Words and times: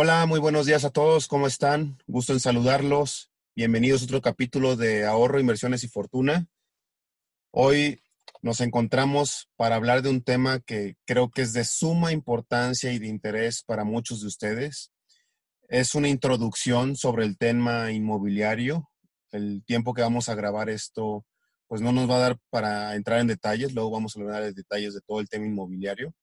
Hola, 0.00 0.26
muy 0.26 0.38
buenos 0.38 0.64
días 0.64 0.84
a 0.84 0.90
todos. 0.90 1.26
¿Cómo 1.26 1.48
están? 1.48 1.98
Gusto 2.06 2.32
en 2.32 2.38
saludarlos. 2.38 3.32
Bienvenidos 3.56 4.00
a 4.00 4.04
otro 4.04 4.22
capítulo 4.22 4.76
de 4.76 5.04
Ahorro, 5.04 5.40
Inversiones 5.40 5.82
y 5.82 5.88
Fortuna. 5.88 6.46
Hoy 7.50 8.00
nos 8.40 8.60
encontramos 8.60 9.50
para 9.56 9.74
hablar 9.74 10.02
de 10.02 10.10
un 10.10 10.22
tema 10.22 10.60
que 10.60 10.94
creo 11.04 11.30
que 11.30 11.42
es 11.42 11.52
de 11.52 11.64
suma 11.64 12.12
importancia 12.12 12.92
y 12.92 13.00
de 13.00 13.08
interés 13.08 13.64
para 13.64 13.82
muchos 13.82 14.20
de 14.20 14.28
ustedes. 14.28 14.92
Es 15.68 15.96
una 15.96 16.08
introducción 16.08 16.94
sobre 16.94 17.24
el 17.24 17.36
tema 17.36 17.90
inmobiliario. 17.90 18.88
El 19.32 19.64
tiempo 19.64 19.94
que 19.94 20.02
vamos 20.02 20.28
a 20.28 20.36
grabar 20.36 20.70
esto, 20.70 21.26
pues 21.66 21.80
no 21.80 21.90
nos 21.90 22.08
va 22.08 22.18
a 22.18 22.20
dar 22.20 22.38
para 22.50 22.94
entrar 22.94 23.18
en 23.18 23.26
detalles. 23.26 23.74
Luego 23.74 23.90
vamos 23.90 24.16
a 24.16 24.20
hablar 24.20 24.44
de 24.44 24.52
detalles 24.52 24.94
de 24.94 25.00
todo 25.00 25.18
el 25.18 25.28
tema 25.28 25.46
inmobiliario. 25.46 26.14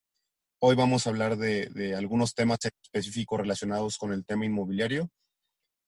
Hoy 0.67 0.75
vamos 0.75 1.05
a 1.05 1.11
hablar 1.11 1.37
de, 1.37 1.93
algunos 1.95 2.33
temas 2.33 2.57
específicos 2.65 3.39
relacionados 3.39 3.99
con 3.99 4.11
el 4.11 4.25
tema 4.25 4.47
inmobiliario. 4.47 5.11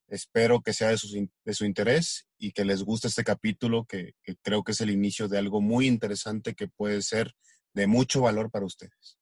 Espero 0.07 0.61
que 0.61 0.71
sea 0.71 0.89
de 0.89 0.97
su, 0.99 1.65
interés 1.65 2.27
y 2.37 2.51
que 2.51 2.63
les 2.63 2.83
guste 2.83 3.07
este 3.07 3.23
capítulo, 3.23 3.85
que, 3.85 4.13
creo 4.43 4.63
que 4.63 4.73
es 4.73 4.81
el 4.81 4.91
inicio 4.91 5.27
de 5.27 5.39
algo 5.39 5.61
muy 5.61 5.87
interesante 5.87 6.53
que 6.53 6.67
puede 6.67 7.01
ser 7.01 7.33
de 7.73 7.87
mucho 7.87 8.21
valor 8.21 8.51
para 8.51 8.67
ustedes. 8.67 9.17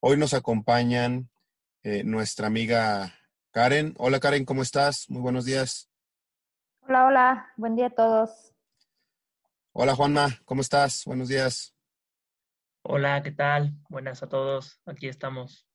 Hoy 0.00 0.16
nos 0.16 0.32
acompañan 0.32 1.28
eh, 1.82 2.02
nuestra 2.02 2.46
amiga 2.46 3.14
Karen. 3.50 3.94
Hola 3.98 4.20
Karen, 4.20 4.46
¿cómo 4.46 4.62
estás? 4.62 5.04
Muy 5.10 5.20
buenos 5.20 5.44
días. 5.44 5.90
Hola, 6.80 7.04
hola, 7.04 7.52
buen 7.58 7.76
día 7.76 7.88
a 7.88 7.90
todos. 7.90 8.54
Hola 9.72 9.94
Juanma, 9.94 10.40
¿cómo 10.46 10.62
estás? 10.62 11.02
Buenos 11.04 11.28
días. 11.28 11.74
Hola, 12.82 13.22
¿qué 13.22 13.32
tal? 13.32 13.74
Buenas 13.88 14.22
a 14.22 14.28
todos. 14.28 14.80
Aquí 14.86 15.08
estamos. 15.08 15.66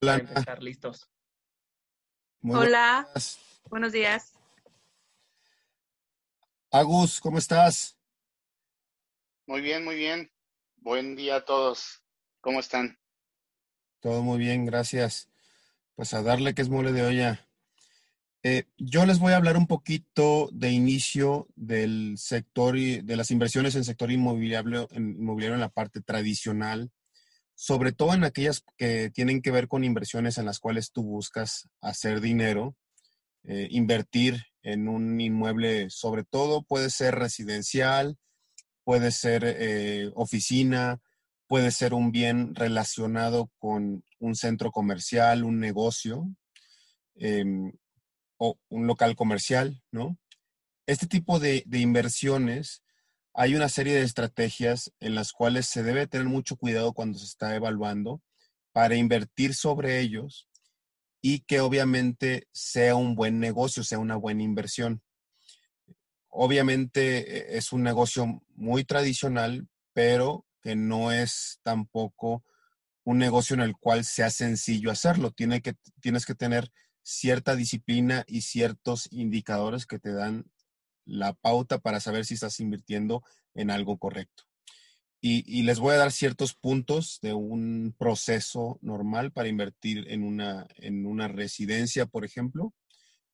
Hola. 0.00 0.18
Para 0.18 0.28
empezar 0.28 0.62
listos. 0.62 1.10
Hola. 2.42 3.08
Buenos 3.70 3.92
días. 3.92 4.34
Agus, 6.70 7.20
¿cómo 7.20 7.38
estás? 7.38 7.96
Muy 9.46 9.60
bien, 9.60 9.84
muy 9.84 9.96
bien. 9.96 10.30
Buen 10.76 11.16
día 11.16 11.36
a 11.36 11.44
todos. 11.44 12.02
¿Cómo 12.40 12.60
están? 12.60 12.98
Todo 14.00 14.22
muy 14.22 14.38
bien, 14.38 14.66
gracias. 14.66 15.30
Pues 15.94 16.12
a 16.12 16.22
darle 16.22 16.54
que 16.54 16.62
es 16.62 16.68
mole 16.68 16.92
de 16.92 17.02
olla. 17.06 17.47
Eh, 18.44 18.64
yo 18.76 19.04
les 19.04 19.18
voy 19.18 19.32
a 19.32 19.36
hablar 19.36 19.56
un 19.56 19.66
poquito 19.66 20.48
de 20.52 20.70
inicio 20.70 21.48
del 21.56 22.14
sector 22.18 22.76
y 22.76 23.00
de 23.00 23.16
las 23.16 23.32
inversiones 23.32 23.74
en 23.74 23.84
sector 23.84 24.12
inmobiliario 24.12 24.88
inmobiliario 24.92 25.54
en 25.54 25.60
la 25.60 25.70
parte 25.70 26.00
tradicional, 26.00 26.92
sobre 27.56 27.90
todo 27.90 28.14
en 28.14 28.22
aquellas 28.22 28.64
que 28.76 29.10
tienen 29.10 29.42
que 29.42 29.50
ver 29.50 29.66
con 29.66 29.82
inversiones 29.82 30.38
en 30.38 30.46
las 30.46 30.60
cuales 30.60 30.92
tú 30.92 31.02
buscas 31.02 31.68
hacer 31.80 32.20
dinero, 32.20 32.76
eh, 33.42 33.66
invertir 33.72 34.44
en 34.62 34.88
un 34.88 35.20
inmueble, 35.20 35.90
sobre 35.90 36.22
todo 36.22 36.62
puede 36.62 36.90
ser 36.90 37.16
residencial, 37.16 38.18
puede 38.84 39.10
ser 39.10 39.42
eh, 39.44 40.12
oficina, 40.14 41.00
puede 41.48 41.72
ser 41.72 41.92
un 41.92 42.12
bien 42.12 42.54
relacionado 42.54 43.50
con 43.58 44.04
un 44.20 44.36
centro 44.36 44.70
comercial, 44.70 45.42
un 45.42 45.58
negocio. 45.58 46.28
Em, 47.16 47.72
o 48.38 48.58
un 48.68 48.86
local 48.86 49.16
comercial, 49.16 49.82
¿no? 49.90 50.16
Este 50.86 51.06
tipo 51.06 51.38
de, 51.38 51.64
inversiones, 51.70 52.82
hay 53.34 53.54
una 53.54 53.68
serie 53.68 53.94
de 53.94 54.02
estrategias 54.02 54.90
en 55.00 55.14
las 55.14 55.32
cuales 55.32 55.66
se 55.66 55.82
debe 55.82 56.06
tener 56.06 56.28
mucho 56.28 56.56
cuidado 56.56 56.94
cuando 56.94 57.18
se 57.18 57.26
está 57.26 57.54
evaluando 57.54 58.22
para 58.72 58.96
invertir 58.96 59.54
sobre 59.54 60.00
ellos 60.00 60.48
y 61.20 61.40
que 61.40 61.60
obviamente 61.60 62.48
sea 62.52 62.94
un 62.94 63.16
buen 63.16 63.38
negocio, 63.38 63.84
sea 63.84 63.98
una 63.98 64.16
buena 64.16 64.42
inversión. 64.42 65.02
Obviamente 66.28 67.54
e, 67.54 67.58
es 67.58 67.72
un 67.72 67.82
negocio 67.82 68.42
muy 68.54 68.84
tradicional, 68.84 69.68
pero 69.92 70.46
que 70.62 70.74
no 70.74 71.12
es 71.12 71.60
tampoco 71.62 72.44
un 73.04 73.18
negocio 73.18 73.54
en 73.54 73.60
el 73.60 73.76
cual 73.76 74.04
sea 74.04 74.30
sencillo 74.30 74.90
hacerlo. 74.90 75.32
Tiene 75.32 75.60
que, 75.60 75.74
tienes 76.00 76.24
que 76.24 76.34
tener 76.34 76.70
cierta 77.08 77.56
disciplina 77.56 78.24
y 78.28 78.42
ciertos 78.42 79.08
indicadores 79.10 79.86
que 79.86 79.98
te 79.98 80.12
dan 80.12 80.44
la 81.06 81.32
pauta 81.32 81.78
para 81.78 82.00
saber 82.00 82.26
si 82.26 82.34
estás 82.34 82.60
invirtiendo 82.60 83.24
en 83.54 83.70
algo 83.70 83.96
correcto. 83.96 84.44
Y, 85.20 85.62
les 85.62 85.80
voy 85.80 85.94
a 85.94 85.98
dar 85.98 86.12
ciertos 86.12 86.54
puntos 86.54 87.18
de 87.22 87.32
un 87.32 87.92
proceso 87.98 88.78
normal 88.82 89.32
para 89.32 89.48
invertir 89.48 90.04
en 90.12 90.22
una, 90.22 90.68
en 90.76 91.06
una 91.06 91.26
residencia, 91.26 92.06
por 92.06 92.24
ejemplo. 92.24 92.72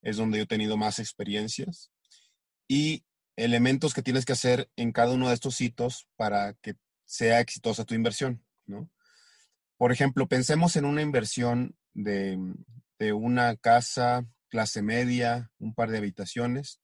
Es 0.01 0.17
donde 0.17 0.39
yo 0.39 0.45
he 0.45 0.47
tenido 0.47 0.79
más 0.79 0.99
experiencias. 0.99 1.91
Y 2.67 3.05
elementos 3.37 3.93
que 3.93 4.03
tienes 4.03 4.25
que 4.25 4.33
hacer 4.33 4.71
en 4.77 4.93
cada 4.93 5.13
uno 5.13 5.29
de 5.29 5.35
estos 5.35 5.57
sitios 5.57 6.09
para 6.17 6.55
que 6.63 6.77
sea 7.05 7.41
exitosa 7.41 7.85
tu 7.85 7.95
inversión, 7.95 8.43
¿no? 8.65 8.89
Por 9.77 9.93
ejemplo, 9.93 10.27
pensemos 10.27 10.77
en 10.77 10.87
una 10.87 11.03
inversión 11.03 11.77
de, 11.93 12.39
de 12.99 13.13
una 13.13 13.57
casa 13.57 14.27
clase 14.49 14.83
media, 14.83 15.51
un 15.59 15.75
par 15.75 15.91
de 15.91 15.99
habitaciones. 15.99 16.81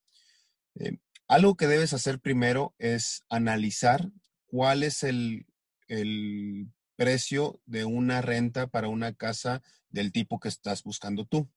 Eh, 0.74 0.98
algo 1.28 1.56
que 1.56 1.68
debes 1.68 1.92
hacer 1.92 2.18
primero 2.18 2.74
es 2.78 3.22
analizar 3.28 4.10
cuál 4.46 4.82
es 4.82 5.04
el, 5.04 5.46
precio 6.96 7.60
de 7.64 7.84
una 7.84 8.20
renta 8.20 8.66
para 8.66 8.88
una 8.88 9.14
casa 9.14 9.62
del 9.88 10.12
tipo 10.12 10.38
que 10.40 10.48
estás 10.48 10.82
buscando 10.82 11.24
tú. 11.24 11.48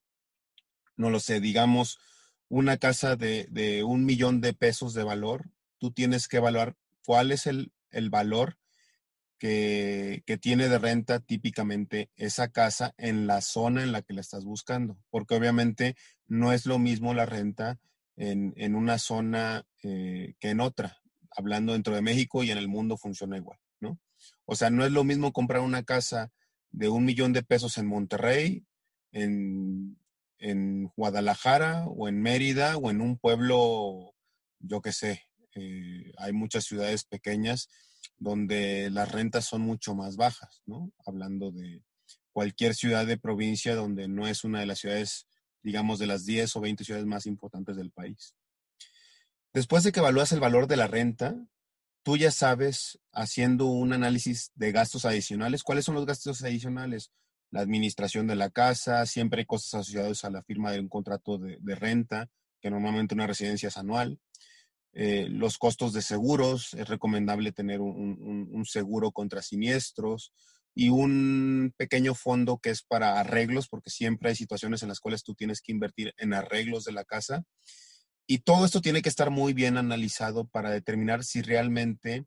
No 0.95 1.09
lo 1.09 1.19
sé, 1.19 1.39
digamos, 1.39 1.97
una 2.47 2.77
casa 2.77 3.15
de, 3.15 3.83
un 3.83 4.05
millón 4.05 4.39
de 4.39 4.53
pesos 4.53 4.93
de 4.93 5.03
valor, 5.03 5.49
tú 5.79 5.91
tienes 5.91 6.27
que 6.27 6.37
evaluar 6.37 6.77
cuál 7.05 7.31
es 7.31 7.47
el, 7.47 7.73
el 7.89 8.09
valor 8.09 8.57
que, 9.37 10.23
tiene 10.41 10.69
de 10.69 10.79
renta 10.79 11.19
típicamente 11.19 12.09
esa 12.15 12.49
casa 12.49 12.93
en 12.97 13.27
la 13.27 13.41
zona 13.41 13.83
en 13.83 13.91
la 13.91 14.01
que 14.01 14.13
la 14.13 14.21
estás 14.21 14.45
buscando, 14.45 14.97
porque 15.09 15.35
obviamente 15.35 15.95
no 16.27 16.53
es 16.53 16.65
lo 16.65 16.79
mismo 16.79 17.13
la 17.13 17.25
renta 17.25 17.79
en, 18.15 18.75
una 18.75 18.99
zona 18.99 19.65
eh, 19.83 20.35
que 20.39 20.49
en 20.49 20.59
otra. 20.59 20.97
Hablando 21.35 21.73
dentro 21.73 21.95
de 21.95 22.01
México 22.01 22.43
y 22.43 22.51
en 22.51 22.57
el 22.57 22.67
mundo 22.67 22.95
funciona 22.95 23.37
igual, 23.37 23.57
¿no? 23.79 23.99
O 24.45 24.55
sea, 24.55 24.69
no 24.69 24.85
es 24.85 24.91
lo 24.91 25.03
mismo 25.03 25.33
comprar 25.33 25.61
una 25.61 25.83
casa 25.83 26.31
de 26.71 26.89
un 26.89 27.05
millón 27.05 27.33
de 27.33 27.43
pesos 27.43 27.77
en 27.77 27.87
Monterrey, 27.87 28.65
en, 29.11 29.97
Guadalajara 30.95 31.85
o 31.87 32.07
en 32.07 32.21
Mérida 32.21 32.77
o 32.77 32.91
en 32.91 33.01
un 33.01 33.17
pueblo, 33.17 34.13
yo 34.59 34.81
qué 34.81 34.91
sé, 34.91 35.23
eh, 35.55 36.11
hay 36.17 36.33
muchas 36.33 36.65
ciudades 36.65 37.05
pequeñas 37.05 37.69
donde 38.17 38.89
las 38.89 39.11
rentas 39.11 39.45
son 39.45 39.61
mucho 39.61 39.95
más 39.95 40.15
bajas, 40.15 40.61
¿no? 40.65 40.91
Hablando 41.05 41.51
de 41.51 41.83
cualquier 42.31 42.75
ciudad 42.75 43.05
de 43.05 43.17
provincia 43.17 43.75
donde 43.75 44.07
no 44.07 44.27
es 44.27 44.43
una 44.43 44.59
de 44.59 44.65
las 44.65 44.79
ciudades, 44.79 45.27
digamos, 45.61 45.99
de 45.99 46.07
las 46.07 46.25
10 46.25 46.55
o 46.55 46.61
20 46.61 46.83
ciudades 46.83 47.05
más 47.05 47.25
importantes 47.25 47.75
del 47.75 47.91
país. 47.91 48.35
Después 49.53 49.83
de 49.83 49.91
que 49.91 49.99
evalúas 49.99 50.31
el 50.31 50.39
valor 50.39 50.67
de 50.67 50.77
la 50.77 50.87
renta, 50.87 51.35
tú 52.03 52.17
ya 52.17 52.31
sabes, 52.31 52.99
haciendo 53.11 53.67
un 53.67 53.93
análisis 53.93 54.51
de 54.55 54.71
gastos 54.71 55.05
adicionales, 55.05 55.63
cuáles 55.63 55.85
son 55.85 55.95
los 55.95 56.05
gastos 56.05 56.43
adicionales. 56.43 57.11
La 57.51 57.61
administración 57.61 58.25
de 58.25 58.35
la 58.35 58.49
casa, 58.49 59.05
siempre 59.05 59.41
hay 59.41 59.45
cosas 59.45 59.75
asociadas 59.75 60.25
a 60.25 60.31
la 60.31 60.41
firma 60.43 60.71
de 60.71 60.79
un 60.79 60.89
contrato 60.89 61.37
de, 61.37 61.57
de 61.61 61.75
renta, 61.75 62.29
que 62.59 62.71
normalmente 62.71 63.13
una 63.13 63.27
residencia 63.27 63.67
es 63.67 63.77
anual. 63.77 64.19
Eh, 64.93 65.27
los 65.29 65.57
costos 65.57 65.91
de 65.91 66.03
seguros, 66.03 66.73
es 66.75 66.87
recomendable 66.87 67.51
tener 67.51 67.81
un, 67.81 68.63
seguro 68.65 69.11
contra 69.11 69.41
siniestros 69.41 70.31
y 70.75 70.89
un 70.89 71.73
pequeño 71.77 72.13
fondo 72.13 72.59
que 72.59 72.69
es 72.69 72.83
para 72.83 73.19
arreglos, 73.19 73.67
porque 73.67 73.89
siempre 73.89 74.29
hay 74.29 74.35
situaciones 74.35 74.83
en 74.83 74.89
las 74.89 74.99
cuales 74.99 75.23
tú 75.23 75.33
tienes 75.33 75.61
que 75.61 75.71
invertir 75.71 76.13
en 76.17 76.33
arreglos 76.33 76.83
de 76.83 76.91
la 76.91 77.03
casa. 77.03 77.43
Y 78.27 78.39
todo 78.39 78.65
esto 78.65 78.81
tiene 78.81 79.01
que 79.01 79.09
estar 79.09 79.31
muy 79.31 79.53
bien 79.53 79.77
analizado 79.77 80.47
para 80.47 80.69
determinar 80.69 81.23
si 81.23 81.41
realmente 81.41 82.25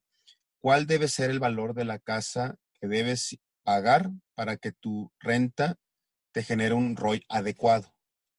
cuál 0.58 0.86
debe 0.86 1.08
ser 1.08 1.30
el 1.30 1.38
valor 1.38 1.74
de 1.74 1.84
la 1.84 1.98
casa 1.98 2.56
que 2.80 2.88
debes 2.88 3.38
pagar 3.62 4.10
para 4.34 4.56
que 4.56 4.72
tu 4.72 5.10
renta 5.20 5.76
te 6.32 6.42
genere 6.42 6.74
un 6.74 6.96
ROI 6.96 7.24
adecuado, 7.28 7.94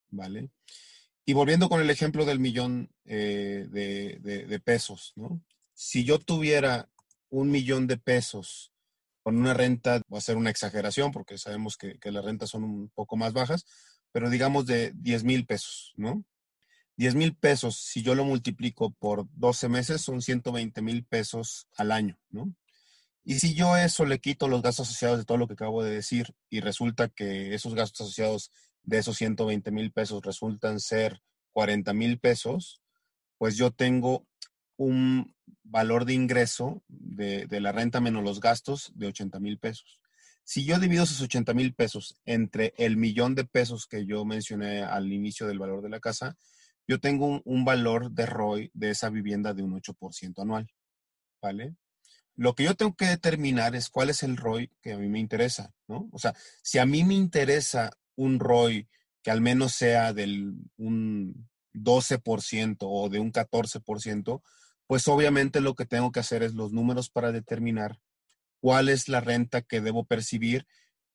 ¿vale? 0.09 0.51
Y 1.29 1.33
volviendo 1.33 1.68
con 1.68 1.81
el 1.81 1.89
ejemplo 1.89 2.24
del 2.24 2.39
millón 2.39 2.89
eh, 3.03 3.68
de, 3.69 4.59
pesos, 4.62 5.12
¿no? 5.18 5.44
Si 5.74 6.06
yo 6.06 6.19
tuviera 6.19 6.89
un 7.29 7.51
millón 7.51 7.85
de 7.85 7.97
pesos 7.97 8.71
con 9.24 9.35
una 9.35 9.53
renta, 9.53 10.01
va 10.12 10.19
a 10.19 10.21
ser 10.21 10.38
una 10.38 10.51
exageración 10.51 11.12
porque 11.12 11.38
sabemos 11.38 11.75
que, 11.75 12.00
las 12.01 12.24
rentas 12.24 12.51
son 12.51 12.63
un 12.63 12.89
poco 12.95 13.18
más 13.18 13.33
bajas, 13.33 13.65
pero 14.13 14.29
digamos 14.29 14.68
de 14.68 14.94
10 14.95 15.25
mil 15.25 15.45
pesos, 15.45 15.91
¿no? 15.97 16.24
10 16.95 17.15
mil 17.15 17.35
pesos, 17.35 17.75
si 17.75 18.03
yo 18.03 18.15
lo 18.15 18.23
multiplico 18.23 18.91
por 18.91 19.27
12 19.33 19.68
meses, 19.68 20.01
son 20.01 20.21
120 20.21 20.81
mil 20.81 21.03
pesos 21.03 21.68
al 21.75 21.91
año, 21.91 22.18
¿no? 22.30 22.56
Y 23.25 23.39
si 23.39 23.53
yo 23.53 23.75
eso 23.75 24.06
le 24.06 24.19
quito 24.19 24.47
los 24.47 24.62
gastos 24.62 24.88
asociados 24.88 25.18
de 25.18 25.25
todo 25.25 25.38
lo 25.38 25.47
que 25.47 25.56
acabo 25.56 25.83
de 25.83 25.91
decir 25.91 26.33
y 26.50 26.62
resulta 26.62 27.09
que 27.09 27.53
esos 27.53 27.75
gastos 27.75 28.07
asociados 28.07 28.50
de 28.88 28.98
esos 28.98 29.18
120 29.18 29.69
mil 29.69 29.92
pesos 29.92 30.24
resultan 30.24 30.80
ser 30.80 31.22
40 31.51 31.94
mil 31.94 32.19
pesos, 32.19 32.81
pues 33.38 33.57
yo 33.57 33.72
tengo 33.72 34.25
un 34.78 35.36
valor 35.63 36.06
de 36.06 36.13
ingreso 36.13 36.84
de, 36.88 37.45
de, 37.48 37.60
la 37.60 37.72
renta 37.72 38.00
menos 38.00 38.24
los 38.24 38.39
gastos 38.39 38.92
de 38.95 39.07
80 39.07 39.39
mil 39.39 39.60
pesos. 39.60 40.00
Si 40.44 40.63
yo 40.63 40.80
divido 40.80 41.04
esos 41.04 41.22
80 41.22 41.54
mil 41.54 41.74
pesos 41.74 42.16
entre 42.25 42.74
el 42.78 42.95
millón 42.95 43.36
de 43.36 43.44
pesos 43.44 43.86
que 43.86 44.06
yo 44.06 44.24
mencioné 44.24 44.81
al 44.81 45.12
inicio 45.12 45.45
del 45.45 45.60
valor 45.60 45.81
de 45.81 45.90
la 45.90 46.00
casa, 46.00 46.38
yo 46.88 47.01
tengo 47.01 47.42
un, 47.44 47.66
valor 47.66 48.12
de 48.12 48.25
ROI 48.25 48.72
de 48.74 48.92
esa 48.92 49.10
vivienda 49.10 49.54
de 49.54 49.63
un 49.63 49.74
8% 49.74 50.42
anual. 50.42 50.72
¿Vale? 51.42 51.75
Lo 52.38 52.56
que 52.56 52.63
yo 52.63 52.75
tengo 52.75 52.95
que 52.95 53.07
determinar 53.07 53.75
es 53.75 53.90
cuál 53.90 54.10
es 54.10 54.24
el 54.24 54.38
ROI 54.38 54.72
que 54.81 54.94
a 54.94 54.98
mí 54.98 55.10
me 55.10 55.19
interesa, 55.19 55.74
¿no? 55.88 56.07
O 56.13 56.19
sea, 56.19 56.33
si 56.63 56.78
a 56.78 56.86
mí 56.86 57.04
me 57.04 57.16
interesa 57.16 57.92
un 58.18 58.42
ROI 58.42 58.90
que 59.24 59.31
al 59.31 59.40
menos 59.40 59.74
sea 59.74 60.12
del 60.12 60.54
un 60.75 61.48
12% 61.74 62.78
o 62.81 63.10
de 63.10 63.19
un 63.19 63.31
14%, 63.31 64.42
pues 64.88 65.08
obviamente 65.08 65.62
lo 65.62 65.75
que 65.75 65.86
tengo 65.86 66.12
que 66.12 66.19
hacer 66.19 66.44
es 66.44 66.54
los 66.54 66.72
números 66.74 67.10
para 67.10 67.31
determinar 67.31 68.00
cuál 68.60 68.90
es 68.90 69.08
la 69.08 69.22
renta 69.22 69.62
que 69.62 69.81
debo 69.81 70.06
percibir 70.06 70.66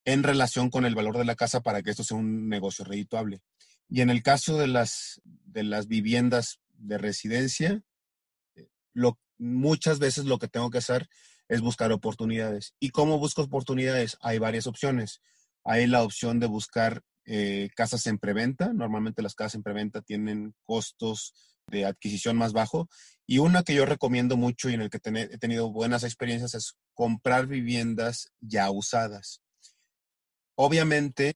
en 0.05 0.23
relación 0.23 0.71
con 0.71 0.85
el 0.85 0.95
valor 0.95 1.19
de 1.19 1.25
la 1.25 1.37
casa 1.37 1.61
para 1.61 1.83
que 1.83 1.91
esto 1.91 2.05
sea 2.05 2.17
un 2.17 2.49
negocio 2.49 2.85
redituable. 2.85 3.43
Y 3.89 4.01
en 4.01 4.11
el 4.11 4.23
caso 4.23 4.59
de 4.59 4.67
las, 4.67 5.21
de 5.25 5.65
las 5.65 5.87
viviendas 5.87 6.61
de 6.73 6.99
residencia, 6.99 7.83
eh, 8.55 8.69
lo, 8.95 9.19
muchas 9.39 9.99
veces 9.99 10.25
lo 10.25 10.39
que 10.39 10.49
tengo 10.49 10.71
que 10.71 10.79
hacer 10.79 11.09
es 11.49 11.61
buscar 11.61 11.93
oportunidades. 11.93 12.75
¿Y 12.81 12.91
cómo 12.91 13.19
busco 13.19 13.43
oportunidades? 13.43 14.17
Hay 14.21 14.39
varias 14.39 14.67
opciones. 14.67 15.21
Hay 15.65 15.87
la 15.87 16.03
opción 16.03 16.41
de 16.41 16.47
buscar 16.47 17.03
eh, 17.25 17.71
casas 17.77 18.07
en 18.07 18.19
preventa. 18.19 18.73
Normalmente 18.73 19.23
las 19.23 19.35
casas 19.35 19.57
en 19.57 19.63
preventa 19.63 20.03
tienen 20.03 20.55
costos 20.65 21.35
de 21.69 21.85
adquisición 21.85 22.37
más 22.37 22.53
bajo. 22.53 22.89
Y 23.27 23.39
una 23.39 23.63
que 23.63 23.75
yo 23.75 23.87
recomiendo 23.87 24.37
mucho 24.37 24.69
y 24.69 24.75
en 24.75 24.83
el 24.83 24.91
que 24.91 24.99
he 25.05 25.39
tenido 25.39 25.71
buenas 25.71 26.05
experiencias 26.05 26.55
es 26.55 26.75
comprar 26.95 27.47
viviendas 27.47 28.33
ya 28.41 28.71
usadas. 28.71 29.41
Obviamente, 30.57 31.35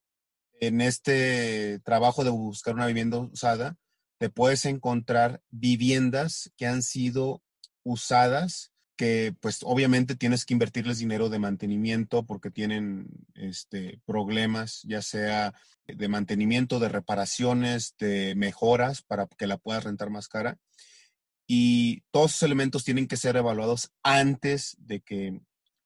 en 0.60 0.80
este 0.80 1.80
trabajo 1.84 2.24
de 2.24 2.30
buscar 2.30 2.74
una 2.74 2.86
vivienda 2.86 3.18
usada, 3.18 3.76
te 4.18 4.30
puedes 4.30 4.64
encontrar 4.64 5.42
viviendas 5.50 6.50
que 6.56 6.66
han 6.66 6.82
sido 6.82 7.42
usadas 7.84 8.72
que 8.96 9.34
pues 9.40 9.60
obviamente 9.62 10.16
tienes 10.16 10.44
que 10.44 10.54
invertirles 10.54 10.98
dinero 10.98 11.28
de 11.28 11.38
mantenimiento 11.38 12.24
porque 12.24 12.50
tienen 12.50 13.08
este, 13.34 14.00
problemas, 14.06 14.82
ya 14.84 15.02
sea 15.02 15.54
de 15.86 16.08
mantenimiento, 16.08 16.80
de 16.80 16.88
reparaciones, 16.88 17.94
de 17.98 18.34
mejoras 18.34 19.02
para 19.02 19.26
que 19.26 19.46
la 19.46 19.58
puedas 19.58 19.84
rentar 19.84 20.10
más 20.10 20.28
cara. 20.28 20.58
Y 21.46 22.02
todos 22.10 22.32
esos 22.32 22.42
elementos 22.42 22.84
tienen 22.84 23.06
que 23.06 23.16
ser 23.16 23.36
evaluados 23.36 23.92
antes 24.02 24.76
de 24.80 25.00
que, 25.00 25.40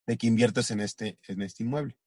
de 0.07 0.17
que 0.17 0.27
inviertas 0.27 0.71
en 0.71 0.81
este, 0.81 1.19
en 1.29 1.43
este 1.43 1.65
inmueble. 1.65 1.99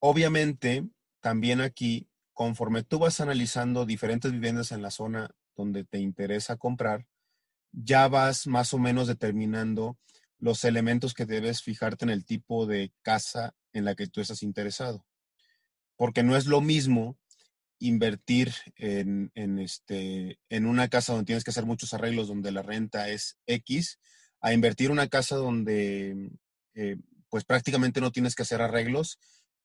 Obviamente, 0.00 0.88
también 1.20 1.60
aquí, 1.60 2.08
conforme 2.32 2.82
tú 2.82 2.98
vas 2.98 3.20
analizando 3.20 3.86
diferentes 3.86 4.32
viviendas 4.32 4.72
en 4.72 4.82
la 4.82 4.90
zona 4.90 5.30
donde 5.56 5.84
te 5.84 5.98
interesa 5.98 6.56
comprar, 6.56 7.06
ya 7.76 8.08
vas 8.08 8.46
más 8.46 8.72
o 8.72 8.78
menos 8.78 9.06
determinando 9.06 9.98
los 10.38 10.64
elementos 10.64 11.12
que 11.12 11.26
debes 11.26 11.62
fijarte 11.62 12.04
en 12.04 12.10
el 12.10 12.24
tipo 12.24 12.66
de 12.66 12.92
casa 13.02 13.54
en 13.72 13.84
la 13.84 13.94
que 13.94 14.06
tú 14.06 14.20
estás 14.20 14.42
interesado. 14.42 15.06
Porque 15.96 16.22
no 16.22 16.36
es 16.36 16.46
lo 16.46 16.60
mismo 16.60 17.18
invertir 17.78 18.54
en, 18.76 19.30
este, 19.58 20.40
en 20.48 20.66
una 20.66 20.88
casa 20.88 21.12
donde 21.12 21.26
tienes 21.26 21.44
que 21.44 21.50
hacer 21.50 21.66
muchos 21.66 21.92
arreglos, 21.92 22.28
donde 22.28 22.50
la 22.50 22.62
renta 22.62 23.10
es 23.10 23.38
X, 23.46 23.98
a 24.40 24.54
invertir 24.54 24.86
en 24.86 24.92
una 24.92 25.08
casa 25.08 25.36
donde 25.36 26.30
eh, 26.74 26.96
pues 27.28 27.44
prácticamente 27.44 28.00
no 28.00 28.10
tienes 28.10 28.34
que 28.34 28.42
hacer 28.42 28.62
arreglos 28.62 29.18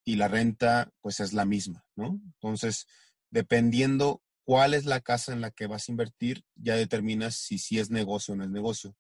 y 0.04 0.18
la 0.18 0.28
renta 0.28 0.92
pues 1.00 1.22
es 1.22 1.32
la 1.32 1.46
misma, 1.46 1.86
¿no? 1.96 2.20
Entonces, 2.26 2.88
dependiendo 3.30 4.22
cuál 4.44 4.74
es 4.74 4.86
la 4.86 5.02
casa 5.02 5.34
en 5.34 5.42
la 5.42 5.52
que 5.52 5.68
vas 5.68 5.88
a 5.88 5.92
invertir, 5.92 6.44
ya 6.56 6.76
determinas 6.76 7.36
si 7.36 7.58
sí 7.58 7.80
es 7.80 7.90
negocio 7.90 8.34
o 8.34 8.38
no 8.38 8.44
es 8.44 8.50
negocio. 8.50 8.96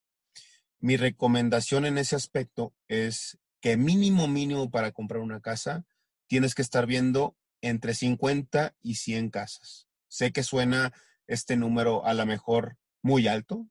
Mi 0.79 0.97
recomendación 0.97 1.85
en 1.85 1.97
ese 1.97 2.15
aspecto 2.15 2.73
es 2.87 3.37
que 3.61 3.77
mínimo, 3.77 4.27
mínimo 4.27 4.71
para 4.71 4.91
comprar 4.91 5.21
una 5.21 5.41
casa, 5.41 5.85
tienes 6.27 6.55
que 6.55 6.61
estar 6.61 6.87
viendo 6.87 7.37
entre 7.61 7.93
50 7.93 8.75
y 8.81 8.95
100 8.95 9.29
casas. 9.29 9.87
Sé 10.07 10.31
que 10.31 10.43
suena 10.43 10.93
este 11.27 11.55
número 11.55 12.05
a 12.05 12.13
lo 12.13 12.25
mejor 12.25 12.77
muy 13.01 13.27
alto, 13.27 13.67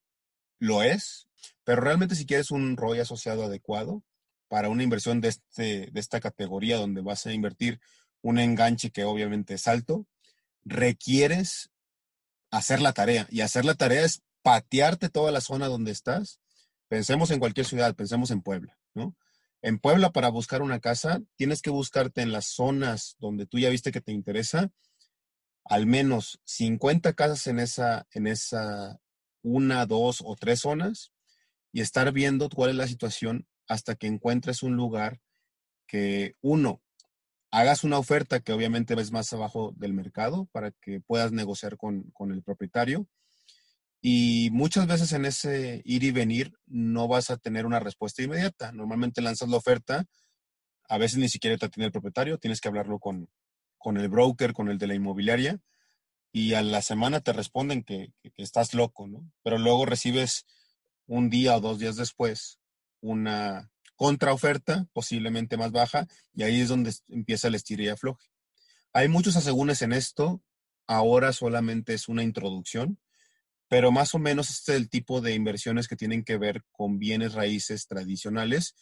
lo 0.58 0.82
es, 0.82 1.28
pero 1.64 1.81
realmente 1.81 2.14
si 2.14 2.26
quieres 2.26 2.50
un 2.50 2.76
ROI 2.76 3.00
asociado 3.00 3.44
adecuado 3.44 4.05
para 4.49 4.69
una 4.69 4.82
inversión 4.82 5.20
de, 5.20 5.28
este, 5.28 5.90
de 5.90 6.00
esta 6.00 6.20
categoría 6.20 6.76
donde 6.76 7.02
vas 7.02 7.26
a 7.26 7.32
invertir 7.32 7.81
un 8.23 8.38
enganche 8.38 8.90
que 8.90 9.05
obviamente 9.05 9.55
es 9.55 9.66
alto, 9.66 10.06
requieres 10.65 11.71
hacer 12.51 12.81
la 12.81 12.93
tarea. 12.93 13.27
Y 13.31 13.41
hacer 13.41 13.65
la 13.65 13.75
tarea 13.75 14.05
es 14.05 14.23
patearte 14.43 15.09
toda 15.09 15.33
la 15.33 15.41
zona 15.41 15.69
donde 15.69 15.93
estás. 15.93 16.41
Pensemos 16.89 17.31
en 17.31 17.39
cualquier 17.39 17.67
ciudad, 17.67 17.95
pensemos 17.95 18.31
en 18.31 18.43
Puebla, 18.43 18.79
¿no? 18.95 19.17
En 19.62 19.79
Puebla, 19.79 20.11
para 20.11 20.31
buscar 20.31 20.62
una 20.62 20.81
casa, 20.81 21.21
tienes 21.37 21.61
que 21.61 21.71
buscarte 21.71 22.23
en 22.23 22.33
las 22.33 22.47
zonas 22.47 23.17
donde 23.19 23.47
tú 23.47 23.59
ya 23.59 23.69
viste 23.69 23.93
que 23.93 24.01
te 24.01 24.12
interesa, 24.12 24.71
al 25.65 25.87
menos 25.87 26.41
50 26.45 27.12
casas 27.12 27.47
en 27.47 27.59
esa, 27.59 28.07
en 28.12 28.27
esa 28.27 28.99
una, 29.43 29.87
dos 29.87 30.23
o 30.25 30.35
tres 30.35 30.61
zonas 30.61 31.12
y 31.73 31.81
estar 31.81 32.11
viendo 32.12 32.49
cuál 32.49 32.71
es 32.71 32.77
la 32.77 32.89
situación 32.89 33.47
hasta 33.69 33.95
que 33.95 34.07
encuentres 34.07 34.62
un 34.62 34.77
lugar 34.77 35.21
que, 35.87 36.37
uno, 36.41 36.83
hagas 37.50 37.85
una 37.85 37.99
oferta 37.99 38.41
que 38.41 38.52
obviamente 38.52 38.94
ves 38.94 39.11
más 39.12 39.32
abajo 39.32 39.75
del 39.76 39.93
mercado 39.93 40.47
para 40.52 40.70
que 40.70 41.00
puedas 41.00 41.32
negociar 41.32 41.76
con, 41.76 42.05
con, 42.12 42.32
el 42.32 42.43
propietario. 42.43 43.06
Y 44.00 44.49
muchas 44.52 44.87
veces 44.87 45.12
en 45.12 45.26
ese 45.26 45.83
ir 45.85 46.04
y 46.04 46.11
venir 46.11 46.52
no 46.66 47.09
vas 47.09 47.30
a 47.30 47.37
tener 47.37 47.66
una 47.66 47.80
respuesta 47.80 48.23
inmediata. 48.23 48.73
Normalmente 48.73 49.21
lanzas 49.21 49.49
la 49.49 49.59
oferta, 49.59 50.07
a 50.88 50.99
veces 50.99 51.19
ni 51.19 51.28
siquiera 51.28 51.57
te 51.59 51.66
atiende 51.66 51.87
el 51.87 51.92
propietario, 51.92 52.38
tienes 52.38 52.61
que 52.61 52.69
hablarlo 52.69 52.99
con, 52.99 53.28
con 53.78 53.97
el 53.97 54.09
broker, 54.09 54.52
con 54.52 54.69
el 54.69 54.78
de 54.78 54.87
la 54.87 54.95
inmobiliaria, 54.95 55.59
y 56.33 56.54
a 56.54 56.62
la 56.62 56.80
semana 56.80 57.21
te 57.21 57.33
responden 57.33 57.83
que, 57.83 58.12
que, 58.23 58.33
estás 58.37 58.73
loco, 58.75 59.07
¿no? 59.07 59.30
Pero 59.42 59.59
luego 59.59 59.85
recibes 59.85 60.47
un 61.07 61.28
día 61.28 61.57
o 61.57 61.61
dos 61.61 61.78
días 61.78 61.97
después 61.97 62.61
una, 63.00 63.71
contraoferta, 64.00 64.88
posiblemente 64.95 65.59
más 65.59 65.73
baja, 65.73 66.07
y 66.33 66.42
ahí 66.42 66.62
es 66.62 66.71
donde 66.71 66.90
empieza 67.09 67.49
el 67.49 67.54
estira 67.54 67.83
y 67.83 67.88
afloje. 67.88 68.30
Hay 68.95 69.09
muchos 69.09 69.37
asegúnes 69.37 69.83
en 69.83 69.92
esto, 69.92 70.42
ahora 70.87 71.35
solamente 71.35 71.92
es 71.92 72.09
una 72.09 72.23
introducción, 72.23 72.99
pero 73.69 73.92
más 73.92 74.14
o 74.14 74.19
menos 74.19 74.49
este 74.49 74.73
es 74.73 74.78
el 74.78 74.88
tipo 74.88 75.21
de 75.21 75.35
inversiones 75.35 75.87
que 75.87 75.97
tienen 75.97 76.25
que 76.25 76.38
ver 76.38 76.62
con 76.73 76.99
bienes 76.99 77.35
raíces 77.35 77.88
tradicionales, 77.88 78.75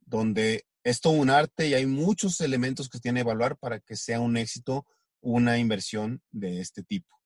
donde 0.00 0.66
es 0.84 1.00
todo 1.00 1.14
un 1.14 1.30
arte 1.30 1.68
y 1.68 1.72
hay 1.72 1.86
muchos 1.86 2.38
elementos 2.42 2.90
que 2.90 2.98
tiene 2.98 3.20
que 3.20 3.22
evaluar 3.22 3.56
para 3.56 3.80
que 3.80 3.96
sea 3.96 4.20
un 4.20 4.36
éxito 4.36 4.84
una 5.22 5.56
inversión 5.56 6.22
de 6.30 6.60
este 6.60 6.82
tipo. 6.82 7.18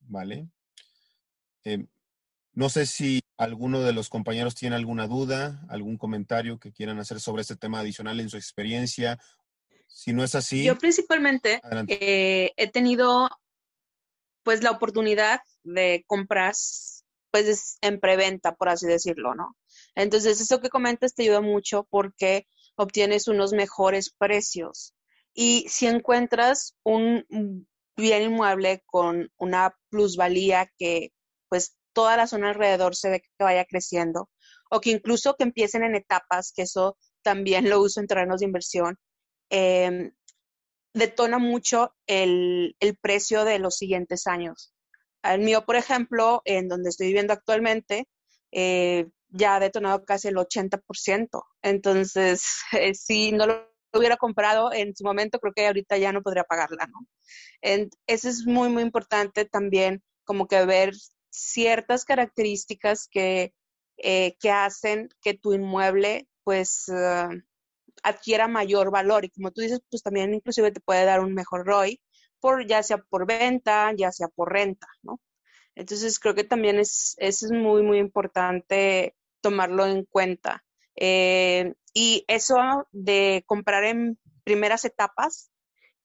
¿Vale? 0.00 0.48
Eh, 1.64 1.84
no 2.52 2.68
sé 2.68 2.86
si 2.86 3.20
alguno 3.36 3.82
de 3.82 3.92
los 3.92 4.08
compañeros 4.08 4.54
tiene 4.54 4.76
alguna 4.76 5.06
duda, 5.06 5.64
algún 5.68 5.96
comentario 5.96 6.58
que 6.58 6.72
quieran 6.72 6.98
hacer 6.98 7.20
sobre 7.20 7.42
este 7.42 7.56
tema 7.56 7.80
adicional 7.80 8.20
en 8.20 8.28
su 8.28 8.36
experiencia. 8.36 9.18
Si 9.86 10.12
no 10.12 10.24
es 10.24 10.34
así. 10.34 10.64
Yo 10.64 10.76
principalmente 10.76 11.60
eh, 11.88 12.52
he 12.56 12.70
tenido 12.70 13.28
pues 14.42 14.62
la 14.62 14.70
oportunidad 14.70 15.40
de 15.62 16.04
compras 16.06 17.04
pues 17.30 17.78
en 17.80 18.00
preventa, 18.00 18.54
por 18.54 18.68
así 18.68 18.86
decirlo, 18.86 19.34
¿no? 19.34 19.56
Entonces, 19.94 20.40
eso 20.40 20.60
que 20.60 20.68
comentas 20.68 21.14
te 21.14 21.22
ayuda 21.22 21.40
mucho 21.40 21.86
porque 21.88 22.46
obtienes 22.74 23.28
unos 23.28 23.52
mejores 23.52 24.10
precios. 24.10 24.94
Y 25.32 25.66
si 25.68 25.86
encuentras 25.86 26.74
un 26.82 27.24
bien 27.96 28.22
inmueble 28.22 28.82
con 28.86 29.30
una 29.36 29.76
plusvalía 29.90 30.70
que 30.78 31.12
pues 31.48 31.76
toda 31.92 32.16
la 32.16 32.26
zona 32.26 32.50
alrededor 32.50 32.94
se 32.94 33.10
ve 33.10 33.20
que 33.20 33.44
vaya 33.44 33.64
creciendo 33.64 34.28
o 34.70 34.80
que 34.80 34.90
incluso 34.90 35.34
que 35.34 35.44
empiecen 35.44 35.82
en 35.84 35.96
etapas, 35.96 36.52
que 36.54 36.62
eso 36.62 36.96
también 37.22 37.68
lo 37.68 37.80
uso 37.80 38.00
en 38.00 38.06
terrenos 38.06 38.40
de 38.40 38.46
inversión, 38.46 38.96
em, 39.50 40.12
detona 40.94 41.38
mucho 41.38 41.94
el, 42.06 42.76
precio 43.00 43.44
de 43.44 43.58
los 43.58 43.76
siguientes 43.76 44.26
años. 44.26 44.72
El 45.22 45.40
mío, 45.40 45.64
por 45.66 45.76
ejemplo, 45.76 46.42
en 46.44 46.68
donde 46.68 46.90
estoy 46.90 47.08
viviendo 47.08 47.32
actualmente, 47.32 48.08
eh, 48.52 49.06
ya 49.28 49.56
ha 49.56 49.60
detonado 49.60 50.04
casi 50.04 50.28
el 50.28 50.36
80%. 50.36 51.42
Entonces, 51.62 52.42
eh, 52.80 52.94
si 52.94 53.32
no 53.32 53.46
lo 53.46 53.70
hubiera 53.92 54.16
comprado 54.16 54.72
en 54.72 54.94
su 54.94 55.04
momento, 55.04 55.40
creo 55.40 55.52
que 55.52 55.66
ahorita 55.66 55.98
ya 55.98 56.12
no 56.12 56.22
podría 56.22 56.44
pagarla, 56.44 56.86
¿no? 56.86 57.06
eso 57.62 58.28
es 58.28 58.46
muy, 58.46 58.68
muy 58.68 58.82
importante 58.82 59.44
también, 59.44 60.02
como 60.24 60.46
que 60.46 60.64
ver 60.64 60.92
ciertas 61.30 62.04
características 62.04 63.08
que, 63.08 63.54
eh, 63.96 64.36
que 64.40 64.50
hacen 64.50 65.08
que 65.22 65.34
tu 65.34 65.52
inmueble, 65.54 66.28
pues, 66.44 66.88
ah, 66.90 67.30
adquiera 68.02 68.48
mayor 68.48 68.90
valor. 68.90 69.24
Y 69.24 69.30
como 69.30 69.50
tú 69.50 69.60
dices, 69.62 69.80
pues 69.90 70.02
también 70.02 70.34
inclusive 70.34 70.72
te 70.72 70.80
puede 70.80 71.04
dar 71.04 71.20
un 71.20 71.34
mejor 71.34 71.66
ROI, 71.66 72.00
por, 72.40 72.66
ya 72.66 72.82
sea 72.82 72.98
por 72.98 73.26
venta, 73.26 73.92
ya 73.96 74.12
sea 74.12 74.28
por 74.28 74.52
renta, 74.52 74.86
¿no? 75.02 75.20
Entonces 75.74 76.18
creo 76.18 76.34
que 76.34 76.44
también 76.44 76.78
es, 76.78 77.14
es 77.18 77.50
muy, 77.50 77.82
muy 77.82 77.98
importante 77.98 79.14
tomarlo 79.40 79.86
en 79.86 80.04
cuenta. 80.04 80.64
Eh, 80.96 81.74
y 81.94 82.24
eso 82.28 82.86
de 82.92 83.44
comprar 83.46 83.84
en 83.84 84.18
primeras 84.44 84.84
etapas, 84.84 85.50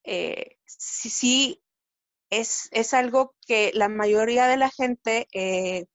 eh, 0.03 0.57
sí, 0.65 1.09
sí 1.09 1.64
es, 2.29 2.69
es, 2.71 2.93
algo 2.93 3.33
que 3.47 3.71
la 3.73 3.89
mayoría 3.89 4.47
de 4.47 4.57
la 4.57 4.69
gente 4.69 5.27
eh, 5.33 5.85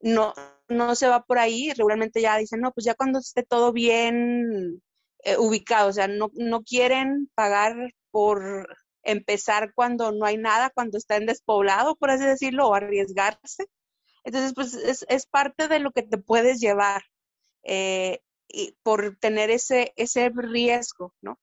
no, 0.00 0.34
no 0.68 0.94
se 0.94 1.08
va 1.08 1.22
por 1.24 1.38
ahí, 1.38 1.70
regularmente 1.70 2.20
ya 2.20 2.36
dicen, 2.38 2.60
no, 2.60 2.72
pues 2.72 2.84
ya 2.86 2.94
cuando 2.94 3.18
esté 3.18 3.42
todo 3.42 3.72
bien 3.72 4.82
ubicado, 5.38 5.88
o 5.88 5.92
sea, 5.92 6.08
no, 6.08 6.30
no 6.34 6.62
quieren 6.62 7.30
pagar 7.34 7.76
por 8.10 8.66
empezar 9.02 9.72
cuando 9.74 10.12
no 10.12 10.24
hay 10.26 10.36
nada, 10.38 10.70
cuando 10.70 10.98
está 10.98 11.16
en 11.16 11.26
despoblado, 11.26 11.96
por 11.96 12.10
así 12.10 12.24
decirlo, 12.24 12.68
o 12.68 12.74
arriesgarse. 12.74 13.66
Entonces, 14.24 14.52
pues 14.54 14.74
es, 14.74 15.04
es 15.08 15.26
parte 15.26 15.68
de 15.68 15.80
lo 15.80 15.92
que 15.92 16.02
te 16.02 16.18
puedes 16.18 16.60
llevar 16.60 17.02
eh, 17.64 18.20
y 18.48 18.76
por 18.82 19.16
tener 19.18 19.50
ese, 19.50 19.92
ese 19.96 20.30
riesgo, 20.34 21.14
¿no? 21.22 21.38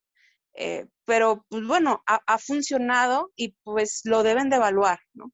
Eh, 0.62 0.88
pero, 1.06 1.46
pues 1.48 1.66
bueno, 1.66 2.04
ha, 2.06 2.38
funcionado 2.38 3.32
y 3.38 3.56
pues 3.63 4.01
lo 4.04 4.24
deben 4.24 4.50
de 4.50 4.58
evaluar, 4.58 5.00
¿no? 5.13 5.32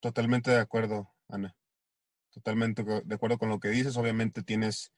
Totalmente 0.00 0.50
de 0.50 0.58
acuerdo, 0.58 1.08
Ana. 1.28 1.56
Totalmente 2.32 2.82
de 2.82 3.14
acuerdo 3.14 3.38
con 3.38 3.48
lo 3.48 3.60
que 3.60 3.68
dices. 3.68 3.96
Obviamente 3.96 4.42
tienes 4.42 4.92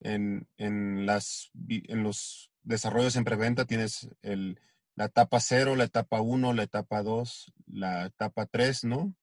en, 0.00 0.48
en, 0.56 1.04
las, 1.04 1.50
en 1.68 2.02
los 2.02 2.50
desarrollos 2.62 3.14
en 3.16 3.24
preventa 3.24 3.66
tienes 3.66 4.08
el, 4.22 4.58
la 4.94 5.04
etapa 5.04 5.38
0, 5.38 5.76
la 5.76 5.84
etapa 5.84 6.22
1, 6.22 6.54
la 6.54 6.62
etapa 6.62 7.02
2, 7.02 7.52
la 7.66 8.06
etapa 8.06 8.46
3, 8.46 8.84
¿no? 8.84 9.14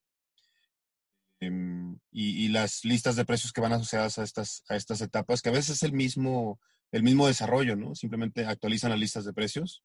Em, 1.39 1.97
y, 2.11 2.45
y, 2.45 2.47
las 2.49 2.85
listas 2.85 3.15
de 3.15 3.25
precios 3.25 3.51
que 3.51 3.61
van 3.61 3.73
asociadas 3.73 4.19
a 4.19 4.23
estas, 4.23 4.63
a 4.69 4.75
estas 4.75 5.01
etapas, 5.01 5.41
que 5.41 5.49
a 5.49 5.53
veces 5.53 5.77
es 5.77 5.83
el 5.83 5.93
mismo, 5.93 6.59
el 6.93 7.01
mismo 7.01 7.25
desarrollo, 7.25 7.75
¿no? 7.75 7.95
Simplemente 7.95 8.45
actualizan 8.45 8.91
las 8.91 8.99
listas 8.99 9.25
de 9.25 9.33
precios 9.33 9.83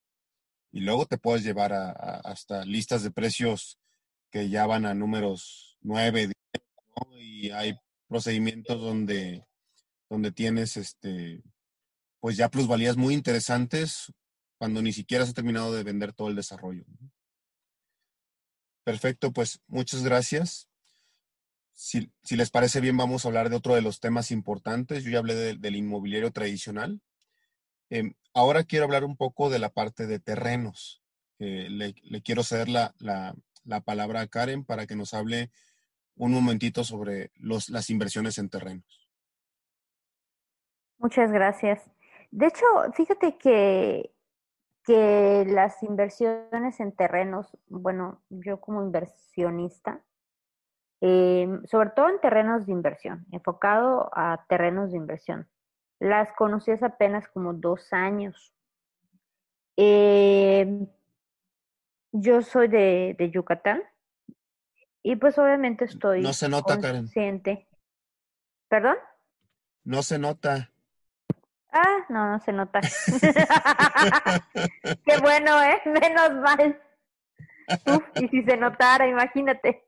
y 0.70 0.80
luego 0.80 1.06
te 1.06 1.16
puedes 1.16 1.42
llevar 1.42 1.72
hasta 1.72 2.66
listas 2.66 3.02
de 3.02 3.10
precios 3.10 3.78
que 4.30 4.50
ya 4.50 4.66
van 4.66 4.84
a 4.84 4.92
números 4.92 5.78
9, 5.80 6.26
10, 6.26 6.34
¿no? 6.96 7.18
Y 7.18 7.50
hay 7.50 7.74
procedimientos 8.08 8.78
donde, 8.78 9.46
donde 10.10 10.32
tienes 10.32 10.76
este, 10.76 11.42
pues 12.20 12.36
ya 12.36 12.50
plusvalías 12.50 12.98
muy 12.98 13.14
interesantes 13.14 14.12
cuando 14.58 14.82
ni 14.82 14.92
siquiera 14.92 15.24
se 15.24 15.30
ha 15.30 15.34
terminado 15.34 15.72
de 15.72 15.84
vender 15.84 16.12
todo 16.12 16.28
el 16.28 16.36
desarrollo. 16.36 16.84
Perfecto, 18.84 19.32
pues 19.32 19.60
muchas 19.66 20.02
gracias. 20.04 20.67
Si, 21.80 22.10
les 22.36 22.50
parece 22.50 22.80
bien, 22.80 22.96
vamos 22.96 23.24
a 23.24 23.28
hablar 23.28 23.50
de 23.50 23.56
otro 23.56 23.76
de 23.76 23.82
los 23.82 24.00
temas 24.00 24.32
importantes. 24.32 25.04
Yo 25.04 25.12
ya 25.12 25.20
hablé 25.20 25.36
de, 25.36 25.54
del 25.54 25.76
inmobiliario 25.76 26.32
tradicional. 26.32 27.00
Eh, 27.88 28.14
ahora 28.34 28.64
quiero 28.64 28.84
hablar 28.84 29.04
un 29.04 29.16
poco 29.16 29.48
de 29.48 29.60
la 29.60 29.68
parte 29.68 30.08
de 30.08 30.18
terrenos. 30.18 31.04
Le, 31.38 31.94
le, 32.02 32.22
quiero 32.22 32.42
ceder 32.42 32.68
la, 32.68 32.96
la, 32.98 33.32
la, 33.64 33.80
palabra 33.80 34.22
a 34.22 34.26
Karen 34.26 34.64
para 34.64 34.88
que 34.88 34.96
nos 34.96 35.14
hable 35.14 35.52
un 36.16 36.32
momentito 36.32 36.82
sobre 36.82 37.30
los, 37.36 37.68
las 37.68 37.90
inversiones 37.90 38.38
en 38.38 38.48
terrenos. 38.48 39.08
Muchas 40.98 41.30
gracias. 41.30 41.88
De 42.32 42.48
hecho, 42.48 42.66
fíjate 42.92 43.38
que, 43.38 44.12
que 44.82 45.44
las 45.46 45.80
inversiones 45.84 46.80
en 46.80 46.90
terrenos, 46.90 47.56
bueno, 47.68 48.20
yo 48.30 48.60
como 48.60 48.82
inversionista, 48.82 50.02
eh, 51.00 51.48
sobre 51.64 51.90
todo 51.90 52.08
en 52.08 52.20
terrenos 52.20 52.66
de 52.66 52.72
inversión, 52.72 53.26
enfocado 53.32 54.10
a 54.12 54.44
terrenos 54.48 54.90
de 54.90 54.96
inversión, 54.96 55.48
las 56.00 56.32
conocí 56.32 56.70
hace 56.70 56.86
apenas 56.86 57.28
como 57.28 57.52
dos 57.54 57.92
años. 57.92 58.54
Eh, 59.76 60.86
yo 62.12 62.42
soy 62.42 62.68
de, 62.68 63.14
de, 63.18 63.30
Yucatán 63.30 63.82
y 65.02 65.16
pues 65.16 65.38
obviamente 65.38 65.84
estoy 65.84 66.20
no 66.20 66.32
se 66.32 66.48
nota, 66.48 66.80
consciente. 66.80 67.54
Karen. 67.54 67.68
¿Perdón? 68.68 68.96
No 69.84 70.02
se 70.02 70.18
nota. 70.18 70.70
Ah, 71.70 72.06
no, 72.08 72.32
no 72.32 72.40
se 72.40 72.52
nota. 72.52 72.80
Qué 75.04 75.18
bueno, 75.20 75.62
¿eh? 75.62 75.80
Menos 75.86 76.34
mal. 76.42 76.80
Uf, 77.86 78.02
y 78.16 78.28
si 78.28 78.42
se 78.42 78.56
notara, 78.56 79.06
imagínate. 79.06 79.87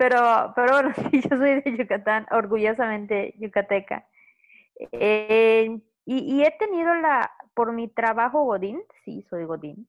Pero, 0.00 0.54
pero 0.56 0.72
bueno, 0.72 0.94
sí, 1.10 1.20
yo 1.20 1.36
soy 1.36 1.60
de 1.60 1.76
Yucatán, 1.76 2.26
orgullosamente 2.30 3.34
yucateca. 3.36 4.08
Eh, 4.92 5.78
y, 6.06 6.18
y, 6.36 6.42
he 6.42 6.50
tenido 6.52 6.94
la, 6.94 7.30
por 7.52 7.72
mi 7.74 7.86
trabajo 7.86 8.44
Godín, 8.44 8.82
sí, 9.04 9.20
soy 9.28 9.44
Godín. 9.44 9.86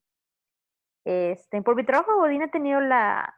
Este, 1.06 1.62
por 1.62 1.77
mi 1.77 1.86
trabajo 1.86 2.18
Godín 2.18 2.41
he 2.41 2.50
tenido 2.50 2.82
la, 2.82 3.34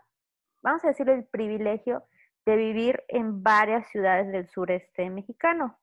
vamos 0.64 0.84
a 0.84 0.88
decirlo, 0.88 1.14
el 1.14 1.26
privilegio 1.26 2.06
de 2.44 2.56
vivir 2.56 3.04
en 3.08 3.44
varias 3.44 3.88
ciudades 3.90 4.32
del 4.32 4.50
sureste 4.50 5.12
mexicano. 5.12 5.78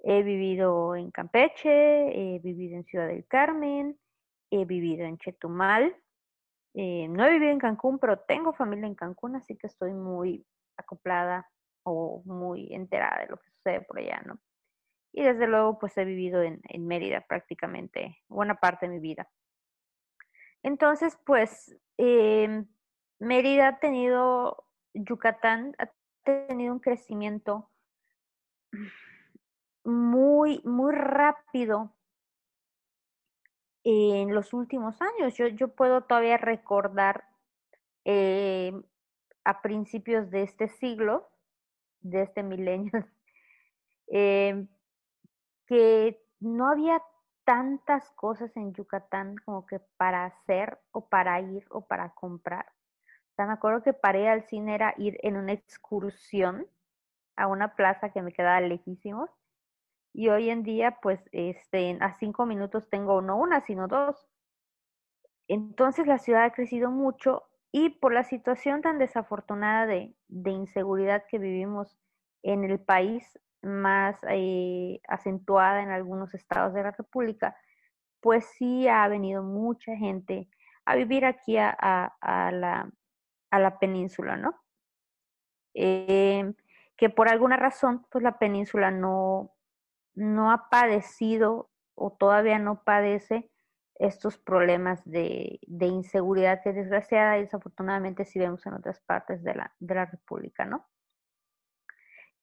He 0.00 0.24
vivido 0.24 0.96
en 0.96 1.12
Campeche, 1.12 2.34
he 2.34 2.40
vivido 2.40 2.78
en 2.78 2.84
Ciudad 2.86 3.06
del 3.06 3.24
Carmen, 3.28 3.96
he 4.50 4.64
vivido 4.64 5.06
en 5.06 5.18
Chetumal. 5.18 5.94
Eh, 6.74 7.06
no 7.08 7.24
he 7.24 7.32
vivido 7.32 7.52
en 7.52 7.58
Cancún, 7.58 7.98
pero 7.98 8.18
tengo 8.20 8.52
familia 8.52 8.86
en 8.86 8.94
Cancún, 8.94 9.36
así 9.36 9.56
que 9.56 9.66
estoy 9.66 9.92
muy 9.92 10.46
acoplada 10.76 11.48
o 11.84 12.22
muy 12.24 12.72
enterada 12.72 13.20
de 13.20 13.28
lo 13.28 13.36
que 13.36 13.50
sucede 13.50 13.80
por 13.82 13.98
allá, 13.98 14.22
¿no? 14.24 14.40
Y 15.12 15.22
desde 15.22 15.46
luego, 15.46 15.78
pues 15.78 15.96
he 15.98 16.04
vivido 16.04 16.42
en, 16.42 16.60
Mérida 16.86 17.20
prácticamente 17.20 18.16
buena 18.28 18.54
parte 18.54 18.86
de 18.86 18.94
mi 18.94 19.00
vida. 19.00 19.28
Entonces, 20.62 21.18
pues, 21.26 21.76
eh, 21.98 22.64
Mérida 23.18 23.68
ha 23.68 23.78
tenido, 23.78 24.64
Yucatán 24.94 25.74
ha 25.78 25.90
tenido 26.24 26.72
un 26.72 26.80
crecimiento 26.80 27.70
muy, 29.84 30.62
muy 30.64 30.94
rápido 30.94 31.94
en 33.84 34.34
los 34.34 34.52
últimos 34.52 35.00
años. 35.00 35.34
Yo, 35.34 35.46
yo 35.48 35.68
puedo 35.68 36.02
todavía 36.02 36.36
recordar 36.36 37.24
eh, 38.04 38.72
a 39.44 39.62
principios 39.62 40.30
de 40.30 40.42
este 40.42 40.68
siglo, 40.68 41.28
de 42.00 42.22
este 42.22 42.42
milenio, 42.42 42.92
eh, 44.08 44.66
que 45.66 46.20
no 46.40 46.68
había 46.68 47.02
tantas 47.44 48.10
cosas 48.12 48.56
en 48.56 48.72
Yucatán 48.72 49.36
como 49.44 49.66
que 49.66 49.80
para 49.96 50.24
hacer 50.24 50.78
o 50.92 51.08
para 51.08 51.40
ir 51.40 51.66
o 51.70 51.86
para 51.86 52.10
comprar. 52.10 52.66
O 53.36 53.46
me 53.46 53.52
acuerdo 53.52 53.82
que 53.82 53.92
para 53.92 54.18
ir 54.18 54.28
al 54.28 54.46
cine 54.46 54.74
era 54.74 54.94
ir 54.98 55.18
en 55.22 55.36
una 55.36 55.52
excursión 55.52 56.66
a 57.34 57.48
una 57.48 57.74
plaza 57.74 58.10
que 58.10 58.22
me 58.22 58.32
quedaba 58.32 58.60
lejísimos 58.60 59.30
y 60.12 60.28
hoy 60.28 60.50
en 60.50 60.62
día, 60.62 60.98
pues, 61.00 61.20
este, 61.32 61.96
a 62.00 62.12
cinco 62.18 62.46
minutos 62.46 62.88
tengo 62.90 63.22
no 63.22 63.36
una, 63.36 63.60
sino 63.60 63.88
dos. 63.88 64.28
Entonces 65.48 66.06
la 66.06 66.18
ciudad 66.18 66.44
ha 66.44 66.52
crecido 66.52 66.90
mucho 66.90 67.44
y 67.72 67.90
por 67.90 68.12
la 68.12 68.24
situación 68.24 68.82
tan 68.82 68.98
desafortunada 68.98 69.86
de, 69.86 70.14
de 70.28 70.50
inseguridad 70.50 71.24
que 71.28 71.38
vivimos 71.38 71.96
en 72.42 72.64
el 72.64 72.78
país, 72.80 73.38
más 73.62 74.18
eh, 74.28 75.00
acentuada 75.06 75.82
en 75.82 75.90
algunos 75.90 76.34
estados 76.34 76.74
de 76.74 76.82
la 76.82 76.90
República, 76.90 77.56
pues 78.20 78.44
sí 78.58 78.88
ha 78.88 79.06
venido 79.08 79.42
mucha 79.42 79.96
gente 79.96 80.48
a 80.84 80.96
vivir 80.96 81.24
aquí 81.24 81.56
a, 81.58 81.70
a, 81.70 82.50
la, 82.52 82.90
a 83.50 83.58
la 83.58 83.78
península, 83.78 84.36
¿no? 84.36 84.60
Eh, 85.74 86.52
que 86.96 87.08
por 87.08 87.28
alguna 87.28 87.56
razón, 87.56 88.04
pues 88.10 88.22
la 88.22 88.38
península 88.38 88.90
no, 88.90 89.51
no 90.14 90.50
ha 90.50 90.68
padecido 90.70 91.70
o 91.94 92.12
todavía 92.12 92.58
no 92.58 92.82
padece 92.84 93.50
estos 93.94 94.38
problemas 94.38 95.04
de, 95.04 95.60
de 95.66 95.86
inseguridad 95.86 96.62
que 96.62 96.72
desgraciada 96.72 97.38
y 97.38 97.42
desafortunadamente 97.42 98.24
sí 98.24 98.38
vemos 98.38 98.64
en 98.66 98.74
otras 98.74 99.00
partes 99.00 99.42
de 99.42 99.54
la, 99.54 99.74
de 99.78 99.94
la 99.94 100.06
República, 100.06 100.64
¿no? 100.64 100.88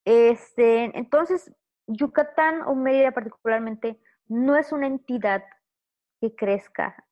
Este, 0.06 0.98
entonces, 0.98 1.52
Yucatán 1.88 2.62
o 2.62 2.76
Mérida 2.76 3.12
particularmente 3.12 4.00
no 4.28 4.56
es 4.56 4.72
una 4.72 4.88
entidad 4.88 5.44
que 6.22 6.36
crezca 6.36 7.06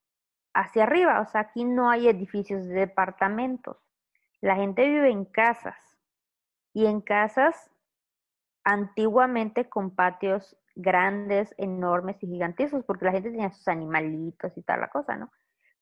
hacia 0.53 0.83
arriba, 0.83 1.21
o 1.21 1.25
sea, 1.27 1.41
aquí 1.41 1.65
no 1.65 1.89
hay 1.89 2.07
edificios 2.07 2.65
de 2.65 2.73
departamentos. 2.73 3.77
La 4.41 4.55
gente 4.55 4.87
vive 4.87 5.09
en 5.09 5.25
casas 5.25 5.77
y 6.73 6.85
en 6.85 7.01
casas 7.01 7.69
antiguamente 8.67 9.69
con 9.69 9.95
patios 9.95 10.57
grandes, 10.75 11.55
enormes 11.57 12.21
y 12.21 12.27
gigantescos, 12.27 12.83
porque 12.83 13.05
la 13.05 13.13
gente 13.13 13.31
tenía 13.31 13.49
sus 13.49 13.65
animalitos 13.69 14.57
y 14.57 14.61
tal 14.61 14.81
la 14.81 14.89
cosa, 14.89 15.15
¿no? 15.15 15.31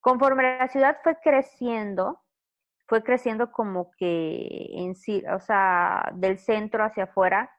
Conforme 0.01 0.43
la 0.59 0.67
ciudad 0.67 0.99
fue 1.03 1.17
creciendo, 1.19 2.21
fue 2.87 3.03
creciendo 3.03 3.51
como 3.51 3.89
que 3.97 4.67
en 4.73 4.93
sí, 4.93 5.23
o 5.33 5.39
sea, 5.39 6.11
del 6.13 6.37
centro 6.37 6.83
hacia 6.83 7.05
afuera, 7.05 7.49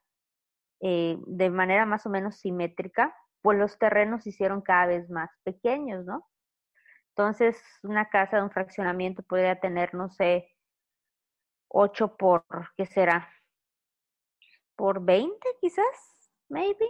eh, 0.80 1.18
de 1.26 1.50
manera 1.50 1.87
más 1.87 2.06
o 2.06 2.11
menos 2.11 2.37
simétrica, 2.37 3.12
pues 3.42 3.59
los 3.59 3.80
terrenos 3.80 4.23
se 4.23 4.30
hicieron 4.30 4.61
cada 4.61 4.87
vez 4.87 5.11
más 5.11 5.30
pequeños, 5.42 6.04
¿no? 6.04 6.25
Entonces, 7.16 7.61
una 7.83 8.09
casa 8.11 8.37
de 8.37 8.45
un 8.45 8.52
fraccionamiento 8.52 9.25
podría 9.25 9.59
tener, 9.59 9.92
no 9.92 10.09
sé, 10.09 10.49
8 11.68 12.16
por, 12.16 12.45
¿qué 12.76 12.87
será? 12.87 13.28
Por 14.76 15.04
20 15.04 15.37
quizás, 15.61 16.30
maybe. 16.49 16.88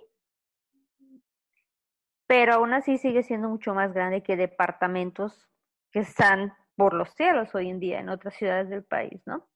Pero 2.26 2.54
aún 2.54 2.74
así 2.74 2.98
sigue 2.98 3.22
siendo 3.22 3.48
mucho 3.48 3.74
más 3.74 3.92
grande 3.92 4.22
que 4.22 4.36
departamentos 4.36 5.48
que 5.92 6.00
están 6.00 6.52
por 6.76 6.92
los 6.92 7.10
cielos 7.14 7.54
hoy 7.54 7.70
en 7.70 7.80
día 7.80 8.00
en 8.00 8.08
otras 8.08 8.34
ciudades 8.34 8.68
del 8.68 8.84
país, 8.84 9.22
¿no? 9.26 9.48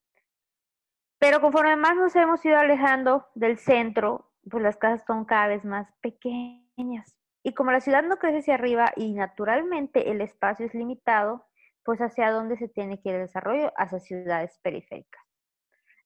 Pero 1.18 1.40
conforme 1.40 1.76
más 1.76 1.96
nos 1.96 2.16
hemos 2.16 2.42
ido 2.46 2.56
alejando 2.56 3.26
del 3.34 3.58
centro, 3.58 4.32
pues 4.48 4.62
las 4.62 4.78
casas 4.78 5.04
son 5.06 5.26
cada 5.26 5.48
vez 5.48 5.64
más 5.64 5.92
pequeñas. 6.00 7.14
Y 7.42 7.52
como 7.52 7.72
la 7.72 7.80
ciudad 7.80 8.02
no 8.02 8.16
crece 8.16 8.38
hacia 8.38 8.54
arriba 8.54 8.92
y 8.96 9.12
naturalmente 9.12 10.10
el 10.10 10.22
espacio 10.22 10.66
es 10.66 10.74
limitado, 10.74 11.46
pues 11.84 12.00
hacia 12.00 12.30
dónde 12.30 12.56
se 12.56 12.68
tiene 12.68 13.00
que 13.00 13.10
ir 13.10 13.14
el 13.16 13.22
desarrollo, 13.22 13.72
hacia 13.76 13.98
ciudades 14.00 14.58
periféricas. 14.62 15.22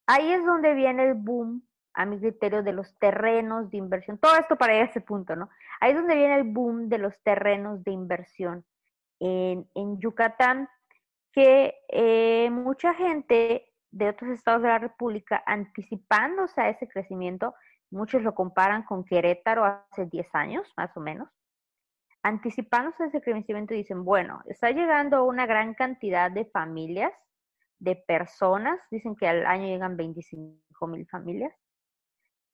Ahí 0.05 0.31
es 0.31 0.45
donde 0.45 0.73
viene 0.73 1.07
el 1.07 1.13
boom, 1.13 1.67
a 1.95 2.05
mi 2.05 2.19
criterio, 2.19 2.63
de 2.63 2.73
los 2.73 2.97
terrenos 2.99 3.71
de 3.71 3.77
inversión. 3.77 4.17
Todo 4.17 4.35
esto 4.37 4.57
para 4.57 4.75
ir 4.75 4.81
a 4.81 4.85
ese 4.85 5.01
punto, 5.01 5.35
¿no? 5.35 5.49
Ahí 5.79 5.91
es 5.91 5.97
donde 5.97 6.15
viene 6.15 6.35
el 6.35 6.43
boom 6.43 6.89
de 6.89 6.97
los 6.97 7.21
terrenos 7.23 7.83
de 7.83 7.91
inversión 7.91 8.65
en, 9.19 9.69
en 9.75 9.99
Yucatán, 9.99 10.69
que 11.31 11.75
eh, 11.89 12.49
mucha 12.49 12.93
gente 12.93 13.71
de 13.91 14.09
otros 14.09 14.31
estados 14.31 14.61
de 14.61 14.67
la 14.67 14.79
República, 14.79 15.41
anticipándose 15.45 16.59
a 16.61 16.69
ese 16.69 16.87
crecimiento, 16.87 17.55
muchos 17.91 18.21
lo 18.21 18.35
comparan 18.35 18.83
con 18.83 19.05
Querétaro 19.05 19.63
hace 19.63 20.05
10 20.05 20.35
años, 20.35 20.73
más 20.75 20.95
o 20.97 20.99
menos, 20.99 21.29
anticipándose 22.23 23.03
a 23.03 23.07
ese 23.07 23.21
crecimiento 23.21 23.73
dicen, 23.73 24.03
bueno, 24.03 24.41
está 24.47 24.71
llegando 24.71 25.25
una 25.25 25.45
gran 25.45 25.75
cantidad 25.75 26.31
de 26.31 26.45
familias, 26.45 27.13
de 27.79 27.95
personas, 27.95 28.79
dicen 28.89 29.15
que 29.15 29.27
al 29.27 29.45
año 29.45 29.67
llegan 29.67 29.95
25 29.95 30.87
mil 30.87 31.05
familias, 31.07 31.53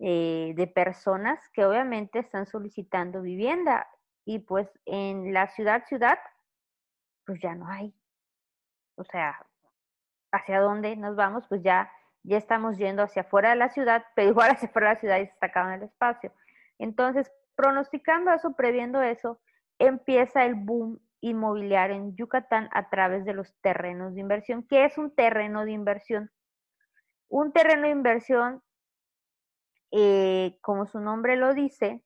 eh, 0.04 0.54
de 0.56 0.66
personas 0.66 1.40
que 1.54 1.64
obviamente 1.64 2.18
están 2.18 2.48
solicitando 2.48 3.22
vivienda 3.22 3.88
y 4.26 4.40
pues 4.40 4.68
en 4.86 5.32
la 5.32 5.48
ciudad, 5.50 5.86
ciudad, 5.86 6.18
pues 7.24 7.40
ya 7.40 7.54
no 7.54 7.68
hay. 7.68 7.94
O 8.96 9.04
sea, 9.04 9.46
¿hacia 10.32 10.60
dónde 10.60 10.96
nos 10.96 11.16
vamos? 11.16 11.48
Pues 11.48 11.62
ya, 11.62 11.92
ya 12.24 12.38
estamos 12.38 12.80
yendo 12.80 13.04
hacia 13.04 13.22
afuera 13.22 13.52
de 13.52 13.58
la 13.58 13.70
ciudad, 13.70 14.04
pero 14.16 14.30
igual 14.30 14.50
hacia 14.50 14.70
afuera 14.70 14.90
de 14.90 14.94
la 14.96 15.00
ciudad 15.00 15.18
y 15.18 15.26
se 15.28 15.34
está 15.34 15.46
acabando 15.46 15.76
el 15.76 15.92
espacio. 15.92 16.34
Entonces, 16.80 17.32
pronosticando 17.56 18.32
eso, 18.32 18.56
previendo 18.56 19.04
eso, 19.04 19.40
empieza 19.78 20.46
el 20.46 20.56
boom 20.56 21.00
inmobiliario 21.20 21.96
en 21.96 22.16
Yucatán 22.16 22.70
a 22.72 22.90
través 22.90 23.24
de 23.24 23.36
los 23.36 23.54
terrenos 23.62 24.16
de 24.16 24.22
inversión. 24.22 24.64
¿Qué 24.64 24.86
es 24.86 24.98
un 24.98 25.14
terreno 25.14 25.64
de 25.64 25.74
inversión? 25.74 26.32
Un 27.30 27.54
terreno 27.54 27.84
de 27.84 27.92
inversión, 27.92 28.64
eh, 29.92 30.58
como 30.62 30.86
su 30.86 31.00
nombre 31.00 31.36
lo 31.36 31.54
dice, 31.54 32.02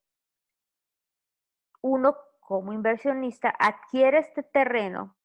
uno 1.82 2.18
como 2.40 2.74
inversionista 2.74 3.54
adquiere 3.58 4.20
este 4.20 4.44
terreno 4.44 5.16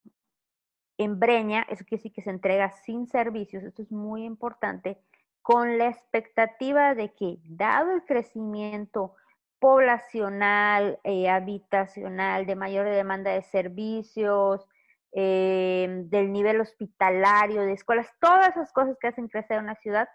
en 0.98 1.18
breña, 1.18 1.62
eso 1.62 1.84
quiere 1.84 2.02
decir 2.02 2.12
que 2.12 2.22
se 2.22 2.30
entrega 2.30 2.70
sin 2.70 3.06
servicios, 3.06 3.64
esto 3.64 3.82
es 3.82 3.90
muy 3.90 4.24
importante, 4.24 5.02
con 5.40 5.78
la 5.78 5.88
expectativa 5.88 6.94
de 6.94 7.14
que, 7.14 7.38
dado 7.44 7.92
el 7.92 8.04
crecimiento 8.04 9.14
poblacional, 9.58 11.00
eh, 11.04 11.28
habitacional, 11.30 12.46
de 12.46 12.56
mayor 12.56 12.86
demanda 12.86 13.30
de 13.30 13.42
servicios, 13.42 14.66
eh, 15.12 16.04
del 16.04 16.32
nivel 16.32 16.60
hospitalario, 16.60 17.62
de 17.62 17.72
escuelas, 17.72 18.08
todas 18.20 18.50
esas 18.50 18.72
cosas 18.72 18.96
que 19.00 19.08
hacen 19.08 19.28
crecer 19.28 19.58
una 19.58 19.74
ciudad, 19.76 20.08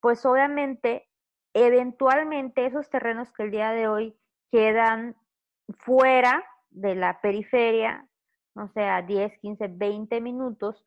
pues 0.00 0.24
obviamente, 0.24 1.09
eventualmente 1.54 2.66
esos 2.66 2.88
terrenos 2.90 3.32
que 3.32 3.44
el 3.44 3.50
día 3.50 3.72
de 3.72 3.88
hoy 3.88 4.16
quedan 4.50 5.16
fuera 5.78 6.44
de 6.70 6.94
la 6.94 7.20
periferia, 7.20 8.06
o 8.54 8.68
sea, 8.68 9.02
10, 9.02 9.38
15, 9.38 9.68
20 9.68 10.20
minutos, 10.20 10.84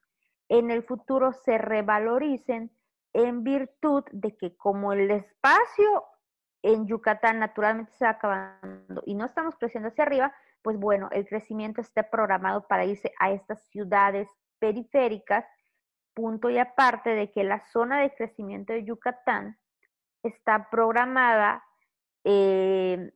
en 0.50 0.72
el 0.72 0.84
futuro 0.84 1.34
se 1.34 1.58
revaloricen 1.58 2.72
en 3.14 3.44
virtud 3.44 4.04
de 4.12 4.36
que 4.36 4.56
como 4.56 4.94
el 4.94 5.12
espacio 5.12 6.06
en 6.62 6.88
Yucatán 6.88 7.40
naturalmente 7.40 7.92
se 7.94 8.06
va 8.06 8.12
acabando 8.12 9.04
y 9.06 9.16
no 9.16 9.26
estamos 9.26 9.56
creciendo 9.56 9.90
hacia 9.90 10.04
arriba, 10.04 10.34
pues 10.62 10.78
bueno, 10.78 11.10
el 11.12 11.28
crecimiento 11.28 11.82
está 11.82 12.10
programado 12.10 12.68
para 12.68 12.86
irse 12.86 13.12
a 13.20 13.32
estas 13.32 13.62
ciudades 13.68 14.30
periféricas, 14.60 15.46
punto 16.14 16.50
y 16.50 16.58
aparte 16.58 17.12
de 17.12 17.32
que 17.32 17.44
la 17.44 17.60
zona 17.72 18.00
de 18.00 18.14
crecimiento 18.16 18.72
de 18.72 18.86
Yucatán 18.86 19.58
está 20.24 20.70
programada, 20.70 21.64
eh, 22.24 23.12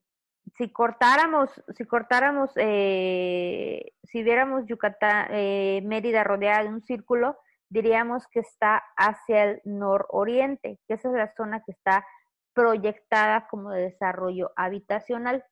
si 0.57 0.71
cortáramos, 0.71 1.49
si 1.75 1.85
cortáramos, 1.85 2.51
eh, 2.55 3.93
si 4.03 4.23
viéramos 4.23 4.65
Yucatán, 4.65 5.27
eh, 5.31 5.81
Mérida 5.83 6.23
rodeada 6.23 6.63
de 6.63 6.69
un 6.69 6.81
círculo, 6.81 7.37
diríamos 7.69 8.27
que 8.27 8.39
está 8.39 8.83
hacia 8.95 9.43
el 9.43 9.61
nororiente, 9.65 10.79
que 10.87 10.93
esa 10.93 11.09
es 11.09 11.15
la 11.15 11.33
zona 11.35 11.61
que 11.63 11.71
está 11.71 12.05
proyectada 12.53 13.47
como 13.49 13.71
de 13.71 13.83
desarrollo 13.83 14.51
habitacional. 14.55 15.45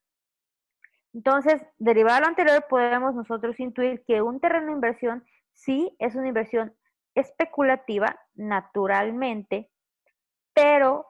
Entonces, 1.13 1.62
derivado 1.78 2.15
de 2.15 2.22
lo 2.22 2.28
anterior, 2.28 2.65
podemos 2.68 3.15
nosotros 3.15 3.60
intuir 3.60 4.04
que 4.06 4.22
un 4.22 4.39
terreno 4.39 4.68
de 4.68 4.74
inversión 4.74 5.26
sí 5.54 5.96
es 6.00 6.15
una 6.15 6.28
inversión 6.28 6.76
especulativa, 7.13 8.20
naturalmente, 8.34 9.70
pero 10.54 11.06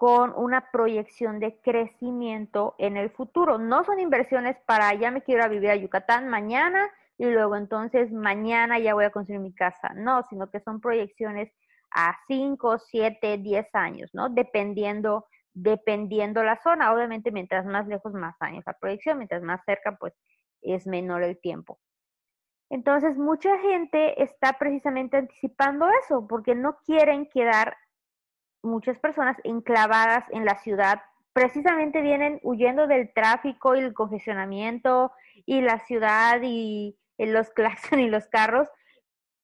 con 0.00 0.32
una 0.34 0.70
proyección 0.70 1.40
de 1.40 1.60
crecimiento 1.60 2.74
en 2.78 2.96
el 2.96 3.10
futuro. 3.10 3.58
No 3.58 3.84
son 3.84 4.00
inversiones 4.00 4.56
para 4.64 4.94
ya 4.94 5.10
me 5.10 5.20
quiero 5.20 5.46
vivir 5.50 5.68
a 5.68 5.76
Yucatán 5.76 6.26
mañana 6.26 6.88
y 7.18 7.26
luego 7.26 7.54
entonces 7.54 8.10
mañana 8.10 8.78
ya 8.78 8.94
voy 8.94 9.04
a 9.04 9.10
construir 9.10 9.42
mi 9.42 9.52
casa. 9.52 9.92
No, 9.94 10.24
sino 10.30 10.50
que 10.50 10.60
son 10.60 10.80
proyecciones 10.80 11.52
a 11.90 12.16
5, 12.28 12.78
7, 12.78 13.36
10 13.36 13.74
años, 13.74 14.08
¿no? 14.14 14.30
Dependiendo, 14.30 15.26
dependiendo 15.52 16.42
la 16.44 16.58
zona. 16.62 16.94
Obviamente, 16.94 17.30
mientras 17.30 17.66
más 17.66 17.86
lejos, 17.86 18.14
más 18.14 18.40
años 18.40 18.64
la 18.66 18.72
proyección, 18.72 19.18
mientras 19.18 19.42
más 19.42 19.60
cerca, 19.66 19.98
pues 20.00 20.14
es 20.62 20.86
menor 20.86 21.24
el 21.24 21.38
tiempo. 21.38 21.78
Entonces, 22.70 23.18
mucha 23.18 23.58
gente 23.58 24.22
está 24.22 24.54
precisamente 24.54 25.18
anticipando 25.18 25.90
eso, 26.02 26.26
porque 26.26 26.54
no 26.54 26.78
quieren 26.86 27.28
quedar 27.28 27.76
muchas 28.62 28.98
personas 28.98 29.36
enclavadas 29.44 30.24
en 30.30 30.44
la 30.44 30.56
ciudad. 30.58 31.02
Precisamente 31.32 32.00
vienen 32.00 32.40
huyendo 32.42 32.86
del 32.86 33.12
tráfico 33.12 33.74
y 33.74 33.80
el 33.80 33.94
congestionamiento 33.94 35.12
y 35.46 35.60
la 35.60 35.78
ciudad 35.80 36.40
y 36.42 36.96
los 37.18 37.50
claxon 37.54 38.00
y 38.00 38.08
los 38.08 38.26
carros 38.28 38.68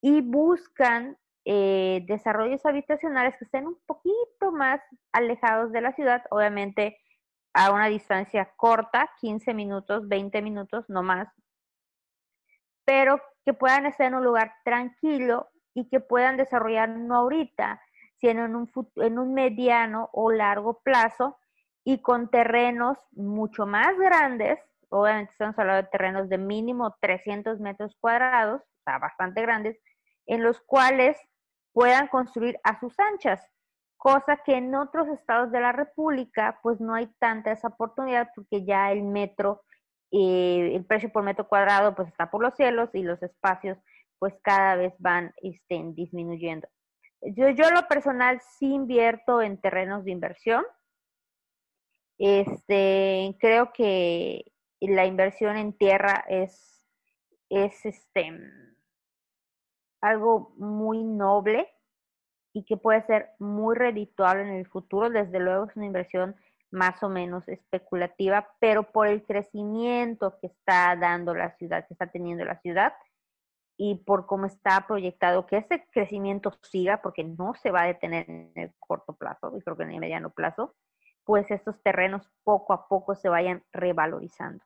y 0.01 0.21
buscan 0.21 1.17
eh, 1.45 2.05
desarrollos 2.07 2.67
habitacionales 2.67 3.37
que 3.37 3.45
estén 3.45 3.67
un 3.67 3.79
poquito 3.87 4.51
más 4.53 4.81
alejados 5.13 5.71
de 5.71 5.81
la 5.81 5.93
ciudad, 5.93 6.25
obviamente 6.31 6.99
a 7.55 7.71
una 7.71 7.87
distancia 7.87 8.53
corta, 8.57 9.11
15 9.21 9.55
minutos, 9.55 10.09
20 10.09 10.43
minutos, 10.43 10.85
no 10.89 11.05
más, 11.05 11.29
pero 12.85 13.21
que 13.45 13.55
puedan 13.55 13.87
estar 13.87 14.09
en 14.09 14.17
un 14.17 14.25
lugar 14.25 14.55
tranquilo 14.65 15.49
y 15.73 15.89
que 15.89 16.01
puedan 16.01 16.37
desarrollar 16.37 16.89
no 16.89 17.15
ahorita, 17.15 17.81
sino 18.21 18.45
en 18.45 18.57
un, 18.57 18.71
en 18.97 19.19
un 19.19 19.35
mediano 19.35 20.09
o 20.13 20.31
largo 20.31 20.81
plazo 20.83 21.39
y 21.85 22.01
con 22.03 22.31
terrenos 22.31 22.99
mucho 23.13 23.67
más 23.67 23.97
grandes, 23.99 24.59
obviamente 24.89 25.33
estamos 25.33 25.59
hablando 25.59 25.83
de 25.83 25.89
terrenos 25.89 26.29
de 26.29 26.39
mínimo 26.39 26.97
300 27.01 27.61
metros 27.61 27.97
cuadrados, 28.01 28.63
o 28.63 28.83
sea, 28.85 28.99
bastante 28.99 29.43
grandes, 29.43 29.79
en 30.27 30.43
los 30.43 30.61
cuales 30.61 31.17
puedan 31.73 32.09
construir 32.09 32.59
a 32.65 32.81
sus 32.81 32.99
anchas, 32.99 33.41
cosa 33.97 34.39
que 34.45 34.57
en 34.57 34.75
otros 34.75 35.09
estados 35.09 35.53
de 35.53 35.61
la 35.61 35.73
República 35.73 36.59
pues 36.63 36.81
no 36.81 36.95
hay 36.95 37.07
tanta 37.19 37.53
esa 37.53 37.69
oportunidad 37.69 38.31
porque 38.35 38.65
ya 38.65 38.91
el 38.93 39.03
metro, 39.03 39.63
eh, 40.11 40.73
el 40.75 40.85
precio 40.85 41.13
por 41.13 41.23
metro 41.23 41.47
cuadrado 41.49 41.95
pues 41.95 42.09
está 42.09 42.31
por 42.31 42.43
los 42.43 42.55
cielos 42.55 42.91
y 42.95 43.03
los 43.03 43.23
espacios 43.23 43.79
pues 44.19 44.35
cada 44.43 44.77
vez 44.77 44.95
van 44.99 45.33
estén 45.43 45.95
disminuyendo. 45.95 46.67
Yo, 47.35 47.51
yo 47.51 47.71
lo 47.71 47.89
personal 47.89 48.41
sí 48.59 48.73
invierto 48.73 49.43
en 49.43 49.61
terrenos 49.61 50.05
de 50.05 50.12
inversión. 50.12 50.65
Este, 52.19 53.37
creo 53.41 53.73
que 53.73 54.53
la 54.81 55.07
inversión 55.07 55.57
en 55.57 55.73
tierra 55.73 56.25
es, 56.29 56.87
es 57.51 57.85
este, 57.85 58.33
algo 60.01 60.55
muy 60.57 61.03
noble 61.03 61.69
y 62.53 62.65
que 62.65 62.77
puede 62.77 63.05
ser 63.07 63.31
muy 63.39 63.75
redituable 63.75 64.43
en 64.43 64.55
el 64.55 64.67
futuro. 64.67 65.11
Desde 65.11 65.41
luego 65.41 65.67
es 65.67 65.77
una 65.77 65.87
inversión 65.87 66.37
más 66.71 67.03
o 67.03 67.09
menos 67.09 67.49
especulativa, 67.49 68.49
pero 68.61 68.91
por 68.93 69.09
el 69.09 69.25
crecimiento 69.25 70.39
que 70.41 70.49
está 70.49 70.97
dando 70.97 71.35
la 71.35 71.57
ciudad, 71.57 71.87
que 71.87 71.95
está 71.95 72.07
teniendo 72.07 72.45
la 72.45 72.61
ciudad, 72.61 72.93
y 73.77 73.97
por 73.97 74.27
cómo 74.27 74.47
está 74.47 74.87
proyectado 74.87 75.47
que 75.47 75.59
ese 75.59 75.87
crecimiento 75.93 76.59
siga, 76.62 77.03
porque 77.03 77.25
no 77.25 77.55
se 77.55 77.71
va 77.71 77.83
a 77.83 77.87
detener 77.87 78.29
en 78.29 78.53
el 78.55 78.73
corto 78.79 79.15
plazo, 79.15 79.53
y 79.57 79.61
creo 79.61 79.77
que 79.77 79.83
en 79.83 79.93
el 79.93 80.01
mediano 80.01 80.31
plazo, 80.31 80.75
pues 81.25 81.51
estos 81.51 81.83
terrenos 81.83 82.31
poco 82.45 82.73
a 82.73 82.89
poco 82.89 83.15
se 83.15 83.29
vayan 83.29 83.65
revalorizando. 83.73 84.65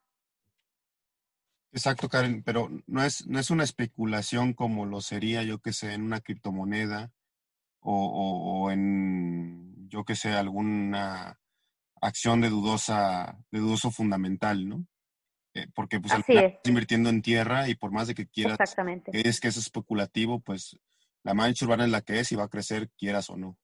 Exacto, 1.73 2.09
Karen, 2.09 2.43
pero 2.43 2.69
no 2.85 3.03
es, 3.03 3.25
no 3.27 3.39
es 3.39 3.49
una 3.49 3.63
especulación 3.63 4.53
como 4.53 4.85
lo 4.85 5.01
sería, 5.01 5.43
yo 5.43 5.59
que 5.59 5.71
sé, 5.71 5.93
en 5.93 6.03
una 6.03 6.19
criptomoneda 6.19 7.11
o, 7.79 8.69
en, 8.71 9.89
yo 9.89 10.03
que 10.03 10.15
sé, 10.15 10.33
alguna 10.33 11.39
acción 12.01 12.41
de 12.41 12.49
dudosa, 12.49 13.39
de 13.51 13.59
dudoso 13.59 13.89
fundamental, 13.89 14.67
¿no? 14.67 14.85
Eh, 15.53 15.67
porque 15.75 15.99
pues 15.99 16.13
al 16.13 16.23
final 16.23 16.45
estás 16.45 16.69
invirtiendo 16.69 17.09
en 17.09 17.21
tierra 17.21 17.67
y 17.67 17.75
por 17.75 17.91
más 17.91 18.07
de 18.07 18.15
que 18.15 18.25
quieras 18.25 18.57
Exactamente. 18.59 19.11
es 19.13 19.41
que 19.41 19.49
es 19.49 19.57
especulativo, 19.57 20.39
pues 20.39 20.79
la 21.23 21.33
mancha 21.33 21.65
urbana 21.65 21.83
es 21.83 21.91
la 21.91 22.01
que 22.01 22.19
es 22.19 22.31
y 22.31 22.35
va 22.35 22.45
a 22.45 22.49
crecer 22.49 22.89
quieras 22.97 23.29
o 23.29 23.35
no. 23.35 23.57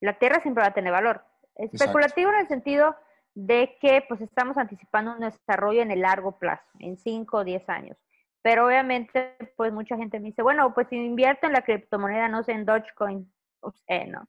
La 0.00 0.18
tierra 0.18 0.42
siempre 0.42 0.62
va 0.62 0.68
a 0.68 0.74
tener 0.74 0.92
valor. 0.92 1.24
Especulativo 1.54 2.30
en 2.30 2.40
el 2.40 2.48
sentido 2.48 2.96
de 3.34 3.76
que 3.80 4.04
pues 4.08 4.20
estamos 4.20 4.56
anticipando 4.56 5.12
un 5.12 5.20
desarrollo 5.20 5.80
en 5.80 5.92
el 5.92 6.00
largo 6.00 6.38
plazo, 6.38 6.64
en 6.80 6.96
5 6.96 7.36
o 7.36 7.44
10 7.44 7.68
años. 7.68 7.96
Pero 8.42 8.66
obviamente, 8.66 9.36
pues 9.56 9.72
mucha 9.72 9.96
gente 9.96 10.20
me 10.20 10.26
dice, 10.26 10.42
bueno, 10.42 10.74
pues 10.74 10.88
si 10.88 10.96
invierto 10.96 11.46
en 11.46 11.54
la 11.54 11.62
criptomoneda, 11.62 12.28
no 12.28 12.42
sé, 12.42 12.52
en 12.52 12.66
Dogecoin, 12.66 13.32
eh, 13.86 14.06
no. 14.06 14.28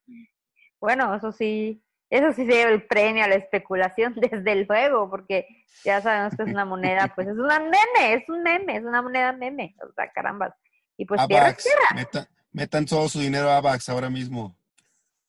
Bueno, 0.79 1.13
eso 1.15 1.31
sí, 1.31 1.83
eso 2.09 2.33
sí 2.33 2.45
se 2.45 2.51
lleva 2.53 2.71
el 2.71 2.85
premio 2.85 3.23
a 3.23 3.27
la 3.27 3.35
especulación, 3.35 4.15
desde 4.15 4.65
luego, 4.65 5.09
porque 5.09 5.47
ya 5.83 6.01
sabemos 6.01 6.35
que 6.35 6.43
es 6.43 6.49
una 6.49 6.65
moneda, 6.65 7.11
pues 7.15 7.27
es 7.27 7.37
una 7.37 7.59
meme, 7.59 8.13
es 8.13 8.29
un 8.29 8.43
meme, 8.43 8.77
es 8.77 8.83
una 8.83 9.01
moneda 9.01 9.31
meme, 9.33 9.75
o 9.81 9.91
sea, 9.93 10.11
caramba. 10.11 10.55
Y 10.97 11.05
pues 11.05 11.25
tierra 11.27 11.53
tierra. 11.53 12.27
metan 12.51 12.85
todo 12.85 13.09
su 13.09 13.19
dinero 13.19 13.49
a 13.49 13.57
Avax 13.57 13.89
ahora 13.89 14.09
mismo. 14.09 14.55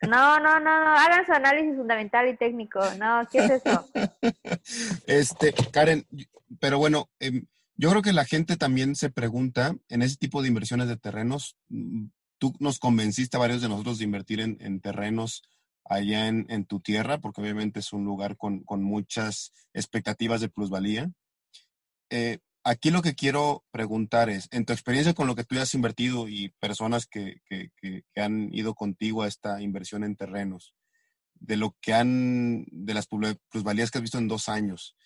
No, 0.03 0.39
no, 0.39 0.61
no, 0.61 0.85
no, 0.85 0.93
hagan 0.93 1.25
su 1.25 1.33
análisis 1.33 1.75
fundamental 1.75 2.29
y 2.29 2.37
técnico. 2.37 2.81
No, 2.99 3.27
¿qué 3.31 3.39
es 3.39 3.51
eso? 3.51 3.89
Este, 5.07 5.55
Karen, 5.73 6.07
pero 6.61 6.79
bueno, 6.79 7.09
eh, 7.19 7.43
yo 7.77 7.91
creo 7.91 8.03
que 8.03 8.12
la 8.12 8.25
gente 8.25 8.57
también 8.57 8.95
se 8.95 9.11
pregunta 9.11 9.75
en 9.89 10.03
ese 10.03 10.17
tipo 10.17 10.43
de 10.43 10.49
inversiones 10.49 10.89
de 10.89 10.97
terrenos. 10.97 11.57
Mm, 11.69 12.07
tú 12.39 12.55
nos 12.59 12.79
convenciste 12.79 13.37
a 13.37 13.41
varios 13.41 13.62
de 13.62 13.69
nosotros 13.69 13.99
de 13.99 14.05
invertir 14.05 14.41
en, 14.41 14.81
terrenos 14.81 15.43
allá 15.88 16.29
en, 16.29 16.64
tu 16.64 16.81
tierra, 16.81 17.18
porque 17.18 17.40
obviamente 17.40 17.81
es 17.81 17.92
un 17.92 18.05
lugar 18.05 18.37
con, 18.37 18.64
muchas 18.83 19.53
expectativas 19.72 20.40
de 20.40 20.49
plusvalía. 20.49 21.11
Eh, 22.11 22.38
aquí 22.64 22.90
lo 22.90 23.03
que 23.03 23.14
quiero 23.14 23.64
preguntar 23.70 24.29
es, 24.31 24.49
en 24.51 24.64
tu 24.64 24.72
experiencia 24.72 25.14
con 25.14 25.27
lo 25.27 25.35
que 25.35 25.44
tú 25.44 25.59
has 25.59 25.75
invertido 25.75 26.29
y 26.29 26.51
personas 26.61 27.07
que, 27.07 27.40
que, 27.49 28.03
han 28.16 28.53
ido 28.53 28.75
contigo 28.75 29.22
a 29.22 29.29
esta 29.29 29.62
inversión 29.62 30.05
en 30.05 30.16
terrenos, 30.16 30.75
de 31.35 31.57
lo 31.57 31.77
que 31.81 31.94
han, 31.94 32.66
de 32.70 32.94
las 32.94 33.07
plusvalías 33.07 33.90
que 33.90 33.99
has 33.99 34.03
visto 34.03 34.18
en 34.18 34.29
dos 34.29 34.49
años, 34.49 34.96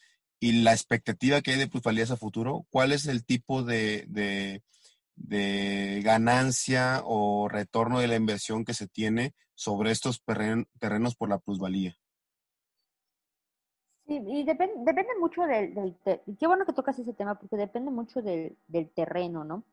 y 0.41 0.63
la 0.63 0.73
expectativa 0.73 1.43
que 1.43 1.53
hay 1.53 1.59
de 1.59 1.69
plusvalías 1.69 2.11
a 2.11 2.17
futuro, 2.17 2.67
¿cuál 2.71 2.93
es 2.93 3.07
el 3.07 3.25
tipo 3.27 3.63
de, 3.63 4.63
ganancia 6.03 7.03
o 7.05 7.49
retorno 7.49 8.01
de 8.01 8.09
la 8.09 8.17
inversión 8.17 8.65
que 8.65 8.75
se 8.75 8.89
tiene 8.89 9.35
sobre 9.55 9.91
estos 9.91 10.23
terrenos 10.25 11.17
por 11.17 11.29
la 11.29 11.39
plusvalía? 11.39 11.95
Sí, 14.07 14.21
y 14.27 14.45
depende 14.45 15.09
mucho 15.21 15.43
del, 15.43 15.75
del 15.75 15.97
qué 16.39 16.47
bueno 16.47 16.67
que 16.67 16.73
tocas 16.73 16.99
ese 16.99 17.13
tema, 17.13 17.39
porque 17.39 17.57
depende 17.57 17.91
mucho 17.91 18.23
del, 18.23 18.57
del 18.67 18.91
terreno, 18.91 19.45
¿no? 19.45 19.65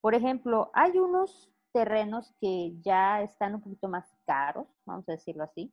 Por 0.00 0.14
ejemplo, 0.14 0.70
hay 0.72 0.98
unos 0.98 1.50
terrenos 1.72 2.32
que 2.40 2.72
ya 2.80 3.20
están 3.22 3.56
un 3.56 3.60
poquito 3.60 3.88
más 3.88 4.16
caros, 4.24 4.66
vamos 4.86 5.08
a 5.08 5.12
decirlo 5.12 5.44
así, 5.44 5.72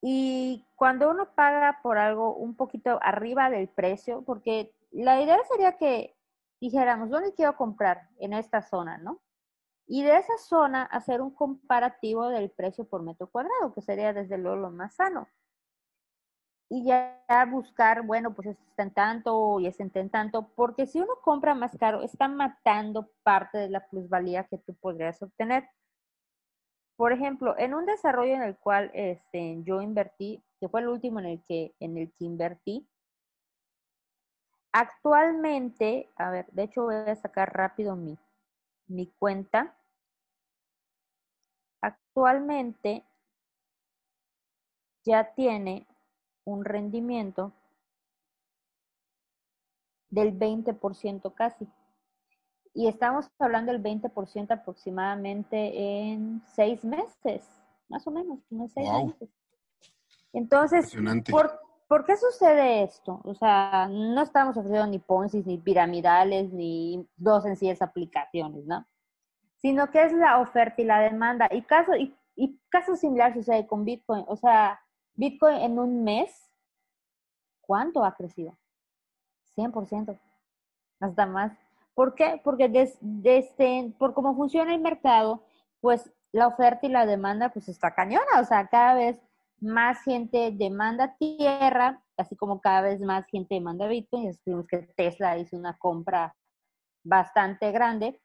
y 0.00 0.64
cuando 0.76 1.10
uno 1.10 1.34
paga 1.34 1.80
por 1.82 1.98
algo 1.98 2.34
un 2.36 2.54
poquito 2.54 2.98
arriba 3.02 3.50
del 3.50 3.68
precio, 3.68 4.22
porque 4.22 4.72
la 4.92 5.20
idea 5.20 5.38
sería 5.50 5.76
que 5.76 6.14
dijéramos, 6.60 7.10
¿dónde 7.10 7.34
quiero 7.34 7.56
comprar? 7.56 8.08
En 8.18 8.32
esta 8.32 8.62
zona, 8.62 8.98
¿no? 8.98 9.20
Y 9.86 10.02
de 10.02 10.16
esa 10.18 10.36
zona 10.38 10.82
hacer 10.82 11.22
un 11.22 11.34
comparativo 11.34 12.28
del 12.28 12.50
precio 12.50 12.86
por 12.86 13.02
metro 13.02 13.28
cuadrado, 13.28 13.72
que 13.74 13.80
sería 13.80 14.12
desde 14.12 14.36
luego 14.36 14.56
lo 14.56 14.70
más 14.70 14.94
sano. 14.94 15.28
Y 16.70 16.84
ya 16.84 17.24
buscar, 17.50 18.02
bueno, 18.02 18.34
pues 18.34 18.48
está 18.48 18.82
en 18.82 18.92
tanto 18.92 19.58
y 19.58 19.66
es 19.66 19.80
en 19.80 20.10
tanto, 20.10 20.52
porque 20.54 20.86
si 20.86 21.00
uno 21.00 21.14
compra 21.22 21.54
más 21.54 21.74
caro, 21.78 22.02
está 22.02 22.28
matando 22.28 23.10
parte 23.22 23.56
de 23.56 23.70
la 23.70 23.86
plusvalía 23.88 24.44
que 24.44 24.58
tú 24.58 24.74
podrías 24.74 25.22
obtener. 25.22 25.66
Por 26.96 27.12
ejemplo, 27.12 27.54
en 27.56 27.72
un 27.72 27.86
desarrollo 27.86 28.34
en 28.34 28.42
el 28.42 28.58
cual 28.58 28.90
este, 28.92 29.62
yo 29.62 29.80
invertí, 29.80 30.44
que 30.60 30.68
fue 30.68 30.80
el 30.80 30.88
último 30.88 31.20
en 31.20 31.26
el 31.26 31.42
que, 31.44 31.74
en 31.80 31.96
el 31.96 32.12
que 32.12 32.26
invertí, 32.26 32.86
actualmente, 34.72 36.10
a 36.16 36.30
ver, 36.30 36.46
de 36.52 36.64
hecho 36.64 36.84
voy 36.84 36.94
a 36.94 37.16
sacar 37.16 37.54
rápido 37.54 37.96
mi, 37.96 38.18
mi 38.86 39.06
cuenta. 39.06 39.74
Actualmente 41.80 43.04
ya 45.04 45.34
tiene 45.34 45.86
un 46.44 46.64
rendimiento 46.64 47.52
del 50.10 50.38
20% 50.38 51.34
casi. 51.34 51.66
Y 52.74 52.88
estamos 52.88 53.30
hablando 53.38 53.72
del 53.72 53.82
20% 53.82 54.50
aproximadamente 54.52 56.10
en 56.10 56.42
seis 56.54 56.84
meses, 56.84 57.44
más 57.88 58.06
o 58.06 58.10
menos, 58.10 58.40
unos 58.50 58.72
seis 58.72 58.88
meses. 59.04 59.30
Entonces, 60.32 60.94
¿por, 61.30 61.60
¿por, 61.88 62.04
qué 62.04 62.16
sucede 62.16 62.82
esto? 62.84 63.20
O 63.24 63.34
sea, 63.34 63.88
no 63.90 64.22
estamos 64.22 64.56
ofreciendo 64.56 64.86
ni 64.86 64.98
Ponzi, 64.98 65.42
ni 65.44 65.58
piramidales, 65.58 66.52
ni 66.52 67.06
dos 67.16 67.42
sencillas 67.42 67.82
aplicaciones, 67.82 68.64
¿no? 68.66 68.86
Sino 69.56 69.90
que 69.90 70.02
es 70.02 70.12
la 70.12 70.38
oferta 70.38 70.80
y 70.80 70.84
la 70.84 71.00
demanda. 71.00 71.48
Y 71.50 71.62
caso, 71.62 71.96
y, 71.96 72.14
y 72.36 72.60
caso 72.68 72.94
similar 72.94 73.34
sucede 73.34 73.66
con 73.66 73.84
Bitcoin. 73.84 74.24
O 74.28 74.36
sea, 74.36 74.80
Bitcoin 75.14 75.56
en 75.56 75.78
un 75.78 76.04
mes, 76.04 76.50
¿cuánto 77.60 78.04
ha 78.04 78.14
crecido? 78.14 78.56
100%, 79.56 80.16
hasta 81.00 81.26
más. 81.26 81.52
¿Por 81.94 82.14
qué? 82.14 82.40
Porque 82.44 82.68
desde, 82.68 83.92
por 83.98 84.14
cómo 84.14 84.36
funciona 84.36 84.72
el 84.72 84.80
mercado, 84.80 85.42
pues 85.80 86.12
la 86.30 86.46
oferta 86.46 86.86
y 86.86 86.90
la 86.90 87.06
demanda 87.06 87.48
pues 87.48 87.68
está 87.68 87.92
cañona, 87.92 88.40
o 88.40 88.44
sea, 88.44 88.68
cada 88.68 88.94
vez 88.94 89.18
más 89.60 90.02
gente 90.02 90.50
demanda 90.52 91.16
tierra, 91.18 92.02
así 92.16 92.36
como 92.36 92.60
cada 92.60 92.82
vez 92.82 93.00
más 93.00 93.26
gente 93.26 93.54
demanda 93.54 93.86
Bitcoin, 93.86 94.28
y 94.28 94.32
vimos 94.44 94.66
que 94.66 94.78
Tesla 94.96 95.38
hizo 95.38 95.56
una 95.56 95.76
compra 95.78 96.36
bastante 97.04 97.72
grande. 97.72 98.20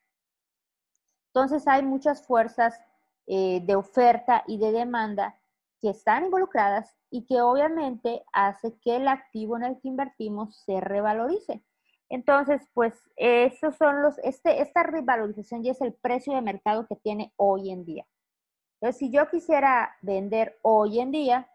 Entonces 1.28 1.68
hay 1.68 1.84
muchas 1.84 2.26
fuerzas 2.26 2.80
eh, 3.26 3.62
de 3.64 3.76
oferta 3.76 4.44
y 4.48 4.58
de 4.58 4.72
demanda 4.72 5.40
que 5.82 5.90
están 5.90 6.26
involucradas 6.26 6.96
y 7.10 7.26
que 7.26 7.42
obviamente 7.42 8.24
hace 8.34 8.78
que 8.80 8.98
el 8.98 9.08
activo 9.08 9.58
en 9.58 9.64
el 9.64 9.80
que 9.80 9.88
invertimos 9.88 10.56
se 10.64 10.80
revalorice. 10.80 11.64
Entonces, 12.10 12.62
pues 12.74 12.94
esos 13.16 13.76
son 13.76 14.02
los, 14.02 14.18
este, 14.20 14.62
esta 14.62 14.84
revalorización 14.84 15.64
ya 15.64 15.72
es 15.72 15.82
el 15.82 15.94
precio 15.94 16.34
de 16.34 16.42
mercado 16.42 16.86
que 16.88 16.96
tiene 16.96 17.34
hoy 17.38 17.72
en 17.72 17.86
día. 17.86 18.06
Entonces, 18.84 19.00
si 19.00 19.12
yo 19.12 19.30
quisiera 19.30 19.96
vender 20.02 20.60
hoy 20.62 21.00
en 21.00 21.12
día, 21.12 21.50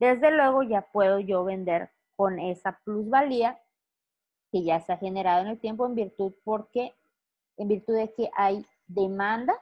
desde 0.00 0.32
luego 0.32 0.64
ya 0.64 0.82
puedo 0.90 1.20
yo 1.20 1.44
vender 1.44 1.92
con 2.16 2.40
esa 2.40 2.80
plusvalía 2.84 3.56
que 4.50 4.64
ya 4.64 4.80
se 4.80 4.92
ha 4.92 4.96
generado 4.96 5.42
en 5.42 5.46
el 5.46 5.60
tiempo 5.60 5.86
en 5.86 5.94
virtud 5.94 6.32
porque 6.42 6.92
en 7.56 7.68
virtud 7.68 7.94
de 7.94 8.12
que 8.12 8.30
hay 8.34 8.66
demanda 8.88 9.54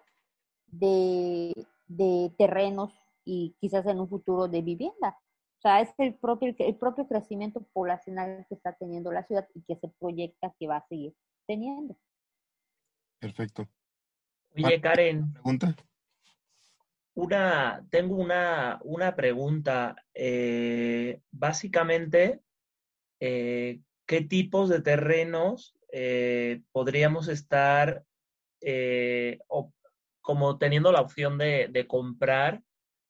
de, 0.69 1.53
de 1.89 2.33
terrenos 2.39 2.91
y 3.27 3.55
quizás 3.61 3.85
en 3.85 4.01
un 4.01 4.09
futuro 4.09 4.49
de 4.49 4.63
vivienda. 4.63 5.19
O 5.59 5.61
sea, 5.61 5.83
es 5.83 5.91
el 5.99 6.15
propio, 6.15 6.55
el 6.59 6.77
propio 6.77 7.07
crecimiento 7.07 7.61
poblacional 7.75 8.47
que 8.49 8.55
está 8.55 8.73
teniendo 8.73 9.13
la 9.13 9.25
ciudad 9.25 9.47
y 9.55 9.61
que 9.65 9.77
se 9.77 9.89
proyecta 9.89 10.55
que 10.59 10.69
va 10.69 10.79
a 10.79 10.89
seguir 10.89 11.15
teniendo. 11.47 11.99
Perfecto. 13.19 13.69
Oye, 14.57 14.81
Karen. 14.81 15.35
¿Pregunta? 15.35 15.77
Una, 17.15 17.85
tengo 17.91 18.17
una, 18.17 18.79
una 18.83 19.17
pregunta. 19.17 19.97
Eh, 20.15 21.21
básicamente, 21.31 22.41
eh, 23.21 23.81
¿qué 24.07 24.21
tipos 24.23 24.69
de 24.69 24.81
terrenos 24.81 25.75
eh, 25.93 26.63
podríamos 26.73 27.29
estar 27.29 28.05
como 30.21 30.59
teniendo 30.59 30.93
la 30.93 31.01
opción 31.01 31.39
de, 31.39 31.69
de 31.71 31.87
comprar 31.87 32.63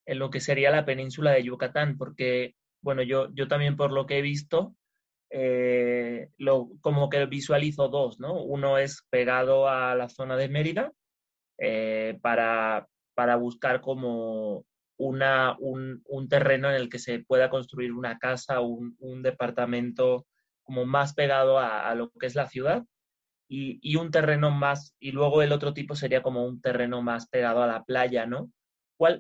en 0.07 0.19
lo 0.19 0.31
que 0.31 0.41
sería 0.41 0.71
la 0.71 0.85
península 0.85 1.33
de 1.33 1.43
Yucatán, 1.43 1.99
porque, 1.99 2.55
bueno, 2.83 3.03
yo, 3.03 3.29
yo 3.35 3.49
también 3.49 3.77
por 3.77 3.93
lo 3.93 4.07
que 4.07 4.19
he 4.19 4.23
visto, 4.23 4.77
lo, 6.39 6.71
como 6.81 7.11
que 7.11 7.27
visualizo 7.27 7.89
dos, 7.89 8.21
¿no? 8.21 8.41
Uno 8.43 8.79
es 8.79 9.05
pegado 9.11 9.69
a 9.69 9.95
la 9.97 10.09
zona 10.09 10.37
de 10.37 10.49
Mérida 10.49 10.93
para, 12.23 12.89
para 13.21 13.37
buscar 13.37 13.83
como 13.83 14.65
una, 14.97 15.55
un, 15.59 16.03
terreno 16.31 16.71
en 16.71 16.77
el 16.77 16.89
que 16.89 16.99
se 16.99 17.19
pueda 17.19 17.51
construir 17.51 17.93
una 17.93 18.19
casa, 18.19 18.61
un, 18.61 18.97
un 18.99 19.23
departamento 19.23 20.27
como 20.63 20.87
más 20.87 21.13
pegado 21.13 21.59
a, 21.59 21.91
a, 21.91 21.95
lo 21.95 22.11
que 22.13 22.25
es 22.25 22.35
la 22.35 22.49
ciudad 22.49 22.83
y, 23.47 23.79
y 23.83 23.97
un 23.97 24.11
terreno 24.11 24.51
más, 24.51 24.97
y 24.99 25.13
luego 25.13 25.43
el 25.43 25.53
otro 25.53 25.75
tipo 25.75 25.95
sería 25.95 26.23
como 26.23 26.47
un 26.47 26.63
terreno 26.63 27.03
más 27.03 27.29
pegado 27.29 27.63
a 27.63 27.67
la 27.67 27.85
playa, 27.85 28.25
¿no? 28.25 28.51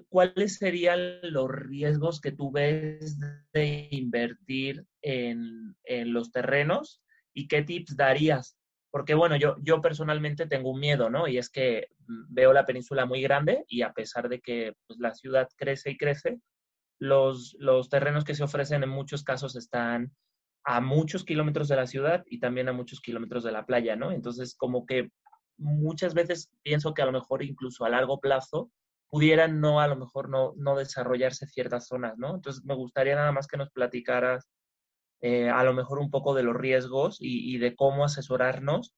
¿cuáles 0.08 0.56
serían 0.56 1.20
los 1.22 1.50
riesgos 1.50 2.20
que 2.20 2.32
tú 2.32 2.50
ves 2.50 3.18
de 3.52 3.88
invertir 3.90 4.84
en, 5.02 5.74
los 6.12 6.30
terrenos 6.30 7.02
y 7.32 7.48
qué 7.48 7.62
tips 7.62 7.96
darías? 7.96 8.56
Porque 8.90 9.14
bueno, 9.14 9.36
yo, 9.36 9.56
yo 9.62 9.80
personalmente 9.80 10.46
tengo 10.46 10.70
un 10.70 10.80
miedo, 10.80 11.10
¿no? 11.10 11.28
Y 11.28 11.38
es 11.38 11.48
que 11.48 11.88
veo 12.06 12.52
la 12.52 12.66
península 12.66 13.06
muy 13.06 13.22
grande 13.22 13.64
y 13.68 13.82
a 13.82 13.92
pesar 13.92 14.28
de 14.28 14.40
que 14.40 14.74
pues, 14.86 14.98
la 14.98 15.14
ciudad 15.14 15.48
crece 15.56 15.90
y 15.90 15.96
crece, 15.96 16.40
los, 16.98 17.56
los 17.58 17.88
terrenos 17.88 18.24
que 18.24 18.34
se 18.34 18.42
ofrecen 18.42 18.82
en 18.82 18.90
muchos 18.90 19.22
casos 19.22 19.56
están 19.56 20.12
a 20.64 20.80
muchos 20.80 21.24
kilómetros 21.24 21.68
de 21.68 21.76
la 21.76 21.86
ciudad 21.86 22.24
y 22.26 22.40
también 22.40 22.68
a 22.68 22.72
muchos 22.72 23.00
kilómetros 23.00 23.44
de 23.44 23.52
la 23.52 23.64
playa, 23.64 23.96
¿no? 23.96 24.12
Entonces, 24.12 24.54
como 24.54 24.84
que 24.84 25.10
muchas 25.56 26.14
veces 26.14 26.50
pienso 26.62 26.92
que 26.92 27.02
a 27.02 27.06
lo 27.06 27.12
mejor 27.12 27.42
incluso 27.42 27.84
a 27.84 27.90
largo 27.90 28.20
plazo 28.20 28.70
pudieran 29.08 29.60
no, 29.60 29.80
a 29.80 29.88
lo 29.88 29.96
mejor 29.96 30.28
no, 30.28 30.52
no 30.56 30.76
desarrollarse 30.76 31.46
ciertas 31.46 31.86
zonas, 31.86 32.16
¿no? 32.18 32.34
Entonces 32.34 32.64
me 32.64 32.74
gustaría 32.74 33.14
nada 33.14 33.32
más 33.32 33.46
que 33.46 33.56
nos 33.56 33.70
platicaras 33.70 34.48
eh, 35.20 35.50
a 35.50 35.62
lo 35.64 35.74
mejor 35.74 35.98
un 35.98 36.10
poco 36.10 36.34
de 36.34 36.42
los 36.42 36.56
riesgos 36.56 37.18
y, 37.20 37.58
de 37.58 37.76
cómo 37.76 38.04
asesorarnos 38.04 38.94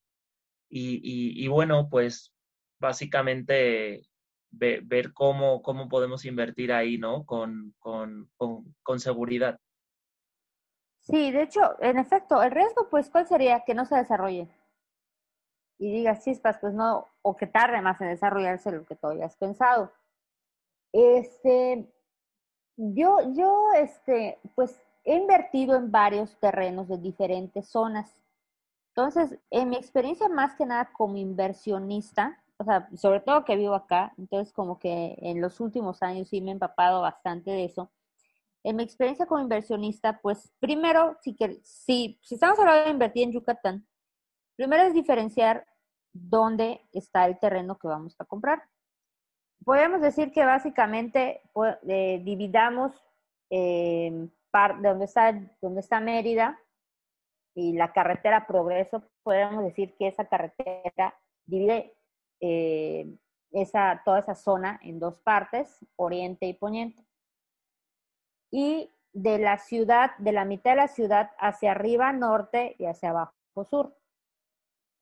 y, 0.69 1.01
y, 1.03 1.49
bueno, 1.49 1.89
pues 1.91 2.33
básicamente 2.79 4.03
ver 4.51 5.13
cómo, 5.13 5.63
cómo 5.63 5.89
podemos 5.89 6.25
invertir 6.25 6.73
ahí, 6.73 6.99
¿no? 6.99 7.25
Con, 7.25 7.75
con, 7.79 8.31
con, 8.37 9.01
seguridad. 9.01 9.59
Sí, 11.01 11.33
de 11.33 11.43
hecho, 11.43 11.77
en 11.81 11.99
efecto, 11.99 12.43
el 12.43 12.51
riesgo, 12.51 12.89
pues, 12.89 13.11
¿cuál 13.11 13.27
sería? 13.27 13.65
Que 13.65 13.75
no 13.75 13.85
se 13.85 13.97
desarrolle. 13.97 14.49
Y 15.79 15.91
digas 15.91 16.23
chispas, 16.23 16.59
pues 16.61 16.75
no, 16.75 17.09
o 17.23 17.37
que 17.37 17.47
tarde 17.47 17.81
más 17.81 18.01
en 18.01 18.09
desarrollarse 18.09 18.71
lo 18.71 18.85
que 18.85 18.95
tú 18.95 19.09
hayas 19.09 19.37
pensado. 19.37 19.93
Este, 20.93 21.91
yo, 22.77 23.33
yo, 23.35 23.73
este, 23.77 24.39
pues 24.55 24.81
he 25.05 25.17
invertido 25.17 25.77
en 25.77 25.91
varios 25.91 26.39
terrenos 26.39 26.89
de 26.89 26.99
diferentes 26.99 27.69
zonas. 27.69 28.17
Entonces, 28.95 29.39
en 29.51 29.71
mi 29.71 29.77
experiencia 29.77 30.29
más 30.29 30.55
que 30.55 30.67
nada 30.67 30.91
como 30.93 31.17
inversionista, 31.17 32.43
o 32.59 32.65
sea, 32.65 32.89
sobre 32.97 33.21
todo 33.21 33.45
que 33.45 33.57
vivo 33.57 33.75
acá, 33.75 34.13
entonces 34.19 34.53
como 34.53 34.79
que 34.79 35.17
en 35.19 35.41
los 35.41 35.61
últimos 35.61 36.03
años 36.03 36.29
sí 36.29 36.41
me 36.41 36.51
he 36.51 36.53
empapado 36.53 37.01
bastante 37.01 37.51
de 37.51 37.65
eso. 37.65 37.91
En 38.63 38.77
mi 38.77 38.85
experiencia 38.85 39.27
como 39.27 39.41
inversionista, 39.41 40.21
pues 40.21 40.53
primero, 40.61 41.17
si, 41.23 41.37
si, 41.63 42.19
si 42.23 42.35
estamos 42.35 42.59
hablando 42.59 42.85
de 42.85 42.91
invertir 42.91 43.25
en 43.25 43.33
Yucatán, 43.33 43.87
primero 44.57 44.85
es 44.85 44.95
diferenciar 44.95 45.67
dónde 46.13 46.83
está 46.93 47.27
el 47.27 47.39
terreno 47.39 47.79
que 47.79 47.89
vamos 47.89 48.15
a 48.19 48.25
comprar 48.25 48.63
podemos 49.65 50.01
decir 50.01 50.33
que 50.33 50.45
básicamente 50.45 51.43
eh, 51.89 52.21
dividamos 52.25 52.93
eh, 53.51 54.29
de 54.53 54.89
donde 54.89 55.07
está, 55.07 55.33
donde 55.61 55.81
está 55.81 56.01
Mérida 56.01 56.59
y 57.55 57.75
la 57.75 57.93
carretera 57.93 58.47
Progreso, 58.47 59.03
podemos 59.23 59.65
decir 59.65 59.95
que 59.97 60.09
esa 60.09 60.27
carretera 60.27 61.15
divide 61.47 61.95
eh, 62.41 63.07
esa, 63.53 64.03
toda 64.05 64.21
esa 64.21 64.35
zona 64.35 64.81
en 64.83 64.99
dos 64.99 65.19
partes, 65.21 65.79
oriente 65.97 66.47
y 66.47 66.55
poniente. 66.55 67.05
Y 68.51 68.91
de 69.13 69.39
la 69.39 69.59
ciudad, 69.59 70.17
de 70.19 70.33
la 70.33 70.45
mitad 70.45 70.73
de 70.73 70.77
la 70.77 70.89
ciudad 70.89 71.31
hacia 71.39 71.73
arriba 71.73 72.13
norte 72.13 72.77
y 72.79 72.87
hacia 72.87 73.11
abajo 73.11 73.35
sur. 73.65 73.95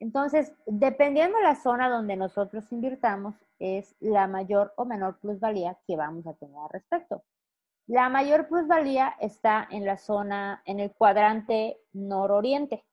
Entonces, 0.01 0.53
dependiendo 0.67 1.37
de 1.39 1.45
la 1.45 1.57
zona 1.57 1.89
donde 1.89 2.17
nosotros 2.17 2.71
invirtamos, 2.73 3.35
es 3.59 3.95
la 4.01 4.27
mayor 4.27 4.73
o 4.77 4.85
menor 4.85 5.19
plusvalía 5.21 5.79
que 5.87 5.97
vamos 5.97 6.27
a 6.27 6.35
tener 6.35 6.57
al 6.57 6.71
respecto. 6.71 7.23
La 7.91 8.09
mayor 8.09 8.47
plusvalía 8.47 9.17
está 9.19 9.67
en 9.69 9.85
la 9.85 9.97
zona, 9.97 10.63
en 10.65 10.79
el 10.79 10.93
cuadrante 10.93 11.81
nororiente, 11.93 12.85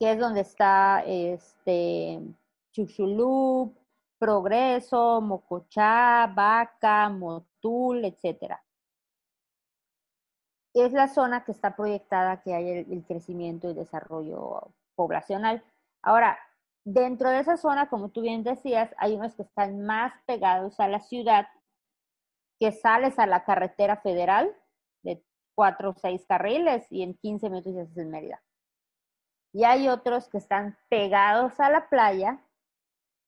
que 0.00 0.12
es 0.12 0.18
donde 0.18 0.40
está 0.40 1.02
este 1.04 2.18
Chuchulup, 2.72 3.76
Progreso, 4.18 5.20
Mocochá, 5.20 6.32
Vaca, 6.34 7.10
Motul, 7.10 8.06
etcétera. 8.06 8.64
Es 10.72 10.94
la 10.94 11.06
zona 11.06 11.44
que 11.44 11.52
está 11.52 11.76
proyectada 11.76 12.40
que 12.40 12.54
hay 12.54 12.70
el, 12.70 12.90
el 12.90 13.04
crecimiento 13.04 13.68
y 13.68 13.74
desarrollo 13.74 14.72
poblacional. 14.94 15.62
Ahora, 16.00 16.38
dentro 16.84 17.28
de 17.28 17.40
esa 17.40 17.58
zona, 17.58 17.90
como 17.90 18.08
tú 18.08 18.22
bien 18.22 18.44
decías, 18.44 18.94
hay 18.96 19.14
unos 19.14 19.34
que 19.34 19.42
están 19.42 19.84
más 19.84 20.14
pegados 20.24 20.80
a 20.80 20.88
la 20.88 21.00
ciudad, 21.00 21.48
que 22.58 22.72
sales 22.72 23.18
a 23.18 23.26
la 23.26 23.44
carretera 23.44 23.96
federal 23.98 24.54
de 25.02 25.22
cuatro 25.54 25.90
o 25.90 25.94
seis 25.94 26.24
carriles 26.26 26.86
y 26.90 27.02
en 27.02 27.14
15 27.14 27.50
minutos 27.50 27.74
ya 27.74 27.82
estás 27.82 27.98
en 27.98 28.10
Mérida. 28.10 28.42
Y 29.52 29.64
hay 29.64 29.88
otros 29.88 30.28
que 30.28 30.38
están 30.38 30.76
pegados 30.90 31.58
a 31.60 31.70
la 31.70 31.88
playa, 31.88 32.42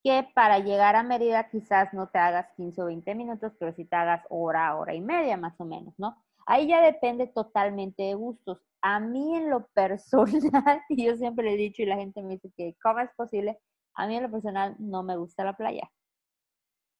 que 0.04 0.28
para 0.34 0.58
llegar 0.58 0.94
a 0.94 1.02
Mérida 1.02 1.48
quizás 1.48 1.92
no 1.94 2.08
te 2.08 2.18
hagas 2.18 2.52
15 2.56 2.82
o 2.82 2.86
20 2.86 3.14
minutos, 3.14 3.52
pero 3.58 3.72
si 3.72 3.84
te 3.84 3.96
hagas 3.96 4.24
hora, 4.28 4.76
hora 4.76 4.94
y 4.94 5.00
media 5.00 5.36
más 5.36 5.58
o 5.60 5.64
menos, 5.64 5.94
¿no? 5.98 6.22
Ahí 6.46 6.66
ya 6.68 6.80
depende 6.80 7.26
totalmente 7.26 8.02
de 8.02 8.14
gustos. 8.14 8.58
A 8.82 9.00
mí 9.00 9.36
en 9.36 9.50
lo 9.50 9.66
personal, 9.74 10.82
y 10.88 11.06
yo 11.06 11.16
siempre 11.16 11.44
le 11.44 11.54
he 11.54 11.56
dicho 11.56 11.82
y 11.82 11.86
la 11.86 11.96
gente 11.96 12.22
me 12.22 12.34
dice 12.34 12.50
que 12.56 12.76
cómo 12.82 13.00
es 13.00 13.10
posible, 13.16 13.58
a 13.94 14.06
mí 14.06 14.16
en 14.16 14.22
lo 14.22 14.30
personal 14.30 14.76
no 14.78 15.02
me 15.02 15.16
gusta 15.16 15.44
la 15.44 15.56
playa. 15.56 15.90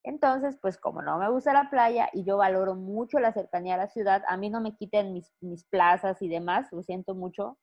Entonces, 0.03 0.57
pues 0.61 0.77
como 0.77 1.01
no 1.01 1.17
me 1.19 1.29
gusta 1.29 1.53
la 1.53 1.69
playa 1.69 2.09
y 2.13 2.23
yo 2.23 2.37
valoro 2.37 2.75
mucho 2.75 3.19
la 3.19 3.33
cercanía 3.33 3.75
a 3.75 3.77
la 3.77 3.89
ciudad, 3.89 4.23
a 4.27 4.37
mí 4.37 4.49
no 4.49 4.61
me 4.61 4.75
quiten 4.75 5.13
mis, 5.13 5.65
plazas 5.65 6.21
y 6.21 6.29
demás, 6.29 6.67
lo 6.71 6.83
siento 6.83 7.15
mucho. 7.15 7.57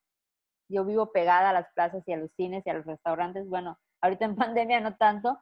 Yo 0.69 0.85
vivo 0.85 1.13
pegada 1.13 1.51
a 1.51 1.53
las 1.53 1.73
plazas 1.75 2.03
y 2.07 2.13
a 2.13 2.17
los 2.19 2.33
cines 2.33 2.67
y 2.67 2.71
a 2.71 2.75
los 2.75 2.87
restaurantes. 2.87 3.49
Bueno, 3.49 3.79
ahorita 4.03 4.27
en 4.27 4.37
pandemia 4.37 4.81
no 4.81 4.97
tanto. 4.97 5.39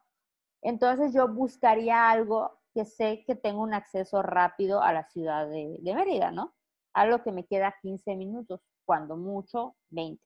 Entonces 0.62 1.12
yo 1.14 1.28
buscaría 1.28 2.10
algo 2.10 2.60
que 2.74 2.84
sé 2.84 3.24
que 3.26 3.34
tengo 3.36 3.62
un 3.62 3.74
acceso 3.74 4.22
rápido 4.22 4.82
a 4.82 4.92
la 4.92 5.04
ciudad 5.10 5.48
de, 5.48 5.78
Mérida, 5.82 6.30
¿no? 6.30 6.54
Algo 6.94 7.22
que 7.22 7.32
me 7.32 7.46
queda 7.46 7.76
15 7.82 8.16
minutos, 8.16 8.60
cuando 8.84 9.16
mucho 9.16 9.76
20. 9.90 10.22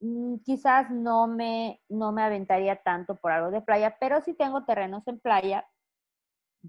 Mm, 0.00 0.36
quizás 0.44 0.90
no 0.90 1.26
me, 1.26 1.80
no 1.88 2.12
me 2.12 2.22
aventaría 2.22 2.76
tanto 2.82 3.16
por 3.16 3.32
algo 3.32 3.50
de 3.50 3.60
playa, 3.62 3.96
pero 4.00 4.20
sí 4.22 4.34
tengo 4.34 4.64
terrenos 4.64 5.06
en 5.06 5.20
playa, 5.20 5.66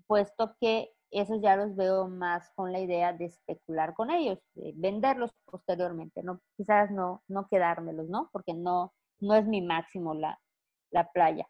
puesto 0.07 0.55
que 0.59 0.91
esos 1.11 1.41
ya 1.41 1.55
los 1.55 1.75
veo 1.75 2.07
más 2.07 2.49
con 2.55 2.71
la 2.71 2.79
idea 2.79 3.13
de 3.13 3.25
especular 3.25 3.93
con 3.93 4.09
ellos, 4.11 4.39
de 4.53 4.73
venderlos 4.75 5.31
posteriormente, 5.45 6.23
no, 6.23 6.41
quizás 6.57 6.89
no, 6.91 7.23
no 7.27 7.47
quedármelos, 7.47 8.07
¿no? 8.09 8.29
Porque 8.31 8.53
no, 8.53 8.93
no 9.19 9.35
es 9.35 9.45
mi 9.45 9.61
máximo 9.61 10.13
la, 10.13 10.39
la 10.91 11.11
playa. 11.11 11.47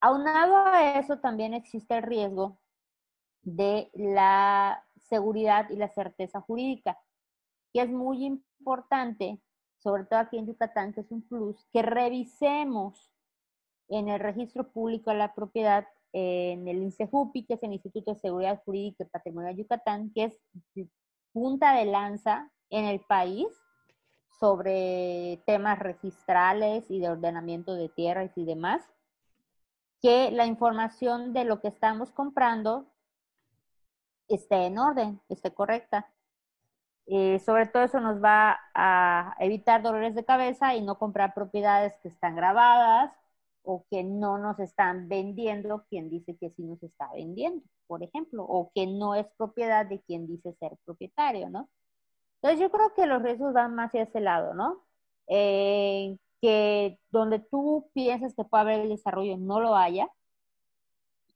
Aunado 0.00 0.56
a 0.66 0.98
eso, 0.98 1.18
también 1.20 1.54
existe 1.54 1.96
el 1.96 2.02
riesgo 2.04 2.58
de 3.42 3.90
la 3.94 4.84
seguridad 4.96 5.68
y 5.70 5.76
la 5.76 5.88
certeza 5.88 6.40
jurídica, 6.40 6.98
que 7.72 7.82
es 7.82 7.90
muy 7.90 8.24
importante, 8.24 9.40
sobre 9.82 10.04
todo 10.04 10.20
aquí 10.20 10.38
en 10.38 10.46
Yucatán, 10.46 10.92
que 10.92 11.00
es 11.00 11.10
un 11.10 11.22
plus, 11.22 11.66
que 11.72 11.82
revisemos 11.82 13.10
en 13.88 14.08
el 14.08 14.20
registro 14.20 14.70
público 14.70 15.10
de 15.10 15.16
la 15.16 15.34
propiedad 15.34 15.86
en 16.12 16.68
el 16.68 16.82
INSEJUPI, 16.82 17.46
que 17.46 17.54
es 17.54 17.62
el 17.62 17.72
Instituto 17.72 18.12
de 18.12 18.20
Seguridad 18.20 18.62
Jurídica 18.64 19.04
y 19.04 19.08
Patrimonio 19.08 19.50
de 19.50 19.56
Yucatán, 19.56 20.12
que 20.14 20.24
es 20.24 20.40
punta 21.32 21.74
de 21.74 21.86
lanza 21.86 22.50
en 22.70 22.84
el 22.84 23.00
país 23.00 23.48
sobre 24.38 25.42
temas 25.46 25.78
registrales 25.78 26.90
y 26.90 27.00
de 27.00 27.08
ordenamiento 27.08 27.74
de 27.74 27.88
tierras 27.88 28.36
y 28.36 28.44
demás, 28.44 28.82
que 30.00 30.30
la 30.30 30.46
información 30.46 31.32
de 31.32 31.44
lo 31.44 31.60
que 31.60 31.68
estamos 31.68 32.10
comprando 32.10 32.86
esté 34.28 34.66
en 34.66 34.78
orden, 34.78 35.20
esté 35.28 35.54
correcta. 35.54 36.12
Eh, 37.06 37.40
sobre 37.40 37.66
todo 37.66 37.82
eso 37.84 38.00
nos 38.00 38.22
va 38.22 38.58
a 38.74 39.34
evitar 39.40 39.82
dolores 39.82 40.14
de 40.14 40.24
cabeza 40.24 40.74
y 40.76 40.82
no 40.82 40.98
comprar 40.98 41.34
propiedades 41.34 41.94
que 42.02 42.08
están 42.08 42.36
grabadas 42.36 43.12
o 43.64 43.84
que 43.90 44.04
no 44.04 44.38
nos 44.38 44.58
están 44.60 45.08
vendiendo 45.08 45.84
quien 45.88 46.10
dice 46.10 46.36
que 46.36 46.50
sí 46.50 46.62
nos 46.64 46.82
está 46.82 47.10
vendiendo, 47.14 47.64
por 47.86 48.02
ejemplo, 48.02 48.44
o 48.44 48.70
que 48.74 48.86
no 48.86 49.14
es 49.14 49.26
propiedad 49.36 49.86
de 49.86 50.00
quien 50.02 50.26
dice 50.26 50.54
ser 50.54 50.76
propietario, 50.84 51.48
¿no? 51.50 51.68
Entonces 52.36 52.60
yo 52.60 52.70
creo 52.70 52.94
que 52.94 53.06
los 53.06 53.22
riesgos 53.22 53.54
van 53.54 53.74
más 53.74 53.88
hacia 53.90 54.02
ese 54.02 54.20
lado, 54.20 54.54
¿no? 54.54 54.84
Eh, 55.28 56.18
que 56.40 56.98
donde 57.10 57.38
tú 57.38 57.90
piensas 57.94 58.34
que 58.34 58.44
puede 58.44 58.62
haber 58.62 58.80
el 58.80 58.88
desarrollo 58.90 59.36
no 59.38 59.60
lo 59.60 59.76
haya 59.76 60.10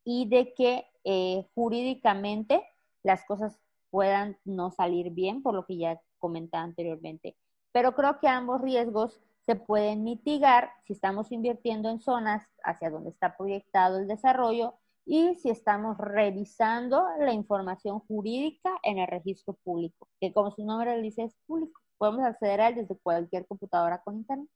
y 0.05 0.29
de 0.29 0.55
que 0.55 0.87
eh, 1.05 1.47
jurídicamente 1.55 2.63
las 3.03 3.25
cosas 3.25 3.59
puedan 3.97 4.37
no 4.45 4.71
salir 4.73 5.11
bien, 5.11 5.43
por 5.43 5.55
lo 5.55 5.65
que 5.65 5.79
ya 5.79 5.99
comentaba 6.19 6.65
anteriormente. 6.65 7.35
Pero 7.73 7.95
creo 7.95 8.21
que 8.21 8.29
ambos 8.29 8.61
riesgos 8.61 9.23
se 9.47 9.57
pueden 9.57 10.05
mitigar 10.05 10.71
si 10.87 10.93
estamos 10.93 11.33
invirtiendo 11.33 11.89
en 11.89 11.99
zonas 11.99 12.47
hacia 12.63 12.91
donde 12.91 13.09
está 13.09 13.39
proyectado 13.39 13.97
el 13.97 14.07
desarrollo 14.07 14.75
y 15.07 15.37
si 15.37 15.49
estamos 15.49 15.97
revisando 15.97 17.07
la 17.21 17.33
información 17.33 18.01
jurídica 18.01 18.71
en 18.83 18.99
el 18.99 19.07
registro 19.07 19.55
público, 19.65 20.11
que 20.21 20.31
como 20.31 20.51
su 20.51 20.67
nombre 20.67 21.01
dice 21.01 21.23
es 21.23 21.35
público. 21.47 21.81
Podemos 21.97 22.23
acceder 22.23 22.61
a 22.61 22.69
él 22.69 22.75
desde 22.75 22.99
cualquier 22.99 23.47
computadora 23.47 24.03
con 24.03 24.17
internet. 24.17 24.51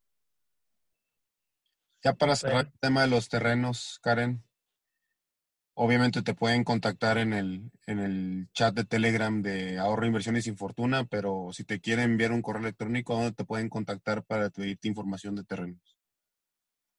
Ya 2.05 2.13
para 2.13 2.37
cerrar 2.37 2.67
el 2.67 2.79
tema 2.79 3.01
de 3.01 3.09
los 3.09 3.31
terrenos, 3.31 4.01
Karen, 4.03 4.45
obviamente 5.83 6.21
te 6.21 6.35
pueden 6.35 6.63
contactar 6.63 7.17
en 7.17 7.33
el, 7.33 7.71
en 7.87 8.01
el 8.01 8.49
chat 8.53 8.75
de 8.75 8.85
Telegram 8.85 9.41
de 9.41 9.79
Ahorro, 9.79 10.05
Inversiones 10.05 10.45
sin 10.45 10.59
Fortuna, 10.59 11.05
pero 11.05 11.55
si 11.55 11.65
te 11.65 11.81
quieren 11.81 12.11
enviar 12.11 12.33
un 12.33 12.43
correo 12.43 12.61
electrónico, 12.61 13.15
¿dónde 13.15 13.33
te 13.33 13.47
pueden 13.47 13.71
contactar 13.71 14.23
para 14.23 14.51
pedirte 14.51 14.89
información 14.89 15.37
de 15.37 15.45
terrenos? 15.45 15.97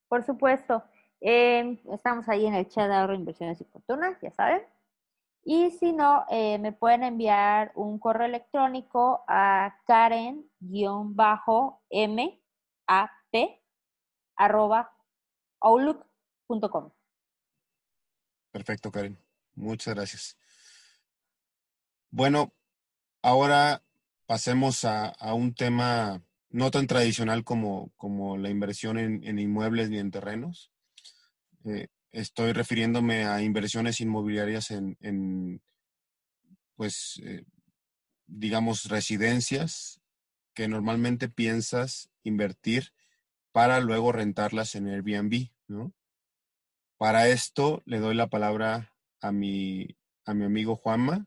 Por 0.08 0.24
supuesto. 0.24 0.84
Em, 1.20 1.78
estamos 1.94 2.28
ahí 2.28 2.48
en 2.48 2.56
el 2.56 2.68
chat 2.70 2.88
de 2.88 2.96
ahorro, 2.96 3.14
inversiones 3.14 3.62
y 3.62 3.66
fortuna, 3.66 4.18
ya 4.20 4.32
saben. 4.32 4.64
Y 5.44 5.70
si 5.70 5.94
no, 5.94 6.26
eh, 6.32 6.58
me 6.58 6.72
pueden 6.72 7.04
enviar 7.04 7.72
un 7.76 8.00
correo 8.00 8.26
electrónico 8.26 9.24
a 9.28 9.78
karen-map 9.86 10.50
arroba 14.38 14.92
outlook.com. 15.60 16.92
Perfecto, 18.52 18.92
Karen. 18.92 19.18
Muchas 19.56 19.96
gracias. 19.96 20.38
Bueno, 22.10 22.54
ahora 23.22 23.84
pasemos 24.26 24.86
a, 24.86 25.14
un 25.34 25.54
tema 25.54 26.24
no 26.50 26.72
tan 26.72 26.88
tradicional 26.88 27.44
como, 27.44 27.92
como 27.98 28.38
la 28.38 28.50
inversión 28.50 28.98
en 28.98 29.40
inmuebles 29.40 29.90
ni 29.90 30.00
en 30.00 30.12
terrenos. 30.12 30.72
Eh, 31.66 31.88
estoy 32.12 32.54
refiriéndome 32.54 33.26
a 33.26 33.42
inversiones 33.42 34.02
inmobiliarias 34.02 34.72
en, 34.72 35.62
pues, 36.76 37.22
eh, 37.24 37.44
digamos, 38.28 38.86
residencias 38.86 40.02
que 40.54 40.68
normalmente 40.68 41.30
piensas 41.30 42.10
invertir 42.24 42.94
para 43.52 43.80
luego 43.80 44.12
rentarlas 44.12 44.76
en 44.76 44.88
Airbnb, 44.88 45.50
¿no? 45.68 45.94
Para 47.02 47.28
esto 47.30 47.82
le 47.88 47.98
doy 47.98 48.14
la 48.14 48.28
palabra 48.28 48.94
a 49.22 49.32
mi, 49.32 49.88
a 50.24 50.36
mi 50.36 50.46
amigo 50.46 50.76
Juanma, 50.76 51.26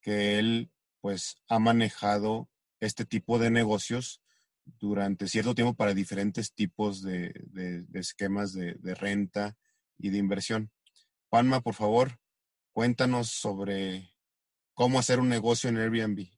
que 0.00 0.38
él 0.38 0.70
pues 1.00 1.42
ha 1.48 1.58
manejado 1.58 2.48
este 2.78 3.04
tipo 3.04 3.40
de 3.40 3.50
negocios 3.50 4.22
durante 4.64 5.26
cierto 5.26 5.56
tiempo 5.56 5.74
para 5.74 5.94
diferentes 5.94 6.54
tipos 6.54 7.02
de, 7.02 7.34
esquemas 7.92 8.52
de, 8.52 8.94
renta 8.94 9.56
y 9.98 10.10
de 10.10 10.18
inversión. 10.18 10.70
Juanma, 11.28 11.60
por 11.60 11.74
favor, 11.74 12.20
cuéntanos 12.70 13.30
sobre 13.30 14.12
cómo 14.74 15.00
hacer 15.00 15.18
un 15.18 15.28
negocio 15.28 15.70
en 15.70 15.78
Airbnb. 15.78 16.28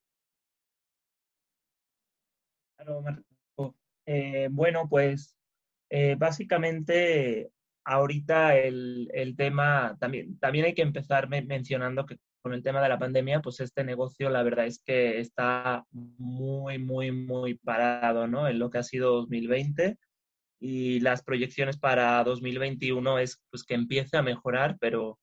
Eh, 4.06 4.48
bueno, 4.50 4.88
pues 4.88 5.36
eh, 5.90 6.14
básicamente 6.18 7.52
ahorita 7.86 8.56
el, 8.58 9.34
tema, 9.36 9.96
también, 10.00 10.38
también 10.38 10.66
hay 10.66 10.74
que 10.74 10.82
empezar 10.82 11.28
mencionando 11.28 12.04
que 12.04 12.18
con 12.42 12.52
el 12.52 12.62
tema 12.62 12.82
de 12.82 12.88
la 12.88 12.98
pandemia, 12.98 13.40
pues 13.40 13.60
este 13.60 13.84
negocio 13.84 14.28
la 14.28 14.42
verdad 14.42 14.66
es 14.66 14.80
que 14.84 15.20
está 15.20 15.84
muy, 15.92 16.78
muy, 16.78 17.12
muy 17.12 17.54
parado, 17.54 18.26
¿no? 18.26 18.48
En 18.48 18.58
lo 18.58 18.70
que 18.70 18.78
ha 18.78 18.82
sido 18.82 19.12
2020 19.14 19.98
y 20.60 21.00
las 21.00 21.22
proyecciones 21.22 21.78
para 21.78 22.22
2021 22.24 23.18
es 23.20 23.40
pues 23.50 23.64
que 23.64 23.74
empiece 23.74 24.16
a 24.16 24.22
mejorar, 24.22 24.76
pero 24.80 25.18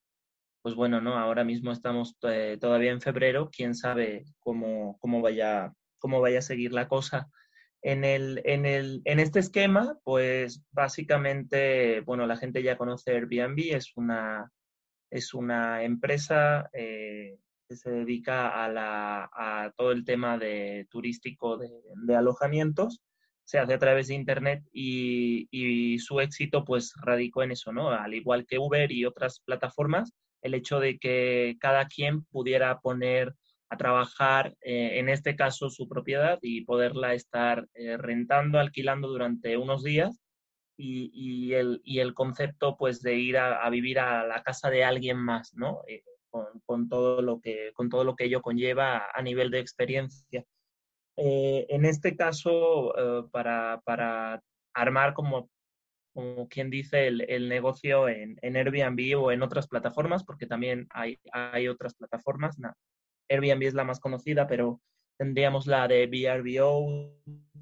pues 0.61 0.75
bueno, 0.75 1.01
¿no? 1.01 1.17
Ahora 1.17 1.43
mismo 1.43 1.71
estamos 1.71 2.15
eh, 2.23 2.57
todavía 2.59 2.91
en 2.91 3.01
febrero, 3.01 3.49
quién 3.51 3.75
sabe 3.75 4.25
cómo, 4.39 4.97
cómo, 4.99 5.21
vaya, 5.21 5.73
cómo 5.99 6.21
vaya 6.21 6.39
a 6.39 6.43
seguir 6.43 6.71
la 6.71 6.87
cosa. 6.87 7.29
En, 7.85 8.05
el, 8.05 8.41
en, 8.45 8.65
el, 8.65 9.01
en 9.03 9.19
este 9.19 9.39
esquema, 9.39 9.99
pues 10.05 10.63
básicamente, 10.71 11.99
bueno, 12.01 12.25
la 12.25 12.37
gente 12.37 12.63
ya 12.63 12.77
conoce 12.77 13.11
Airbnb, 13.11 13.75
es 13.75 13.91
una, 13.97 14.49
es 15.11 15.33
una 15.33 15.83
empresa 15.83 16.69
eh, 16.71 17.37
que 17.67 17.75
se 17.75 17.91
dedica 17.91 18.63
a, 18.63 18.69
la, 18.69 19.29
a, 19.33 19.73
todo 19.75 19.91
el 19.91 20.05
tema 20.05 20.37
de 20.37 20.87
turístico 20.89 21.57
de, 21.57 22.15
alojamientos. 22.15 23.01
Se 23.43 23.59
hace 23.59 23.73
a 23.73 23.79
través 23.79 24.07
de 24.07 24.15
Internet 24.15 24.63
y, 24.71 25.49
y, 25.51 25.99
su 25.99 26.21
éxito 26.21 26.63
pues 26.63 26.93
radicó 27.01 27.43
en 27.43 27.51
eso, 27.51 27.73
¿no? 27.73 27.89
Al 27.89 28.13
igual 28.13 28.45
que 28.45 28.59
Uber 28.59 28.89
y 28.93 29.03
otras 29.03 29.41
plataformas, 29.41 30.13
el 30.41 30.53
hecho 30.53 30.79
de 30.79 30.97
que 30.97 31.57
cada 31.59 31.87
quien 31.87 32.23
pudiera 32.23 32.79
poner 32.79 33.35
a 33.73 33.77
trabajar, 33.77 34.55
eh, 34.61 34.99
en 34.99 35.09
este 35.09 35.35
caso, 35.35 35.69
su 35.69 35.87
propiedad 35.87 36.39
y 36.41 36.63
poderla 36.63 37.13
estar 37.13 37.67
eh, 37.73 37.97
rentando, 37.97 38.59
alquilando 38.59 39.07
durante 39.07 39.57
unos 39.57 39.83
días 39.83 40.21
y, 40.77 41.53
el, 41.53 41.81
y, 41.83 41.99
el, 41.99 42.13
concepto 42.13 42.77
pues 42.77 43.01
de 43.01 43.15
ir 43.15 43.37
a, 43.37 43.69
vivir 43.69 43.99
a 43.99 44.25
la 44.25 44.43
casa 44.43 44.69
de 44.69 44.83
alguien 44.83 45.17
más, 45.17 45.53
¿no? 45.55 45.81
Eh, 45.87 46.03
con, 46.65 46.89
todo 46.89 47.21
lo 47.21 47.39
que, 47.39 47.71
con 47.73 47.89
todo 47.89 48.03
lo 48.03 48.15
que 48.15 48.25
ello 48.25 48.41
conlleva 48.41 49.07
a, 49.13 49.21
nivel 49.21 49.51
de 49.51 49.59
experiencia. 49.59 50.43
En 51.15 51.85
este 51.85 52.15
caso, 52.15 52.91
para, 53.31 53.81
para, 53.85 54.41
armar 54.73 55.13
como, 55.13 55.47
como 56.11 56.47
quien 56.47 56.71
dice 56.71 57.05
el, 57.05 57.21
el 57.29 57.49
negocio 57.49 58.09
en, 58.09 58.39
en, 58.41 58.57
Airbnb 58.57 59.15
o 59.19 59.31
en 59.31 59.43
otras 59.43 59.67
plataformas, 59.67 60.23
porque 60.23 60.47
también 60.47 60.87
hay, 60.89 61.19
hay 61.31 61.67
otras 61.67 61.93
plataformas. 61.93 62.57
Airbnb 63.33 63.63
es 63.63 63.73
la 63.73 63.83
más 63.83 63.99
conocida, 63.99 64.47
pero 64.47 64.81
tendríamos 65.17 65.67
la 65.67 65.87
de 65.87 66.07
VRBO, 66.07 67.17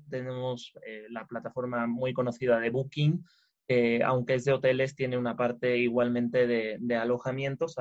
tenemos 0.10 0.74
eh, 0.86 1.06
la 1.10 1.26
plataforma 1.26 1.88
muy 1.88 2.14
conocida 2.14 2.60
de 2.60 2.70
Booking, 2.70 3.24
que 3.68 4.04
aunque 4.04 4.36
es 4.36 4.46
de 4.46 4.54
hoteles, 4.54 4.96
tiene 4.96 5.18
una 5.18 5.36
parte 5.36 5.78
igualmente 5.78 6.48
de, 6.48 6.78
de 6.80 6.96
alojamientos. 6.96 7.76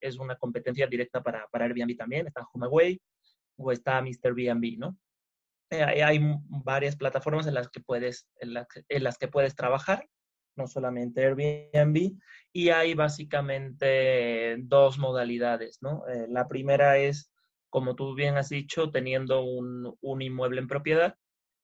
Es 0.00 0.18
una 0.18 0.36
competencia 0.36 0.86
directa 0.86 1.22
para, 1.22 1.46
para 1.48 1.66
Airbnb 1.66 1.96
también. 1.96 2.26
Está 2.26 2.46
HomeAway 2.52 3.00
o 3.56 3.72
está 3.72 4.00
Mr. 4.02 4.34
BnB, 4.34 4.78
¿no? 4.78 4.98
Eh, 5.70 6.02
hay 6.02 6.20
varias 6.48 6.96
plataformas 6.96 7.46
en 7.46 7.54
las 7.54 7.68
que 7.68 7.80
puedes, 7.80 8.28
en, 8.40 8.54
las 9.04 9.18
que 9.18 9.28
puedes 9.28 9.54
trabajar, 9.54 10.08
no 10.56 10.66
solamente 10.66 11.24
Airbnb, 11.24 12.18
y 12.52 12.68
hay 12.70 12.94
básicamente 12.94 14.56
dos 14.58 14.98
modalidades, 14.98 15.78
¿no? 15.80 16.06
Eh, 16.08 16.26
la 16.28 16.48
primera 16.48 16.98
es, 16.98 17.29
como 17.70 17.94
tú 17.94 18.14
bien 18.14 18.36
has 18.36 18.50
dicho, 18.50 18.90
teniendo 18.90 19.42
un, 19.42 19.96
un 20.00 20.22
inmueble 20.22 20.60
en 20.60 20.68
propiedad, 20.68 21.16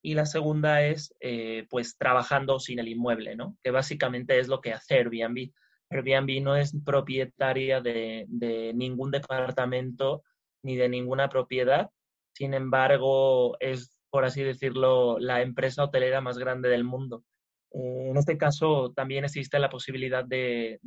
y 0.07 0.15
la 0.15 0.25
segunda 0.25 0.87
es, 0.87 1.13
eh, 1.19 1.67
pues, 1.69 1.97
trabajando 1.99 2.61
sin 2.61 2.79
el 2.79 2.87
inmueble, 2.87 3.35
¿no? 3.35 3.57
Que 3.65 3.73
básicamente 3.73 4.39
es 4.39 4.47
lo 4.47 4.61
que 4.61 4.73
hace 4.73 4.95
Airbnb. 4.95 5.51
Airbnb 5.91 6.43
no 6.45 6.55
es 6.55 6.77
propietaria 6.85 7.81
de, 7.81 8.25
ningún 8.73 9.11
departamento 9.11 10.23
ni 10.63 10.77
de 10.77 10.89
ninguna 10.89 11.29
propiedad. 11.29 11.91
Sin 12.35 12.55
embargo, 12.55 13.57
es, 13.59 13.99
por 14.09 14.25
así 14.25 14.45
decirlo, 14.45 15.19
la 15.19 15.43
empresa 15.43 15.83
hotelera 15.83 16.21
más 16.21 16.39
grande 16.39 16.69
del 16.69 16.85
mundo. 16.85 17.25
Eh, 17.73 18.11
en 18.11 18.17
este 18.17 18.39
caso, 18.39 18.93
también 18.95 19.25
existe 19.25 19.59
la 19.59 19.71
posibilidad 19.71 20.25
de, 20.25 20.79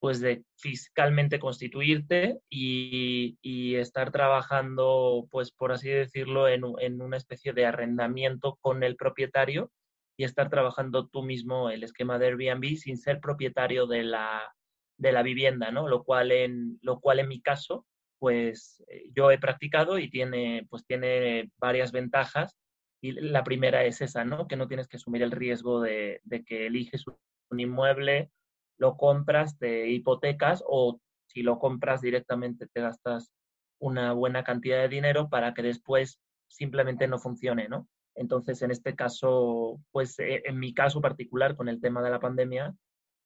pues 0.00 0.20
de 0.20 0.44
fiscalmente 0.56 1.38
constituirte 1.38 2.38
y, 2.48 3.36
y, 3.42 3.76
estar 3.76 4.12
trabajando, 4.12 5.26
pues 5.30 5.50
por 5.50 5.72
así 5.72 5.88
decirlo, 5.88 6.48
en, 6.48 6.62
en, 6.78 7.02
una 7.02 7.16
especie 7.16 7.52
de 7.52 7.66
arrendamiento 7.66 8.58
con 8.60 8.84
el 8.84 8.96
propietario 8.96 9.72
y 10.16 10.24
estar 10.24 10.50
trabajando 10.50 11.08
tú 11.08 11.22
mismo 11.22 11.70
el 11.70 11.82
esquema 11.82 12.18
de 12.18 12.26
Airbnb 12.26 12.76
sin 12.76 12.96
ser 12.96 13.20
propietario 13.20 13.86
de 13.86 14.04
la, 14.04 14.54
de 14.98 15.12
la 15.12 15.22
vivienda, 15.22 15.70
¿no? 15.70 15.88
Lo 15.88 16.04
cual 16.04 16.32
en, 16.32 16.78
lo 16.82 17.00
cual 17.00 17.20
en 17.20 17.28
mi 17.28 17.40
caso, 17.40 17.86
pues 18.18 18.84
eh, 18.88 19.10
yo 19.14 19.30
he 19.30 19.38
practicado 19.38 19.98
y 19.98 20.10
tiene, 20.10 20.66
pues 20.70 20.84
tiene 20.86 21.50
varias 21.58 21.92
ventajas. 21.92 22.56
Y 23.00 23.12
la 23.12 23.44
primera 23.44 23.84
es 23.84 24.00
esa, 24.00 24.24
¿no? 24.24 24.48
Que 24.48 24.56
no 24.56 24.66
tienes 24.66 24.88
que 24.88 24.96
asumir 24.96 25.22
el 25.22 25.30
riesgo 25.30 25.80
de, 25.80 26.20
de 26.24 26.44
que 26.44 26.66
eliges 26.66 27.04
un 27.50 27.60
inmueble 27.60 28.30
lo 28.78 28.96
compras, 28.96 29.58
te 29.58 29.88
hipotecas 29.88 30.62
o 30.66 31.00
si 31.26 31.42
lo 31.42 31.58
compras 31.58 32.00
directamente 32.00 32.66
te 32.66 32.80
gastas 32.80 33.32
una 33.80 34.12
buena 34.12 34.44
cantidad 34.44 34.80
de 34.80 34.88
dinero 34.88 35.28
para 35.28 35.54
que 35.54 35.62
después 35.62 36.20
simplemente 36.48 37.06
no 37.06 37.18
funcione, 37.18 37.68
¿no? 37.68 37.86
Entonces, 38.14 38.62
en 38.62 38.72
este 38.72 38.96
caso, 38.96 39.80
pues 39.92 40.18
eh, 40.18 40.42
en 40.44 40.58
mi 40.58 40.74
caso 40.74 41.00
particular 41.00 41.54
con 41.54 41.68
el 41.68 41.80
tema 41.80 42.02
de 42.02 42.10
la 42.10 42.18
pandemia, 42.18 42.74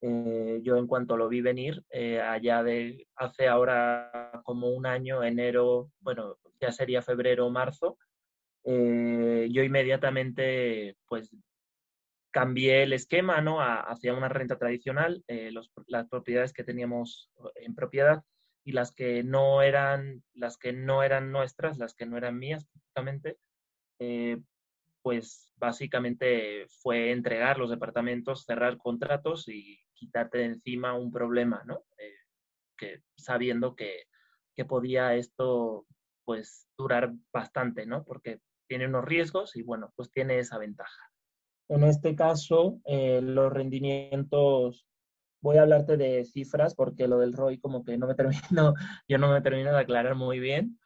eh, 0.01 0.59
yo 0.61 0.77
en 0.77 0.85
cuanto 0.85 1.17
lo 1.17 1.29
vi 1.29 1.41
venir, 1.41 1.83
eh, 1.89 2.21
allá 2.21 2.61
de 2.61 3.07
hace 3.15 3.47
ahora 3.47 4.41
como 4.43 4.69
un 4.69 4.85
año, 4.85 5.23
enero, 5.23 5.89
bueno, 5.99 6.37
ya 6.59 6.71
sería 6.71 7.01
febrero 7.01 7.47
o 7.47 7.49
marzo, 7.49 7.97
yo 8.65 9.61
inmediatamente 9.61 10.95
pues 11.05 11.35
cambié 12.33 12.83
el 12.83 12.93
esquema 12.93 13.41
¿no? 13.41 13.61
hacia 13.61 14.13
una 14.13 14.27
renta 14.27 14.57
tradicional, 14.57 15.23
eh, 15.27 15.51
las 15.87 16.07
propiedades 16.09 16.51
que 16.51 16.63
teníamos 16.63 17.31
en 17.55 17.75
propiedad 17.75 18.23
y 18.65 18.71
las 18.71 18.91
que 18.91 19.23
no 19.23 19.61
eran, 19.61 20.23
las 20.33 20.57
que 20.57 20.73
no 20.73 21.03
eran 21.03 21.31
nuestras, 21.31 21.77
las 21.77 21.93
que 21.93 22.07
no 22.07 22.17
eran 22.17 22.39
mías 22.39 22.65
prácticamente, 22.65 23.37
eh, 23.99 24.41
pues 25.03 25.53
básicamente 25.57 26.65
fue 26.81 27.11
entregar 27.11 27.59
los 27.59 27.69
departamentos, 27.69 28.45
cerrar 28.45 28.77
contratos 28.77 29.47
y 29.47 29.79
quitarte 29.93 30.39
de 30.39 30.45
encima 30.45 30.93
un 30.93 31.11
problema, 31.11 31.61
¿no? 31.65 31.85
Eh, 31.97 33.01
sabiendo 33.15 33.75
que, 33.75 34.07
que 34.55 34.65
podía 34.65 35.15
esto 35.15 35.85
pues 36.25 36.67
durar 36.77 37.13
bastante, 37.31 37.85
¿no? 37.85 38.03
Porque 38.03 38.39
tiene 38.67 38.87
unos 38.87 39.05
riesgos 39.05 39.55
y 39.55 39.61
bueno, 39.61 39.93
pues 39.95 40.09
tiene 40.09 40.39
esa 40.39 40.57
ventaja. 40.57 41.12
En 41.69 41.83
este 41.83 42.15
caso, 42.15 42.79
eh, 42.85 43.21
los 43.21 43.51
rendimientos, 43.51 44.85
voy 45.41 45.57
a 45.57 45.63
hablarte 45.63 45.97
de 45.97 46.25
cifras 46.25 46.75
porque 46.75 47.07
lo 47.07 47.19
del 47.19 47.33
ROI 47.33 47.59
como 47.59 47.83
que 47.83 47.97
no 47.97 48.07
me 48.07 48.15
termino, 48.55 48.73
yo 49.07 49.17
no 49.17 49.31
me 49.31 49.41
termino 49.41 49.71
de 49.71 49.79
aclarar 49.79 50.15
muy 50.15 50.39
bien. 50.39 50.79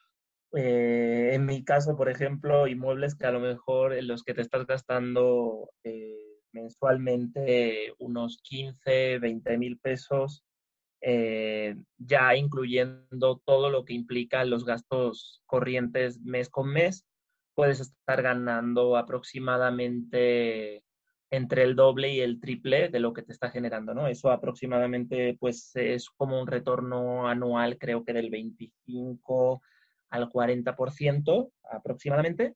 Eh, 0.53 1.31
en 1.33 1.45
mi 1.45 1.63
caso, 1.63 1.97
por 1.97 2.09
ejemplo, 2.09 2.67
inmuebles 2.67 3.15
que 3.15 3.25
a 3.25 3.31
lo 3.31 3.39
mejor 3.39 3.93
en 3.93 4.07
los 4.07 4.23
que 4.23 4.33
te 4.33 4.41
estás 4.41 4.65
gastando 4.65 5.69
eh, 5.83 6.39
mensualmente 6.53 7.93
unos 7.99 8.39
15, 8.43 9.19
20 9.19 9.57
mil 9.57 9.77
pesos, 9.79 10.43
ya 10.99 12.35
incluyendo 12.35 13.41
todo 13.45 13.69
lo 13.69 13.85
que 13.85 13.93
implica 13.93 14.43
los 14.45 14.65
gastos 14.65 15.41
corrientes 15.45 16.19
mes 16.21 16.49
con 16.49 16.69
mes, 16.69 17.05
puedes 17.57 17.79
estar 17.79 18.21
ganando 18.21 18.97
aproximadamente 18.97 20.83
entre 21.31 21.63
el 21.63 21.75
doble 21.75 22.13
y 22.13 22.19
el 22.19 22.39
triple 22.39 22.89
de 22.89 22.99
lo 22.99 23.13
que 23.13 23.23
te 23.23 23.33
está 23.33 23.49
generando, 23.49 23.95
¿no? 23.95 24.07
Eso 24.07 24.29
aproximadamente, 24.29 25.35
pues, 25.39 25.71
es 25.73 26.07
como 26.11 26.39
un 26.39 26.45
retorno 26.45 27.27
anual, 27.27 27.79
creo 27.79 28.05
que 28.05 28.13
del 28.13 28.29
25 28.29 29.63
al 30.11 30.29
40% 30.29 31.51
aproximadamente. 31.71 32.53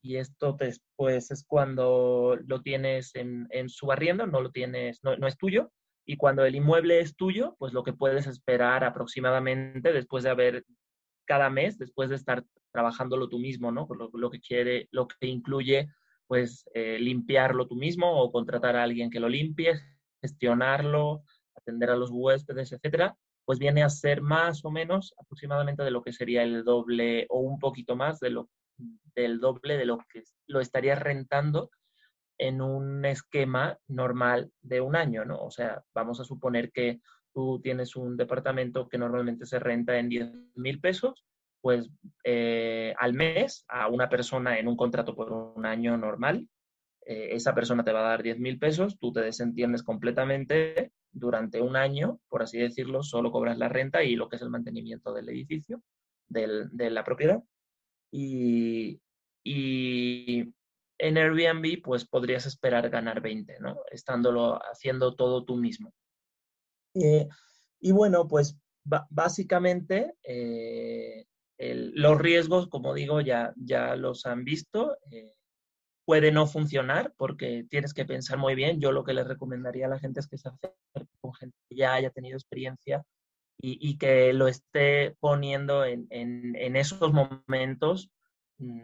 Y 0.00 0.18
esto 0.18 0.56
después 0.60 1.32
es 1.32 1.44
cuando 1.44 2.38
lo 2.46 2.62
tienes 2.62 3.16
en, 3.16 3.68
su 3.68 3.90
arriendo, 3.90 4.28
no 4.28 4.40
lo 4.40 4.52
tienes, 4.52 5.02
no, 5.02 5.16
no 5.16 5.26
es 5.26 5.36
tuyo. 5.36 5.72
Y 6.06 6.18
cuando 6.18 6.44
el 6.44 6.54
inmueble 6.54 7.00
es 7.00 7.16
tuyo, 7.16 7.56
pues 7.58 7.72
lo 7.72 7.82
que 7.82 7.92
puedes 7.92 8.28
esperar 8.28 8.84
aproximadamente 8.84 9.92
después 9.92 10.22
de 10.22 10.30
haber 10.30 10.64
cada 11.26 11.50
mes, 11.50 11.78
después 11.78 12.10
de 12.10 12.16
estar 12.16 12.44
trabajándolo 12.74 13.28
tú 13.28 13.38
mismo, 13.38 13.70
¿no? 13.70 13.86
Lo, 13.96 14.10
lo 14.12 14.30
que 14.30 14.40
quiere, 14.40 14.88
lo 14.90 15.06
que 15.06 15.28
incluye, 15.28 15.88
pues, 16.26 16.68
eh, 16.74 16.98
limpiarlo 16.98 17.68
tú 17.68 17.76
mismo 17.76 18.20
o 18.20 18.32
contratar 18.32 18.74
a 18.74 18.82
alguien 18.82 19.10
que 19.10 19.20
lo 19.20 19.28
limpie, 19.28 19.80
gestionarlo, 20.20 21.22
atender 21.54 21.90
a 21.90 21.96
los 21.96 22.10
huéspedes, 22.10 22.72
etcétera, 22.72 23.16
pues 23.44 23.60
viene 23.60 23.84
a 23.84 23.88
ser 23.88 24.22
más 24.22 24.64
o 24.64 24.72
menos 24.72 25.14
aproximadamente 25.18 25.84
de 25.84 25.92
lo 25.92 26.02
que 26.02 26.12
sería 26.12 26.42
el 26.42 26.64
doble 26.64 27.26
o 27.28 27.38
un 27.38 27.60
poquito 27.60 27.94
más 27.94 28.18
de 28.18 28.30
lo, 28.30 28.50
del 29.14 29.38
doble 29.38 29.76
de 29.76 29.86
lo 29.86 29.98
que 30.12 30.24
lo 30.48 30.60
estarías 30.60 30.98
rentando 30.98 31.70
en 32.38 32.60
un 32.60 33.04
esquema 33.04 33.78
normal 33.86 34.50
de 34.62 34.80
un 34.80 34.96
año, 34.96 35.24
¿no? 35.24 35.38
O 35.38 35.52
sea, 35.52 35.84
vamos 35.94 36.18
a 36.18 36.24
suponer 36.24 36.72
que 36.72 37.00
tú 37.32 37.60
tienes 37.62 37.94
un 37.94 38.16
departamento 38.16 38.88
que 38.88 38.98
normalmente 38.98 39.46
se 39.46 39.60
renta 39.60 39.96
en 39.96 40.08
10 40.08 40.32
mil 40.56 40.80
pesos 40.80 41.24
pues 41.64 41.88
eh, 42.24 42.94
al 42.98 43.14
mes 43.14 43.64
a 43.68 43.88
una 43.88 44.10
persona 44.10 44.58
en 44.58 44.68
un 44.68 44.76
contrato 44.76 45.16
por 45.16 45.32
un 45.32 45.64
año 45.64 45.96
normal. 45.96 46.46
Eh, 47.06 47.30
esa 47.30 47.54
persona 47.54 47.82
te 47.82 47.90
va 47.90 48.00
a 48.00 48.10
dar 48.10 48.22
10 48.22 48.38
mil 48.38 48.58
pesos, 48.58 48.98
tú 48.98 49.14
te 49.14 49.22
desentiendes 49.22 49.82
completamente 49.82 50.92
durante 51.10 51.62
un 51.62 51.76
año, 51.76 52.20
por 52.28 52.42
así 52.42 52.58
decirlo, 52.58 53.02
solo 53.02 53.32
cobras 53.32 53.56
la 53.56 53.70
renta 53.70 54.04
y 54.04 54.14
lo 54.14 54.28
que 54.28 54.36
es 54.36 54.42
el 54.42 54.50
mantenimiento 54.50 55.14
del 55.14 55.30
edificio, 55.30 55.82
de 56.28 56.90
la 56.90 57.02
propiedad. 57.02 57.42
Y, 58.12 59.00
en 60.98 61.16
Airbnb, 61.16 61.80
pues 61.82 62.06
podrías 62.06 62.44
esperar 62.44 62.90
ganar 62.90 63.22
20, 63.22 63.58
¿no? 63.60 63.78
Estándolo 63.90 64.60
haciendo 64.70 65.16
todo 65.16 65.46
tú 65.46 65.56
mismo. 65.56 65.94
Eh, 66.94 67.26
y 67.80 67.92
bueno, 67.92 68.28
pues 68.28 68.58
básicamente 68.84 70.14
los 71.58 72.18
riesgos, 72.18 72.68
como 72.68 72.94
digo, 72.94 73.20
ya, 73.20 73.52
ya 73.56 73.96
los 73.96 74.26
han 74.26 74.44
visto. 74.44 74.96
Eh, 75.10 75.34
puede 76.04 76.32
no 76.32 76.46
funcionar 76.46 77.14
porque 77.16 77.64
tienes 77.70 77.94
que 77.94 78.04
pensar 78.04 78.38
muy 78.38 78.54
bien. 78.54 78.80
Yo 78.80 78.92
lo 78.92 79.04
que 79.04 79.14
les 79.14 79.26
recomendaría 79.26 79.86
a 79.86 79.90
la 79.90 79.98
gente 79.98 80.20
es 80.20 80.28
que 80.28 80.38
se 80.38 80.48
acerque 80.48 81.08
con 81.20 81.34
gente 81.34 81.56
que 81.68 81.76
ya 81.76 81.94
haya 81.94 82.10
tenido 82.10 82.36
experiencia 82.36 83.04
y, 83.66 83.96
que 83.96 84.34
lo 84.34 84.46
esté 84.46 85.16
poniendo 85.20 85.86
en, 85.86 86.06
esos 86.76 87.12
momentos 87.12 88.10
mm, 88.58 88.80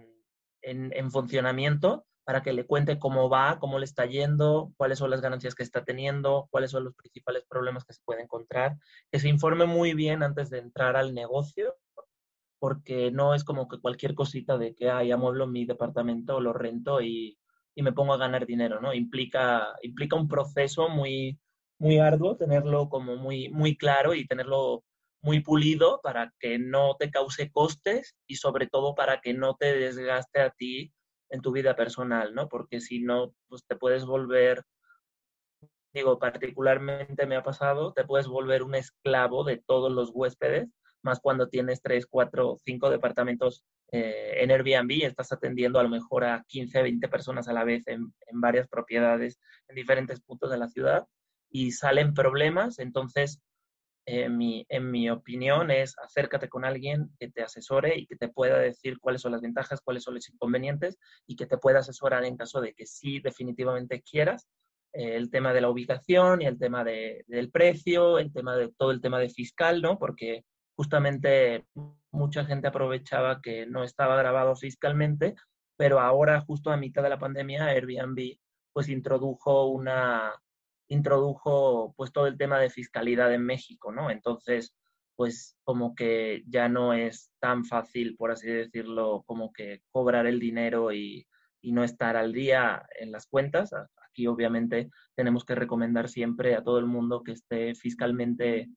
en, 0.62 0.92
en, 0.94 1.10
funcionamiento 1.10 2.06
para 2.24 2.42
que 2.42 2.54
le 2.54 2.64
cuente 2.64 2.98
cómo 2.98 3.28
va, 3.28 3.58
cómo 3.58 3.78
le 3.78 3.84
está 3.84 4.06
yendo, 4.06 4.72
cuáles 4.78 4.98
son 4.98 5.10
las 5.10 5.20
ganancias 5.20 5.54
que 5.54 5.64
está 5.64 5.84
teniendo, 5.84 6.48
cuáles 6.50 6.70
son 6.70 6.84
los 6.84 6.94
principales 6.94 7.44
problemas 7.46 7.84
que 7.84 7.92
se 7.92 8.00
puede 8.06 8.22
encontrar, 8.22 8.78
que 9.10 9.18
se 9.18 9.28
informe 9.28 9.66
muy 9.66 9.92
bien 9.92 10.22
antes 10.22 10.48
de 10.48 10.58
entrar 10.58 10.96
al 10.96 11.12
negocio 11.12 11.76
porque 12.60 13.10
no 13.10 13.34
es 13.34 13.42
como 13.42 13.68
que 13.68 13.80
cualquier 13.80 14.14
cosita 14.14 14.58
de 14.58 14.74
que, 14.74 14.90
ah, 14.90 15.02
ya 15.02 15.14
amueblo 15.14 15.46
mi 15.46 15.64
departamento, 15.64 16.40
lo 16.40 16.52
rento 16.52 17.00
y, 17.00 17.38
y, 17.74 17.82
me 17.82 17.92
pongo 17.92 18.12
a 18.12 18.18
ganar 18.18 18.46
dinero, 18.46 18.80
¿no? 18.80 18.92
Implica, 18.94 19.74
implica 19.82 20.14
un 20.14 20.28
proceso 20.28 20.90
muy, 20.90 21.40
muy 21.78 21.98
arduo, 21.98 22.36
tenerlo 22.36 22.90
como 22.90 23.16
muy, 23.16 23.48
muy 23.48 23.76
claro 23.78 24.14
y 24.14 24.26
tenerlo 24.26 24.84
muy 25.22 25.40
pulido 25.40 26.00
para 26.02 26.32
que 26.38 26.58
no 26.58 26.96
te 26.98 27.10
cause 27.10 27.50
costes 27.50 28.14
y 28.26 28.36
sobre 28.36 28.66
todo 28.66 28.94
para 28.94 29.22
que 29.22 29.32
no 29.32 29.56
te 29.56 29.74
desgaste 29.74 30.40
a 30.40 30.50
ti 30.50 30.92
en 31.30 31.40
tu 31.40 31.52
vida 31.52 31.74
personal, 31.76 32.34
¿no? 32.34 32.48
Porque 32.48 32.80
si 32.80 33.00
no, 33.00 33.34
pues 33.48 33.64
te 33.66 33.76
puedes 33.76 34.04
volver, 34.04 34.64
digo, 35.94 36.18
particularmente 36.18 37.26
me 37.26 37.36
ha 37.36 37.42
pasado, 37.42 37.94
te 37.94 38.04
puedes 38.04 38.26
volver 38.26 38.62
un 38.62 38.74
esclavo 38.74 39.44
de 39.44 39.56
todos 39.56 39.90
los 39.90 40.10
huéspedes 40.12 40.68
más 41.02 41.20
cuando 41.20 41.48
tienes 41.48 41.82
tres, 41.82 42.06
cuatro, 42.06 42.56
cinco 42.64 42.90
departamentos 42.90 43.64
eh, 43.92 44.34
en 44.42 44.50
Airbnb 44.50 44.90
y 44.92 45.02
estás 45.02 45.32
atendiendo 45.32 45.78
a 45.78 45.82
lo 45.82 45.88
mejor 45.88 46.24
a 46.24 46.44
15, 46.46 46.82
20 46.82 47.08
personas 47.08 47.48
a 47.48 47.52
la 47.52 47.64
vez 47.64 47.86
en, 47.88 48.12
varias 48.32 48.68
propiedades 48.68 49.40
en 49.68 49.76
diferentes 49.76 50.20
puntos 50.20 50.50
de 50.50 50.58
la 50.58 50.68
ciudad 50.68 51.06
y 51.50 51.72
salen 51.72 52.14
problemas, 52.14 52.78
entonces 52.78 53.40
en 54.06 54.36
mi, 54.36 54.64
en 54.68 54.90
mi 54.90 55.10
opinión 55.10 55.70
es 55.70 55.94
acércate 55.98 56.48
con 56.48 56.64
alguien 56.64 57.10
que 57.18 57.30
te 57.30 57.42
asesore 57.42 57.98
y 57.98 58.06
que 58.06 58.16
te 58.16 58.28
pueda 58.28 58.58
decir 58.58 58.98
cuáles 59.00 59.22
son 59.22 59.32
las 59.32 59.42
ventajas, 59.42 59.80
cuáles 59.82 60.04
son 60.04 60.14
los 60.14 60.28
inconvenientes 60.28 60.96
y 61.26 61.36
que 61.36 61.46
te 61.46 61.58
pueda 61.58 61.80
asesorar 61.80 62.24
en 62.24 62.36
caso 62.36 62.60
de 62.60 62.72
que 62.72 62.86
sí 62.86 63.20
definitivamente 63.20 64.02
quieras 64.02 64.48
eh, 64.92 65.16
el 65.16 65.30
tema 65.30 65.52
de 65.52 65.60
la 65.60 65.70
ubicación 65.70 66.42
y 66.42 66.46
el 66.46 66.58
tema 66.58 66.82
de, 66.82 67.24
del 67.28 67.50
precio, 67.50 68.18
el 68.18 68.32
tema 68.32 68.56
de 68.56 68.72
todo 68.76 68.90
el 68.90 69.00
tema 69.00 69.18
de 69.20 69.28
fiscal, 69.28 69.82
¿no? 69.82 69.98
Porque 69.98 70.44
justamente 70.80 71.66
mucha 72.10 72.46
gente 72.46 72.68
aprovechaba 72.68 73.42
que 73.42 73.66
no 73.66 73.84
estaba 73.84 74.16
grabado 74.16 74.56
fiscalmente, 74.56 75.34
pero 75.76 76.00
ahora 76.00 76.40
justo 76.40 76.70
a 76.70 76.78
mitad 76.78 77.02
de 77.02 77.10
la 77.10 77.18
pandemia 77.18 77.66
Airbnb 77.66 78.38
pues 78.72 78.88
introdujo 78.88 79.66
una, 79.66 80.32
introdujo 80.88 81.92
pues 81.98 82.14
todo 82.14 82.26
el 82.26 82.38
tema 82.38 82.58
de 82.58 82.70
fiscalidad 82.70 83.30
en 83.34 83.44
México, 83.44 83.92
¿no? 83.92 84.10
Entonces, 84.10 84.74
pues 85.16 85.54
como 85.64 85.94
que 85.94 86.44
ya 86.46 86.70
no 86.70 86.94
es 86.94 87.30
tan 87.40 87.66
fácil, 87.66 88.16
por 88.16 88.30
así 88.30 88.48
decirlo, 88.48 89.22
como 89.26 89.52
que 89.52 89.82
cobrar 89.92 90.26
el 90.26 90.40
dinero 90.40 90.92
y, 90.92 91.26
y 91.60 91.72
no 91.72 91.84
estar 91.84 92.16
al 92.16 92.32
día 92.32 92.86
en 92.98 93.12
las 93.12 93.26
cuentas. 93.26 93.74
Aquí 94.08 94.26
obviamente 94.26 94.88
tenemos 95.14 95.44
que 95.44 95.56
recomendar 95.56 96.08
siempre 96.08 96.54
a 96.54 96.64
todo 96.64 96.78
el 96.78 96.86
mundo 96.86 97.22
que 97.22 97.32
esté 97.32 97.74
fiscalmente 97.74 98.70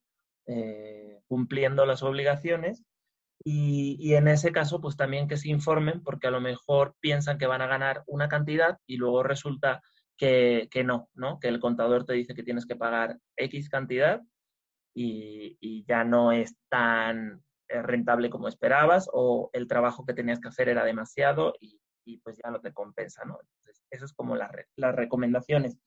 eh, 0.45 1.21
cumpliendo 1.27 1.85
las 1.85 2.03
obligaciones 2.03 2.83
y, 3.45 4.13
en 4.13 4.27
ese 4.27 4.51
caso, 4.51 4.79
pues 4.79 4.95
también 4.95 5.27
que 5.27 5.37
se 5.37 5.49
informen, 5.49 6.01
porque 6.01 6.27
a 6.27 6.31
lo 6.31 6.39
mejor 6.39 6.95
piensan 7.01 7.37
que 7.37 7.47
van 7.47 7.61
a 7.61 7.67
ganar 7.67 8.03
una 8.07 8.29
cantidad 8.29 8.77
y 8.87 8.97
luego 8.97 9.23
resulta 9.23 9.81
que, 10.17 10.69
no, 10.85 11.09
¿no? 11.13 11.39
Que 11.39 11.49
el 11.49 11.59
contador 11.59 12.05
te 12.05 12.13
dice 12.13 12.33
que 12.33 12.43
tienes 12.43 12.65
que 12.65 12.77
pagar 12.77 13.19
X 13.35 13.67
cantidad 13.67 14.21
y, 14.95 15.83
ya 15.87 16.05
no 16.05 16.31
es 16.31 16.55
tan 16.69 17.43
eh, 17.67 17.81
rentable 17.81 18.29
como 18.29 18.47
esperabas 18.47 19.09
o 19.11 19.49
el 19.51 19.67
trabajo 19.67 20.05
que 20.05 20.13
tenías 20.13 20.39
que 20.39 20.47
hacer 20.47 20.69
era 20.69 20.85
demasiado 20.85 21.53
y, 21.59 21.81
y 22.05 22.19
pues 22.19 22.37
ya 22.41 22.49
no 22.49 22.61
te 22.61 22.71
compensa, 22.71 23.25
¿no? 23.25 23.39
Entonces, 23.41 23.83
eso 23.89 24.05
es 24.05 24.13
como 24.13 24.35
las 24.37 24.95
recomendaciones. 24.95 25.77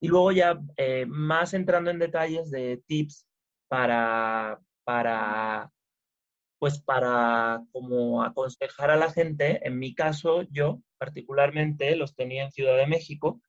Y 0.00 0.08
luego 0.08 0.32
ya 0.32 0.58
eh, 0.76 1.06
más 1.06 1.54
entrando 1.54 1.90
en 1.90 1.98
detalles 1.98 2.50
de 2.50 2.82
tips 2.86 3.26
para, 3.72 4.60
para 4.84 5.72
pues 6.58 6.78
para 6.78 7.64
como 7.72 8.22
aconsejar 8.22 8.90
a 8.90 8.96
la 8.96 9.10
gente, 9.10 9.66
en 9.66 9.78
mi 9.78 9.94
caso 9.94 10.42
yo 10.50 10.82
particularmente 10.98 11.96
los 11.96 12.14
tenía 12.14 12.44
en 12.44 12.52
Ciudad 12.52 12.76
de 12.76 12.86
México, 12.86 13.40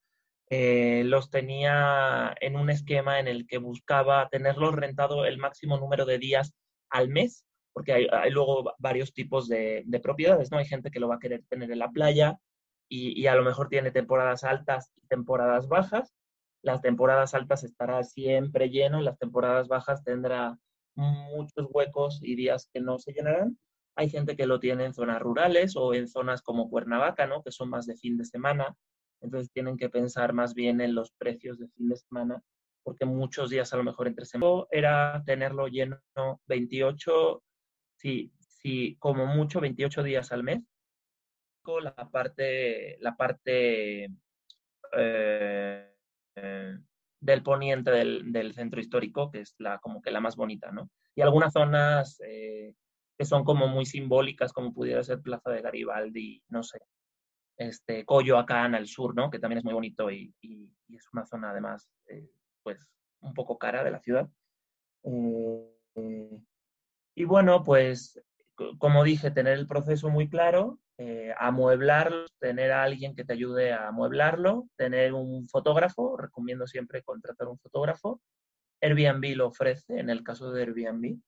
eh, 0.49 1.03
los 1.03 1.30
tenía 1.30 2.34
en 2.39 2.55
un 2.55 2.69
esquema 2.69 3.19
en 3.19 3.28
el 3.28 3.45
que 3.45 3.57
buscaba 3.57 4.30
tenerlos 4.30 4.74
rentado 4.74 5.26
el 5.26 5.39
máximo 5.39 5.78
número 5.78 6.05
de 6.05 6.19
días 6.19 6.53
al 6.89 7.09
mes, 7.09 7.43
porque 7.74 7.91
hay, 7.91 8.32
luego 8.32 8.74
varios 8.78 9.11
tipos 9.11 9.49
de, 9.49 9.84
propiedades, 10.01 10.51
¿no? 10.51 10.57
Hay 10.57 10.65
gente 10.67 10.89
que 10.89 11.01
lo 11.01 11.09
va 11.09 11.15
a 11.15 11.19
querer 11.19 11.43
tener 11.49 11.69
en 11.69 11.80
la 11.80 11.91
playa 11.91 12.39
y, 12.88 13.21
y 13.21 13.28
a 13.28 13.36
lo 13.36 13.43
mejor 13.43 13.67
tiene 13.67 13.91
temporadas 13.91 14.45
altas 14.45 14.89
y 14.95 15.05
temporadas 15.07 15.67
bajas. 15.67 16.15
Las 16.64 16.82
temporadas 16.82 17.34
altas 17.34 17.64
estará 17.66 18.03
siempre 18.03 18.70
lleno, 18.70 19.01
las 19.01 19.20
temporadas 19.20 19.68
bajas 19.68 20.03
tendrá 20.03 20.57
muchos 20.95 21.68
huecos 21.70 22.20
y 22.24 22.36
días 22.36 22.70
que 22.74 22.80
no 22.80 22.99
se 22.99 23.11
llenarán. 23.11 23.57
Hay 23.95 24.09
gente 24.09 24.36
que 24.36 24.47
lo 24.47 24.59
tiene 24.59 24.86
en 24.86 24.93
zonas 24.93 25.22
rurales 25.22 25.76
o 25.76 25.93
en 25.93 26.07
zonas 26.07 26.41
como 26.41 26.70
Cuernavaca, 26.70 27.28
¿no? 27.28 27.43
que 27.43 27.51
son 27.51 27.70
más 27.70 27.86
de 27.86 27.97
fin 27.97 28.18
de 28.18 28.26
semana. 28.26 28.76
Entonces 29.22 29.51
tienen 29.51 29.78
que 29.78 29.89
pensar 29.89 30.34
más 30.34 30.53
bien 30.53 30.80
en 30.80 30.95
los 30.95 31.11
precios 31.11 31.59
de 31.59 31.68
fin 31.68 31.89
de 31.89 31.97
semana, 31.97 32.41
porque 32.82 33.05
muchos 33.05 33.49
días 33.49 33.74
a 33.74 33.78
lo 33.78 33.84
mejor 33.84 34.07
entre 34.07 34.26
semana 34.26 34.66
era 34.72 35.22
tenerlo 35.26 35.68
lleno 35.68 35.99
28, 36.47 37.43
sí, 37.97 38.32
sí, 38.39 38.95
como 38.99 39.26
mucho 39.26 39.59
28 39.59 40.01
días 40.03 40.32
al 40.32 40.43
mes. 40.43 40.64
La 41.82 42.09
parte, 42.09 42.97
la 42.99 43.16
parte 43.16 44.09
eh, 44.97 45.93
eh, 46.36 46.78
del 47.20 47.44
poniente 47.44 47.92
del, 47.92 48.54
centro 48.54 48.80
histórico, 48.80 49.32
que 49.32 49.42
es 49.42 49.56
la, 49.60 49.80
como 49.80 50.02
que 50.02 50.12
la 50.12 50.20
más 50.20 50.36
bonita, 50.36 50.72
¿no? 50.72 50.90
Y 51.16 51.22
algunas 51.22 51.54
zonas 51.54 52.20
eh, 52.26 52.74
que 53.18 53.26
son 53.26 53.44
como 53.44 53.68
muy 53.68 53.86
simbólicas, 53.86 54.52
como 54.52 54.74
pudiera 54.74 55.04
ser 55.04 55.22
Plaza 55.22 55.52
de 55.52 55.62
Garibaldi, 55.62 56.44
no 56.50 56.64
sé, 56.64 56.80
este, 57.58 58.06
Coyoacán 58.06 58.76
al 58.76 58.88
sur, 58.88 59.16
¿no? 59.16 59.30
Que 59.30 59.40
también 59.40 59.60
es 59.60 59.64
muy 59.64 59.74
bonito 59.74 60.12
y, 60.12 60.34
es 60.90 61.08
una 61.14 61.26
zona 61.26 61.52
además, 61.52 61.90
eh, 62.08 62.30
pues, 62.62 62.92
un 63.22 63.34
poco 63.34 63.58
cara 63.58 63.84
de 63.84 63.92
la 63.92 64.00
ciudad. 64.00 64.30
Y 67.16 67.26
bueno, 67.26 67.64
pues, 67.64 68.22
como 68.78 69.04
dije, 69.04 69.32
tener 69.32 69.58
el 69.58 69.68
proceso 69.68 70.10
muy 70.10 70.30
claro, 70.30 70.80
eh, 70.98 71.34
amueblarlo, 71.38 72.26
tener 72.39 72.72
a 72.72 72.84
alguien 72.84 73.16
que 73.16 73.26
te 73.26 73.34
ayude 73.34 73.74
a 73.74 73.88
amueblarlo, 73.88 74.68
tener 74.78 75.14
un 75.14 75.48
fotógrafo, 75.50 76.18
recomiendo 76.18 76.68
siempre 76.68 77.04
contratar 77.04 77.48
un 77.48 77.60
fotógrafo. 77.60 78.22
Airbnb 78.82 79.36
lo 79.36 79.48
ofrece 79.48 80.00
en 80.00 80.10
el 80.10 80.24
caso 80.24 80.52
de 80.52 80.62
Airbnb. 80.62 81.20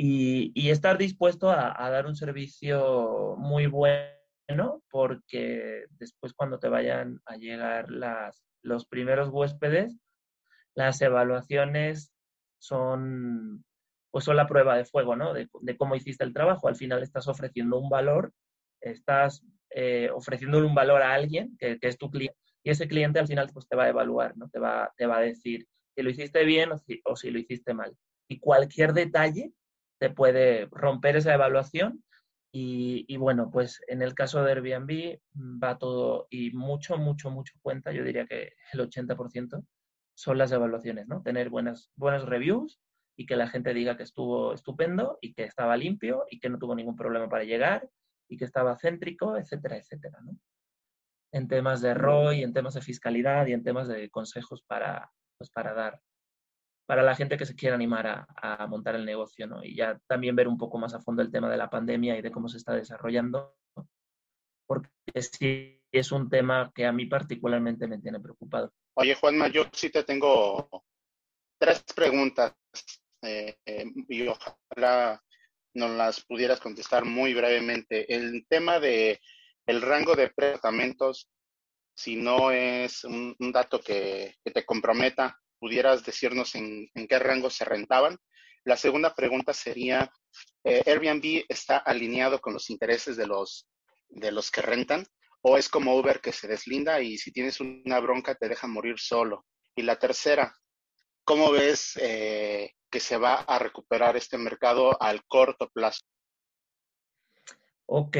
Y, 0.00 0.70
estar 0.70 0.96
dispuesto 0.96 1.50
a, 1.50 1.90
dar 1.90 2.06
un 2.06 2.14
servicio 2.14 3.34
muy 3.38 3.66
bueno 3.66 4.82
porque 4.90 5.86
después 5.98 6.32
cuando 6.34 6.58
te 6.58 6.68
vayan 6.68 7.20
a 7.26 7.36
llegar 7.36 7.90
las, 7.90 8.44
los 8.62 8.86
primeros 8.86 9.28
huéspedes, 9.30 9.98
las 10.74 11.00
evaluaciones 11.00 12.12
son 12.60 13.64
pues 14.10 14.24
son 14.24 14.36
la 14.36 14.46
prueba 14.46 14.76
de 14.76 14.84
fuego, 14.84 15.16
¿no? 15.16 15.34
De, 15.34 15.48
cómo 15.76 15.94
hiciste 15.94 16.24
el 16.24 16.32
trabajo. 16.32 16.68
Al 16.68 16.76
final 16.76 17.02
estás 17.02 17.28
ofreciendo 17.28 17.78
un 17.78 17.88
valor 17.88 18.32
estás 18.80 19.44
eh, 19.70 20.10
ofreciéndole 20.12 20.66
un 20.66 20.74
valor 20.74 21.02
a 21.02 21.12
alguien 21.12 21.56
que, 21.58 21.78
es 21.80 21.98
tu 21.98 22.10
cliente 22.10 22.38
y 22.62 22.70
ese 22.70 22.88
cliente 22.88 23.18
al 23.18 23.26
final 23.26 23.50
pues, 23.52 23.68
te 23.68 23.76
va 23.76 23.84
a 23.84 23.88
evaluar, 23.88 24.36
¿no? 24.36 24.48
te, 24.48 24.58
va, 24.58 24.92
te 24.96 25.06
va 25.06 25.18
a 25.18 25.22
decir 25.22 25.66
si 25.94 26.02
lo 26.02 26.10
hiciste 26.10 26.44
bien 26.44 26.70
o 26.72 27.16
si, 27.16 27.30
lo 27.30 27.38
hiciste 27.38 27.74
mal. 27.74 27.96
Y 28.28 28.38
cualquier 28.38 28.92
detalle 28.92 29.52
te 29.98 30.10
puede 30.10 30.68
romper 30.70 31.16
esa 31.16 31.34
evaluación 31.34 32.04
y, 32.52 33.16
bueno, 33.16 33.50
pues 33.50 33.80
en 33.88 34.00
el 34.00 34.14
caso 34.14 34.42
de 34.42 34.52
Airbnb 34.52 35.18
va 35.62 35.76
todo 35.78 36.26
y 36.30 36.50
mucho, 36.52 36.96
mucho, 36.96 37.30
mucho 37.30 37.54
cuenta, 37.62 37.92
yo 37.92 38.04
diría 38.04 38.26
que 38.26 38.52
el 38.72 38.80
80% 38.80 39.64
son 40.14 40.38
las 40.38 40.52
evaluaciones, 40.52 41.08
¿no? 41.08 41.22
Tener 41.22 41.50
buenas, 41.50 41.90
buenas 41.96 42.24
reviews 42.24 42.80
y 43.16 43.26
que 43.26 43.36
la 43.36 43.48
gente 43.48 43.74
diga 43.74 43.96
que 43.96 44.02
estuvo 44.04 44.54
estupendo 44.54 45.18
y 45.20 45.34
que 45.34 45.44
estaba 45.44 45.76
limpio 45.76 46.26
y 46.30 46.38
que 46.38 46.48
no 46.48 46.58
tuvo 46.58 46.74
ningún 46.74 46.96
problema 46.96 47.28
para 47.28 47.44
llegar 47.44 47.88
y 48.28 48.36
que 48.36 48.44
estaba 48.44 48.76
céntrico, 48.76 49.36
etcétera, 49.36 49.76
etcétera, 49.76 50.18
¿no? 50.22 50.36
En 51.32 51.48
temas 51.48 51.80
de 51.82 51.94
ROI, 51.94 52.42
en 52.42 52.52
temas 52.52 52.74
de 52.74 52.80
fiscalidad 52.80 53.46
y 53.46 53.52
en 53.52 53.62
temas 53.62 53.88
de 53.88 54.08
consejos 54.10 54.62
para, 54.66 55.10
pues 55.36 55.50
para 55.50 55.74
dar, 55.74 56.00
para 56.86 57.02
la 57.02 57.14
gente 57.14 57.36
que 57.36 57.46
se 57.46 57.54
quiera 57.54 57.74
animar 57.74 58.06
a, 58.06 58.26
a 58.40 58.66
montar 58.66 58.94
el 58.94 59.04
negocio, 59.04 59.46
¿no? 59.46 59.62
Y 59.62 59.76
ya 59.76 60.00
también 60.06 60.36
ver 60.36 60.48
un 60.48 60.58
poco 60.58 60.78
más 60.78 60.94
a 60.94 61.00
fondo 61.00 61.22
el 61.22 61.30
tema 61.30 61.50
de 61.50 61.58
la 61.58 61.68
pandemia 61.68 62.16
y 62.16 62.22
de 62.22 62.30
cómo 62.30 62.48
se 62.48 62.56
está 62.56 62.72
desarrollando, 62.72 63.56
porque 64.66 64.90
sí 65.20 65.82
es 65.92 66.12
un 66.12 66.28
tema 66.28 66.70
que 66.74 66.86
a 66.86 66.92
mí 66.92 67.06
particularmente 67.06 67.86
me 67.86 67.98
tiene 67.98 68.20
preocupado. 68.20 68.72
Oye, 68.94 69.14
Juanma, 69.14 69.48
yo 69.48 69.64
sí 69.72 69.90
te 69.90 70.04
tengo 70.04 70.68
tres 71.58 71.84
preguntas 71.94 72.54
eh, 73.22 73.58
eh, 73.64 73.84
y 74.08 74.28
ojalá 74.28 75.22
nos 75.74 75.90
las 75.90 76.20
pudieras 76.24 76.60
contestar 76.60 77.04
muy 77.04 77.34
brevemente. 77.34 78.12
El 78.14 78.46
tema 78.48 78.80
de 78.80 79.20
el 79.66 79.82
rango 79.82 80.16
de 80.16 80.22
departamentos, 80.24 81.28
si 81.94 82.16
no 82.16 82.50
es 82.50 83.04
un, 83.04 83.36
dato 83.52 83.80
que, 83.80 84.36
te 84.42 84.64
comprometa, 84.64 85.38
pudieras 85.58 86.04
decirnos 86.04 86.54
en, 86.54 86.88
qué 87.08 87.18
rango 87.18 87.50
se 87.50 87.64
rentaban. 87.64 88.16
La 88.64 88.76
segunda 88.76 89.14
pregunta 89.14 89.52
sería, 89.52 90.10
eh, 90.64 90.82
¿Airbnb 90.86 91.44
está 91.48 91.78
alineado 91.78 92.40
con 92.40 92.54
los 92.54 92.70
intereses 92.70 93.16
de 93.16 93.26
los, 93.26 93.68
de 94.08 94.32
los 94.32 94.50
que 94.50 94.62
rentan? 94.62 95.06
¿O 95.42 95.58
es 95.58 95.68
como 95.68 95.96
Uber 95.96 96.20
que 96.20 96.32
se 96.32 96.48
deslinda 96.48 97.00
y 97.00 97.18
si 97.18 97.30
tienes 97.30 97.60
una 97.60 98.00
bronca 98.00 98.34
te 98.34 98.48
deja 98.48 98.66
morir 98.66 98.98
solo? 98.98 99.44
Y 99.76 99.82
la 99.82 99.98
tercera, 99.98 100.56
¿cómo 101.28 101.52
ves 101.52 101.98
eh, 102.00 102.72
que 102.90 103.00
se 103.00 103.18
va 103.18 103.34
a 103.34 103.58
recuperar 103.58 104.16
este 104.16 104.38
mercado 104.38 105.00
al 105.00 105.26
corto 105.26 105.68
plazo? 105.68 106.00
Ok, 107.84 108.16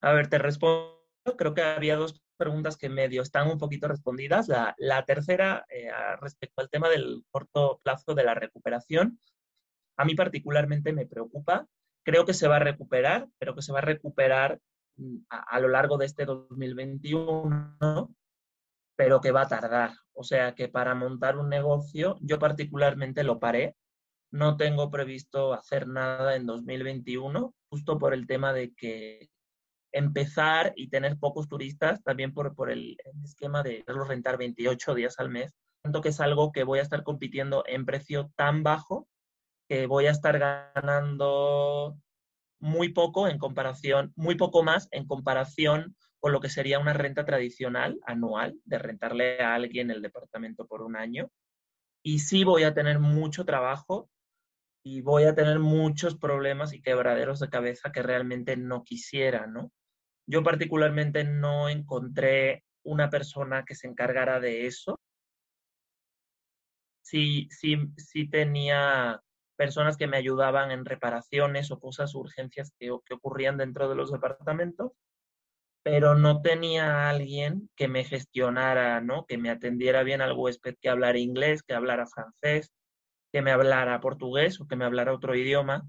a 0.00 0.12
ver, 0.12 0.28
te 0.28 0.38
respondo. 0.38 1.00
Creo 1.38 1.54
que 1.54 1.62
había 1.62 1.94
dos 1.94 2.20
preguntas 2.36 2.76
que 2.76 2.88
medio 2.88 3.22
están 3.22 3.48
un 3.48 3.56
poquito 3.56 3.86
respondidas. 3.86 4.48
La, 4.48 5.04
tercera, 5.06 5.64
eh, 5.68 5.92
respecto 6.20 6.60
al 6.60 6.70
tema 6.70 6.88
del 6.88 7.24
corto 7.30 7.80
plazo 7.84 8.16
de 8.16 8.24
la 8.24 8.34
recuperación, 8.34 9.20
a 9.96 10.04
mí 10.04 10.16
particularmente 10.16 10.92
me 10.92 11.06
preocupa. 11.06 11.68
Creo 12.02 12.26
que 12.26 12.34
se 12.34 12.48
va 12.48 12.56
a 12.56 12.66
recuperar, 12.70 13.28
pero 13.38 13.54
que 13.54 13.62
se 13.62 13.72
va 13.72 13.78
a 13.78 13.82
recuperar 13.82 14.58
mm, 14.96 15.18
a, 15.30 15.56
a 15.56 15.60
lo 15.60 15.68
largo 15.68 15.98
de 15.98 16.06
este 16.06 16.24
2021 16.24 18.12
pero 18.96 19.20
que 19.20 19.32
va 19.32 19.42
a 19.42 19.48
tardar. 19.48 19.92
O 20.14 20.24
sea 20.24 20.54
que 20.54 20.68
para 20.68 20.94
montar 20.94 21.36
un 21.36 21.48
negocio, 21.48 22.16
yo 22.20 22.38
particularmente 22.38 23.24
lo 23.24 23.38
paré. 23.38 23.76
No 24.30 24.56
tengo 24.56 24.90
previsto 24.90 25.52
hacer 25.52 25.86
nada 25.86 26.36
en 26.36 26.46
2021, 26.46 27.54
justo 27.68 27.98
por 27.98 28.14
el 28.14 28.26
tema 28.26 28.52
de 28.52 28.72
que 28.74 29.28
empezar 29.92 30.72
y 30.76 30.88
tener 30.88 31.18
pocos 31.18 31.48
turistas, 31.48 32.02
también 32.02 32.34
por, 32.34 32.54
por 32.54 32.70
el, 32.70 32.96
esquema 33.24 33.62
de 33.62 33.84
rentar 33.86 34.36
28 34.38 34.94
días 34.94 35.18
al 35.18 35.30
mes, 35.30 35.54
tanto 35.82 36.00
que 36.00 36.08
es 36.08 36.20
algo 36.20 36.50
que 36.50 36.64
voy 36.64 36.80
a 36.80 36.82
estar 36.82 37.04
compitiendo 37.04 37.62
en 37.66 37.86
precio 37.86 38.32
tan 38.36 38.62
bajo 38.64 39.06
que 39.68 39.86
voy 39.86 40.06
a 40.06 40.10
estar 40.10 40.38
ganando 40.38 41.96
muy 42.60 42.90
poco 42.92 43.28
en 43.28 43.38
comparación, 43.38 44.12
muy 44.16 44.34
poco 44.34 44.62
más 44.62 44.88
en 44.90 45.06
comparación 45.06 45.96
con 46.24 46.32
lo 46.32 46.40
que 46.40 46.48
sería 46.48 46.78
una 46.78 46.94
renta 46.94 47.26
tradicional 47.26 48.00
anual, 48.06 48.58
de 48.64 48.78
rentarle 48.78 49.42
a 49.42 49.54
alguien 49.54 49.90
el 49.90 50.00
departamento 50.00 50.66
por 50.66 50.80
un 50.80 50.96
año. 50.96 51.30
Y 52.02 52.20
sí 52.20 52.44
voy 52.44 52.62
a 52.62 52.72
tener 52.72 52.98
mucho 52.98 53.44
trabajo 53.44 54.08
y 54.82 55.02
voy 55.02 55.24
a 55.24 55.34
tener 55.34 55.58
muchos 55.58 56.16
problemas 56.16 56.72
y 56.72 56.80
quebraderos 56.80 57.40
de 57.40 57.50
cabeza 57.50 57.92
que 57.92 58.02
realmente 58.02 58.56
no 58.56 58.84
quisiera, 58.84 59.46
¿no? 59.46 59.70
Yo 60.26 60.42
particularmente 60.42 61.24
no 61.24 61.68
encontré 61.68 62.64
una 62.84 63.10
persona 63.10 63.66
que 63.66 63.74
se 63.74 63.86
encargara 63.86 64.40
de 64.40 64.66
eso. 64.66 64.98
Sí, 67.02 67.48
sí, 67.50 67.76
sí 67.98 68.30
tenía 68.30 69.20
personas 69.56 69.98
que 69.98 70.06
me 70.06 70.16
ayudaban 70.16 70.70
en 70.70 70.86
reparaciones 70.86 71.70
o 71.70 71.78
cosas, 71.78 72.14
urgencias 72.14 72.72
que, 72.78 72.96
que 73.04 73.12
ocurrían 73.12 73.58
dentro 73.58 73.90
de 73.90 73.94
los 73.94 74.10
departamentos, 74.10 74.92
pero 75.84 76.14
no 76.14 76.40
tenía 76.40 77.10
alguien 77.10 77.70
que 77.76 77.88
me 77.88 78.04
gestionara, 78.04 79.02
¿no? 79.02 79.26
Que 79.26 79.36
me 79.36 79.50
atendiera 79.50 80.02
bien 80.02 80.22
al 80.22 80.32
huésped, 80.32 80.76
que 80.80 80.88
hablara 80.88 81.18
inglés, 81.18 81.62
que 81.62 81.74
hablara 81.74 82.06
francés, 82.06 82.72
que 83.30 83.42
me 83.42 83.52
hablara 83.52 84.00
portugués 84.00 84.60
o 84.60 84.66
que 84.66 84.76
me 84.76 84.86
hablara 84.86 85.12
otro 85.12 85.34
idioma 85.36 85.86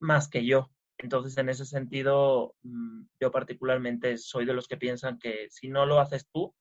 más 0.00 0.28
que 0.28 0.44
yo. 0.44 0.70
Entonces, 0.98 1.36
en 1.38 1.48
ese 1.48 1.64
sentido, 1.64 2.54
mm, 2.62 3.04
yo 3.20 3.30
particularmente 3.32 4.18
soy 4.18 4.44
de 4.44 4.52
los 4.52 4.68
que 4.68 4.76
piensan 4.76 5.18
que 5.18 5.46
si 5.50 5.68
no 5.68 5.86
lo 5.86 5.98
haces 5.98 6.28
tú, 6.30 6.54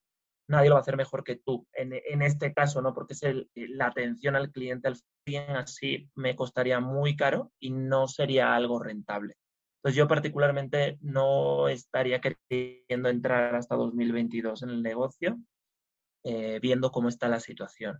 nadie 0.47 0.69
lo 0.69 0.75
va 0.75 0.79
a 0.79 0.81
hacer 0.83 0.97
mejor 0.97 1.25
que 1.25 1.35
tú. 1.35 1.67
En, 1.73 2.21
este 2.21 2.53
caso, 2.53 2.81
¿no? 2.81 2.93
Porque 2.93 3.13
es 3.13 3.23
la 3.55 3.87
atención 3.87 4.35
al 4.37 4.51
cliente 4.51 4.87
al 4.87 4.97
bien 5.25 5.51
así 5.51 6.09
me 6.15 6.35
costaría 6.35 6.79
muy 6.79 7.15
caro 7.17 7.51
y 7.59 7.71
no 7.71 8.07
sería 8.07 8.55
algo 8.55 8.79
rentable. 8.79 9.35
Entonces, 9.81 9.97
yo 9.97 10.07
particularmente 10.07 10.99
no 11.01 11.67
estaría 11.67 12.21
queriendo 12.21 13.09
entrar 13.09 13.55
hasta 13.55 13.75
2022 13.75 14.61
en 14.61 14.69
el 14.69 14.83
negocio, 14.83 15.39
eh, 16.23 16.59
viendo 16.61 16.91
cómo 16.91 17.09
está 17.09 17.27
la 17.27 17.39
situación. 17.39 17.99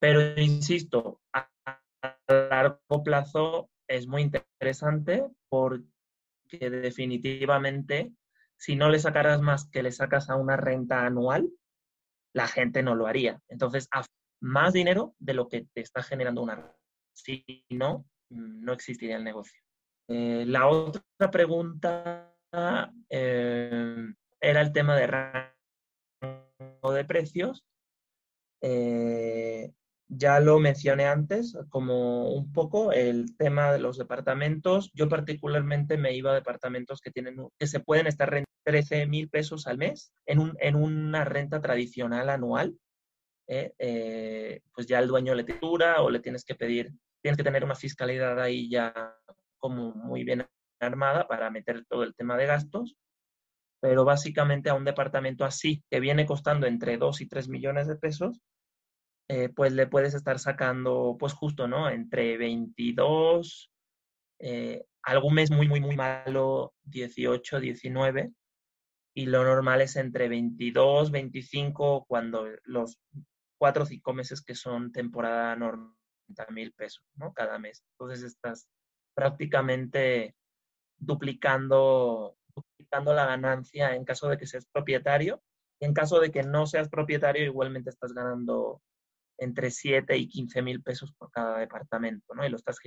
Pero, 0.00 0.20
insisto, 0.40 1.20
a 1.32 1.48
largo 2.28 3.04
plazo 3.04 3.70
es 3.88 4.08
muy 4.08 4.22
interesante 4.22 5.28
porque 5.48 5.84
definitivamente 6.50 8.12
si 8.56 8.76
no 8.76 8.90
le 8.90 8.98
sacaras 8.98 9.40
más 9.40 9.68
que 9.70 9.82
le 9.82 9.92
sacas 9.92 10.28
a 10.28 10.36
una 10.36 10.56
renta 10.56 11.06
anual, 11.06 11.50
la 12.34 12.46
gente 12.46 12.82
no 12.82 12.94
lo 12.94 13.06
haría. 13.06 13.40
Entonces, 13.48 13.88
más 14.40 14.72
dinero 14.72 15.14
de 15.18 15.34
lo 15.34 15.48
que 15.48 15.66
te 15.72 15.80
está 15.80 16.02
generando 16.02 16.42
una 16.42 16.56
renta. 16.56 16.76
Si 17.12 17.64
no, 17.70 18.06
no 18.28 18.72
existiría 18.72 19.16
el 19.16 19.24
negocio. 19.24 19.60
Eh, 20.12 20.44
la 20.44 20.66
otra 20.66 21.30
pregunta 21.30 22.34
eh, 23.08 24.12
era 24.40 24.60
el 24.60 24.72
tema 24.72 24.96
de 24.96 25.06
rango 25.06 26.92
de 26.92 27.04
precios. 27.04 27.64
Eh, 28.60 29.70
ya 30.08 30.40
lo 30.40 30.58
mencioné 30.58 31.06
antes, 31.06 31.56
como 31.68 32.32
un 32.32 32.52
poco 32.52 32.90
el 32.90 33.36
tema 33.36 33.72
de 33.72 33.78
los 33.78 33.98
departamentos. 33.98 34.90
Yo 34.94 35.08
particularmente 35.08 35.96
me 35.96 36.12
iba 36.12 36.32
a 36.32 36.34
departamentos 36.34 37.00
que, 37.00 37.12
tienen, 37.12 37.36
que 37.56 37.68
se 37.68 37.78
pueden 37.78 38.08
estar 38.08 38.28
rentando 38.28 38.50
13 38.64 39.06
mil 39.06 39.30
pesos 39.30 39.68
al 39.68 39.78
mes 39.78 40.12
en, 40.26 40.40
un, 40.40 40.56
en 40.60 40.74
una 40.74 41.24
renta 41.24 41.60
tradicional 41.60 42.30
anual. 42.30 42.76
pues 43.46 44.86
ya 44.88 44.98
el 44.98 45.06
dueño 45.06 45.36
le 45.36 45.44
titula 45.44 46.02
o 46.02 46.10
le 46.10 46.18
tienes 46.18 46.44
que 46.44 46.56
pedir, 46.56 46.90
tienes 47.22 47.36
que 47.36 47.44
tener 47.44 47.62
una 47.62 47.76
fiscalidad 47.76 48.40
ahí 48.40 48.68
ya 48.68 48.92
como 49.60 49.92
muy 49.92 50.24
bien 50.24 50.46
armada 50.80 51.28
para 51.28 51.50
meter 51.50 51.84
todo 51.86 52.02
el 52.02 52.14
tema 52.14 52.36
de 52.36 52.46
gastos. 52.46 52.96
Pero 53.80 54.04
básicamente 54.04 54.68
a 54.68 54.74
un 54.74 54.84
departamento 54.84 55.44
así, 55.44 55.84
que 55.90 56.00
viene 56.00 56.26
costando 56.26 56.66
entre 56.66 56.98
2 56.98 57.20
y 57.20 57.28
3 57.28 57.48
millones 57.48 57.86
de 57.86 57.96
pesos, 57.96 58.40
eh, 59.28 59.48
pues 59.48 59.72
le 59.72 59.86
puedes 59.86 60.14
estar 60.14 60.38
sacando, 60.38 61.16
pues 61.18 61.32
justo, 61.32 61.68
¿no? 61.68 61.88
Entre 61.88 62.36
22, 62.36 63.70
eh, 64.40 64.84
algún 65.02 65.34
mes 65.34 65.50
muy, 65.50 65.68
muy, 65.68 65.80
muy 65.80 65.96
malo, 65.96 66.74
18, 66.82 67.60
19, 67.60 68.32
y 69.14 69.26
lo 69.26 69.44
normal 69.44 69.82
es 69.82 69.96
entre 69.96 70.28
22, 70.28 71.10
25, 71.10 72.06
cuando 72.06 72.46
los 72.64 73.00
cuatro 73.58 73.84
o 73.84 73.86
cinco 73.86 74.14
meses 74.14 74.42
que 74.42 74.54
son 74.54 74.92
temporada 74.92 75.54
normal, 75.54 75.94
mil 76.50 76.72
pesos, 76.72 77.04
¿no? 77.14 77.32
Cada 77.32 77.58
mes. 77.58 77.84
Entonces 77.92 78.24
estás 78.24 78.68
prácticamente 79.20 80.34
duplicando, 80.96 82.38
duplicando 82.54 83.12
la 83.12 83.26
ganancia 83.26 83.94
en 83.94 84.06
caso 84.06 84.30
de 84.30 84.38
que 84.38 84.46
seas 84.46 84.66
propietario. 84.72 85.42
Y 85.78 85.84
en 85.84 85.92
caso 85.92 86.20
de 86.20 86.30
que 86.30 86.42
no 86.42 86.66
seas 86.66 86.88
propietario, 86.88 87.44
igualmente 87.44 87.90
estás 87.90 88.14
ganando 88.14 88.80
entre 89.36 89.70
7 89.70 90.16
y 90.16 90.26
15 90.26 90.62
mil 90.62 90.82
pesos 90.82 91.12
por 91.12 91.30
cada 91.30 91.58
departamento, 91.58 92.34
¿no? 92.34 92.46
Y 92.46 92.48
lo 92.48 92.56
estás 92.56 92.78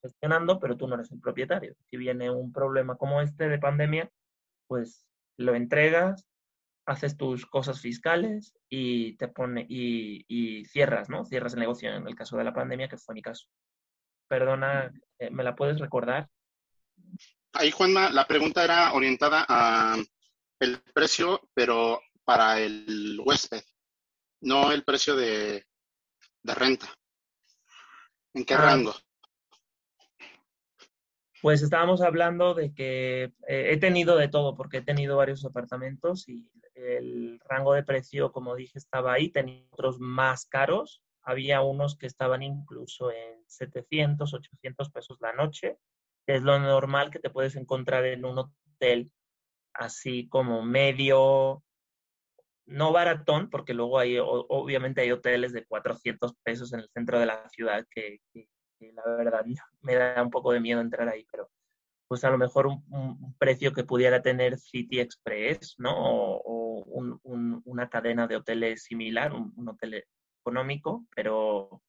gestionando, 0.00 0.60
pero 0.60 0.76
tú 0.76 0.86
no 0.86 0.94
eres 0.94 1.10
el 1.10 1.18
propietario. 1.18 1.74
Si 1.90 1.96
viene 1.96 2.30
un 2.30 2.52
problema 2.52 2.96
como 2.96 3.20
este 3.20 3.48
de 3.48 3.58
pandemia, 3.58 4.08
pues 4.68 5.08
lo 5.38 5.56
entregas, 5.56 6.24
haces 6.86 7.16
tus 7.16 7.46
cosas 7.46 7.80
fiscales 7.80 8.54
y 8.68 9.16
te 9.16 9.26
pone 9.26 9.66
y, 9.68 10.64
cierras, 10.66 11.10
¿no? 11.10 11.24
Cierras 11.24 11.54
el 11.54 11.60
negocio 11.60 11.92
en 11.92 12.06
el 12.06 12.14
caso 12.14 12.36
de 12.36 12.44
la 12.44 12.54
pandemia, 12.54 12.88
que 12.88 12.96
fue 12.96 13.16
mi 13.16 13.22
caso. 13.22 13.48
Perdona, 14.30 14.92
eh, 15.18 15.28
¿me 15.30 15.42
la 15.42 15.56
puedes 15.56 15.80
recordar? 15.80 16.28
Ahí, 17.52 17.72
Juanma, 17.72 18.10
la 18.10 18.28
pregunta 18.28 18.62
era 18.62 18.92
orientada 18.92 19.44
a 19.48 19.96
el 20.60 20.80
precio, 20.94 21.40
pero 21.52 22.00
para 22.22 22.60
el 22.60 23.20
huésped, 23.24 23.64
no 24.42 24.70
el 24.70 24.84
precio 24.84 25.16
de, 25.16 25.66
de 26.44 26.54
renta? 26.54 26.86
¿En 28.32 28.44
qué 28.44 28.54
ah. 28.54 28.58
rango? 28.58 28.94
Pues 31.42 31.62
estábamos 31.62 32.00
hablando 32.00 32.54
de 32.54 32.72
que 32.72 33.24
eh, 33.48 33.72
he 33.72 33.78
tenido 33.78 34.16
de 34.16 34.28
todo, 34.28 34.54
porque 34.54 34.76
he 34.76 34.82
tenido 34.82 35.16
varios 35.16 35.44
apartamentos 35.44 36.28
y 36.28 36.48
el 36.74 37.40
rango 37.48 37.72
de 37.72 37.82
precio, 37.82 38.30
como 38.30 38.54
dije, 38.54 38.78
estaba 38.78 39.14
ahí. 39.14 39.30
Tenía 39.30 39.64
otros 39.70 39.98
más 39.98 40.46
caros. 40.46 41.02
Había 41.30 41.62
unos 41.62 41.96
que 41.96 42.06
estaban 42.06 42.42
incluso 42.42 43.10
en 43.10 43.42
700, 43.46 44.34
800 44.34 44.90
pesos 44.90 45.18
la 45.20 45.32
noche, 45.32 45.78
que 46.26 46.36
es 46.36 46.42
lo 46.42 46.58
normal 46.58 47.10
que 47.10 47.20
te 47.20 47.30
puedes 47.30 47.56
encontrar 47.56 48.04
en 48.04 48.24
un 48.24 48.38
hotel 48.38 49.10
así 49.74 50.28
como 50.28 50.62
medio, 50.62 51.62
no 52.66 52.92
baratón, 52.92 53.50
porque 53.50 53.74
luego 53.74 53.98
hay, 53.98 54.18
obviamente 54.20 55.00
hay 55.00 55.12
hoteles 55.12 55.52
de 55.52 55.64
400 55.64 56.34
pesos 56.42 56.72
en 56.72 56.80
el 56.80 56.88
centro 56.90 57.18
de 57.18 57.26
la 57.26 57.48
ciudad 57.48 57.86
que, 57.90 58.20
la 58.80 59.02
verdad 59.16 59.44
me 59.80 59.94
da 59.94 60.22
un 60.22 60.30
poco 60.30 60.52
de 60.52 60.60
miedo 60.60 60.80
entrar 60.80 61.08
ahí, 61.08 61.26
pero 61.30 61.50
pues 62.08 62.24
a 62.24 62.30
lo 62.30 62.38
mejor 62.38 62.66
un, 62.66 63.36
precio 63.38 63.72
que 63.72 63.84
pudiera 63.84 64.20
tener 64.20 64.58
City 64.58 64.98
Express, 64.98 65.76
¿no? 65.78 65.94
O, 65.96 66.40
una 67.64 67.88
cadena 67.88 68.26
de 68.26 68.36
hoteles 68.36 68.82
similar, 68.82 69.32
un, 69.32 69.68
hotel 69.68 70.04
económico, 70.40 71.06
pero, 71.14 71.82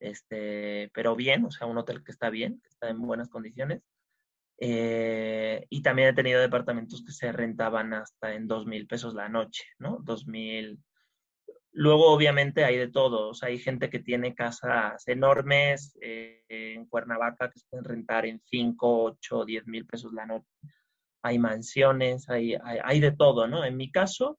este, 0.00 0.90
pero 0.94 1.16
bien, 1.16 1.44
o 1.44 1.50
sea, 1.50 1.66
un 1.66 1.78
hotel 1.78 2.02
que 2.04 2.12
está 2.12 2.30
bien, 2.30 2.60
que 2.62 2.68
está 2.68 2.88
en 2.88 3.00
buenas 3.00 3.28
condiciones. 3.28 3.82
Eh, 4.62 5.66
y 5.70 5.82
también 5.82 6.08
he 6.08 6.12
tenido 6.12 6.40
departamentos 6.40 7.02
que 7.02 7.12
se 7.12 7.32
rentaban 7.32 7.94
hasta 7.94 8.34
en 8.34 8.46
dos 8.46 8.66
mil 8.66 8.86
pesos 8.86 9.14
la 9.14 9.28
noche, 9.28 9.64
¿no? 9.78 9.98
Dos 10.02 10.26
mil. 10.26 10.78
Luego, 11.72 12.12
obviamente, 12.12 12.64
hay 12.64 12.76
de 12.76 12.90
todos. 12.90 13.42
hay 13.42 13.58
gente 13.58 13.88
que 13.88 14.00
tiene 14.00 14.34
casas 14.34 15.06
enormes 15.08 15.96
eh, 16.02 16.44
en 16.48 16.84
Cuernavaca 16.86 17.48
que 17.48 17.58
se 17.58 17.66
pueden 17.70 17.84
rentar 17.84 18.26
en 18.26 18.40
5, 18.44 19.04
8, 19.04 19.44
10 19.44 19.66
mil 19.66 19.86
pesos 19.86 20.12
la 20.12 20.26
noche. 20.26 20.48
Hay 21.22 21.38
mansiones, 21.38 22.28
hay, 22.28 22.56
hay, 22.62 23.00
de 23.00 23.12
todo, 23.12 23.46
¿no? 23.46 23.64
En 23.64 23.76
mi 23.76 23.90
caso, 23.90 24.38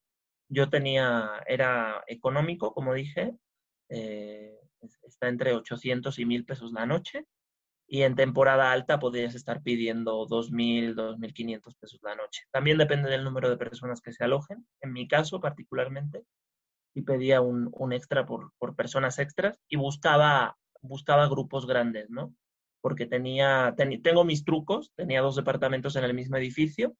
yo 0.51 0.69
tenía, 0.69 1.43
era 1.47 2.03
económico, 2.07 2.73
como 2.73 2.93
dije, 2.93 3.33
eh, 3.89 4.59
está 5.03 5.29
entre 5.29 5.53
800 5.53 6.19
y 6.19 6.25
1000 6.25 6.45
pesos 6.45 6.73
la 6.73 6.85
noche 6.85 7.25
y 7.87 8.03
en 8.03 8.15
temporada 8.15 8.71
alta 8.71 8.99
podrías 8.99 9.33
estar 9.33 9.63
pidiendo 9.63 10.27
2.000, 10.27 10.93
2.500 10.93 11.75
pesos 11.79 11.99
la 12.03 12.15
noche. 12.15 12.43
También 12.51 12.77
depende 12.77 13.09
del 13.09 13.23
número 13.23 13.49
de 13.49 13.57
personas 13.57 14.01
que 14.01 14.11
se 14.11 14.23
alojen. 14.23 14.65
En 14.81 14.93
mi 14.93 15.07
caso, 15.07 15.39
particularmente, 15.39 16.23
y 16.93 17.01
pedía 17.01 17.41
un, 17.41 17.69
un 17.73 17.93
extra 17.93 18.25
por, 18.25 18.51
por, 18.57 18.75
personas 18.75 19.19
extras 19.19 19.57
y 19.69 19.77
buscaba, 19.77 20.57
buscaba 20.81 21.27
grupos 21.27 21.65
grandes, 21.65 22.09
¿no? 22.09 22.33
Porque 22.81 23.05
tenía, 23.05 23.73
tengo 23.77 24.25
mis 24.25 24.43
trucos, 24.43 24.91
tenía 24.95 25.21
dos 25.21 25.35
departamentos 25.35 25.95
en 25.95 26.03
el 26.03 26.13
mismo 26.13 26.37
edificio, 26.37 26.95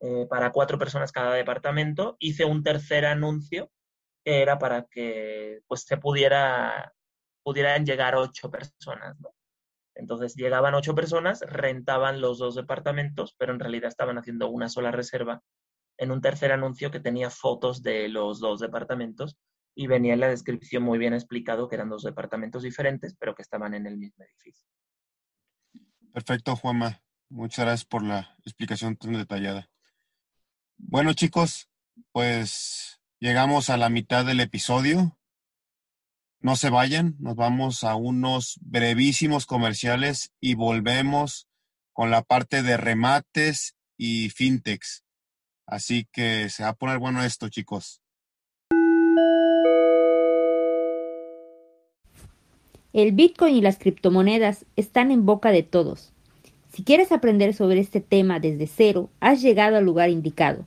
eh, 0.00 0.26
para 0.28 0.52
cuatro 0.52 0.78
personas 0.78 1.12
cada 1.12 1.34
departamento. 1.34 2.16
Hice 2.18 2.44
un 2.44 2.62
tercer 2.62 3.06
anuncio 3.06 3.70
que 4.24 4.42
era 4.42 4.58
para 4.58 4.86
que 4.90 5.60
pues, 5.66 5.82
se 5.82 5.96
pudiera, 5.96 6.92
pudieran 7.42 7.86
llegar 7.86 8.16
ocho 8.16 8.50
personas, 8.50 9.18
¿no? 9.20 9.30
Entonces 9.94 10.34
llegaban 10.34 10.74
ocho 10.74 10.94
personas, 10.94 11.40
rentaban 11.40 12.20
los 12.20 12.38
dos 12.38 12.54
departamentos, 12.54 13.34
pero 13.38 13.54
en 13.54 13.60
realidad 13.60 13.88
estaban 13.88 14.18
haciendo 14.18 14.50
una 14.50 14.68
sola 14.68 14.90
reserva 14.90 15.42
en 15.98 16.10
un 16.10 16.20
tercer 16.20 16.52
anuncio 16.52 16.90
que 16.90 17.00
tenía 17.00 17.30
fotos 17.30 17.82
de 17.82 18.08
los 18.08 18.38
dos 18.40 18.60
departamentos 18.60 19.38
y 19.74 19.86
venía 19.86 20.14
en 20.14 20.20
la 20.20 20.28
descripción 20.28 20.82
muy 20.82 20.98
bien 20.98 21.14
explicado 21.14 21.68
que 21.68 21.76
eran 21.76 21.88
dos 21.88 22.02
departamentos 22.02 22.62
diferentes, 22.62 23.14
pero 23.18 23.34
que 23.34 23.42
estaban 23.42 23.74
en 23.74 23.86
el 23.86 23.96
mismo 23.96 24.24
edificio. 24.24 24.66
Perfecto, 26.12 26.56
Juanma. 26.56 27.02
Muchas 27.28 27.64
gracias 27.64 27.84
por 27.84 28.02
la 28.02 28.36
explicación 28.44 28.96
tan 28.96 29.12
detallada. 29.14 29.68
Bueno, 30.78 31.14
chicos, 31.14 31.68
pues 32.12 33.00
llegamos 33.18 33.70
a 33.70 33.76
la 33.76 33.88
mitad 33.88 34.24
del 34.24 34.40
episodio. 34.40 35.18
No 36.40 36.54
se 36.54 36.70
vayan, 36.70 37.16
nos 37.18 37.34
vamos 37.34 37.82
a 37.82 37.96
unos 37.96 38.58
brevísimos 38.60 39.46
comerciales 39.46 40.32
y 40.40 40.54
volvemos 40.54 41.48
con 41.92 42.10
la 42.10 42.22
parte 42.22 42.62
de 42.62 42.76
remates 42.76 43.74
y 43.96 44.28
fintechs. 44.30 45.02
Así 45.66 46.06
que 46.12 46.48
se 46.50 46.62
va 46.62 46.70
a 46.70 46.76
poner 46.76 46.98
bueno 46.98 47.24
esto, 47.24 47.48
chicos. 47.48 48.02
El 52.92 53.12
Bitcoin 53.12 53.56
y 53.56 53.60
las 53.60 53.78
criptomonedas 53.78 54.64
están 54.76 55.10
en 55.10 55.26
boca 55.26 55.50
de 55.50 55.62
todos. 55.62 56.12
Si 56.76 56.84
quieres 56.84 57.10
aprender 57.10 57.54
sobre 57.54 57.80
este 57.80 58.02
tema 58.02 58.38
desde 58.38 58.66
cero, 58.66 59.08
has 59.20 59.40
llegado 59.40 59.78
al 59.78 59.86
lugar 59.86 60.10
indicado. 60.10 60.66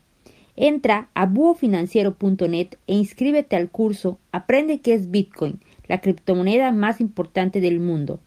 Entra 0.56 1.08
a 1.14 1.28
buofinanciero.net 1.28 2.78
e 2.88 2.96
inscríbete 2.96 3.56
al 3.56 3.70
curso 3.70 4.18
Aprende 4.32 4.80
qué 4.82 4.96
es 4.96 5.12
Bitcoin, 5.12 5.60
la 5.88 6.02
criptomoneda 6.02 6.72
más 6.72 7.00
importante 7.00 7.62
del 7.62 7.80
mundo. 7.80 8.20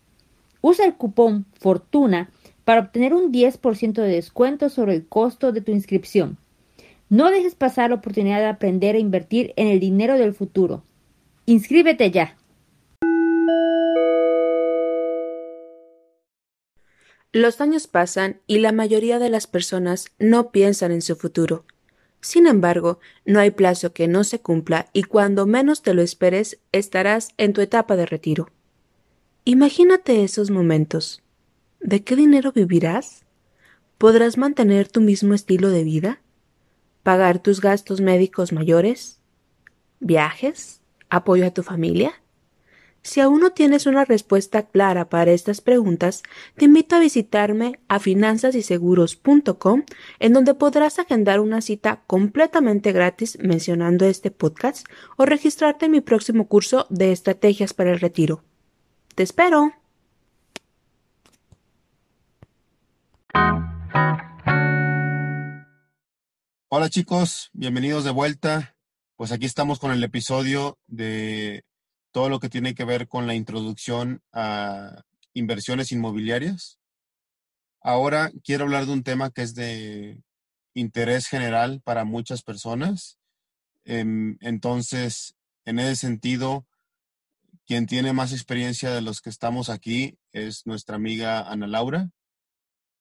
Usa 0.61 0.85
el 0.85 0.95
cupón 0.95 1.45
FORTUNA 1.55 2.30
para 2.64 2.83
obtener 2.83 3.14
un 3.14 3.33
10% 3.33 3.95
de 3.95 4.09
descuento 4.09 4.68
sobre 4.68 4.95
el 4.95 5.05
costo 5.05 5.51
de 5.51 5.61
tu 5.61 5.72
inscripción. 5.72 6.39
No 7.09 7.33
dejes 7.33 7.57
pasar 7.57 7.91
la 7.91 7.97
oportunidad 7.97 8.39
de 8.39 8.47
aprender 8.47 8.95
a 8.95 9.01
invertir 9.01 9.55
en 9.57 9.66
el 9.66 9.80
dinero 9.80 10.18
del 10.18 10.35
futuro. 10.35 10.85
Inscríbete 11.47 12.12
ya. 12.12 12.37
Los 17.33 17.61
años 17.61 17.87
pasan 17.87 18.41
y 18.47 18.59
la 18.59 18.72
mayoría 18.72 19.18
de 19.18 19.30
las 19.30 19.47
personas 19.47 20.07
no 20.18 20.51
piensan 20.51 20.93
en 20.93 21.03
su 21.03 21.16
futuro. 21.16 21.64
Sin 22.20 22.47
embargo, 22.47 23.01
no 23.24 23.41
hay 23.41 23.51
plazo 23.51 23.93
que 23.93 24.07
no 24.07 24.22
se 24.22 24.41
cumpla 24.41 24.89
y 24.93 25.03
cuando 25.05 25.47
menos 25.47 25.83
te 25.83 25.95
lo 25.95 26.03
esperes 26.03 26.59
estarás 26.70 27.30
en 27.39 27.53
tu 27.53 27.61
etapa 27.61 27.97
de 27.97 28.07
retiro. 28.07 28.51
Imagínate 29.45 30.22
esos 30.22 30.51
momentos. 30.51 31.22
¿De 31.80 32.05
qué 32.05 32.14
dinero 32.14 32.53
vivirás? 32.53 33.24
¿Podrás 33.99 34.39
mantener 34.39 34.89
tu 34.89 35.01
mismo 35.01 35.35
estilo 35.35 35.70
de 35.70 35.83
vida? 35.83 36.22
pagar 37.03 37.41
tus 37.41 37.61
gastos 37.61 38.01
médicos 38.01 38.53
mayores, 38.53 39.20
viajes, 40.01 40.80
apoyo 41.11 41.47
a 41.47 41.51
tu 41.51 41.62
familia? 41.62 42.22
Si 43.05 43.20
aún 43.20 43.40
no 43.40 43.50
tienes 43.50 43.86
una 43.86 44.05
respuesta 44.05 44.62
clara 44.62 45.09
para 45.09 45.32
estas 45.32 45.61
preguntas, 45.61 46.22
te 46.57 46.66
invito 46.66 46.94
a 46.94 47.00
visitarme 47.00 47.80
a 47.88 47.98
finanzasyseguros.com, 47.98 49.82
en 50.20 50.32
donde 50.32 50.55
podrás 50.55 51.00
agendar 51.00 51.40
una 51.40 51.61
cita 51.62 52.05
completamente 52.07 52.92
gratis 52.92 53.38
mencionando 53.40 54.07
este 54.07 54.30
podcast 54.30 54.86
o 55.16 55.26
registrarte 55.26 55.86
en 55.86 55.92
mi 55.92 56.00
próximo 56.00 56.46
curso 56.46 56.86
de 56.90 57.11
estrategias 57.11 57.74
para 57.74 57.90
el 57.90 57.98
retiro. 57.98 58.44
¡Te 59.16 59.24
espero! 59.24 59.72
Hola 66.68 66.88
chicos, 66.88 67.50
bienvenidos 67.53 68.05
de 68.05 68.12
vuelta. 68.12 68.76
Pues 69.16 69.32
aquí 69.32 69.44
estamos 69.44 69.80
con 69.80 69.90
el 69.90 70.03
episodio 70.05 70.78
de 70.86 71.64
todo 72.12 72.28
lo 72.28 72.38
que 72.38 72.48
tiene 72.48 72.74
que 72.74 72.84
ver 72.84 73.08
con 73.08 73.26
la 73.26 73.34
introducción 73.34 74.22
a 74.32 75.02
inversiones 75.34 75.92
inmobiliarias. 75.92 76.78
Ahora 77.80 78.30
quiero 78.44 78.64
hablar 78.64 78.86
de 78.86 78.92
un 78.92 79.02
tema 79.02 79.30
que 79.30 79.42
es 79.42 79.54
de 79.54 80.22
interés 80.74 81.26
general 81.26 81.80
para 81.82 82.04
muchas 82.04 82.42
personas. 82.42 83.18
Em, 83.84 84.36
entonces, 84.40 85.34
en 85.64 85.78
ese 85.78 85.96
sentido, 85.96 86.66
quien 87.66 87.86
tiene 87.86 88.12
más 88.12 88.32
experiencia 88.32 88.90
de 88.90 89.00
los 89.00 89.20
que 89.20 89.30
estamos 89.30 89.68
aquí 89.68 90.18
es 90.32 90.66
nuestra 90.66 90.96
amiga 90.96 91.40
Ana 91.40 91.66
Laura. 91.66 92.10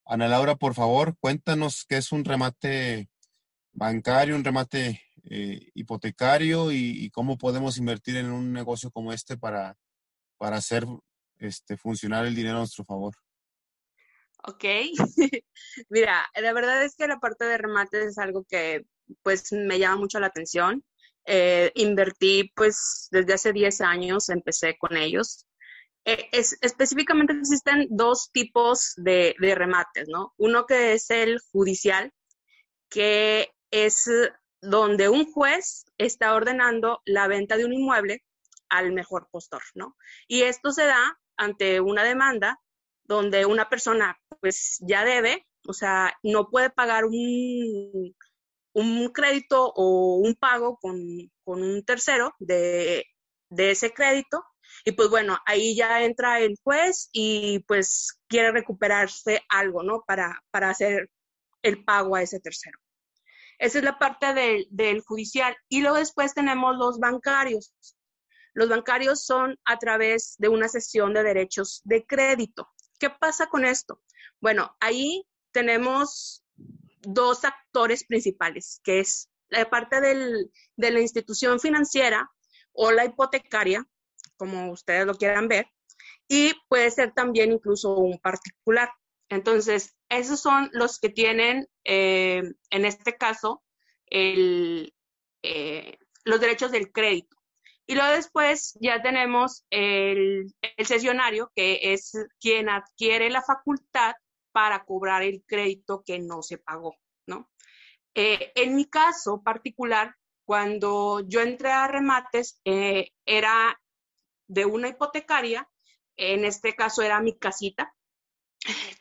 Ana 0.06 0.28
Laura, 0.28 0.56
por 0.56 0.74
favor, 0.74 1.16
cuéntanos 1.20 1.86
qué 1.88 1.98
es 1.98 2.12
un 2.12 2.26
remate 2.26 3.10
bancario, 3.74 4.36
un 4.36 4.44
remate 4.44 5.02
eh, 5.26 5.70
hipotecario 5.74 6.72
y, 6.72 7.10
cómo 7.12 7.38
podemos 7.38 7.78
invertir 7.78 8.18
en 8.18 8.32
un 8.32 8.52
negocio 8.52 8.92
como 8.92 9.14
este 9.14 9.38
para, 9.38 9.78
para 10.38 10.58
hacer 10.58 10.86
este, 11.38 11.78
funcionar 11.78 12.26
el 12.26 12.36
dinero 12.36 12.58
a 12.58 12.60
nuestro 12.60 12.86
favor. 12.86 13.14
Ok, 14.44 14.64
mira, 15.90 16.28
la 16.34 16.54
verdad 16.54 16.84
es 16.84 16.96
que 16.96 17.08
la 17.08 17.20
parte 17.20 17.46
de 17.46 17.60
remates 17.60 18.08
es 18.08 18.18
algo 18.18 18.44
que 18.50 18.86
pues 19.22 19.52
me 19.52 19.78
llama 19.78 19.98
mucho 19.98 20.20
la 20.20 20.28
atención. 20.28 20.84
Eh, 21.26 21.72
invertí 21.76 22.52
pues 22.56 23.08
desde 23.12 23.34
hace 23.34 23.54
10 23.54 23.82
años, 23.82 24.30
empecé 24.30 24.78
con 24.80 24.98
ellos. 24.98 25.46
Eh, 26.06 26.30
es, 26.32 26.58
específicamente 26.62 27.34
existen 27.34 27.86
dos 27.92 28.32
tipos 28.32 28.94
de, 28.98 29.36
de, 29.40 29.54
remates, 29.54 30.08
¿no? 30.08 30.34
Uno 30.38 30.66
que 30.66 30.94
es 30.94 31.12
el 31.12 31.40
judicial, 31.52 32.12
que 32.90 33.52
es 33.70 34.10
donde 34.62 35.10
un 35.10 35.32
juez 35.32 35.86
está 35.98 36.34
ordenando 36.36 37.02
la 37.06 37.28
venta 37.28 37.58
de 37.58 37.66
un 37.66 37.74
inmueble 37.74 38.24
al 38.70 38.92
mejor 38.94 39.28
postor, 39.32 39.62
¿no? 39.76 39.98
Y 40.28 40.44
esto 40.44 40.72
se 40.72 40.86
da 40.86 41.20
ante 41.38 41.82
una 41.82 42.04
demanda 42.04 42.60
donde 43.04 43.46
una 43.46 43.70
persona 43.70 44.18
pues 44.40 44.78
ya 44.82 45.04
debe, 45.04 45.46
o 45.68 45.74
sea, 45.74 46.14
no 46.24 46.50
puede 46.50 46.70
pagar 46.70 47.06
un, 47.06 48.16
un 48.74 49.10
crédito 49.10 49.72
o 49.76 50.18
un 50.18 50.36
pago 50.36 50.78
con, 50.78 51.00
un 51.46 51.84
tercero 51.86 52.34
de, 52.40 53.06
de, 53.50 53.72
ese 53.72 53.94
crédito. 53.94 54.44
Y 54.86 54.94
pues 54.94 55.10
bueno, 55.10 55.38
ahí 55.46 55.76
ya 55.76 56.04
entra 56.04 56.40
el 56.40 56.56
juez 56.64 57.10
y 57.12 57.60
pues 57.68 58.20
quiere 58.28 58.52
recuperarse 58.52 59.42
algo, 59.50 59.84
¿no? 59.84 60.04
Para, 60.08 60.42
para 60.52 60.70
hacer 60.70 61.10
el 61.62 61.84
pago 61.84 62.16
a 62.16 62.22
ese 62.24 62.40
tercero. 62.40 62.80
Esa 63.62 63.78
es 63.78 63.84
la 63.84 64.00
parte 64.00 64.34
del, 64.34 65.02
judicial. 65.02 65.56
Y 65.70 65.82
luego 65.82 65.98
después 65.98 66.34
tenemos 66.34 66.76
los 66.78 66.98
bancarios. 66.98 67.76
Los 68.56 68.70
bancarios 68.70 69.24
son 69.24 69.56
a 69.66 69.78
través 69.78 70.36
de 70.40 70.50
una 70.50 70.68
sesión 70.68 71.14
de 71.14 71.22
derechos 71.22 71.82
de 71.84 72.04
crédito. 72.04 72.68
¿Qué 72.98 73.12
pasa 73.12 73.48
con 73.48 73.64
esto? 73.64 74.02
Bueno, 74.40 74.76
ahí 74.80 75.28
tenemos 75.52 76.44
dos 77.02 77.46
actores 77.46 78.04
principales, 78.04 78.82
que 78.84 79.00
es 79.00 79.30
la 79.50 79.70
parte 79.70 80.02
de 80.02 80.92
la 80.92 81.00
institución 81.00 81.60
financiera 81.60 82.32
o 82.74 82.92
la 82.92 83.06
hipotecaria, 83.06 83.88
como 84.38 84.72
ustedes 84.72 85.06
lo 85.06 85.14
quieran 85.14 85.48
ver, 85.48 85.68
y 86.28 86.56
puede 86.68 86.90
ser 86.90 87.14
también 87.14 87.52
incluso 87.52 87.96
un 87.96 88.18
particular. 88.18 88.90
Entonces, 89.30 89.96
esos 90.12 90.42
son 90.42 90.70
los 90.74 91.00
que 91.00 91.10
tienen, 91.10 91.68
eh, 91.86 92.44
en 92.70 92.86
este 92.86 93.16
caso, 93.16 93.64
eh, 94.10 94.92
los 96.26 96.42
derechos 96.42 96.72
del 96.72 96.92
crédito. 96.92 97.38
Y 97.88 97.96
luego 97.96 98.12
después 98.12 98.78
ya 98.82 99.02
tenemos 99.02 99.66
el, 99.70 100.54
el 100.62 100.86
sesionario, 100.86 101.52
que 101.56 101.94
es 101.94 102.12
quien 102.40 102.70
adquiere 102.70 103.30
la 103.30 103.42
facultad 103.42 104.14
para 104.52 104.84
cobrar 104.84 105.24
el 105.24 105.44
crédito 105.48 106.04
que 106.06 106.20
no 106.20 106.42
se 106.42 106.58
pagó, 106.58 106.96
¿no? 107.26 107.50
Eh, 108.14 108.52
en 108.56 108.76
mi 108.76 108.90
caso 108.90 109.42
particular, 109.42 110.16
cuando 110.44 111.22
yo 111.26 111.40
entré 111.40 111.72
a 111.72 111.88
remates, 111.88 112.60
era 112.66 113.82
de 114.48 114.66
una 114.66 114.90
hipotecaria, 114.90 115.70
en 116.18 116.44
este 116.44 116.76
caso 116.76 117.02
era 117.02 117.22
mi 117.22 117.38
casita, 117.38 117.94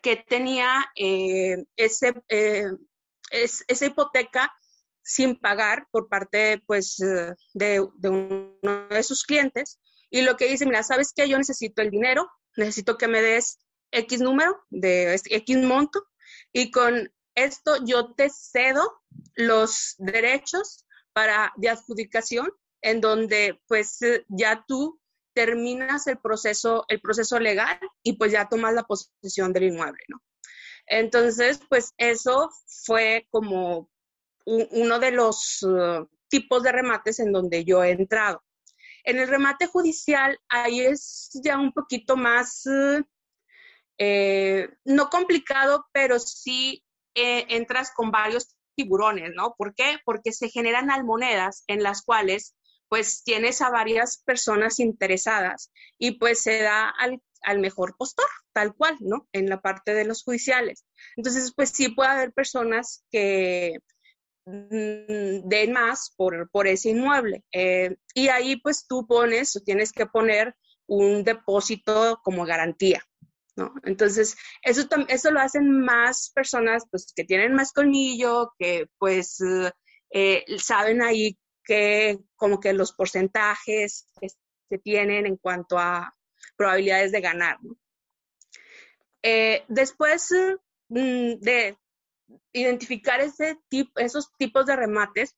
que 0.02 0.16
tenía 0.16 0.84
eh, 0.96 1.56
ese, 1.76 2.14
eh, 2.28 2.70
esa 3.30 3.86
hipoteca 3.86 4.52
sin 5.02 5.36
pagar 5.36 5.86
por 5.90 6.08
parte 6.08 6.62
pues, 6.66 7.00
eh, 7.00 7.34
de, 7.54 7.80
uno 7.80 8.88
de 8.88 9.02
sus 9.02 9.24
clientes. 9.24 9.80
Y 10.10 10.22
lo 10.22 10.36
que 10.36 10.48
dice, 10.48 10.66
mira, 10.66 10.82
¿sabes 10.82 11.12
qué? 11.14 11.28
Yo 11.28 11.38
necesito 11.38 11.82
el 11.82 11.90
dinero, 11.90 12.28
necesito 12.56 12.96
que 12.96 13.08
me 13.08 13.22
des 13.22 13.58
X 13.92 14.20
número 14.20 14.56
de 14.70 15.14
X 15.14 15.56
monto 15.58 16.04
y 16.52 16.70
con 16.70 17.12
esto 17.34 17.84
yo 17.84 18.14
te 18.14 18.28
cedo 18.30 19.00
los 19.34 19.94
derechos 19.98 20.84
para 21.12 21.52
de 21.56 21.70
adjudicación 21.70 22.52
en 22.82 23.00
donde 23.00 23.60
pues 23.66 23.98
ya 24.28 24.64
tú 24.66 24.99
terminas 25.40 26.06
el 26.06 26.18
proceso, 26.18 26.84
el 26.88 27.00
proceso 27.00 27.40
legal 27.40 27.78
y 28.02 28.18
pues 28.18 28.30
ya 28.30 28.46
tomas 28.46 28.74
la 28.74 28.82
posesión 28.82 29.54
del 29.54 29.64
inmueble, 29.64 30.04
¿no? 30.08 30.20
Entonces, 30.86 31.60
pues 31.66 31.94
eso 31.96 32.50
fue 32.66 33.26
como 33.30 33.88
uno 34.44 34.98
de 34.98 35.12
los 35.12 35.62
uh, 35.62 36.06
tipos 36.28 36.62
de 36.62 36.72
remates 36.72 37.20
en 37.20 37.32
donde 37.32 37.64
yo 37.64 37.82
he 37.82 37.92
entrado. 37.92 38.42
En 39.02 39.18
el 39.18 39.28
remate 39.28 39.66
judicial, 39.66 40.38
ahí 40.50 40.80
es 40.80 41.30
ya 41.42 41.58
un 41.58 41.72
poquito 41.72 42.18
más, 42.18 42.66
uh, 42.66 43.02
eh, 43.96 44.68
no 44.84 45.08
complicado, 45.08 45.86
pero 45.90 46.18
sí 46.18 46.84
eh, 47.14 47.46
entras 47.48 47.92
con 47.94 48.10
varios 48.10 48.54
tiburones, 48.74 49.30
¿no? 49.34 49.54
¿Por 49.56 49.74
qué? 49.74 50.00
Porque 50.04 50.32
se 50.32 50.50
generan 50.50 50.90
almonedas 50.90 51.64
en 51.66 51.82
las 51.82 52.02
cuales 52.02 52.54
pues 52.90 53.22
tienes 53.22 53.62
a 53.62 53.70
varias 53.70 54.18
personas 54.18 54.80
interesadas 54.80 55.72
y 55.96 56.18
pues 56.18 56.42
se 56.42 56.60
da 56.60 56.92
al, 56.98 57.60
mejor 57.60 57.96
postor, 57.96 58.26
tal 58.52 58.74
cual, 58.74 58.96
¿no? 58.98 59.28
En 59.32 59.48
la 59.48 59.62
parte 59.62 59.94
de 59.94 60.04
los 60.04 60.24
judiciales. 60.24 60.84
Entonces, 61.16 61.54
pues 61.54 61.70
sí 61.70 61.88
puede 61.90 62.10
haber 62.10 62.32
personas 62.32 63.04
que 63.10 63.78
mm, 64.44 65.48
den 65.48 65.72
más 65.72 66.12
por, 66.16 66.50
por 66.50 66.66
ese 66.66 66.90
inmueble. 66.90 67.44
Eh, 67.52 67.96
y 68.12 68.26
ahí 68.28 68.56
pues 68.56 68.86
tú 68.88 69.06
pones 69.06 69.54
o 69.54 69.60
tienes 69.60 69.92
que 69.92 70.06
poner 70.06 70.56
un 70.86 71.22
depósito 71.22 72.20
como 72.24 72.44
garantía. 72.44 73.02
¿No? 73.54 73.72
Entonces, 73.84 74.36
eso, 74.62 74.88
eso 75.08 75.30
lo 75.30 75.40
hacen 75.40 75.70
más 75.70 76.32
personas 76.34 76.84
pues, 76.90 77.12
que 77.14 77.24
tienen 77.24 77.54
más 77.54 77.72
colmillo, 77.72 78.52
que 78.58 78.88
pues 78.98 79.38
eh, 80.10 80.44
saben 80.58 81.02
ahí 81.02 81.38
que 81.64 82.18
como 82.36 82.60
que 82.60 82.72
los 82.72 82.92
porcentajes 82.92 84.06
que 84.20 84.28
se 84.28 84.78
tienen 84.78 85.26
en 85.26 85.36
cuanto 85.36 85.78
a 85.78 86.14
probabilidades 86.56 87.12
de 87.12 87.20
ganar. 87.20 87.58
Eh, 89.22 89.64
después 89.68 90.30
mm, 90.88 91.34
de 91.40 91.76
identificar 92.52 93.20
ese 93.20 93.58
esos 93.96 94.32
tipos 94.36 94.66
de 94.66 94.76
remates, 94.76 95.36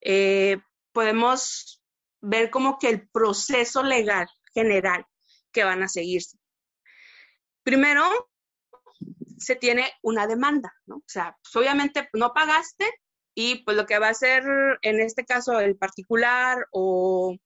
eh, 0.00 0.58
podemos 0.92 1.82
ver 2.20 2.50
como 2.50 2.78
que 2.78 2.88
el 2.88 3.08
proceso 3.08 3.82
legal 3.82 4.28
general 4.54 5.06
que 5.52 5.64
van 5.64 5.82
a 5.82 5.88
seguirse. 5.88 6.38
Primero, 7.62 8.04
se 9.38 9.56
tiene 9.56 9.90
una 10.02 10.26
demanda, 10.26 10.72
¿no? 10.86 10.96
O 10.96 11.04
sea, 11.06 11.36
pues, 11.42 11.56
obviamente 11.56 12.08
no 12.12 12.32
pagaste, 12.32 12.86
y 13.34 13.64
pues 13.64 13.76
lo 13.76 13.86
que 13.86 13.98
va 13.98 14.08
a 14.08 14.10
hacer 14.10 14.44
en 14.82 15.00
este 15.00 15.24
caso 15.24 15.60
el 15.60 15.76
particular 15.76 16.66
o 16.72 17.36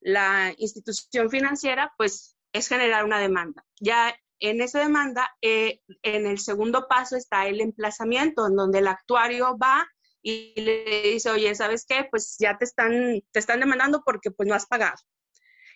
la 0.00 0.52
institución 0.58 1.30
financiera, 1.30 1.92
pues 1.96 2.36
es 2.52 2.68
generar 2.68 3.04
una 3.04 3.18
demanda. 3.18 3.64
Ya 3.80 4.14
en 4.40 4.60
esa 4.60 4.80
demanda, 4.80 5.30
eh, 5.40 5.80
en 6.02 6.26
el 6.26 6.38
segundo 6.38 6.86
paso 6.88 7.16
está 7.16 7.46
el 7.46 7.60
emplazamiento, 7.60 8.46
en 8.46 8.56
donde 8.56 8.80
el 8.80 8.88
actuario 8.88 9.56
va 9.56 9.86
y 10.20 10.60
le 10.60 11.12
dice, 11.12 11.30
oye, 11.30 11.54
¿sabes 11.54 11.84
qué? 11.86 12.06
Pues 12.10 12.36
ya 12.38 12.58
te 12.58 12.64
están, 12.64 13.22
te 13.30 13.38
están 13.38 13.60
demandando 13.60 14.02
porque 14.04 14.30
pues 14.30 14.48
no 14.48 14.54
has 14.54 14.66
pagado. 14.66 14.96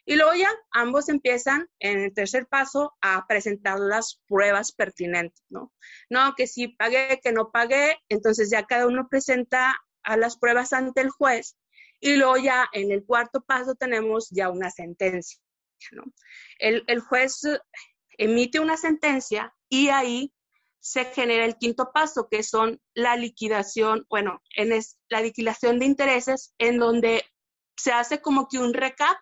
Y 0.09 0.15
luego 0.15 0.35
ya 0.35 0.51
ambos 0.71 1.09
empiezan 1.09 1.69
en 1.81 1.99
el 1.99 2.15
tercer 2.15 2.47
paso 2.47 2.97
a 3.01 3.27
presentar 3.27 3.81
las 3.81 4.23
pruebas 4.29 4.73
pertinentes, 4.73 5.45
¿no? 5.49 5.73
No, 6.09 6.35
que 6.37 6.47
si 6.47 6.69
pagué, 6.69 7.21
que 7.23 7.33
no 7.33 7.51
pagué, 7.51 7.99
entonces 8.09 8.49
ya 8.49 8.65
cada 8.67 8.87
uno 8.87 9.09
presenta 9.09 9.77
a 10.05 10.17
las 10.17 10.39
pruebas 10.39 10.73
ante 10.73 11.01
el 11.01 11.11
juez 11.11 11.57
y 12.01 12.17
luego 12.17 12.37
ya 12.37 12.69
en 12.73 12.93
el 12.93 13.05
cuarto 13.05 13.41
paso 13.41 13.75
tenemos 13.75 14.29
ya 14.31 14.49
una 14.49 14.71
sentencia, 14.71 15.41
¿no? 15.91 16.05
El, 16.61 16.85
el 16.87 17.01
juez 17.01 17.41
emite 18.17 18.61
una 18.61 18.77
sentencia 18.77 19.53
y 19.69 19.89
ahí 19.89 20.33
se 20.79 21.05
genera 21.07 21.45
el 21.45 21.57
quinto 21.57 21.91
paso, 21.93 22.29
que 22.31 22.45
son 22.45 22.81
la 22.95 23.17
liquidación, 23.17 24.07
bueno, 24.09 24.41
en 24.55 24.71
es, 24.71 24.99
la 25.09 25.21
liquidación 25.21 25.81
de 25.81 25.87
intereses, 25.87 26.55
en 26.59 26.79
donde 26.79 27.25
se 27.77 27.91
hace 27.91 28.21
como 28.21 28.47
que 28.47 28.59
un 28.59 28.73
recap 28.73 29.17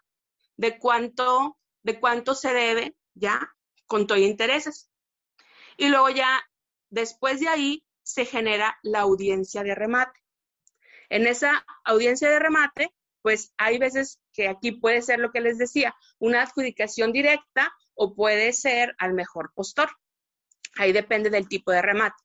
de 0.57 0.79
cuánto, 0.79 1.59
de 1.83 1.99
cuánto 2.01 2.35
se 2.35 2.53
debe 2.53 2.97
ya 3.15 3.55
con 3.87 4.07
todo 4.07 4.19
intereses. 4.19 4.91
Y 5.77 5.89
luego 5.89 6.11
ya, 6.11 6.43
después 6.91 7.41
de 7.41 7.49
ahí, 7.49 7.85
se 8.03 8.25
genera 8.25 8.79
la 8.83 9.01
audiencia 9.01 9.63
de 9.63 9.75
remate. 9.75 10.21
En 11.09 11.27
esa 11.27 11.65
audiencia 11.85 12.31
de 12.31 12.39
remate, 12.39 12.95
pues 13.23 13.53
hay 13.57 13.79
veces 13.79 14.21
que 14.33 14.49
aquí 14.49 14.73
puede 14.73 15.01
ser 15.03 15.19
lo 15.19 15.33
que 15.33 15.41
les 15.41 15.59
decía, 15.59 15.95
una 16.19 16.43
adjudicación 16.43 17.13
directa 17.13 17.73
o 17.95 18.15
puede 18.15 18.53
ser 18.53 18.95
al 18.99 19.15
mejor 19.15 19.53
postor. 19.55 19.91
Ahí 20.77 20.93
depende 20.93 21.31
del 21.31 21.49
tipo 21.49 21.71
de 21.71 21.83
remate. 21.83 22.23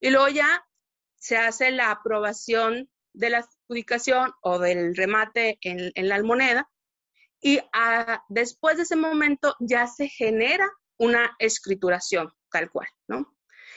Y 0.00 0.10
luego 0.10 0.28
ya 0.28 0.66
se 1.16 1.36
hace 1.36 1.70
la 1.70 1.90
aprobación 1.90 2.90
de 3.14 3.30
la 3.30 3.38
adjudicación 3.38 4.32
o 4.42 4.58
del 4.58 4.94
remate 4.94 5.58
en, 5.62 5.90
en 5.94 6.08
la 6.08 6.16
almoneda 6.16 6.68
y 7.40 7.60
ah, 7.72 8.22
después 8.28 8.76
de 8.76 8.84
ese 8.84 8.96
momento 8.96 9.54
ya 9.60 9.86
se 9.86 10.08
genera 10.08 10.70
una 10.98 11.34
escrituración, 11.38 12.32
tal 12.50 12.70
cual, 12.70 12.88
¿no? 13.08 13.36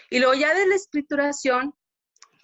Y 0.10 0.20
luego 0.20 0.34
ya 0.34 0.54
de 0.54 0.68
la 0.68 0.76
escrituración, 0.76 1.74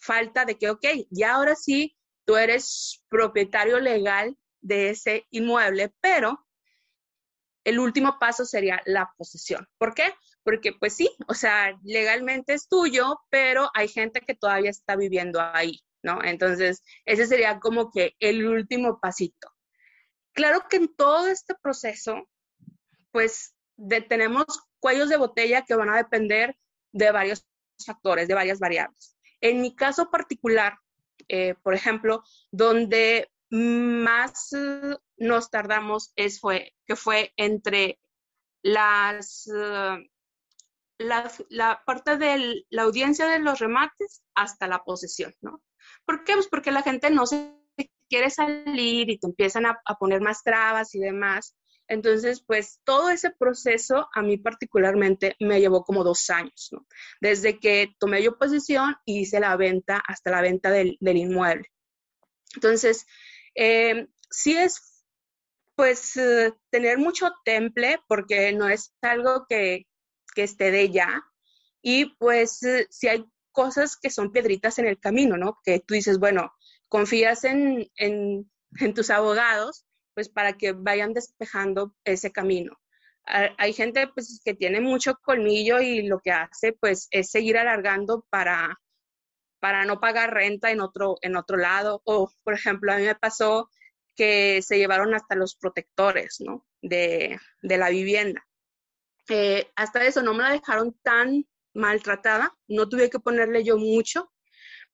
falta 0.01 0.45
de 0.45 0.57
que, 0.57 0.70
ok, 0.70 0.86
ya 1.09 1.36
ahora 1.36 1.55
sí, 1.55 1.95
tú 2.26 2.38
eres 2.38 3.03
propietario 3.09 3.80
legal 3.80 4.38
de 4.61 4.89
ese 4.89 5.26
inmueble, 5.32 5.93
pero 6.01 6.45
el 7.63 7.80
último 7.80 8.18
paso 8.20 8.45
sería 8.45 8.82
la 8.86 9.11
posesión. 9.18 9.68
¿Por 9.78 9.93
qué? 9.93 10.13
Porque 10.43 10.74
pues 10.74 10.95
sí, 10.95 11.09
o 11.28 11.34
sea, 11.34 11.78
legalmente 11.84 12.53
es 12.53 12.68
tuyo, 12.68 13.20
pero 13.30 13.70
hay 13.74 13.88
gente 13.88 14.22
que 14.22 14.36
todavía 14.36 14.70
está 14.70 14.95
viviendo 14.95 15.41
ahí, 15.41 15.82
¿no? 16.03 16.24
Entonces, 16.24 16.84
ese 17.05 17.26
sería 17.26 17.59
como 17.59 17.91
que 17.91 18.16
el 18.20 18.45
último 18.47 18.99
pasito. 18.99 19.55
Claro 20.36 20.66
que 20.70 20.76
en 20.76 20.94
todo 20.94 21.28
este 21.28 21.56
proceso, 21.56 22.28
pues 23.12 23.56
tenemos 24.10 24.46
cuellos 24.80 25.08
de 25.08 25.18
botella 25.18 25.64
que 25.64 25.76
van 25.76 25.90
a 25.90 25.96
depender 25.96 26.58
de 26.92 27.12
varios 27.12 27.48
factores, 27.84 28.28
de 28.28 28.34
varias 28.34 28.60
variables. 28.60 29.18
En 29.40 29.62
mi 29.62 29.76
caso 29.76 30.12
particular, 30.12 30.78
eh, 31.30 31.56
por 31.64 31.74
ejemplo, 31.74 32.22
donde 32.52 33.32
más 33.50 34.52
eh, 34.52 34.98
nos 35.18 35.50
tardamos 35.50 36.12
es 36.18 36.42
fue, 36.42 36.76
que 36.86 36.98
fue 36.98 37.32
entre 37.38 37.98
las, 38.62 39.48
eh, 39.48 40.10
la, 40.98 41.82
parte 41.86 42.18
de 42.18 42.66
la 42.70 42.84
audiencia 42.84 43.28
de 43.28 43.40
los 43.40 43.60
remates 43.60 44.22
hasta 44.34 44.68
la 44.68 44.84
posesión, 44.84 45.34
¿no? 45.40 45.62
¿Por 46.06 46.26
qué? 46.26 46.34
Pues 46.34 46.48
porque 46.48 46.72
la 46.72 46.82
gente 46.82 47.10
no 47.10 47.26
se 47.26 47.54
quieres 48.10 48.36
salir 48.36 49.10
y 49.10 49.18
te 49.18 49.28
empiezan 49.28 49.66
a, 49.66 49.78
poner 49.99 50.22
más 50.22 50.43
trabas 50.43 50.93
y 50.95 50.99
demás. 50.99 51.56
Entonces, 51.88 52.43
pues 52.45 52.80
todo 52.84 53.10
ese 53.10 53.32
proceso 53.32 54.08
a 54.14 54.22
mí 54.22 54.38
particularmente 54.38 55.36
me 55.39 55.60
llevó 55.60 55.84
como 55.84 56.03
dos 56.03 56.30
años, 56.30 56.70
¿no? 56.72 56.86
Desde 57.22 57.60
que 57.60 57.95
tomé 57.99 58.24
yo 58.24 58.38
posesión 58.38 58.95
y 59.06 59.22
hice 59.22 59.39
la 59.39 59.56
venta 59.56 60.01
hasta 60.08 60.32
la 60.32 60.41
venta 60.41 60.72
del, 60.72 60.97
inmueble. 60.99 61.66
Entonces, 62.56 63.06
eh, 63.53 64.08
sí 64.30 64.58
es, 64.58 65.06
pues, 65.76 66.18
eh, 66.18 66.53
tener 66.72 66.97
mucho 66.97 67.32
temple 67.43 67.99
porque 68.08 68.51
no 68.53 68.68
es 68.68 68.95
algo 69.01 69.45
que, 69.47 69.86
que 70.34 70.43
esté 70.43 70.72
de 70.72 70.89
ya. 70.89 71.24
Y 71.84 72.16
pues, 72.18 72.64
eh, 72.64 72.88
si 72.89 73.08
hay 73.08 73.26
cosas 73.51 73.97
que 73.97 74.10
son 74.10 74.32
piedritas 74.32 74.80
en 74.80 74.86
el 74.86 74.99
camino, 74.99 75.38
¿no? 75.38 75.60
Que 75.64 75.80
tú 75.80 75.93
dices, 75.93 76.20
bueno, 76.20 76.51
confías 76.90 77.44
en, 77.44 77.90
tus 78.94 79.10
abogados, 79.10 79.86
pues 80.14 80.30
para 80.30 80.54
que 80.54 80.74
vayan 80.74 81.14
despejando 81.14 81.94
ese 82.04 82.32
camino. 82.32 82.78
Hay 83.26 83.74
gente 83.74 84.08
pues, 84.08 84.42
que 84.46 84.54
tiene 84.54 84.82
mucho 84.82 85.16
colmillo 85.24 85.82
y 85.82 86.04
lo 86.04 86.20
que 86.20 86.32
hace 86.32 86.74
pues 86.74 87.08
es 87.10 87.32
seguir 87.32 87.58
alargando 87.58 88.26
para, 88.30 88.80
para 89.60 89.84
no 89.86 90.00
pagar 90.00 90.32
renta 90.32 90.70
en 90.70 90.80
otro, 90.80 91.18
en 91.22 91.36
otro 91.36 91.58
lado. 91.58 92.02
O, 92.06 92.32
por 92.44 92.54
ejemplo, 92.54 92.94
a 92.94 92.98
mí 92.98 93.04
me 93.04 93.16
pasó 93.16 93.70
que 94.16 94.62
se 94.62 94.78
llevaron 94.78 95.14
hasta 95.14 95.36
los 95.36 95.56
protectores 95.56 96.38
¿no? 96.40 96.66
de, 96.82 97.40
la 97.62 97.90
vivienda. 97.90 98.46
Eh, 99.28 99.72
hasta 99.76 100.06
eso 100.06 100.22
no 100.22 100.34
me 100.34 100.44
la 100.44 100.52
dejaron 100.52 100.96
tan 101.02 101.46
maltratada, 101.74 102.56
no 102.68 102.88
tuve 102.88 103.10
que 103.10 103.20
ponerle 103.20 103.64
yo 103.64 103.78
mucho 103.78 104.32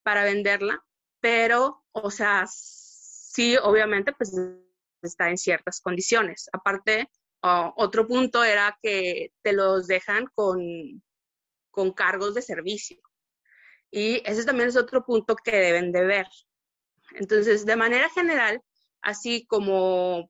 para 0.03 0.23
venderla, 0.23 0.83
pero, 1.21 1.83
o 1.91 2.11
sea, 2.11 2.45
sí, 2.47 3.55
obviamente, 3.57 4.11
pues 4.13 4.33
está 5.01 5.29
en 5.29 5.37
ciertas 5.37 5.79
condiciones. 5.79 6.49
Aparte, 6.51 7.09
otro 7.41 8.07
punto 8.07 8.43
era 8.43 8.77
que 8.81 9.31
te 9.41 9.53
los 9.53 9.87
dejan 9.87 10.25
con, 10.33 11.01
con 11.71 11.91
cargos 11.93 12.33
de 12.33 12.41
servicio. 12.41 12.99
Y 13.89 14.21
ese 14.29 14.45
también 14.45 14.69
es 14.69 14.77
otro 14.77 15.03
punto 15.05 15.35
que 15.35 15.55
deben 15.55 15.91
de 15.91 16.05
ver. 16.05 16.27
Entonces, 17.13 17.65
de 17.65 17.75
manera 17.75 18.09
general, 18.09 18.61
así 19.01 19.45
como 19.47 20.29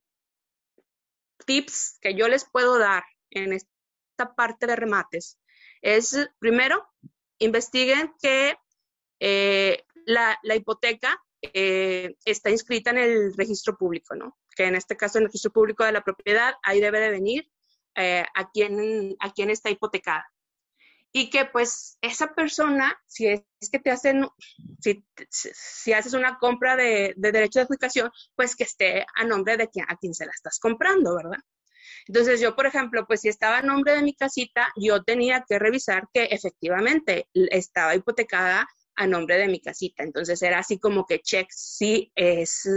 tips 1.45 1.97
que 2.01 2.15
yo 2.15 2.27
les 2.27 2.45
puedo 2.49 2.79
dar 2.79 3.03
en 3.29 3.53
esta 3.53 4.35
parte 4.35 4.67
de 4.67 4.75
remates, 4.75 5.39
es 5.81 6.29
primero, 6.39 6.87
investiguen 7.39 8.13
que 8.21 8.57
eh, 9.19 9.83
la, 10.05 10.37
hipoteca 10.55 11.21
eh, 11.41 12.15
está 12.25 12.49
inscrita 12.49 12.91
en 12.91 12.97
el 12.97 13.33
registro 13.35 13.77
público, 13.77 14.15
¿no? 14.15 14.37
Que 14.55 14.65
en 14.65 14.75
este 14.75 14.95
caso, 14.95 15.17
en 15.17 15.23
el 15.23 15.29
registro 15.29 15.51
público 15.51 15.83
de 15.83 15.91
la 15.91 16.03
propiedad, 16.03 16.53
ahí 16.63 16.79
debe 16.79 16.99
de 16.99 17.09
venir 17.09 17.51
eh, 17.95 18.25
a, 18.35 18.51
quién, 18.51 19.15
a 19.19 19.31
quién 19.33 19.49
está 19.49 19.69
hipotecada. 19.69 20.25
Y 21.13 21.29
que 21.29 21.43
pues 21.45 21.97
esa 22.01 22.33
persona, 22.33 22.97
si 23.05 23.27
es 23.27 23.43
que 23.69 23.79
te 23.79 23.91
hacen, 23.91 24.27
si, 24.79 25.05
si 25.29 25.91
haces 25.91 26.13
una 26.13 26.37
compra 26.39 26.77
de, 26.77 27.13
de, 27.17 27.31
derecho 27.33 27.59
de 27.59 27.63
adjudicación, 27.63 28.09
pues 28.35 28.55
que 28.55 28.63
esté 28.63 29.05
a 29.15 29.25
nombre 29.25 29.57
de 29.57 29.67
quien, 29.67 29.85
a 29.89 29.97
quien 29.97 30.13
se 30.13 30.25
la 30.25 30.31
estás 30.31 30.57
comprando, 30.57 31.15
¿verdad? 31.15 31.39
Entonces 32.07 32.39
yo, 32.39 32.55
por 32.55 32.65
ejemplo, 32.65 33.05
pues 33.05 33.21
si 33.21 33.29
estaba 33.29 33.59
a 33.59 33.61
nombre 33.61 33.93
de 33.93 34.03
mi 34.03 34.13
casita, 34.13 34.71
yo 34.75 35.03
tenía 35.03 35.43
que 35.47 35.59
revisar 35.59 36.07
que 36.13 36.25
efectivamente 36.25 37.27
estaba 37.33 37.95
hipotecada 37.95 38.67
a 38.95 39.07
nombre 39.07 39.37
de 39.37 39.47
mi 39.47 39.61
casita. 39.61 40.03
Entonces 40.03 40.41
era 40.41 40.59
así 40.59 40.79
como 40.79 41.05
que 41.05 41.19
check 41.19 41.47
si 41.49 42.11
es, 42.15 42.67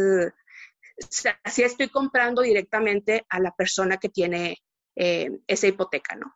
si 1.45 1.63
estoy 1.63 1.89
comprando 1.89 2.43
directamente 2.43 3.27
a 3.29 3.41
la 3.41 3.53
persona 3.53 3.99
que 3.99 4.09
tiene 4.09 4.59
eh, 4.97 5.31
esa 5.47 5.67
hipoteca, 5.67 6.17
¿no? 6.17 6.35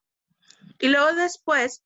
Y 0.78 0.88
luego 0.88 1.12
después 1.14 1.84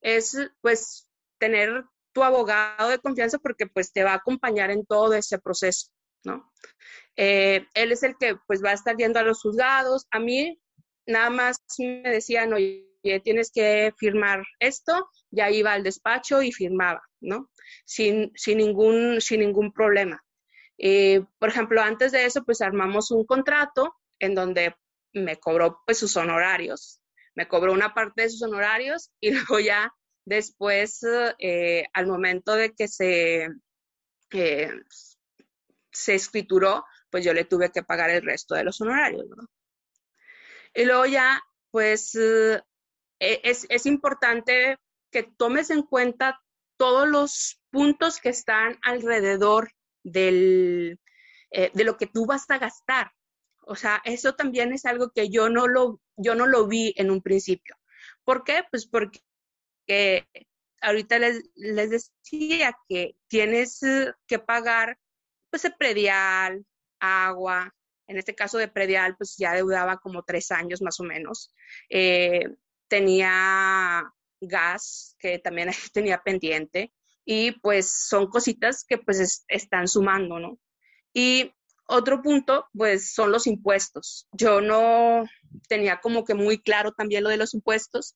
es 0.00 0.36
pues 0.60 1.08
tener 1.38 1.84
tu 2.12 2.22
abogado 2.22 2.88
de 2.88 2.98
confianza 2.98 3.38
porque 3.38 3.66
pues 3.66 3.92
te 3.92 4.04
va 4.04 4.12
a 4.12 4.16
acompañar 4.16 4.70
en 4.70 4.84
todo 4.84 5.14
ese 5.14 5.38
proceso, 5.38 5.88
¿no? 6.24 6.52
Eh, 7.16 7.66
él 7.74 7.92
es 7.92 8.02
el 8.02 8.16
que 8.18 8.36
pues 8.46 8.62
va 8.64 8.70
a 8.70 8.74
estar 8.74 8.96
yendo 8.96 9.18
a 9.18 9.22
los 9.22 9.42
juzgados. 9.42 10.06
A 10.10 10.18
mí 10.18 10.60
nada 11.06 11.30
más 11.30 11.58
me 11.78 12.02
decían, 12.02 12.52
oye, 12.52 12.86
tienes 13.24 13.50
que 13.52 13.92
firmar 13.96 14.44
esto, 14.58 15.08
ya 15.30 15.50
iba 15.50 15.72
al 15.72 15.82
despacho 15.82 16.42
y 16.42 16.52
firmaba, 16.52 17.02
¿no? 17.20 17.50
Sin, 17.84 18.32
sin, 18.34 18.58
ningún, 18.58 19.20
sin 19.20 19.40
ningún 19.40 19.72
problema. 19.72 20.22
Eh, 20.78 21.22
por 21.38 21.50
ejemplo, 21.50 21.82
antes 21.82 22.12
de 22.12 22.24
eso, 22.24 22.42
pues 22.44 22.60
armamos 22.60 23.10
un 23.10 23.24
contrato 23.24 23.94
en 24.18 24.34
donde 24.34 24.74
me 25.12 25.36
cobró 25.36 25.80
pues 25.86 25.98
sus 25.98 26.16
honorarios, 26.16 27.00
me 27.34 27.48
cobró 27.48 27.72
una 27.72 27.94
parte 27.94 28.22
de 28.22 28.30
sus 28.30 28.42
honorarios 28.42 29.10
y 29.20 29.30
luego 29.32 29.60
ya 29.60 29.92
después, 30.24 31.04
eh, 31.38 31.84
al 31.92 32.06
momento 32.06 32.54
de 32.54 32.72
que 32.72 32.88
se, 32.88 33.48
eh, 34.32 34.72
se 35.92 36.14
escrituró, 36.14 36.84
pues 37.10 37.24
yo 37.24 37.32
le 37.34 37.44
tuve 37.44 37.70
que 37.70 37.82
pagar 37.82 38.10
el 38.10 38.22
resto 38.22 38.54
de 38.54 38.64
los 38.64 38.80
honorarios, 38.80 39.26
¿no? 39.28 39.44
Y 40.72 40.84
luego 40.84 41.04
ya, 41.06 41.42
pues 41.72 42.14
es, 43.18 43.66
es 43.68 43.86
importante 43.86 44.78
que 45.10 45.22
tomes 45.22 45.70
en 45.70 45.82
cuenta 45.82 46.40
todos 46.76 47.08
los 47.08 47.60
puntos 47.70 48.20
que 48.20 48.30
están 48.30 48.78
alrededor 48.82 49.72
del, 50.02 50.98
de 51.50 51.84
lo 51.84 51.96
que 51.96 52.06
tú 52.06 52.26
vas 52.26 52.48
a 52.48 52.58
gastar. 52.58 53.12
O 53.62 53.76
sea, 53.76 54.00
eso 54.04 54.34
también 54.34 54.72
es 54.72 54.86
algo 54.86 55.10
que 55.10 55.28
yo 55.28 55.50
no 55.50 55.68
lo, 55.68 56.00
yo 56.16 56.34
no 56.34 56.46
lo 56.46 56.66
vi 56.66 56.94
en 56.96 57.10
un 57.10 57.22
principio. 57.22 57.76
¿Por 58.24 58.44
qué? 58.44 58.64
Pues 58.70 58.86
porque 58.86 59.20
ahorita 60.80 61.18
les, 61.18 61.42
les 61.54 61.90
decía 61.90 62.76
que 62.88 63.16
tienes 63.28 63.82
eh, 63.82 64.12
que 64.26 64.38
pagar 64.38 64.98
pues 65.50 65.64
el 65.64 65.74
predial, 65.76 66.64
agua, 67.00 67.74
en 68.06 68.18
este 68.18 68.34
caso 68.34 68.58
de 68.58 68.68
predial 68.68 69.16
pues 69.16 69.36
ya 69.36 69.52
deudaba 69.52 69.98
como 69.98 70.22
tres 70.22 70.50
años 70.50 70.82
más 70.82 71.00
o 71.00 71.04
menos. 71.04 71.54
Eh, 71.88 72.44
tenía 72.88 74.02
gas 74.40 75.16
que 75.18 75.38
también 75.38 75.70
tenía 75.92 76.22
pendiente 76.22 76.92
y 77.24 77.52
pues 77.52 77.90
son 78.08 78.28
cositas 78.28 78.84
que 78.84 78.98
pues 78.98 79.44
están 79.48 79.88
sumando, 79.88 80.38
¿no? 80.38 80.58
Y 81.12 81.52
otro 81.90 82.22
punto, 82.22 82.66
pues, 82.72 83.12
son 83.12 83.32
los 83.32 83.46
impuestos. 83.48 84.28
Yo 84.32 84.60
no 84.60 85.24
tenía 85.68 86.00
como 86.00 86.24
que 86.24 86.34
muy 86.34 86.62
claro 86.62 86.92
también 86.92 87.24
lo 87.24 87.30
de 87.30 87.36
los 87.36 87.52
impuestos. 87.52 88.14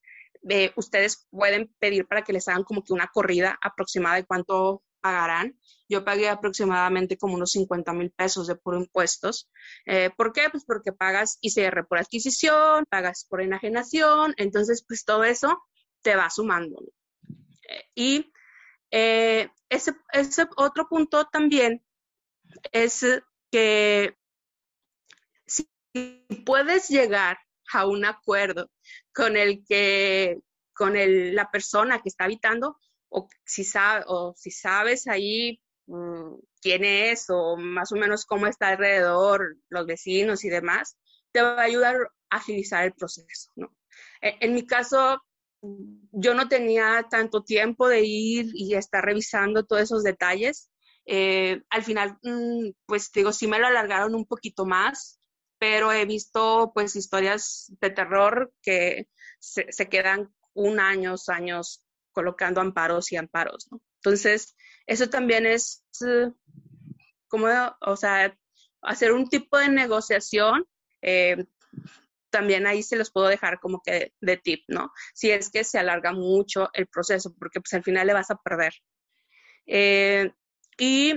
Eh, 0.49 0.71
ustedes 0.77 1.27
pueden 1.29 1.73
pedir 1.79 2.07
para 2.07 2.23
que 2.23 2.31
les 2.31 2.47
hagan 2.47 2.63
como 2.63 2.83
que 2.83 2.93
una 2.93 3.07
corrida 3.13 3.57
aproximada 3.61 4.15
de 4.15 4.25
cuánto 4.25 4.81
pagarán. 5.01 5.59
Yo 5.89 6.05
pagué 6.05 6.29
aproximadamente 6.29 7.17
como 7.17 7.35
unos 7.35 7.51
50 7.51 7.91
mil 7.93 8.11
pesos 8.11 8.47
de 8.47 8.55
puro 8.55 8.79
impuestos. 8.79 9.49
Eh, 9.85 10.09
¿Por 10.15 10.31
qué? 10.31 10.49
Pues 10.49 10.63
porque 10.65 10.93
pagas 10.93 11.37
ICR 11.41 11.85
por 11.85 11.97
adquisición, 11.97 12.85
pagas 12.89 13.25
por 13.29 13.41
enajenación, 13.41 14.33
entonces 14.37 14.85
pues 14.87 15.03
todo 15.03 15.25
eso 15.25 15.61
te 16.05 16.15
va 16.15 16.29
sumando. 16.29 16.83
Eh, 17.67 17.89
y 17.95 18.31
ese, 18.91 19.93
ese 20.13 20.47
otro 20.55 20.87
punto 20.87 21.25
también 21.25 21.83
es 22.71 23.03
que 23.51 24.15
si 25.47 25.67
puedes 26.45 26.89
llegar 26.89 27.39
a 27.73 27.87
un 27.87 28.05
acuerdo 28.05 28.69
con 29.11 29.35
el 29.35 29.65
que, 29.67 30.37
con 30.73 30.95
el, 30.95 31.33
la 31.33 31.49
persona 31.49 31.99
que 32.01 32.09
está 32.09 32.25
habitando, 32.25 32.77
o 33.09 33.27
si, 33.43 33.63
sabe, 33.63 34.05
o 34.07 34.33
si 34.37 34.51
sabes 34.51 35.07
ahí 35.07 35.59
mm, 35.87 36.35
quién 36.61 36.85
es 36.85 37.25
o 37.29 37.57
más 37.57 37.91
o 37.91 37.95
menos 37.95 38.25
cómo 38.25 38.45
está 38.45 38.69
alrededor, 38.69 39.57
los 39.69 39.87
vecinos 39.87 40.43
y 40.43 40.49
demás, 40.49 40.97
te 41.31 41.41
va 41.41 41.59
a 41.59 41.63
ayudar 41.63 41.95
a 42.29 42.37
agilizar 42.37 42.85
el 42.85 42.93
proceso, 42.93 43.51
¿no? 43.55 43.75
En, 44.21 44.35
en 44.41 44.53
mi 44.53 44.67
caso, 44.67 45.21
yo 46.11 46.33
no 46.33 46.47
tenía 46.47 47.05
tanto 47.09 47.43
tiempo 47.43 47.87
de 47.87 48.03
ir 48.05 48.51
y 48.53 48.75
estar 48.75 49.03
revisando 49.03 49.65
todos 49.65 49.83
esos 49.83 50.03
detalles. 50.03 50.69
Eh, 51.05 51.61
al 51.69 51.83
final, 51.83 52.17
mm, 52.23 52.71
pues 52.85 53.11
digo, 53.11 53.31
sí 53.31 53.47
me 53.47 53.59
lo 53.59 53.67
alargaron 53.67 54.15
un 54.15 54.25
poquito 54.25 54.65
más, 54.65 55.19
pero 55.59 55.91
he 55.91 56.05
visto 56.05 56.71
pues 56.73 56.95
historias 56.95 57.71
de 57.79 57.89
terror 57.89 58.53
que 58.61 59.07
se, 59.39 59.89
quedan 59.89 60.33
un 60.53 60.79
año, 60.79 61.15
años 61.27 61.85
colocando 62.11 62.61
amparos 62.61 63.11
y 63.11 63.17
amparos, 63.17 63.67
¿no? 63.71 63.81
Entonces, 63.97 64.55
eso 64.87 65.09
también 65.09 65.45
es 65.45 65.83
eh, 66.07 66.31
como, 67.27 67.47
o 67.81 67.95
sea, 67.95 68.37
hacer 68.81 69.11
un 69.11 69.27
tipo 69.27 69.57
de 69.57 69.69
negociación, 69.69 70.65
eh, 71.01 71.45
también 72.35 72.67
ahí 72.67 72.83
se 72.83 72.97
los 72.97 73.11
puedo 73.11 73.27
dejar 73.27 73.61
como 73.61 73.81
que 73.81 74.11
de 74.19 74.35
tip, 74.35 74.65
¿no? 74.67 74.91
Si 75.13 75.31
es 75.31 75.49
que 75.49 75.63
se 75.63 75.79
alarga 75.79 76.11
mucho 76.11 76.69
el 76.73 76.87
proceso, 76.87 77.33
porque 77.39 77.61
pues 77.61 77.73
al 77.73 77.83
final 77.83 78.07
le 78.07 78.13
vas 78.13 78.29
a 78.29 78.35
perder. 78.35 78.73
Y 80.77 81.13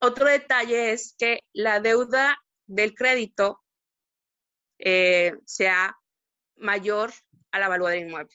otro 0.00 0.26
detalle 0.26 0.92
es 0.92 1.14
que 1.18 1.40
la 1.52 1.80
deuda 1.80 2.38
del 2.66 2.94
crédito 2.94 3.60
eh, 4.78 5.34
sea 5.44 5.98
mayor 6.56 7.12
a 7.50 7.58
la 7.58 7.68
valor 7.68 7.90
del 7.90 8.06
inmueble. 8.06 8.34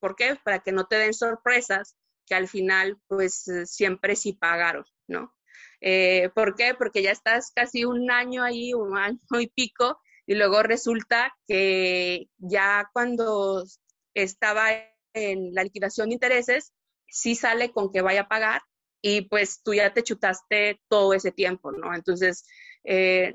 ¿Por 0.00 0.14
qué? 0.14 0.36
Para 0.44 0.60
que 0.60 0.72
no 0.72 0.86
te 0.86 0.96
den 0.96 1.14
sorpresas 1.14 1.96
que 2.26 2.34
al 2.34 2.48
final 2.48 2.98
pues 3.08 3.48
eh, 3.48 3.66
siempre 3.66 4.14
sí 4.14 4.34
pagaron, 4.34 4.84
¿no? 5.08 5.34
Eh, 5.80 6.30
¿Por 6.34 6.54
qué? 6.54 6.74
Porque 6.74 7.02
ya 7.02 7.10
estás 7.10 7.50
casi 7.52 7.84
un 7.84 8.10
año 8.10 8.42
ahí, 8.42 8.72
un 8.74 8.96
año 8.96 9.18
y 9.40 9.48
pico, 9.48 10.00
y 10.26 10.34
luego 10.34 10.62
resulta 10.62 11.34
que 11.46 12.28
ya 12.38 12.88
cuando 12.92 13.64
estaba 14.14 14.70
en 15.12 15.54
la 15.54 15.64
liquidación 15.64 16.08
de 16.08 16.14
intereses, 16.14 16.72
sí 17.08 17.34
sale 17.34 17.70
con 17.70 17.92
que 17.92 18.02
vaya 18.02 18.22
a 18.22 18.28
pagar 18.28 18.62
y 19.00 19.28
pues 19.28 19.62
tú 19.62 19.74
ya 19.74 19.92
te 19.92 20.02
chutaste 20.02 20.80
todo 20.88 21.12
ese 21.12 21.30
tiempo, 21.30 21.72
¿no? 21.72 21.94
Entonces, 21.94 22.46
eh, 22.84 23.34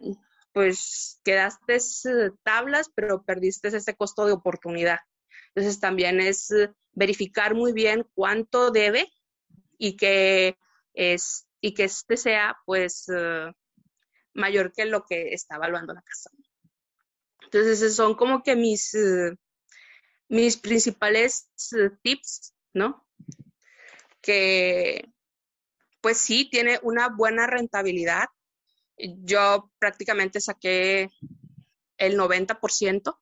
pues 0.51 1.21
quedaste 1.23 1.75
eh, 1.75 2.31
tablas, 2.43 2.89
pero 2.95 3.23
perdiste 3.23 3.67
ese 3.67 3.95
costo 3.95 4.25
de 4.25 4.31
oportunidad. 4.31 4.97
Entonces, 5.53 5.79
también 5.79 6.19
es 6.19 6.49
eh, 6.49 6.71
verificar 6.93 7.53
muy 7.53 7.71
bien 7.71 8.03
cuánto 8.15 8.71
debe 8.71 9.07
y 9.77 9.95
que, 9.95 10.57
es, 10.93 11.47
y 11.61 11.75
que 11.75 11.83
este 11.83 12.17
sea, 12.17 12.57
pues, 12.65 13.05
mayor 14.33 14.73
que 14.73 14.85
lo 14.85 15.05
que 15.05 15.33
está 15.33 15.57
evaluando 15.57 15.93
la 15.93 16.01
casa. 16.01 16.31
Entonces, 17.51 17.81
esos 17.81 17.95
son 17.95 18.13
como 18.13 18.43
que 18.43 18.55
mis, 18.55 18.95
mis 20.27 20.55
principales 20.57 21.49
tips, 22.03 22.53
¿no? 22.73 23.07
Que, 24.21 25.03
pues 25.99 26.19
sí, 26.19 26.47
tiene 26.47 26.79
una 26.83 27.09
buena 27.09 27.47
rentabilidad. 27.47 28.25
Yo 28.97 29.71
prácticamente 29.79 30.39
saqué 30.39 31.09
el 31.97 32.17
90% 32.17 33.19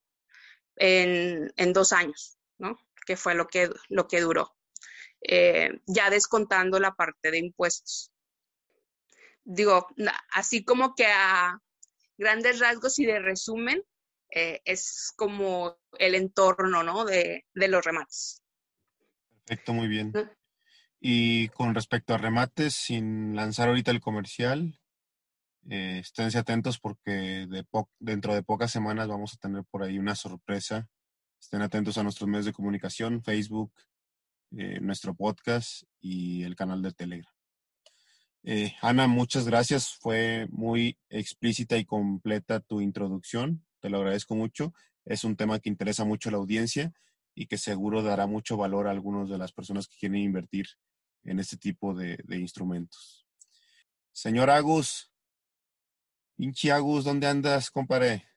en, 0.75 1.53
en 1.55 1.71
dos 1.71 1.93
años, 1.93 2.37
¿no? 2.57 2.77
Que 3.05 3.15
fue 3.15 3.33
lo 3.33 3.47
que, 3.47 3.69
lo 3.87 4.09
que 4.09 4.19
duró, 4.19 4.57
eh, 5.21 5.69
ya 5.85 6.09
descontando 6.09 6.81
la 6.81 6.93
parte 6.95 7.31
de 7.31 7.37
impuestos. 7.37 8.11
Digo, 9.45 9.87
así 10.33 10.65
como 10.65 10.95
que 10.95 11.05
a 11.05 11.61
grandes 12.17 12.59
rasgos 12.59 12.99
y 12.99 13.05
de 13.05 13.19
resumen, 13.19 13.81
eh, 14.31 14.61
es 14.65 15.13
como 15.15 15.77
el 15.99 16.15
entorno, 16.15 16.83
¿no? 16.83 17.05
De, 17.05 17.45
de 17.53 17.67
los 17.67 17.83
remates. 17.83 18.43
Perfecto, 19.45 19.73
muy 19.73 19.87
bien. 19.87 20.13
Y 20.99 21.49
con 21.49 21.75
respecto 21.75 22.13
a 22.13 22.17
remates, 22.17 22.73
sin 22.73 23.35
lanzar 23.35 23.69
ahorita 23.69 23.91
el 23.91 24.01
comercial, 24.01 24.79
eh, 25.69 25.99
esténse 25.99 26.37
atentos 26.37 26.79
porque 26.79 27.45
de 27.49 27.65
dentro 27.99 28.33
de 28.33 28.43
pocas 28.43 28.71
semanas 28.71 29.07
vamos 29.07 29.33
a 29.33 29.37
tener 29.37 29.63
por 29.65 29.83
ahí 29.83 29.99
una 29.99 30.15
sorpresa. 30.15 30.89
Estén 31.39 31.61
atentos 31.61 31.97
a 31.97 32.03
nuestros 32.03 32.29
medios 32.29 32.45
de 32.45 32.53
comunicación, 32.53 33.21
Facebook, 33.21 33.71
eh, 34.57 34.79
nuestro 34.79 35.13
podcast 35.13 35.83
y 35.99 36.43
el 36.43 36.55
canal 36.55 36.81
de 36.81 36.93
Telegram. 36.93 37.33
Eh, 38.43 38.73
Ana, 38.81 39.07
muchas 39.07 39.45
gracias. 39.45 39.93
Fue 39.99 40.47
muy 40.51 40.97
explícita 41.09 41.77
y 41.77 41.85
completa 41.85 42.61
tu 42.61 42.79
introducción. 42.79 43.66
Te 43.79 43.89
lo 43.89 43.97
agradezco 43.97 44.35
mucho. 44.35 44.73
Es 45.05 45.23
un 45.23 45.35
tema 45.35 45.59
que 45.59 45.69
interesa 45.69 46.03
mucho 46.03 46.29
a 46.29 46.33
la 46.33 46.37
audiencia 46.37 46.91
y 47.33 47.45
que 47.45 47.57
seguro 47.57 48.01
dará 48.01 48.25
mucho 48.25 48.57
valor 48.57 48.87
a 48.87 48.91
algunas 48.91 49.29
de 49.29 49.37
las 49.37 49.53
personas 49.53 49.87
que 49.87 49.97
quieren 49.97 50.19
invertir 50.19 50.67
en 51.23 51.39
este 51.39 51.57
tipo 51.57 51.93
de, 51.93 52.17
instrumentos. 52.29 53.27
Señor 54.11 54.49
Agus, 54.49 55.11
pinche 56.35 56.71
Agus, 56.71 57.05
¿dónde 57.05 57.27
andas, 57.27 57.69
compadre? 57.69 58.27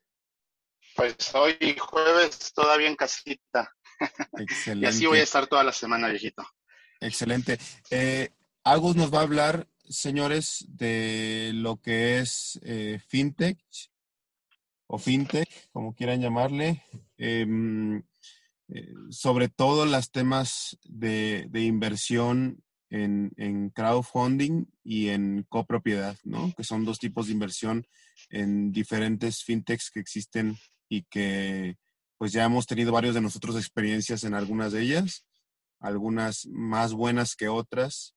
Pues 0.94 1.34
hoy 1.34 1.56
jueves 1.78 2.52
todavía 2.52 2.88
en 2.88 2.96
casita. 2.96 3.74
Excelente. 4.38 4.86
y 4.86 4.88
así 4.88 5.06
voy 5.06 5.20
a 5.20 5.22
estar 5.22 5.46
toda 5.46 5.64
la 5.64 5.72
semana, 5.72 6.08
viejito. 6.08 6.46
Excelente. 7.00 7.58
Eh, 7.90 8.28
Agus 8.64 8.96
nos 8.96 9.12
va 9.12 9.20
a 9.20 9.22
hablar, 9.22 9.66
señores, 9.88 10.66
de 10.68 11.52
lo 11.54 11.80
que 11.80 12.18
es 12.18 12.60
eh, 12.62 13.00
fintech 13.08 13.58
o 14.92 14.98
fintech, 14.98 15.48
como 15.72 15.94
quieran 15.94 16.20
llamarle. 16.20 16.82
Em, 17.16 18.02
eh, 18.68 18.92
sobre 19.10 19.48
todo 19.48 19.86
los 19.86 20.10
temas 20.10 20.76
de, 20.82 21.48
inversión 21.54 22.62
en, 22.90 23.70
crowdfunding 23.70 24.66
y 24.82 25.10
en 25.10 25.46
copropiedad, 25.48 26.16
¿no? 26.24 26.52
Que 26.56 26.64
son 26.64 26.84
dos 26.84 26.98
tipos 26.98 27.26
de 27.26 27.32
inversión 27.34 27.86
en 28.30 28.72
diferentes 28.72 29.44
fintechs 29.44 29.90
que 29.92 30.00
existen 30.00 30.56
y 30.88 31.02
que 31.04 31.76
pues 32.18 32.32
ya 32.32 32.44
hemos 32.44 32.66
tenido 32.66 32.90
varios 32.90 33.14
de 33.14 33.20
nosotros 33.20 33.56
experiencias 33.56 34.24
en 34.24 34.34
algunas 34.34 34.72
de 34.72 34.82
ellas, 34.82 35.24
algunas 35.78 36.46
más 36.46 36.94
buenas 36.94 37.36
que 37.36 37.48
otras. 37.48 38.16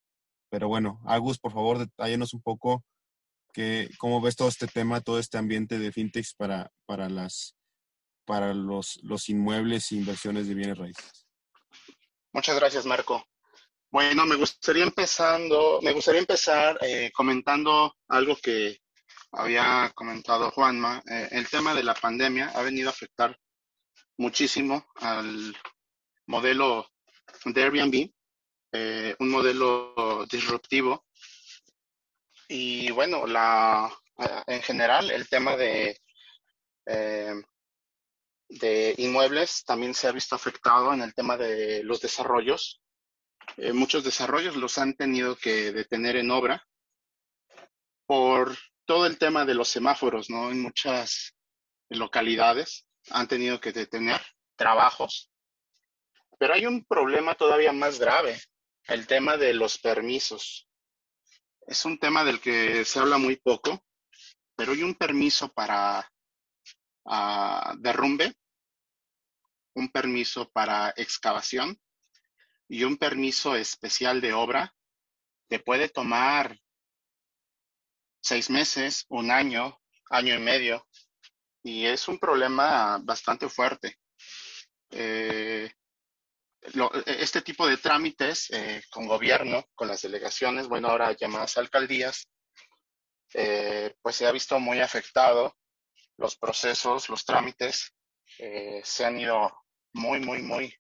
Pero 0.49 0.67
bueno, 0.67 1.01
Agus, 1.05 1.37
por 1.37 1.53
favor, 1.53 1.77
detállanos 1.77 2.33
un 2.33 2.41
poco 2.41 2.83
que, 3.53 3.89
cómo 3.97 4.19
ves 4.21 4.35
todo 4.35 4.49
este 4.49 4.67
tema, 4.67 5.01
todo 5.01 5.19
este 5.19 5.37
ambiente 5.37 5.79
de 5.79 5.91
fintechs 5.91 6.33
para, 6.33 6.71
para, 6.85 7.09
las, 7.09 7.55
para 8.25 8.53
los, 8.53 8.99
los 9.03 9.29
inmuebles 9.29 9.91
e 9.91 9.95
inversiones 9.95 10.47
de 10.47 10.55
bienes 10.55 10.77
raíces. 10.77 11.27
Muchas 12.33 12.55
gracias, 12.55 12.85
Marco. 12.85 13.23
Bueno, 13.91 14.25
me 14.25 14.35
gustaría 14.35 14.83
empezando, 14.83 15.79
me 15.83 15.91
gustaría 15.91 16.19
empezar 16.19 16.79
eh, 16.81 17.11
comentando 17.13 17.95
algo 18.07 18.35
que 18.41 18.79
había 19.31 19.91
comentado 19.93 20.49
Juanma. 20.49 21.03
Eh, 21.07 21.27
el 21.31 21.47
tema 21.47 21.75
de 21.75 21.83
la 21.83 21.93
pandemia 21.93 22.49
ha 22.55 22.63
venido 22.63 22.89
a 22.89 22.91
afectar 22.91 23.37
muchísimo 24.17 24.87
al 24.95 25.55
modelo 26.25 26.89
de 27.45 27.63
Airbnb, 27.63 28.09
eh, 28.71 29.15
un 29.19 29.29
modelo 29.29 30.25
disruptivo. 30.27 31.05
Y 32.47 32.91
bueno, 32.91 33.25
la, 33.25 33.91
en 34.47 34.61
general 34.61 35.11
el 35.11 35.29
tema 35.29 35.55
de, 35.55 35.97
de 36.85 37.45
inmuebles 38.97 39.63
también 39.63 39.93
se 39.93 40.07
ha 40.07 40.11
visto 40.11 40.35
afectado 40.35 40.93
en 40.93 41.01
el 41.01 41.13
tema 41.13 41.37
de 41.37 41.83
los 41.83 42.01
desarrollos 42.01 42.83
eh, 43.57 43.73
muchos 43.73 44.03
desarrollos 44.03 44.55
los 44.55 44.77
han 44.77 44.95
tenido 44.95 45.35
que 45.35 45.71
detener 45.71 46.15
en 46.15 46.31
obra 46.31 46.65
por 48.05 48.55
todo 48.85 49.05
el 49.05 49.17
tema 49.17 49.45
de 49.45 49.53
los 49.53 49.69
semáforos, 49.69 50.29
¿no? 50.29 50.51
En 50.51 50.61
muchas 50.61 51.35
localidades 51.89 52.85
han 53.11 53.27
tenido 53.27 53.59
que 53.59 53.71
detener 53.71 54.21
trabajos. 54.55 55.31
Pero 56.39 56.53
hay 56.53 56.65
un 56.65 56.83
problema 56.85 57.35
todavía 57.35 57.71
más 57.71 57.99
grave, 57.99 58.41
el 58.87 59.07
tema 59.07 59.37
de 59.37 59.53
los 59.53 59.77
permisos. 59.77 60.67
Es 61.67 61.85
un 61.85 61.97
tema 61.97 62.23
del 62.23 62.39
que 62.39 62.83
se 62.85 62.99
habla 62.99 63.17
muy 63.17 63.37
poco, 63.37 63.83
pero 64.55 64.73
hay 64.73 64.83
un 64.83 64.95
permiso 64.95 65.49
para 65.49 66.11
ah, 67.05 67.73
derrumbe, 67.79 68.33
un 69.75 69.89
permiso 69.89 70.49
para 70.51 70.93
excavación 70.95 71.79
y 72.67 72.83
un 72.83 72.97
permiso 72.97 73.55
especial 73.55 74.21
de 74.21 74.33
obra 74.33 74.73
te 75.47 75.59
puede 75.59 75.89
tomar 75.89 76.57
seis 78.21 78.49
meses, 78.49 79.05
un 79.09 79.31
año, 79.31 79.79
año 80.09 80.35
y 80.35 80.39
medio, 80.39 80.87
y 81.63 81.85
es 81.85 82.07
un 82.07 82.19
problema 82.19 82.99
bastante 83.03 83.49
fuerte. 83.49 83.99
Eh, 84.89 85.71
este 87.05 87.41
tipo 87.41 87.67
de 87.67 87.77
trámites 87.77 88.49
eh, 88.51 88.83
con 88.89 89.07
gobierno, 89.07 89.65
con 89.75 89.87
las 89.87 90.01
delegaciones, 90.01 90.67
bueno, 90.67 90.89
ahora 90.89 91.11
llamadas 91.13 91.57
alcaldías, 91.57 92.29
eh, 93.33 93.95
pues 94.01 94.15
se 94.15 94.25
ha 94.27 94.31
visto 94.31 94.59
muy 94.59 94.79
afectado. 94.79 95.55
Los 96.17 96.37
procesos, 96.37 97.09
los 97.09 97.25
trámites 97.25 97.91
se 98.83 99.05
han 99.05 99.19
ido 99.19 99.51
muy, 99.93 100.19
muy, 100.19 100.41
muy 100.41 100.75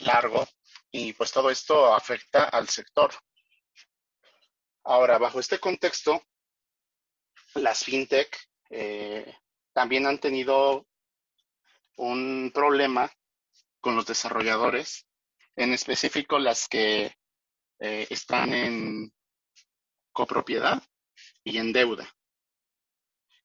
largo 0.00 0.46
y 0.90 1.12
pues 1.12 1.32
todo 1.32 1.50
esto 1.50 1.94
afecta 1.94 2.44
al 2.44 2.68
sector. 2.68 3.12
Ahora, 4.84 5.18
bajo 5.18 5.40
este 5.40 5.58
contexto, 5.58 6.22
las 7.54 7.84
fintech 7.84 8.34
eh, 8.70 9.36
también 9.72 10.06
han 10.06 10.18
tenido 10.18 10.86
un 11.96 12.50
problema 12.54 13.10
con 13.88 13.96
los 13.96 14.04
desarrolladores, 14.04 15.06
en 15.56 15.72
específico 15.72 16.38
las 16.38 16.68
que 16.68 17.16
eh, 17.80 18.06
están 18.10 18.52
en 18.52 19.10
copropiedad 20.12 20.82
y 21.42 21.56
en 21.56 21.72
deuda. 21.72 22.06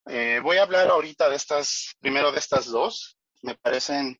Eh, 0.05 0.41
voy 0.43 0.57
a 0.57 0.63
hablar 0.63 0.89
ahorita 0.89 1.29
de 1.29 1.37
estas, 1.37 1.95
primero 2.01 2.33
de 2.33 2.39
estas 2.39 2.65
dos. 2.65 3.17
Me 3.41 3.55
parecen 3.55 4.19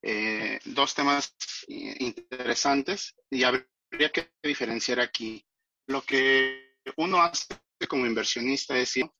eh, 0.00 0.60
dos 0.66 0.94
temas 0.94 1.34
interesantes 1.66 3.16
y 3.30 3.42
habría 3.42 4.12
que 4.12 4.30
diferenciar 4.40 5.00
aquí. 5.00 5.44
Lo 5.88 6.02
que 6.02 6.76
uno 6.98 7.20
hace 7.20 7.48
como 7.88 8.06
inversionista 8.06 8.78
es 8.78 8.96
ir 8.96 9.10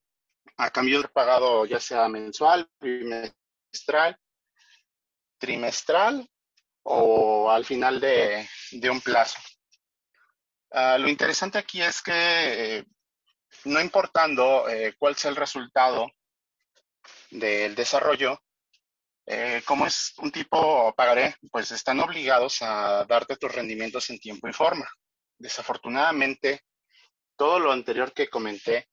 a 0.56 0.70
cambio 0.70 1.02
de 1.02 1.09
pagado 1.09 1.66
ya 1.66 1.81
sea 1.81 2.09
mensual, 2.09 2.70
trimestral, 2.78 4.16
trimestral 5.41 6.31
o 6.83 7.51
al 7.51 7.65
final 7.65 8.01
de, 8.01 8.47
un 8.89 9.01
plazo. 9.01 9.39
Ah, 10.71 10.99
lo 10.99 11.09
interesante 11.09 11.59
aquí 11.59 11.83
es 11.83 12.01
que 12.01 12.12
eh, 12.79 12.85
no 13.65 13.81
importando 13.81 14.69
eh, 14.69 14.95
cuál 14.99 15.17
sea 15.17 15.31
el 15.31 15.37
resultado 15.37 16.09
del 17.31 17.75
desarrollo, 17.75 18.41
eh, 19.27 19.62
como 19.65 19.87
es 19.87 20.15
un 20.19 20.31
tipo 20.31 20.95
pagaré, 20.95 21.35
pues 21.51 21.71
están 21.73 22.01
obligados 22.01 22.62
a 22.62 23.05
darte 23.05 23.37
tus 23.37 23.53
rendimientos 23.53 24.11
en 24.11 24.19
tiempo 24.19 24.49
y 24.49 24.53
forma. 24.53 24.89
Desafortunadamente, 25.39 26.62
todo 27.37 27.59
lo 27.59 27.73
anterior 27.73 28.12
que 28.12 28.29
comenté 28.29 28.89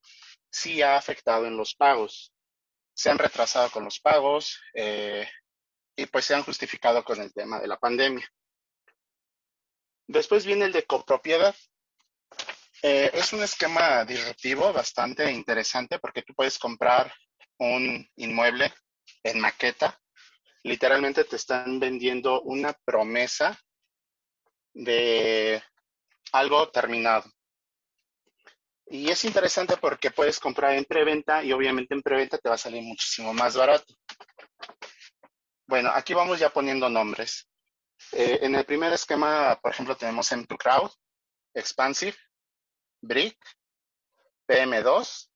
sí 0.49 0.82
ha 0.82 0.95
afectado 0.95 1.45
en 1.45 1.57
los 1.57 1.76
pagos. 1.76 2.34
Se 2.94 3.10
han 3.10 3.18
retrasado 3.18 3.69
con 3.69 3.84
los 3.84 3.99
pagos 3.99 4.60
y 5.98 6.06
pues 6.06 6.24
se 6.24 6.36
han 6.36 6.44
justificado 6.44 7.03
con 7.03 7.19
el 7.19 7.34
tema 7.34 7.60
de 7.60 7.68
la 7.68 7.78
pandemia. 7.78 8.26
Después 10.07 10.45
viene 10.45 10.65
el 10.65 10.72
de 10.72 10.84
copropiedad. 10.84 11.53
Eh, 12.82 13.11
es 13.14 13.34
un 13.34 13.44
esquema 13.44 14.06
disruptivo 14.06 14.72
bastante 14.72 15.30
interesante 15.30 15.99
porque 15.99 16.22
tú 16.22 16.34
puedes 16.34 16.57
comprar 16.57 17.14
un 17.57 18.07
inmueble 18.15 18.74
en 19.24 19.41
maqueta 19.41 19.99
literalmente 20.68 21.24
te 21.24 21.36
están 21.36 21.80
vendiendo 21.80 22.41
una 22.41 22.74
promesa 22.86 23.57
de 24.74 25.61
algo 26.32 26.69
terminado. 26.69 27.32
Y 28.90 29.10
es 29.10 29.26
interesante 29.26 29.76
porque 29.78 30.11
puedes 30.11 30.40
comprar 30.40 30.74
en 30.74 30.86
preventa 30.86 31.44
y 31.44 31.52
obviamente 31.52 31.94
en 31.94 32.02
preventa 32.02 32.38
te 32.38 32.49
va 32.49 32.56
a 32.56 32.60
salir 32.60 32.84
muchísimo 32.84 33.34
más 33.34 33.56
barato. 33.56 33.94
Bueno, 35.68 35.91
aquí 35.94 36.14
vamos 36.14 36.39
ya 36.39 36.49
poniendo 36.49 36.89
nombres. 36.89 37.49
Eh, 38.14 38.39
en 38.41 38.56
el 38.56 38.65
primer 38.65 38.94
esquema, 38.94 39.60
por 39.61 39.72
ejemplo, 39.72 39.98
tenemos 39.98 40.31
M2 40.31 40.57
Crowd, 40.57 40.91
Expansive, 41.53 42.15
Brick, 43.02 43.38
PM2 44.48 45.30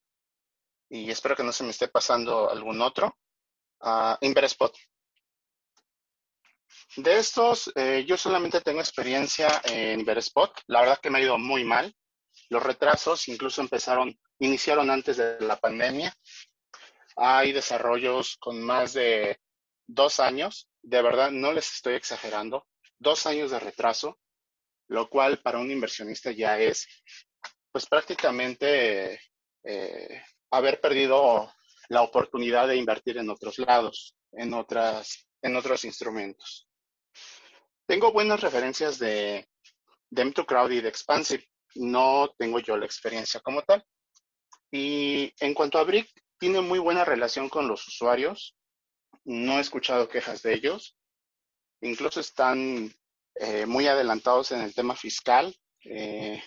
y 0.90 1.12
espero 1.12 1.36
que 1.36 1.44
no 1.44 1.52
se 1.52 1.66
me 1.66 1.72
esté 1.72 1.90
pasando 1.90 2.50
algún 2.50 2.82
otro. 2.82 3.18
Uh, 3.82 4.16
Inverspot. 4.22 4.74
De 6.96 7.18
estos, 7.18 7.70
eh, 7.76 8.06
yo 8.08 8.16
solamente 8.16 8.62
tengo 8.62 8.80
experiencia 8.80 9.62
en 9.66 10.06
Verespot. 10.06 10.54
La 10.68 10.82
verdad 10.82 11.00
que 11.02 11.10
me 11.10 11.20
ha 11.20 11.24
ido 11.24 11.38
muy 11.38 11.66
mal. 11.66 11.94
Los 12.50 12.64
retrasos 12.64 13.28
incluso 13.28 13.62
empezaron, 13.62 14.18
iniciaron 14.40 14.90
antes 14.90 15.18
de 15.18 15.42
la 15.42 15.58
pandemia. 15.58 16.14
Hay 17.18 17.52
desarrollos 17.52 18.38
con 18.38 18.62
más 18.62 18.94
de 18.94 19.40
dos 19.94 20.20
años. 20.20 20.70
De 20.82 21.02
verdad, 21.02 21.32
no 21.32 21.54
les 21.54 21.72
estoy 21.74 21.96
exagerando. 21.96 22.68
Dos 22.98 23.26
años 23.26 23.52
de 23.52 23.60
retraso, 23.60 24.20
lo 24.88 25.10
cual 25.10 25.42
para 25.42 25.60
un 25.60 25.72
inversionista 25.72 26.32
ya 26.32 26.60
es, 26.60 26.88
pues 27.72 27.86
prácticamente 27.86 29.20
eh, 29.64 30.24
haber 30.52 30.80
perdido 30.82 31.52
la 31.90 32.02
oportunidad 32.02 32.68
de 32.68 32.78
invertir 32.78 33.18
en 33.18 33.30
otros 33.30 33.58
lados, 33.60 34.16
en, 34.32 34.54
otras, 34.54 35.28
en 35.42 35.56
otros 35.56 35.84
instrumentos. 35.86 36.68
Tengo 37.88 38.12
buenas 38.12 38.40
referencias 38.40 38.98
de, 39.00 39.48
de 40.10 40.26
M2 40.26 40.46
Crowd 40.46 40.72
y 40.72 40.82
de 40.82 40.90
Expansive. 40.90 41.46
No 41.76 42.34
tengo 42.38 42.60
yo 42.60 42.78
la 42.78 42.86
experiencia 42.86 43.40
como 43.42 43.62
tal. 43.64 43.84
Y 44.72 45.34
en 45.40 45.54
cuanto 45.54 45.78
a 45.78 45.84
Brick, 45.84 46.10
tiene 46.40 46.62
muy 46.62 46.80
buena 46.80 47.04
relación 47.04 47.50
con 47.50 47.68
los 47.68 47.86
usuarios. 47.88 48.56
No 49.26 49.58
he 49.58 49.62
escuchado 49.62 50.10
quejas 50.10 50.42
de 50.42 50.54
ellos. 50.54 50.98
Incluso 51.82 52.20
están 52.20 52.94
eh, 53.36 53.66
muy 53.66 53.88
adelantados 53.88 54.52
en 54.52 54.62
el 54.62 54.74
tema 54.74 54.96
fiscal. 54.96 55.56
Eh, 55.84 56.42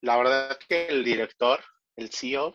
la 0.00 0.16
verdad 0.16 0.58
que 0.68 0.86
el 0.86 1.04
director, 1.04 1.64
el 1.96 2.10
CEO, 2.10 2.52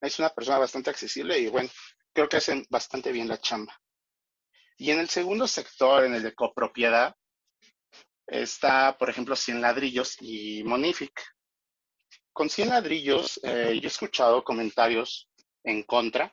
es 0.00 0.18
una 0.18 0.28
persona 0.30 0.58
bastante 0.58 0.90
accesible 0.90 1.38
y 1.38 1.48
bueno, 1.48 1.68
creo 2.12 2.28
que 2.28 2.36
hacen 2.36 2.64
bastante 2.70 3.10
bien 3.10 3.28
la 3.28 3.38
chamba. 3.38 3.76
Y 4.76 4.92
en 4.92 5.00
el 5.00 5.08
segundo 5.08 5.48
sector, 5.48 6.04
en 6.04 6.14
el 6.14 6.22
de 6.22 6.34
copropiedad, 6.34 7.16
está, 8.28 8.96
por 8.96 9.10
ejemplo, 9.10 9.34
Cien 9.34 9.60
Ladrillos 9.60 10.16
y 10.20 10.62
Monific. 10.62 11.20
Con 12.32 12.48
Cien 12.48 12.68
Ladrillos, 12.68 13.40
eh, 13.42 13.78
yo 13.80 13.88
he 13.88 13.92
escuchado 13.92 14.44
comentarios 14.44 15.28
en 15.64 15.82
contra, 15.82 16.32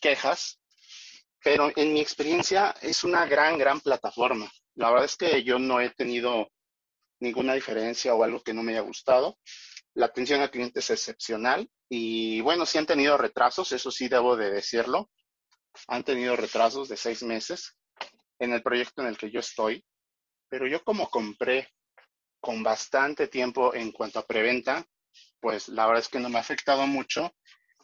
quejas, 0.00 0.60
pero 1.42 1.70
en 1.76 1.92
mi 1.92 2.00
experiencia 2.00 2.74
es 2.82 3.04
una 3.04 3.26
gran, 3.26 3.58
gran 3.58 3.80
plataforma. 3.80 4.50
La 4.74 4.90
verdad 4.90 5.06
es 5.06 5.16
que 5.16 5.42
yo 5.42 5.58
no 5.58 5.80
he 5.80 5.90
tenido 5.90 6.48
ninguna 7.20 7.54
diferencia 7.54 8.14
o 8.14 8.24
algo 8.24 8.42
que 8.42 8.54
no 8.54 8.62
me 8.62 8.72
haya 8.72 8.80
gustado. 8.80 9.38
La 9.94 10.06
atención 10.06 10.40
al 10.40 10.50
cliente 10.50 10.80
es 10.80 10.90
excepcional 10.90 11.68
y 11.88 12.40
bueno, 12.40 12.64
sí 12.64 12.78
han 12.78 12.86
tenido 12.86 13.18
retrasos, 13.18 13.72
eso 13.72 13.90
sí 13.90 14.08
debo 14.08 14.36
de 14.36 14.50
decirlo 14.50 15.10
han 15.88 16.04
tenido 16.04 16.36
retrasos 16.36 16.88
de 16.88 16.96
seis 16.96 17.22
meses 17.22 17.76
en 18.38 18.52
el 18.52 18.62
proyecto 18.62 19.02
en 19.02 19.08
el 19.08 19.18
que 19.18 19.30
yo 19.30 19.40
estoy, 19.40 19.84
pero 20.48 20.66
yo 20.66 20.82
como 20.82 21.08
compré 21.10 21.68
con 22.40 22.62
bastante 22.62 23.28
tiempo 23.28 23.74
en 23.74 23.92
cuanto 23.92 24.18
a 24.18 24.26
preventa, 24.26 24.84
pues 25.40 25.68
la 25.68 25.86
verdad 25.86 26.02
es 26.02 26.08
que 26.08 26.20
no 26.20 26.28
me 26.28 26.38
ha 26.38 26.40
afectado 26.40 26.86
mucho 26.86 27.34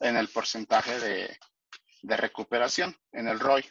en 0.00 0.16
el 0.16 0.28
porcentaje 0.28 0.98
de, 1.00 1.38
recuperación, 2.02 2.96
en 3.12 3.28
el 3.28 3.40
ROI. 3.40 3.64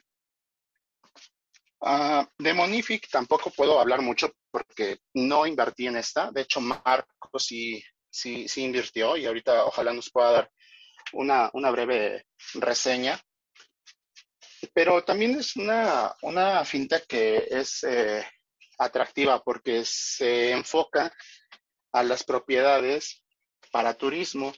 Ah, 1.81 2.27
de 2.38 2.53
Monific 2.53 3.10
tampoco 3.10 3.52
puedo 3.52 3.80
hablar 3.80 4.02
mucho 4.02 4.31
porque 4.52 4.99
no 5.14 5.45
invertí 5.45 5.88
en 5.88 5.97
esta. 5.97 6.31
De 6.31 6.41
hecho, 6.41 6.60
Marco 6.60 7.38
sí, 7.38 7.84
sí, 8.10 8.47
sí 8.47 8.64
invirtió 8.64 9.15
y 9.18 9.26
ahorita 9.26 9.65
ojalá 9.65 9.93
nos 9.93 10.10
pueda 10.10 10.31
dar 10.31 10.52
una, 11.14 11.49
una 11.53 11.72
breve 11.72 12.26
reseña 12.56 13.19
pero 14.73 15.03
también 15.03 15.39
es 15.39 15.56
una, 15.56 16.15
una 16.22 16.64
fintech 16.65 17.06
que 17.07 17.47
es 17.49 17.84
eh, 17.84 18.26
atractiva 18.77 19.41
porque 19.43 19.84
se 19.85 20.52
enfoca 20.52 21.14
a 21.91 22.03
las 22.03 22.23
propiedades 22.23 23.23
para 23.72 23.93
turismo. 23.93 24.53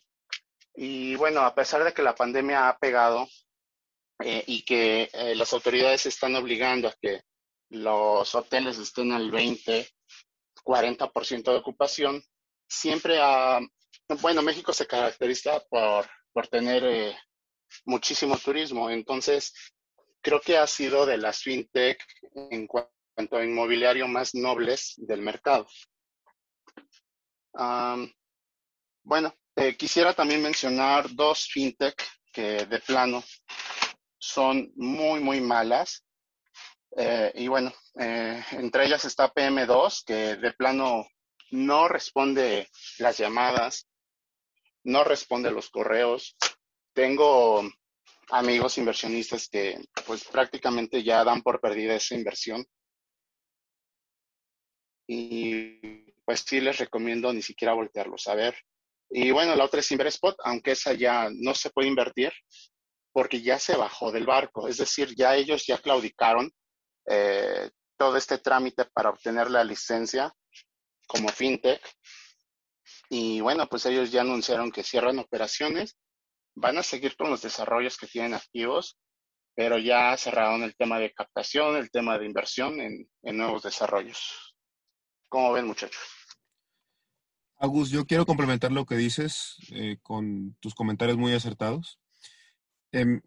Y 0.80 1.16
bueno, 1.16 1.42
a 1.42 1.56
pesar 1.56 1.84
de 1.84 1.92
que 1.92 2.04
la 2.04 2.14
pandemia 2.14 2.70
ha 2.70 2.78
pegado 2.78 3.28
eh, 4.24 4.44
y 4.46 4.64
que 4.64 5.10
eh, 5.12 5.34
las 5.34 5.52
autoridades 5.54 6.06
están 6.06 6.36
obligando 6.36 6.88
a 6.88 6.94
que 7.02 7.22
los 7.70 8.36
hoteles 8.36 8.78
estén 8.78 9.12
al 9.12 9.32
20, 9.32 9.90
40% 10.64 11.44
de 11.52 11.58
ocupación, 11.58 12.24
siempre 12.70 13.18
ha, 13.20 13.60
bueno, 14.22 14.44
México 14.44 14.72
se 14.72 14.86
caracteriza 14.86 15.60
por, 15.68 16.06
por 16.32 16.48
tener 16.48 17.16
muchísimo 17.86 18.38
turismo. 18.38 18.92
Entonces, 18.92 19.56
creo 20.22 20.40
que 20.40 20.60
ha 20.60 20.68
sido 20.68 21.08
de 21.08 21.18
las 21.18 21.42
fintech 21.42 22.00
en 22.52 22.68
cuanto 22.68 23.36
a 23.36 23.44
inmobiliario 23.44 24.08
más 24.08 24.36
nobles 24.36 24.94
del 24.98 25.24
mercado. 25.24 25.68
bueno, 29.04 29.34
eh, 29.60 29.76
quisiera 29.76 30.14
también 30.14 30.44
mencionar 30.44 31.10
dos 31.16 31.48
fintech 31.52 31.96
que 32.32 32.68
de 32.68 32.80
plano 32.80 33.24
son 34.20 34.72
muy, 34.76 35.20
muy 35.20 35.42
malas. 35.42 36.06
Eh, 36.96 37.32
y 37.34 37.48
bueno, 37.48 37.74
eh, 38.00 38.44
entre 38.52 38.86
ellas 38.86 39.04
está 39.06 39.34
PM2, 39.34 40.04
que 40.06 40.36
de 40.36 40.54
plano 40.54 41.08
no 41.50 41.88
responde 41.88 42.70
las 43.00 43.18
llamadas, 43.18 43.88
no 44.84 45.04
responde 45.04 45.50
los 45.50 45.72
correos. 45.72 46.38
Tengo 46.94 47.68
amigos 48.30 48.78
inversionistas 48.78 49.50
que 49.50 49.84
pues 50.06 50.24
prácticamente 50.26 51.02
ya 51.02 51.24
dan 51.24 51.42
por 51.42 51.60
perdida 51.60 51.96
esa 51.96 52.14
inversión. 52.14 52.64
Y 55.08 56.12
pues 56.26 56.42
sí 56.42 56.62
les 56.62 56.78
recomiendo 56.78 57.34
ni 57.34 57.42
siquiera 57.42 57.74
voltearlos 57.74 58.28
a 58.28 58.36
ver. 58.36 58.56
Y 59.10 59.32
bueno, 59.32 59.56
la 59.56 59.66
otra 59.66 59.80
es 59.80 59.92
Inverspot, 59.92 60.36
aunque 60.44 60.72
esa 60.72 60.94
ya 60.94 61.30
no 61.32 61.54
se 61.54 61.70
puede 61.70 61.88
invertir 61.88 62.32
porque 63.14 63.42
ya 63.42 63.58
se 63.58 63.76
bajó 63.76 64.12
del 64.12 64.26
barco. 64.26 64.68
Es 64.68 64.78
decir, 64.78 65.16
ya 65.16 65.36
ellos 65.36 65.66
ya 65.66 65.78
claudicaron 65.78 66.52
eh, 67.08 67.72
todo 67.98 68.18
este 68.18 68.38
trámite 68.38 68.86
para 68.94 69.10
obtener 69.10 69.50
la 69.50 69.64
licencia 69.64 70.32
como 71.08 71.30
fintech. 71.30 71.82
Y 73.10 73.40
bueno, 73.42 73.68
pues 73.68 73.86
ellos 73.86 74.12
ya 74.12 74.22
anunciaron 74.22 74.72
que 74.72 74.84
cierran 74.84 75.20
operaciones 75.20 75.98
van 76.58 76.78
a 76.78 76.84
seguir 76.84 77.16
con 77.16 77.30
los 77.30 77.42
desarrollos 77.42 77.98
que 77.98 78.08
tienen 78.08 78.34
activos, 78.34 78.98
pero 79.56 79.78
ya 79.78 80.18
cerraron 80.18 80.64
el 80.64 80.76
tema 80.76 81.00
de 81.00 81.14
captación, 81.14 81.76
el 81.76 81.92
tema 81.92 82.18
de 82.18 82.26
inversión 82.26 82.80
en, 82.82 83.08
nuevos 83.22 83.64
desarrollos. 83.64 84.56
¿Cómo 85.30 85.54
ven, 85.54 85.68
muchachos? 85.68 86.17
Agus, 87.60 87.90
yo 87.90 88.06
quiero 88.06 88.26
complementar 88.26 88.72
lo 88.72 88.86
que 88.86 88.96
dices 88.96 89.58
eh, 89.72 89.98
con 90.04 90.56
tus 90.60 90.76
comentarios 90.76 91.18
muy 91.18 91.34
acertados. 91.34 92.00
Em, 92.92 93.22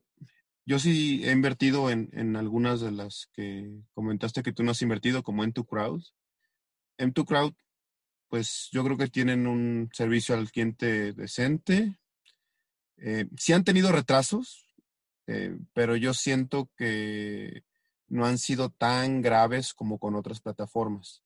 yo 0.64 0.78
sí 0.78 1.22
he 1.24 1.32
invertido 1.32 1.90
en, 1.90 2.36
algunas 2.36 2.80
de 2.80 2.92
las 2.92 3.28
que 3.32 3.82
comentaste 3.92 4.44
que 4.44 4.52
tú 4.52 4.62
no 4.62 4.70
has 4.70 4.82
invertido, 4.82 5.24
como 5.24 5.44
M2 5.44 5.66
Crowd. 5.66 6.02
M2 6.98 7.24
Crowd, 7.26 7.54
pues 8.28 8.68
yo 8.70 8.84
creo 8.84 8.96
que 8.96 9.08
tienen 9.08 9.48
un 9.48 9.90
servicio 9.92 10.36
al 10.36 10.50
cliente 10.52 11.12
decente, 11.12 11.98
eh, 12.98 13.26
sí 13.36 13.52
han 13.52 13.64
tenido 13.64 13.90
retrasos, 13.90 14.66
eh, 15.26 15.58
pero 15.72 15.96
yo 15.96 16.14
siento 16.14 16.70
que 16.76 17.64
no 18.06 18.26
han 18.26 18.38
sido 18.38 18.70
tan 18.70 19.22
graves 19.22 19.74
como 19.74 19.98
con 19.98 20.14
otras 20.14 20.40
plataformas. 20.40 21.24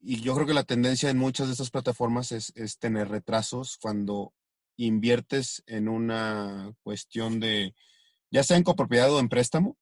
Y 0.00 0.20
yo 0.20 0.34
creo 0.34 0.46
que 0.46 0.54
la 0.54 0.64
tendencia 0.64 1.10
en 1.10 1.18
muchas 1.18 1.48
de 1.48 1.52
estas 1.52 1.70
plataformas 1.70 2.32
es, 2.32 2.78
tener 2.78 3.08
retrasos 3.08 3.78
cuando 3.80 4.32
inviertes 4.76 5.62
en 5.66 5.88
una 5.88 6.72
cuestión 6.82 7.40
de, 7.40 7.74
ya 8.30 8.44
sea 8.44 8.56
en 8.56 8.62
copropiedad 8.62 9.12
o 9.12 9.18
en 9.18 9.28
préstamo, 9.28 9.76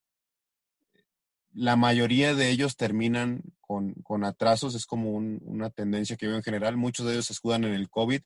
la 1.53 1.75
mayoría 1.75 2.35
de 2.35 2.49
ellos 2.49 2.77
terminan 2.77 3.43
con, 3.61 4.23
atrasos, 4.23 4.75
es 4.75 4.85
como 4.85 5.11
una 5.11 5.69
tendencia 5.69 6.17
que 6.17 6.27
veo 6.27 6.35
en 6.35 6.43
general, 6.43 6.77
muchos 6.77 7.05
de 7.05 7.13
ellos 7.13 7.27
se 7.27 7.33
escudan 7.33 7.63
en 7.63 7.73
el 7.73 7.89
COVID. 7.89 8.21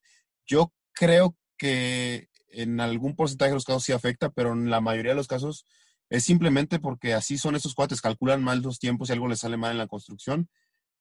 Yo 0.45 0.73
creo 0.93 1.35
que 1.57 2.29
en 2.49 2.79
algún 2.79 3.15
porcentaje 3.15 3.51
de 3.51 3.55
los 3.55 3.65
casos 3.65 3.83
sí 3.83 3.91
afecta, 3.91 4.29
pero 4.29 4.53
en 4.53 4.69
la 4.69 4.81
mayoría 4.81 5.11
de 5.11 5.17
los 5.17 5.27
casos 5.27 5.65
es 6.09 6.23
simplemente 6.23 6.79
porque 6.79 7.13
así 7.13 7.37
son 7.37 7.55
estos 7.55 7.73
cuates, 7.73 8.01
calculan 8.01 8.43
mal 8.43 8.61
los 8.61 8.79
tiempos 8.79 9.09
y 9.09 9.13
algo 9.13 9.27
les 9.27 9.39
sale 9.39 9.57
mal 9.57 9.71
en 9.71 9.77
la 9.77 9.87
construcción 9.87 10.49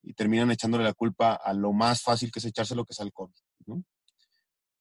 y 0.02 0.14
terminan 0.14 0.50
echándole 0.50 0.84
la 0.84 0.94
culpa 0.94 1.34
a 1.34 1.52
lo 1.52 1.72
más 1.72 2.02
fácil 2.02 2.30
que 2.30 2.38
es 2.38 2.44
echarse 2.44 2.74
lo 2.74 2.84
que 2.84 2.92
es 2.92 3.00
al 3.00 3.12
COVID. 3.12 3.34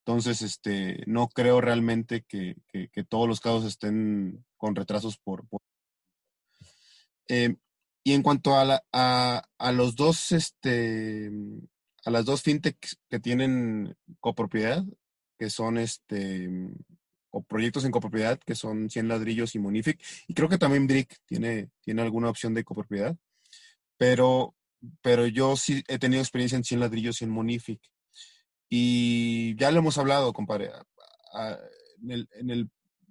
Entonces, 0.06 0.42
este, 0.42 1.04
no 1.06 1.28
creo 1.28 1.62
realmente 1.62 2.24
que, 2.28 2.56
todos 3.10 3.28
los 3.28 3.40
casos 3.40 3.66
estén 3.66 4.46
con 4.58 4.76
retrasos 4.76 5.18
por... 5.18 5.46
Eh, 7.28 7.56
y 8.04 8.14
en 8.14 8.24
cuanto 8.24 8.56
a, 8.56 8.82
a, 8.92 9.72
los 9.72 9.96
dos, 9.96 10.32
este, 10.32 11.30
a 12.06 12.10
las 12.10 12.26
dos 12.26 12.42
fintechs 12.42 12.98
que 13.10 13.20
tienen 13.20 13.96
copropiedad, 14.20 14.84
que 15.38 15.50
son 15.50 15.78
este 15.78 16.50
proyectos 17.48 17.86
en 17.86 17.92
copropiedad, 17.92 18.40
que 18.40 18.56
son 18.56 18.90
100 18.90 19.08
ladrillos 19.08 19.56
y 19.56 19.60
Monific. 19.60 20.02
Y 20.28 20.34
creo 20.34 20.50
que 20.50 20.58
también 20.58 20.88
Brick 20.88 21.18
tiene, 21.26 21.70
tiene 21.82 22.02
alguna 22.02 22.30
opción 22.30 22.54
de 22.54 22.64
copropiedad. 22.64 23.16
Pero, 23.98 24.56
pero 25.02 25.28
yo 25.28 25.56
sí 25.56 25.84
he 25.88 26.00
tenido 26.00 26.22
experiencia 26.22 26.58
en 26.58 26.64
100 26.64 26.80
ladrillos 26.80 27.22
y 27.22 27.26
en 27.26 27.32
Monific. 27.32 27.82
Y 28.70 29.56
ya 29.58 29.72
lo 29.72 29.80
hemos 29.80 29.98
hablado, 29.98 30.34
compadre. 30.34 30.72
En 32.02 32.12
el, 32.12 32.30
en 32.34 32.50
el, 32.50 32.70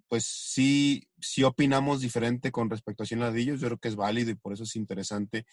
pues 0.09 0.25
sí, 0.25 1.09
sí 1.21 1.43
opinamos 1.43 2.01
diferente 2.01 2.53
con 2.53 2.71
respecto 2.71 3.03
a 3.03 3.07
100 3.07 3.21
ladrillos. 3.21 3.61
Yo 3.61 3.67
creo 3.69 3.79
que 3.79 3.89
es 3.89 3.97
válido 3.97 4.31
y 4.31 4.35
por 4.35 4.53
eso 4.53 4.63
es 4.63 4.77
interesante 4.77 5.45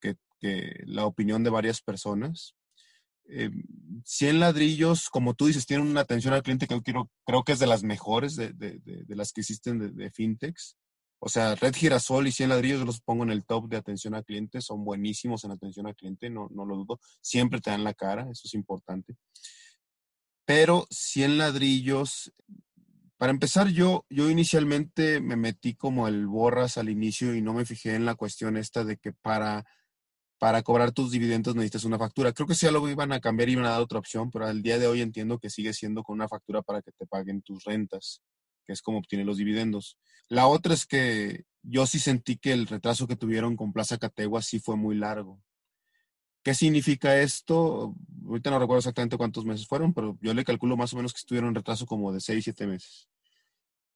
que, 0.00 0.16
que 0.40 0.82
la 0.86 1.06
opinión 1.06 1.44
de 1.44 1.50
varias 1.50 1.80
personas. 1.80 2.54
100 3.24 4.36
eh, 4.36 4.38
ladrillos, 4.38 5.08
como 5.08 5.34
tú 5.34 5.46
dices, 5.46 5.64
tienen 5.64 5.86
una 5.86 6.00
atención 6.00 6.34
al 6.34 6.42
cliente 6.42 6.66
que 6.66 6.74
yo 6.74 6.82
quiero, 6.82 7.10
creo 7.24 7.44
que 7.44 7.52
es 7.52 7.58
de 7.58 7.66
las 7.66 7.82
mejores 7.82 8.36
de, 8.36 8.52
de, 8.52 8.80
de, 8.84 9.16
las 9.16 9.32
que 9.32 9.40
existen 9.40 9.96
de, 9.96 10.10
fintechs. 10.10 10.76
O 11.24 11.28
sea, 11.28 11.54
Red 11.54 11.76
Girasol 11.76 12.26
y 12.26 12.32
100 12.32 12.48
ladrillos 12.48 12.84
los 12.84 13.00
pongo 13.00 13.22
en 13.22 13.30
el 13.30 13.44
top 13.44 13.68
de 13.68 13.76
atención 13.76 14.12
al 14.14 14.24
cliente, 14.24 14.60
son 14.60 14.84
buenísimos 14.84 15.44
en 15.44 15.52
atención 15.52 15.86
al 15.86 15.94
cliente, 15.94 16.28
no, 16.28 16.48
no 16.50 16.66
lo 16.66 16.74
dudo. 16.74 16.98
Siempre 17.20 17.60
te 17.60 17.70
dan 17.70 17.84
la 17.84 17.94
cara, 17.94 18.22
eso 18.22 18.42
es 18.44 18.54
importante. 18.54 19.14
Pero 20.44 20.84
100 20.90 21.38
ladrillos, 21.38 22.32
para 23.18 23.30
empezar, 23.30 23.68
yo, 23.68 24.04
yo 24.10 24.30
inicialmente 24.30 25.20
me 25.20 25.36
metí 25.36 25.76
como 25.76 26.08
el 26.08 26.26
borras 26.26 26.76
al 26.76 26.88
inicio 26.88 27.36
y 27.36 27.40
no 27.40 27.52
me 27.52 27.66
fijé 27.66 27.94
en 27.94 28.04
la 28.04 28.16
cuestión 28.16 28.56
esta 28.56 28.82
de 28.82 28.96
que 28.96 29.12
para 29.12 29.64
para 30.40 30.62
cobrar 30.62 30.90
tus 30.90 31.12
dividendos 31.12 31.54
necesitas 31.54 31.84
una 31.84 32.00
factura. 32.00 32.32
Creo 32.32 32.48
que 32.48 32.56
sí 32.56 32.66
ya 32.66 32.72
lo 32.72 32.88
iban 32.88 33.12
a 33.12 33.20
cambiar 33.20 33.48
iban 33.48 33.64
a 33.64 33.70
dar 33.70 33.80
otra 33.80 34.00
opción, 34.00 34.28
pero 34.28 34.44
al 34.44 34.60
día 34.60 34.76
de 34.76 34.88
hoy 34.88 35.00
entiendo 35.00 35.38
que 35.38 35.50
sigue 35.50 35.72
siendo 35.72 36.02
con 36.02 36.14
una 36.14 36.26
factura 36.26 36.62
para 36.62 36.82
que 36.82 36.90
te 36.90 37.06
paguen 37.06 37.42
tus 37.42 37.62
rentas, 37.62 38.20
que 38.72 38.74
es 38.74 38.82
como 38.82 38.98
obtienes 38.98 39.26
los 39.26 39.36
dividendos. 39.36 39.98
La 40.28 40.46
otra 40.46 40.72
es 40.72 40.86
que 40.86 41.44
yo 41.62 41.86
sí 41.86 41.98
sentí 41.98 42.36
que 42.36 42.52
el 42.52 42.66
retraso 42.66 43.06
que 43.06 43.16
tuvieron 43.16 43.54
con 43.54 43.72
Plaza 43.72 43.98
Categua 43.98 44.40
sí 44.40 44.58
fue 44.58 44.76
muy 44.76 44.96
largo. 44.96 45.40
¿Qué 46.42 46.54
significa 46.54 47.20
esto? 47.20 47.94
Ahorita 48.26 48.50
no 48.50 48.58
recuerdo 48.58 48.78
exactamente 48.78 49.16
cuántos 49.16 49.44
meses 49.44 49.66
fueron, 49.68 49.92
pero 49.92 50.18
yo 50.22 50.34
le 50.34 50.44
calculo 50.44 50.76
más 50.76 50.92
o 50.92 50.96
menos 50.96 51.12
que 51.12 51.18
estuvieron 51.18 51.50
en 51.50 51.54
retraso 51.54 51.86
como 51.86 52.12
de 52.12 52.20
6, 52.20 52.44
7 52.44 52.66
meses. 52.66 53.08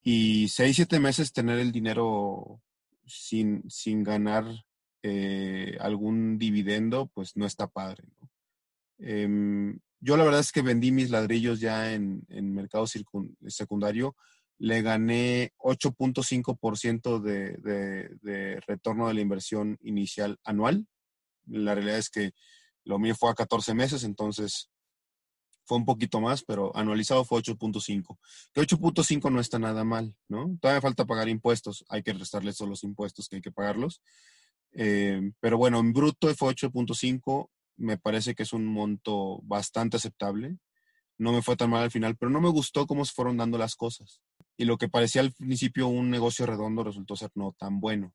Y 0.02 0.48
6, 0.48 0.76
7 0.76 1.00
meses 1.00 1.32
tener 1.32 1.58
el 1.58 1.72
dinero 1.72 2.60
sin, 3.04 3.68
sin 3.68 4.04
ganar 4.04 4.44
eh, 5.02 5.76
algún 5.80 6.38
dividendo, 6.38 7.10
pues 7.14 7.36
no 7.36 7.46
está 7.46 7.66
padre. 7.66 8.04
Em, 8.98 9.80
yo 10.00 10.16
la 10.16 10.24
verdad 10.24 10.40
es 10.40 10.52
que 10.52 10.62
vendí 10.62 10.92
mis 10.92 11.10
ladrillos 11.10 11.58
ya 11.58 11.92
en, 11.94 12.24
en 12.28 12.54
mercado 12.54 12.86
secundario. 12.86 14.14
Le 14.58 14.82
gané 14.82 15.52
8.5% 15.58 17.20
de, 17.20 17.56
de, 18.22 18.60
retorno 18.66 19.08
de 19.08 19.14
la 19.14 19.20
inversión 19.20 19.78
inicial 19.82 20.38
anual. 20.44 20.86
La 21.46 21.74
realidad 21.74 21.98
es 21.98 22.10
que 22.10 22.32
lo 22.84 22.98
mío 22.98 23.14
fue 23.14 23.30
a 23.30 23.34
14 23.34 23.74
meses, 23.74 24.04
entonces 24.04 24.70
fue 25.64 25.78
un 25.78 25.84
poquito 25.84 26.20
más, 26.20 26.44
pero 26.44 26.74
anualizado 26.76 27.24
fue 27.24 27.42
8.5. 27.42 28.18
Que 28.54 28.60
8.5 28.62 29.30
no 29.32 29.40
está 29.40 29.58
nada 29.58 29.84
mal, 29.84 30.14
¿no? 30.28 30.56
Todavía 30.60 30.80
falta 30.80 31.04
pagar 31.04 31.28
impuestos, 31.28 31.84
hay 31.88 32.02
que 32.02 32.12
restarles 32.12 32.56
todos 32.56 32.70
los 32.70 32.84
impuestos 32.84 33.28
que 33.28 33.36
hay 33.36 33.42
que 33.42 33.52
pagarlos. 33.52 34.00
Eh, 34.72 35.32
pero 35.40 35.58
bueno, 35.58 35.80
en 35.80 35.92
bruto 35.92 36.32
fue 36.34 36.54
8.5, 36.54 37.50
me 37.76 37.98
parece 37.98 38.34
que 38.34 38.44
es 38.44 38.52
un 38.52 38.66
monto 38.66 39.40
bastante 39.42 39.96
aceptable. 39.96 40.58
No 41.18 41.32
me 41.32 41.42
fue 41.42 41.56
tan 41.56 41.70
mal 41.70 41.82
al 41.82 41.90
final, 41.90 42.16
pero 42.16 42.30
no 42.30 42.40
me 42.40 42.50
gustó 42.50 42.86
cómo 42.86 43.04
se 43.04 43.12
fueron 43.12 43.36
dando 43.36 43.58
las 43.58 43.74
cosas. 43.74 44.20
Y 44.56 44.64
lo 44.64 44.78
que 44.78 44.88
parecía 44.88 45.20
al 45.20 45.32
principio 45.32 45.88
un 45.88 46.10
negocio 46.10 46.46
redondo 46.46 46.84
resultó 46.84 47.16
ser 47.16 47.30
no 47.34 47.52
tan 47.52 47.80
bueno. 47.80 48.14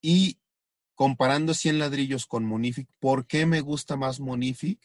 Y 0.00 0.38
comparando 0.94 1.54
100 1.54 1.78
ladrillos 1.78 2.26
con 2.26 2.44
Monific, 2.44 2.88
¿por 2.98 3.26
qué 3.26 3.46
me 3.46 3.60
gusta 3.60 3.96
más 3.96 4.20
Monific? 4.20 4.80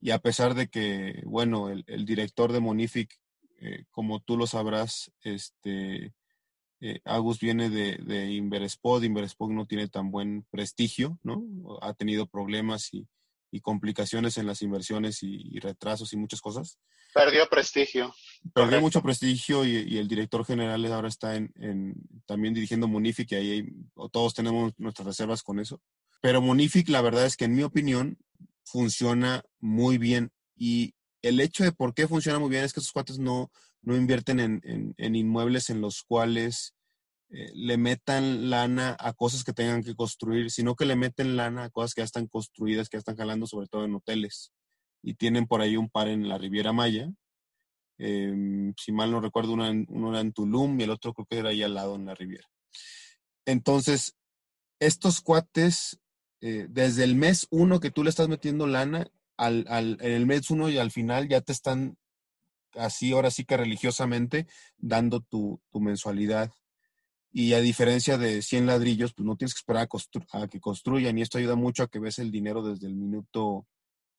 Y 0.00 0.10
a 0.10 0.18
pesar 0.18 0.54
de 0.54 0.68
que, 0.68 1.22
bueno, 1.24 1.70
el, 1.70 2.04
director 2.04 2.52
de 2.52 2.60
Monific, 2.60 3.18
eh, 3.60 3.84
como 3.90 4.20
tú 4.20 4.36
lo 4.36 4.46
sabrás, 4.46 5.12
este, 5.22 6.12
eh, 6.80 7.00
Agus 7.04 7.40
viene 7.40 7.70
de, 7.70 7.96
de 7.96 8.32
Inverspot, 8.32 9.02
Inverspot 9.04 9.50
no 9.50 9.66
tiene 9.66 9.88
tan 9.88 10.10
buen 10.10 10.44
prestigio, 10.50 11.18
¿no? 11.22 11.42
Ha 11.80 11.94
tenido 11.94 12.26
problemas 12.26 12.92
y, 12.92 13.08
complicaciones 13.60 14.38
en 14.38 14.46
las 14.46 14.62
inversiones 14.62 15.22
y, 15.22 15.58
retrasos 15.60 16.12
y 16.12 16.16
muchas 16.16 16.40
cosas. 16.40 16.78
Perdió 17.12 17.48
prestigio. 17.48 18.14
Perdió 18.52 18.80
mucho 18.80 19.02
prestigio 19.02 19.64
y, 19.64 19.98
el 19.98 20.08
director 20.08 20.44
general 20.44 20.84
ahora 20.86 21.08
está 21.08 21.36
en, 21.36 21.94
también 22.26 22.54
dirigiendo 22.54 22.88
Monific 22.88 23.32
y 23.32 23.34
ahí 23.34 23.66
todos 24.12 24.34
tenemos 24.34 24.72
nuestras 24.78 25.06
reservas 25.06 25.42
con 25.42 25.60
eso. 25.60 25.80
Pero 26.20 26.40
Monific, 26.40 26.88
la 26.88 27.02
verdad 27.02 27.26
es 27.26 27.36
que 27.36 27.44
en 27.44 27.54
mi 27.54 27.62
opinión, 27.62 28.18
funciona 28.64 29.44
muy 29.60 29.98
bien 29.98 30.32
y 30.56 30.94
el 31.22 31.40
hecho 31.40 31.64
de 31.64 31.72
por 31.72 31.94
qué 31.94 32.08
funciona 32.08 32.38
muy 32.38 32.50
bien 32.50 32.64
es 32.64 32.72
que 32.72 32.80
esos 32.80 32.92
cuates 32.92 33.18
no, 33.18 33.50
no 33.82 33.96
invierten 33.96 34.40
en, 34.40 34.94
inmuebles 35.14 35.70
en 35.70 35.80
los 35.80 36.02
cuales 36.02 36.74
eh, 37.36 37.50
le 37.52 37.76
metan 37.76 38.48
lana 38.48 38.96
a 39.00 39.12
cosas 39.12 39.42
que 39.42 39.52
tengan 39.52 39.82
que 39.82 39.96
construir, 39.96 40.52
sino 40.52 40.76
que 40.76 40.84
le 40.84 40.94
meten 40.94 41.36
lana 41.36 41.64
a 41.64 41.70
cosas 41.70 41.92
que 41.92 42.00
ya 42.00 42.04
están 42.04 42.28
construidas, 42.28 42.88
que 42.88 42.96
ya 42.96 43.00
están 43.00 43.16
jalando, 43.16 43.46
sobre 43.46 43.66
todo 43.66 43.84
en 43.84 43.94
hoteles. 43.94 44.52
Y 45.02 45.14
tienen 45.14 45.46
por 45.46 45.60
ahí 45.60 45.76
un 45.76 45.90
par 45.90 46.08
en 46.08 46.28
la 46.28 46.38
Riviera 46.38 46.72
Maya. 46.72 47.10
Em, 47.98 48.72
si 48.76 48.92
mal 48.92 49.10
no 49.10 49.20
recuerdo, 49.20 49.54
uno, 49.54 50.10
era 50.10 50.20
en 50.20 50.32
Tulum 50.32 50.78
y 50.78 50.84
el 50.84 50.90
otro 50.90 51.12
creo 51.12 51.26
que 51.26 51.38
era 51.38 51.48
ahí 51.50 51.62
al 51.62 51.74
lado 51.74 51.96
en 51.96 52.06
la 52.06 52.14
Riviera. 52.14 52.48
Entonces, 53.46 54.16
estos 54.78 55.20
cuates, 55.20 55.98
eh, 56.40 56.66
desde 56.70 57.04
el 57.04 57.16
mes 57.16 57.46
uno 57.50 57.80
que 57.80 57.90
tú 57.90 58.04
le 58.04 58.10
estás 58.10 58.28
metiendo 58.28 58.66
lana, 58.66 59.08
al, 59.36 59.66
al, 59.68 59.98
en 60.00 60.12
el 60.12 60.26
mes 60.26 60.50
uno 60.50 60.70
y 60.70 60.78
al 60.78 60.92
final 60.92 61.28
ya 61.28 61.40
te 61.40 61.52
están 61.52 61.98
así, 62.76 63.12
ahora 63.12 63.30
sí 63.30 63.44
que 63.44 63.56
religiosamente, 63.56 64.46
dando 64.76 65.20
tu, 65.20 65.60
mensualidad. 65.72 66.52
Y 67.36 67.52
a 67.54 67.60
diferencia 67.60 68.16
de 68.16 68.42
100 68.42 68.66
ladrillos, 68.66 69.12
pues 69.12 69.26
no 69.26 69.36
tienes 69.36 69.54
que 69.54 69.58
esperar 69.58 69.88
a, 70.32 70.48
que 70.48 70.60
construyan. 70.60 71.18
Y 71.18 71.22
esto 71.22 71.38
ayuda 71.38 71.56
mucho 71.56 71.82
a 71.82 71.88
que 71.88 71.98
ves 71.98 72.20
el 72.20 72.30
dinero 72.30 72.62
desde 72.62 72.86
el 72.86 72.94
minuto, 72.94 73.66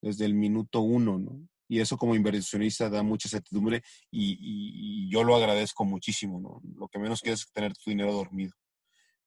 desde 0.02 0.26
el 0.26 0.34
minuto 0.34 0.82
uno, 0.82 1.18
¿no? 1.18 1.48
Y 1.68 1.80
eso 1.80 1.98
como 1.98 2.14
inversionista 2.14 2.90
da 2.90 3.02
mucha 3.02 3.30
certidumbre 3.30 3.82
y, 4.12 5.10
yo 5.10 5.24
lo 5.24 5.36
agradezco 5.36 5.86
muchísimo, 5.86 6.40
¿no? 6.40 6.62
Lo 6.78 6.90
que 6.90 7.00
menos 7.00 7.22
quieres 7.22 7.40
es 7.40 7.52
tener 7.52 7.74
tu 7.74 7.90
dinero 7.90 8.14
dormido. 8.14 8.54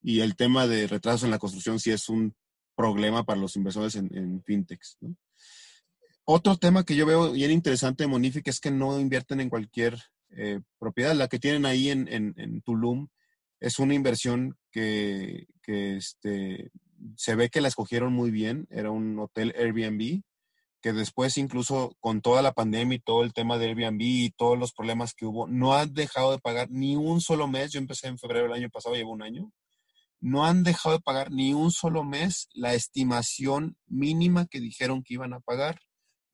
Y 0.03 0.21
el 0.21 0.37
tema 0.37 0.67
de 0.67 0.87
retraso 0.87 1.25
en 1.25 1.31
la 1.31 1.39
construcción 1.39 1.81
sí 1.81 1.91
es 1.91 2.11
un 2.11 2.37
problema 2.77 3.25
para 3.25 3.41
los 3.41 3.57
inversores 3.57 3.97
en, 3.97 4.15
en 4.15 4.43
fintechs, 4.45 4.99
¿no? 5.01 5.17
Otro 6.31 6.59
tema 6.59 6.85
que 6.85 6.95
yo 6.95 7.07
veo 7.07 7.33
bien 7.33 7.51
interesante 7.51 8.05
de 8.05 8.09
Monific 8.09 8.47
es 8.49 8.61
que 8.61 8.71
no 8.71 9.01
invierten 9.01 9.41
en 9.41 9.49
cualquier 9.49 9.99
eh, 10.29 10.61
propiedad. 10.79 11.15
La 11.15 11.27
que 11.27 11.39
tienen 11.39 11.65
ahí 11.65 11.89
en, 11.89 12.61
Tulum 12.67 13.09
es 13.61 13.79
una 13.79 13.95
inversión 13.95 14.57
que, 14.71 15.47
este, 15.67 16.71
se 17.17 17.35
ve 17.35 17.51
que 17.51 17.61
la 17.61 17.69
escogieron 17.69 18.13
muy 18.13 18.31
bien. 18.31 18.67
Era 18.71 18.91
un 18.91 19.19
hotel 19.19 19.55
Airbnb 19.57 20.23
que 20.81 20.93
después 20.93 21.37
incluso 21.39 21.97
con 21.99 22.21
toda 22.21 22.41
la 22.41 22.53
pandemia 22.53 22.97
y 22.97 23.01
todo 23.01 23.25
el 23.25 23.33
tema 23.33 23.59
de 23.59 23.67
Airbnb 23.67 24.01
y 24.01 24.31
todos 24.31 24.57
los 24.57 24.73
problemas 24.73 25.13
que 25.13 25.27
hubo, 25.27 25.49
no 25.49 25.75
han 25.75 25.93
dejado 25.93 26.31
de 26.31 26.39
pagar 26.39 26.71
ni 26.71 26.95
un 26.95 27.21
solo 27.21 27.49
mes. 27.49 27.73
Yo 27.73 27.81
empecé 27.81 28.07
en 28.07 28.19
febrero 28.19 28.45
del 28.45 28.53
año 28.53 28.71
pasado, 28.71 28.95
llevo 28.95 29.11
un 29.11 29.23
año. 29.23 29.53
No 30.21 30.47
han 30.47 30.63
dejado 30.63 30.97
de 30.97 31.03
pagar 31.03 31.33
ni 31.33 31.53
un 31.53 31.73
solo 31.73 32.05
mes 32.05 32.49
la 32.53 32.75
estimación 32.75 33.77
mínima 33.87 34.47
que 34.47 34.61
dijeron 34.61 35.03
que 35.03 35.15
iban 35.15 35.33
a 35.33 35.41
pagar 35.41 35.81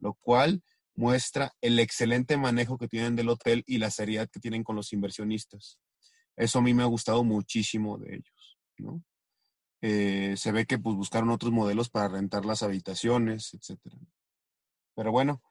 lo 0.04 0.14
cual 0.20 0.62
muestra 0.94 1.52
el 1.62 1.78
excelente 1.78 2.36
manejo 2.36 2.76
que 2.76 2.88
tienen 2.88 3.16
del 3.16 3.30
hotel 3.30 3.64
y 3.66 3.78
la 3.78 3.90
seriedad 3.90 4.28
que 4.30 4.38
tienen 4.38 4.62
con 4.62 4.76
los 4.76 4.92
inversionistas. 4.92 5.78
Eso 6.36 6.58
a 6.58 6.62
mí 6.62 6.74
me 6.74 6.82
ha 6.82 6.86
gustado 6.86 7.24
muchísimo 7.24 7.98
de 7.98 8.16
ellos, 8.16 8.58
¿no? 8.78 9.02
Eh, 9.80 10.34
se 10.36 10.50
ve 10.50 10.64
que 10.64 10.78
pues, 10.78 10.96
buscaron 10.96 11.30
otros 11.30 11.52
modelos 11.52 11.90
para 11.90 12.08
rentar 12.08 12.46
las 12.46 12.62
habitaciones, 12.62 13.52
etc. 13.52 13.78
Pero 14.94 15.12
bueno, 15.12 15.42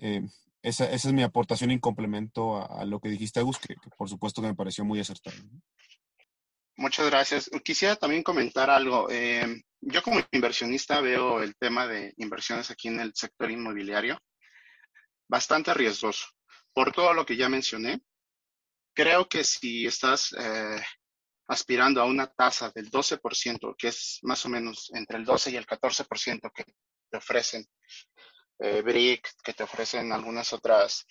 eh, 0.00 0.22
esa, 0.62 0.90
es 0.90 1.04
mi 1.12 1.22
aportación 1.22 1.70
en 1.70 1.78
complemento 1.78 2.56
a, 2.56 2.84
lo 2.84 2.98
que 2.98 3.10
dijiste, 3.10 3.40
Agus, 3.40 3.58
que, 3.58 3.76
por 3.96 4.08
supuesto 4.08 4.42
que 4.42 4.48
me 4.48 4.54
pareció 4.54 4.84
muy 4.84 4.98
acertado. 4.98 5.36
Muchas 6.76 7.06
gracias. 7.06 7.50
Quisiera 7.62 7.94
también 7.94 8.24
comentar 8.24 8.70
algo. 8.70 9.08
Eh, 9.08 9.62
yo 9.80 10.02
como 10.02 10.20
inversionista 10.32 11.00
veo 11.00 11.42
el 11.42 11.54
tema 11.56 11.86
de 11.86 12.12
inversiones 12.16 12.70
aquí 12.70 12.88
en 12.88 12.98
el 12.98 13.12
sector 13.14 13.50
inmobiliario 13.50 14.18
bastante 15.28 15.72
riesgoso. 15.74 16.26
Por 16.72 16.92
todo 16.92 17.14
lo 17.14 17.24
que 17.24 17.36
ya 17.36 17.48
mencioné, 17.48 18.00
creo 18.94 19.28
que 19.28 19.44
si 19.44 19.86
estás 19.86 20.34
eh, 20.38 20.80
aspirando 21.48 22.00
a 22.00 22.06
una 22.06 22.26
tasa 22.26 22.70
del 22.74 22.90
12%, 22.90 23.74
que 23.76 23.88
es 23.88 24.18
más 24.22 24.44
o 24.46 24.48
menos 24.48 24.90
entre 24.94 25.18
el 25.18 25.24
12 25.24 25.50
y 25.50 25.56
el 25.56 25.66
14% 25.66 26.52
que 26.52 26.64
te 27.10 27.16
ofrecen 27.16 27.66
eh, 28.60 28.82
BRIC, 28.82 29.28
que 29.42 29.52
te 29.52 29.64
ofrecen 29.64 30.12
algunas 30.12 30.52
otras 30.52 31.06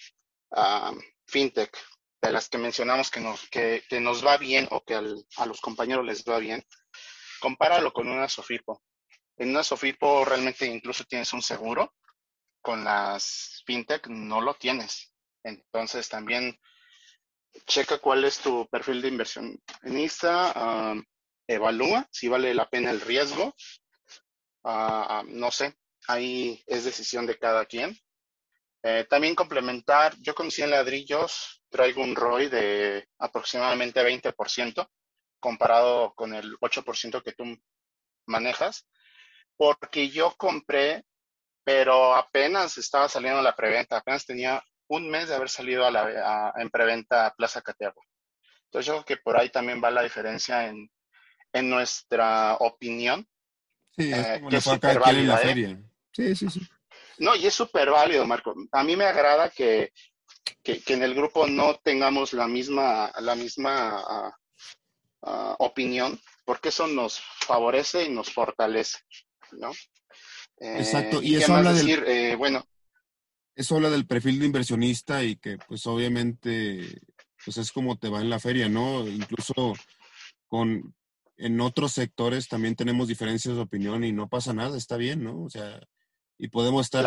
ah, 0.51 0.93
fintech 1.27 1.77
de 2.21 2.31
las 2.31 2.47
que 2.47 2.57
mencionamos 2.57 3.11
que 3.11 3.19
nos, 3.19 3.49
que, 3.49 3.83
nos 3.99 4.25
va 4.25 4.37
bien 4.37 4.67
o 4.71 4.83
que 4.83 4.95
a 4.95 5.45
los 5.45 5.61
compañeros 5.61 6.05
les 6.05 6.23
va 6.23 6.39
bien, 6.39 6.65
compáralo 7.41 7.91
con 7.91 8.07
una 8.07 8.29
Sofipo. 8.29 8.81
En 9.35 9.49
una 9.49 9.63
Sofipo 9.63 10.23
realmente 10.23 10.65
incluso 10.65 11.03
tienes 11.03 11.33
un 11.33 11.41
seguro, 11.41 11.93
con 12.61 12.85
las 12.85 13.61
fintech 13.65 14.07
no 14.07 14.39
lo 14.39 14.53
tienes. 14.53 15.13
Entonces 15.43 16.07
también 16.07 16.57
checa 17.65 17.97
cuál 17.99 18.25
es 18.25 18.39
tu 18.39 18.67
perfil 18.67 19.01
de 19.01 19.07
inversionista, 19.09 20.95
evalúa 21.47 22.07
si 22.11 22.27
vale 22.27 22.53
la 22.53 22.69
pena 22.69 22.91
el 22.91 23.01
riesgo. 23.01 23.53
Ah, 24.63 25.23
no 25.27 25.51
sé, 25.51 25.75
ahí 26.07 26.63
es 26.67 26.85
decisión 26.85 27.25
de 27.25 27.37
cada 27.37 27.65
quien. 27.65 27.97
Eh, 28.83 29.05
también 29.09 29.35
complementar, 29.35 30.15
yo 30.19 30.35
conocí 30.35 30.61
en 30.61 30.71
ladrillos, 30.71 31.63
traigo 31.69 32.01
un 32.03 32.15
ROI 32.15 32.49
de 32.49 33.07
aproximadamente 33.17 34.03
20% 34.03 34.89
comparado 35.39 36.13
con 36.15 36.33
el 36.33 36.57
8% 36.59 37.23
que 37.23 37.33
tú 37.33 37.45
manejas, 38.27 38.85
porque 39.57 40.09
yo 40.09 40.35
compré, 40.37 41.03
pero 41.63 42.13
apenas 42.15 42.77
estaba 42.77 43.07
saliendo 43.07 43.41
la 43.41 43.55
preventa, 43.55 43.97
apenas 43.97 44.25
tenía 44.25 44.63
un 44.87 45.09
mes 45.09 45.29
de 45.29 45.35
haber 45.35 45.49
salido 45.49 45.85
a 45.85 45.91
la, 45.91 46.53
en 46.57 46.69
preventa 46.69 47.33
Plaza 47.35 47.61
Caterra. 47.61 48.01
Entonces 48.65 48.87
yo 48.87 48.93
creo 48.93 49.05
que 49.05 49.17
por 49.17 49.37
ahí 49.37 49.49
también 49.49 49.81
va 49.83 49.91
la 49.91 50.03
diferencia 50.03 50.67
en, 50.67 50.89
nuestra 51.69 52.55
opinión. 52.55 53.27
Sí, 53.95 54.11
es 54.11 54.17
eh, 54.17 54.33
como 54.39 54.49
que 54.49 54.61
fue 54.61 54.79
en 54.81 55.27
la 55.27 55.41
¿eh? 55.41 55.83
Sí, 56.11 56.35
sí, 56.35 56.49
sí. 56.49 56.61
No, 57.19 57.35
y 57.35 57.45
es 57.45 57.53
súper 57.53 57.91
válido, 57.91 58.25
Marco. 58.25 58.55
A 58.71 58.83
mí 58.83 58.95
me 58.95 59.05
agrada 59.05 59.49
que, 59.49 59.91
en 60.63 61.03
el 61.03 61.13
grupo 61.13 61.45
no 61.45 61.75
tengamos 61.83 62.33
la 62.33 62.47
misma, 62.47 63.11
la 63.19 63.35
misma 63.35 63.99
ah, 63.99 64.37
ah, 65.21 65.55
opinión, 65.59 66.19
porque 66.43 66.69
eso 66.69 66.87
nos 66.87 67.19
favorece 67.19 68.05
y 68.05 68.09
nos 68.09 68.31
fortalece, 68.31 68.97
¿no? 69.51 69.71
Exacto, 70.57 71.21
y, 71.21 71.35
eso 71.35 71.55
habla 71.55 71.73
decir, 71.73 72.03
del, 72.03 72.37
bueno, 72.37 72.65
eso 73.55 73.75
habla 73.75 73.89
del 73.89 74.07
perfil 74.07 74.39
de 74.39 74.45
inversionista 74.45 75.23
y 75.23 75.35
que 75.35 75.57
pues 75.67 75.85
obviamente 75.87 77.01
pues 77.43 77.57
es 77.57 77.71
como 77.71 77.97
te 77.97 78.09
va 78.09 78.21
en 78.21 78.29
la 78.29 78.39
feria, 78.39 78.69
¿no? 78.69 79.07
Incluso 79.07 79.73
con 80.47 80.95
en 81.37 81.59
otros 81.61 81.93
sectores 81.93 82.47
también 82.47 82.75
tenemos 82.75 83.07
diferencias 83.07 83.55
de 83.55 83.61
opinión 83.61 84.03
y 84.03 84.11
no 84.11 84.29
pasa 84.29 84.53
nada, 84.53 84.77
está 84.77 84.97
bien, 84.97 85.23
¿no? 85.23 85.43
O 85.43 85.49
sea, 85.49 85.81
y 86.37 86.47
podemos 86.47 86.85
estar 86.85 87.05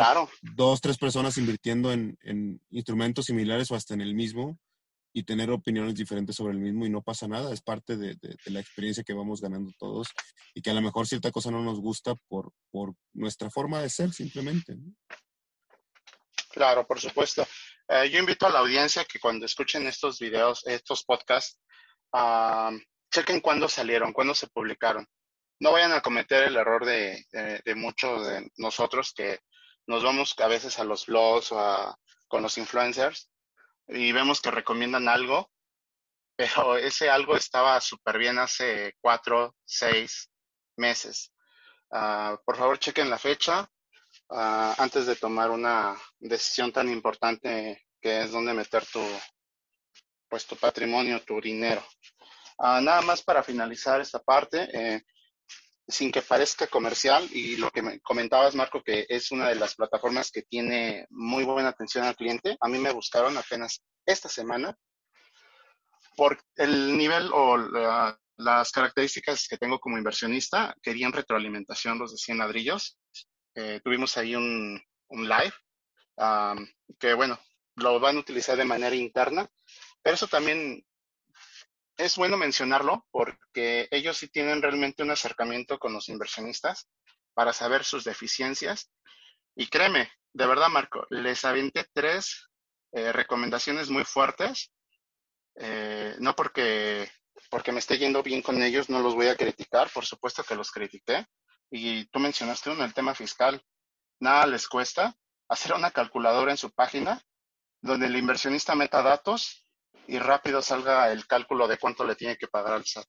dos, 0.55 0.81
tres 0.81 0.99
personas 0.99 1.39
invirtiendo 1.39 1.93
en, 1.93 2.61
instrumentos 2.71 3.27
similares 3.27 3.71
o 3.71 3.75
hasta 3.75 3.95
en 3.95 4.01
el 4.01 4.15
mismo 4.15 4.59
y 5.13 5.23
tener 5.23 5.51
opiniones 5.51 5.95
diferentes 5.95 6.37
sobre 6.37 6.55
el 6.55 6.61
mismo 6.61 6.85
y 6.85 6.91
no 6.91 7.03
pasa 7.03 7.27
nada, 7.27 7.53
es 7.53 7.63
parte 7.63 7.97
de, 7.97 8.19
la 8.47 8.61
experiencia 8.61 9.05
que 9.05 9.15
vamos 9.15 9.41
ganando 9.41 9.73
todos 9.79 10.09
y 10.55 10.61
que 10.61 10.71
a 10.71 10.75
lo 10.75 10.83
mejor 10.83 11.07
cierta 11.07 11.31
cosa 11.31 11.51
no 11.51 11.63
nos 11.63 11.81
gusta 11.81 12.15
por, 12.29 12.53
por 12.71 12.95
nuestra 13.15 13.51
forma 13.51 13.81
de 13.81 13.89
ser 13.89 14.13
simplemente. 14.13 14.77
Claro, 16.57 16.87
por 16.87 16.99
supuesto. 16.99 17.47
Eh, 17.89 18.09
yo 18.09 18.19
invito 18.19 18.47
a 18.47 18.51
la 18.51 18.61
audiencia 18.61 19.05
que 19.05 19.21
cuando 19.21 19.45
escuchen 19.45 19.87
estos 19.87 20.19
videos, 20.19 20.67
estos 20.67 21.05
podcasts, 21.05 21.61
uh, 22.15 22.77
chequen 23.13 23.41
cuándo 23.41 23.69
salieron, 23.69 24.13
cuándo 24.13 24.35
se 24.35 24.47
publicaron 24.49 25.07
no 25.61 25.73
vayan 25.73 25.93
a 25.93 26.03
cometer 26.03 26.45
el 26.45 26.57
error 26.57 26.85
de, 26.85 27.25
muchos 27.77 28.27
de 28.27 28.51
nosotros 28.57 29.13
que 29.15 29.41
nos 29.87 30.03
vamos 30.03 30.35
a 30.39 30.49
veces 30.49 30.79
a 30.79 30.85
los 30.85 31.07
blogs 31.07 31.53
o 31.53 31.99
con 32.29 32.43
los 32.43 32.59
influencers 32.59 33.31
y 33.89 34.13
vemos 34.13 34.41
que 34.41 34.51
recomiendan 34.51 35.09
algo, 35.09 35.51
pero 36.37 36.77
ese 36.77 37.09
algo 37.09 37.37
estaba 37.37 37.81
súper 37.81 38.19
bien 38.19 38.39
hace 38.39 38.95
cuatro, 39.01 39.55
seis 39.65 40.31
meses. 40.77 41.33
Ah, 41.93 42.37
por 42.45 42.57
favor, 42.57 42.79
chequen 42.79 43.09
la 43.09 43.19
fecha 43.19 43.71
ah, 44.31 44.75
antes 44.79 45.07
de 45.07 45.17
tomar 45.17 45.51
una 45.51 45.97
decisión 46.19 46.73
tan 46.73 46.89
importante 46.89 47.87
que 48.01 48.23
es 48.23 48.31
dónde 48.31 48.55
meter 48.55 48.85
tu, 48.87 49.03
pues, 50.29 50.47
tu 50.47 50.57
patrimonio, 50.57 51.23
tu 51.23 51.41
dinero. 51.41 51.85
Ah, 52.59 52.81
nada 52.81 53.03
más 53.03 53.23
para 53.23 53.43
finalizar 53.43 54.01
esta 54.01 54.19
parte, 54.19 54.69
eh, 54.73 55.03
sin 55.89 56.11
que 56.11 56.23
parezca 56.23 56.67
comercial 56.67 57.29
y 57.33 57.57
lo 57.57 57.71
que 57.71 57.83
me 57.83 58.01
comentabas, 58.01 58.55
Marco, 58.55 58.83
que 58.83 59.07
es 59.09 59.31
una 59.31 59.49
de 59.49 59.55
las 59.55 59.75
plataformas 59.75 60.31
que 60.31 60.43
tiene 60.43 61.07
muy 61.11 61.45
buena 61.45 61.69
atención 61.69 62.05
al 62.05 62.17
cliente. 62.17 62.57
A 62.61 62.69
mí 62.69 62.79
me 62.79 62.93
buscaron 62.93 63.37
apenas 63.37 63.83
esta 64.05 64.29
semana 64.29 64.77
por 66.17 66.39
el 66.57 66.97
nivel 66.97 67.31
o 67.33 67.57
las 68.37 68.73
características 68.73 69.47
que 69.49 69.59
tengo 69.59 69.79
como 69.79 69.99
inversionista. 69.99 70.75
Querían 70.83 71.13
retroalimentación 71.13 71.99
los 71.99 72.13
de 72.13 72.19
100 72.19 72.39
ladrillos. 72.39 72.99
Eh, 73.57 73.81
tuvimos 73.83 74.17
ahí 74.19 74.37
un, 74.37 74.81
live 75.09 75.53
que, 76.99 77.15
bueno, 77.15 77.41
lo 77.77 77.99
van 77.99 78.17
a 78.17 78.21
utilizar 78.21 78.57
de 78.57 78.65
manera 78.65 78.95
interna, 78.95 79.51
pero 80.03 80.15
eso 80.15 80.29
también 80.29 80.87
es 81.97 82.17
bueno 82.17 82.37
mencionarlo 82.37 83.07
porque 83.11 83.89
ellos 83.91 84.19
sí 84.19 84.29
tienen 84.29 84.61
realmente 84.61 85.03
un 85.03 85.11
acercamiento 85.11 85.79
con 85.79 85.95
los 85.95 86.09
inversionistas 86.11 86.89
para 87.33 87.55
saber 87.55 87.85
sus 87.85 88.05
deficiencias. 88.05 88.91
Y 89.55 89.69
créeme, 89.69 90.11
de 90.35 90.47
verdad, 90.47 90.69
Marco, 90.69 91.07
les 91.09 91.45
aventé 91.47 91.87
tres 91.95 92.51
eh, 92.93 93.11
recomendaciones 93.11 93.89
muy 93.89 94.05
fuertes. 94.05 94.71
Eh, 95.55 96.15
no 96.19 96.37
porque, 96.37 97.11
porque 97.49 97.73
me 97.73 97.79
esté 97.79 97.97
yendo 97.97 98.23
bien 98.23 98.43
con 98.43 98.63
ellos, 98.63 98.91
no 98.91 99.01
los 99.01 99.15
voy 99.15 99.29
a 99.29 99.37
criticar, 99.37 99.91
por 99.91 100.05
supuesto 100.05 100.45
que 100.45 100.55
los 100.55 100.71
critiqué. 100.71 101.27
Y 101.71 102.05
tú 102.07 102.19
mencionaste 102.19 102.71
uno, 102.71 102.85
el 102.85 102.95
tema 102.95 103.15
fiscal. 103.15 103.63
Nada 104.21 104.47
les 104.47 104.69
cuesta 104.69 105.17
hacer 105.49 105.75
una 105.75 105.91
calculadora 105.91 106.51
en 106.51 106.57
su 106.57 106.71
página 106.71 107.23
donde 107.81 108.07
el 108.07 108.17
inversionista 108.17 108.75
meta 108.75 109.03
datos 109.03 109.65
y 110.09 110.19
rápido 110.19 110.63
salga 110.63 111.11
el 111.13 111.27
cálculo 111.27 111.69
de 111.69 111.79
cuánto 111.79 112.05
le 112.05 112.17
tiene 112.17 112.37
que 112.37 112.49
pagar 112.49 112.75
al 112.75 112.87
SAT. 112.87 113.07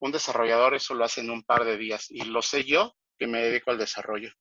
Un 0.00 0.12
desarrollador 0.12 0.74
eso 0.74 0.94
lo 0.94 1.04
hace 1.04 1.20
en 1.20 1.30
un 1.30 1.42
par 1.42 1.64
de 1.64 1.76
días 1.76 2.10
y 2.10 2.22
lo 2.22 2.42
sé 2.42 2.64
yo 2.64 2.94
que 3.18 3.26
me 3.26 3.42
dedico 3.42 3.70
al 3.70 3.78
desarrollo. 3.78 4.32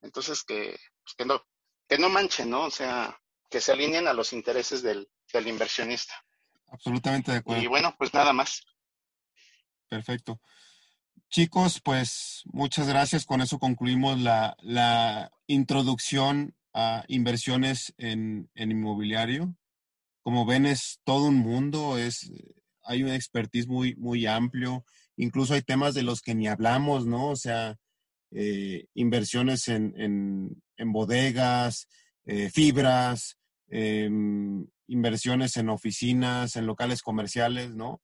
Entonces 0.00 0.42
que, 0.42 0.76
pues, 1.02 1.14
que, 1.16 1.24
no, 1.24 1.42
que 1.88 1.98
no 1.98 2.08
manchen, 2.08 2.50
¿no? 2.50 2.64
O 2.64 2.70
sea, 2.70 3.18
que 3.48 3.60
se 3.60 3.72
alineen 3.72 4.08
a 4.08 4.12
los 4.12 4.32
intereses 4.32 4.82
del, 4.82 5.08
del 5.32 5.48
inversionista. 5.48 6.14
Absolutamente 6.68 7.30
de 7.32 7.38
acuerdo. 7.38 7.62
Y 7.62 7.66
bueno, 7.66 7.94
pues 7.96 8.12
nada 8.12 8.32
más. 8.32 8.62
Perfecto. 9.88 10.40
Chicos, 11.30 11.80
pues 11.82 12.42
muchas 12.46 12.88
gracias. 12.88 13.24
Con 13.24 13.40
eso 13.40 13.58
concluimos 13.58 14.20
la, 14.20 14.56
la 14.60 15.30
introducción 15.46 16.54
a 16.72 17.04
inversiones 17.08 17.94
en, 17.98 18.50
en 18.54 18.70
inmobiliario 18.70 19.56
como 20.24 20.46
ven, 20.46 20.64
es 20.64 21.00
todo 21.04 21.26
un 21.26 21.36
mundo, 21.36 21.98
es, 21.98 22.32
hay 22.82 23.02
un 23.02 23.10
expertise 23.10 23.68
muy, 23.68 23.94
muy 23.96 24.24
amplio, 24.24 24.86
incluso 25.16 25.52
hay 25.52 25.60
temas 25.60 25.92
de 25.92 26.02
los 26.02 26.22
que 26.22 26.34
ni 26.34 26.48
hablamos, 26.48 27.06
¿no? 27.06 27.28
O 27.28 27.36
sea, 27.36 27.76
eh, 28.30 28.86
inversiones 28.94 29.68
en, 29.68 30.56
bodegas, 30.78 31.88
eh, 32.24 32.48
fibras, 32.48 33.36
em, 33.68 34.66
inversiones 34.86 35.58
en 35.58 35.68
oficinas, 35.68 36.56
en 36.56 36.66
locales 36.66 37.02
comerciales, 37.02 37.74
¿no? 37.74 38.00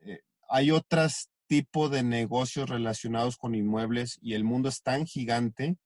Eh, 0.00 0.20
hay 0.50 0.70
otros 0.72 1.30
tipos 1.46 1.90
de 1.90 2.02
negocios 2.02 2.68
relacionados 2.68 3.36
con 3.36 3.54
inmuebles 3.54 4.18
y 4.20 4.34
el 4.34 4.44
mundo 4.44 4.68
es 4.68 4.82
tan 4.82 5.06
gigante 5.06 5.76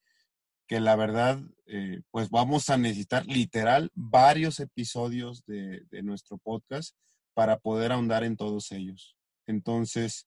que 0.67 0.81
la 0.81 0.95
verdad, 0.95 1.41
eh, 1.67 2.03
pues 2.11 2.31
vamos 2.31 2.71
a 2.71 2.79
necesitar 2.79 3.27
literal 3.27 3.91
varios 3.95 4.61
episodios 4.61 5.45
de, 5.47 5.85
nuestro 6.05 6.39
podcast 6.39 6.95
para 7.35 7.59
poder 7.59 7.91
ahondar 7.91 8.23
en 8.23 8.37
todos 8.37 8.71
ellos. 8.71 9.17
Entonces, 9.47 10.27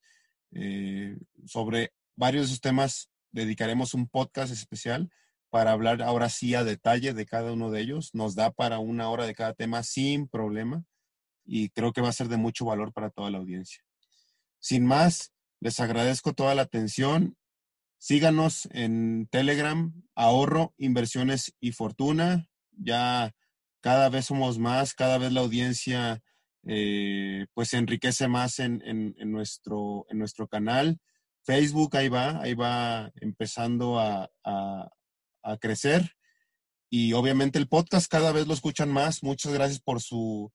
eh, 0.52 1.18
sobre 1.46 1.94
varios 2.16 2.44
de 2.44 2.48
esos 2.48 2.62
temas 2.62 3.10
dedicaremos 3.32 3.94
un 3.94 4.08
podcast 4.08 4.52
especial 4.52 5.10
para 5.50 5.72
hablar 5.72 6.02
ahora 6.02 6.30
sí 6.30 6.56
a 6.56 6.64
detalle 6.64 7.14
de 7.14 7.26
cada 7.26 7.54
uno 7.54 7.72
de 7.72 7.82
ellos. 7.82 8.10
Nos 8.14 8.36
da 8.36 8.52
para 8.52 8.80
una 8.80 9.10
hora 9.10 9.26
de 9.26 9.36
cada 9.36 9.54
tema 9.54 9.84
sin 9.84 10.28
problema 10.28 10.84
y 11.46 11.70
creo 11.70 11.94
que 11.94 12.02
va 12.02 12.10
a 12.10 12.14
ser 12.14 12.28
de 12.28 12.38
mucho 12.38 12.66
valor 12.66 12.92
para 12.92 13.10
toda 13.10 13.30
la 13.30 13.38
audiencia. 13.38 13.83
Sin 14.64 14.86
más, 14.86 15.34
les 15.60 15.80
agradezco 15.80 16.34
toda 16.34 16.56
la 16.56 16.64
atención 16.64 17.38
Síganos 18.06 18.68
en 18.72 19.30
Telegram, 19.32 19.94
ahorro, 20.14 20.74
inversiones 20.78 21.56
y 21.62 21.72
fortuna. 21.72 22.50
Ya 22.72 23.34
cada 23.80 24.10
vez 24.10 24.26
somos 24.26 24.60
más, 24.60 24.94
cada 24.94 25.18
vez 25.18 25.32
la 25.32 25.40
audiencia 25.40 26.22
eh, 26.68 27.46
pues 27.54 27.70
se 27.70 27.78
enriquece 27.78 28.28
más 28.28 28.60
en, 28.60 29.16
nuestro, 29.32 30.06
en 30.10 30.20
nuestro 30.20 30.50
canal. 30.50 31.00
Facebook 31.46 31.96
ahí 31.96 32.10
va, 32.10 32.42
ahí 32.42 32.56
va 32.56 33.10
empezando 33.22 33.98
a, 33.98 34.30
a, 34.44 35.58
crecer. 35.62 36.12
Y 36.90 37.14
obviamente 37.14 37.58
el 37.58 37.70
podcast 37.70 38.12
cada 38.12 38.34
vez 38.34 38.48
lo 38.48 38.54
escuchan 38.54 38.92
más. 38.92 39.24
Muchas 39.24 39.54
gracias 39.54 39.80
por 39.80 40.02
su, 40.02 40.52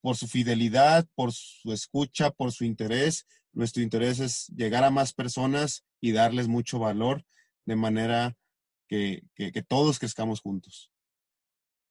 por 0.00 0.16
su 0.16 0.26
fidelidad, 0.26 1.06
por 1.14 1.32
su 1.32 1.72
escucha, 1.72 2.32
por 2.32 2.50
su 2.50 2.64
interés. 2.64 3.24
Nuestro 3.52 3.82
interés 3.82 4.20
es 4.20 4.46
llegar 4.48 4.84
a 4.84 4.90
más 4.90 5.12
personas 5.12 5.84
y 6.00 6.12
darles 6.12 6.48
mucho 6.48 6.78
valor 6.78 7.24
de 7.64 7.76
manera 7.76 8.36
que, 8.88 9.22
que 9.34 9.62
todos 9.62 9.98
crezcamos 9.98 10.40
juntos. 10.40 10.90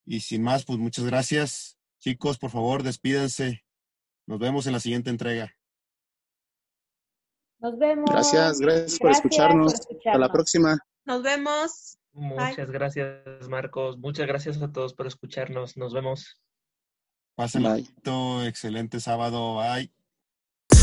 Y 0.05 0.21
sin 0.21 0.41
más, 0.41 0.65
pues 0.65 0.79
muchas 0.79 1.05
gracias. 1.05 1.77
Chicos, 1.99 2.37
por 2.37 2.49
favor, 2.49 2.83
despídense. 2.83 3.65
Nos 4.25 4.39
vemos 4.39 4.67
en 4.67 4.73
la 4.73 4.79
siguiente 4.79 5.09
entrega. 5.09 5.53
Nos 7.59 7.77
vemos. 7.77 8.09
Gracias, 8.09 8.59
gracias, 8.59 8.99
por, 8.99 9.11
escucharnos. 9.11 9.73
Hasta 9.73 10.17
la 10.17 10.31
próxima. 10.31 10.77
Nos 11.05 11.23
vemos. 11.23 11.97
Muchas 12.13 12.69
gracias, 12.69 13.47
Marcos. 13.49 13.97
Muchas 13.97 14.27
gracias 14.27 14.61
a 14.61 14.71
todos 14.71 14.93
por 14.93 15.07
escucharnos. 15.07 15.77
Nos 15.77 15.93
vemos. 15.93 16.39
Pasen 17.35 17.65
excelente 18.45 18.99
sábado. 18.99 19.57
Bye. 19.57 19.91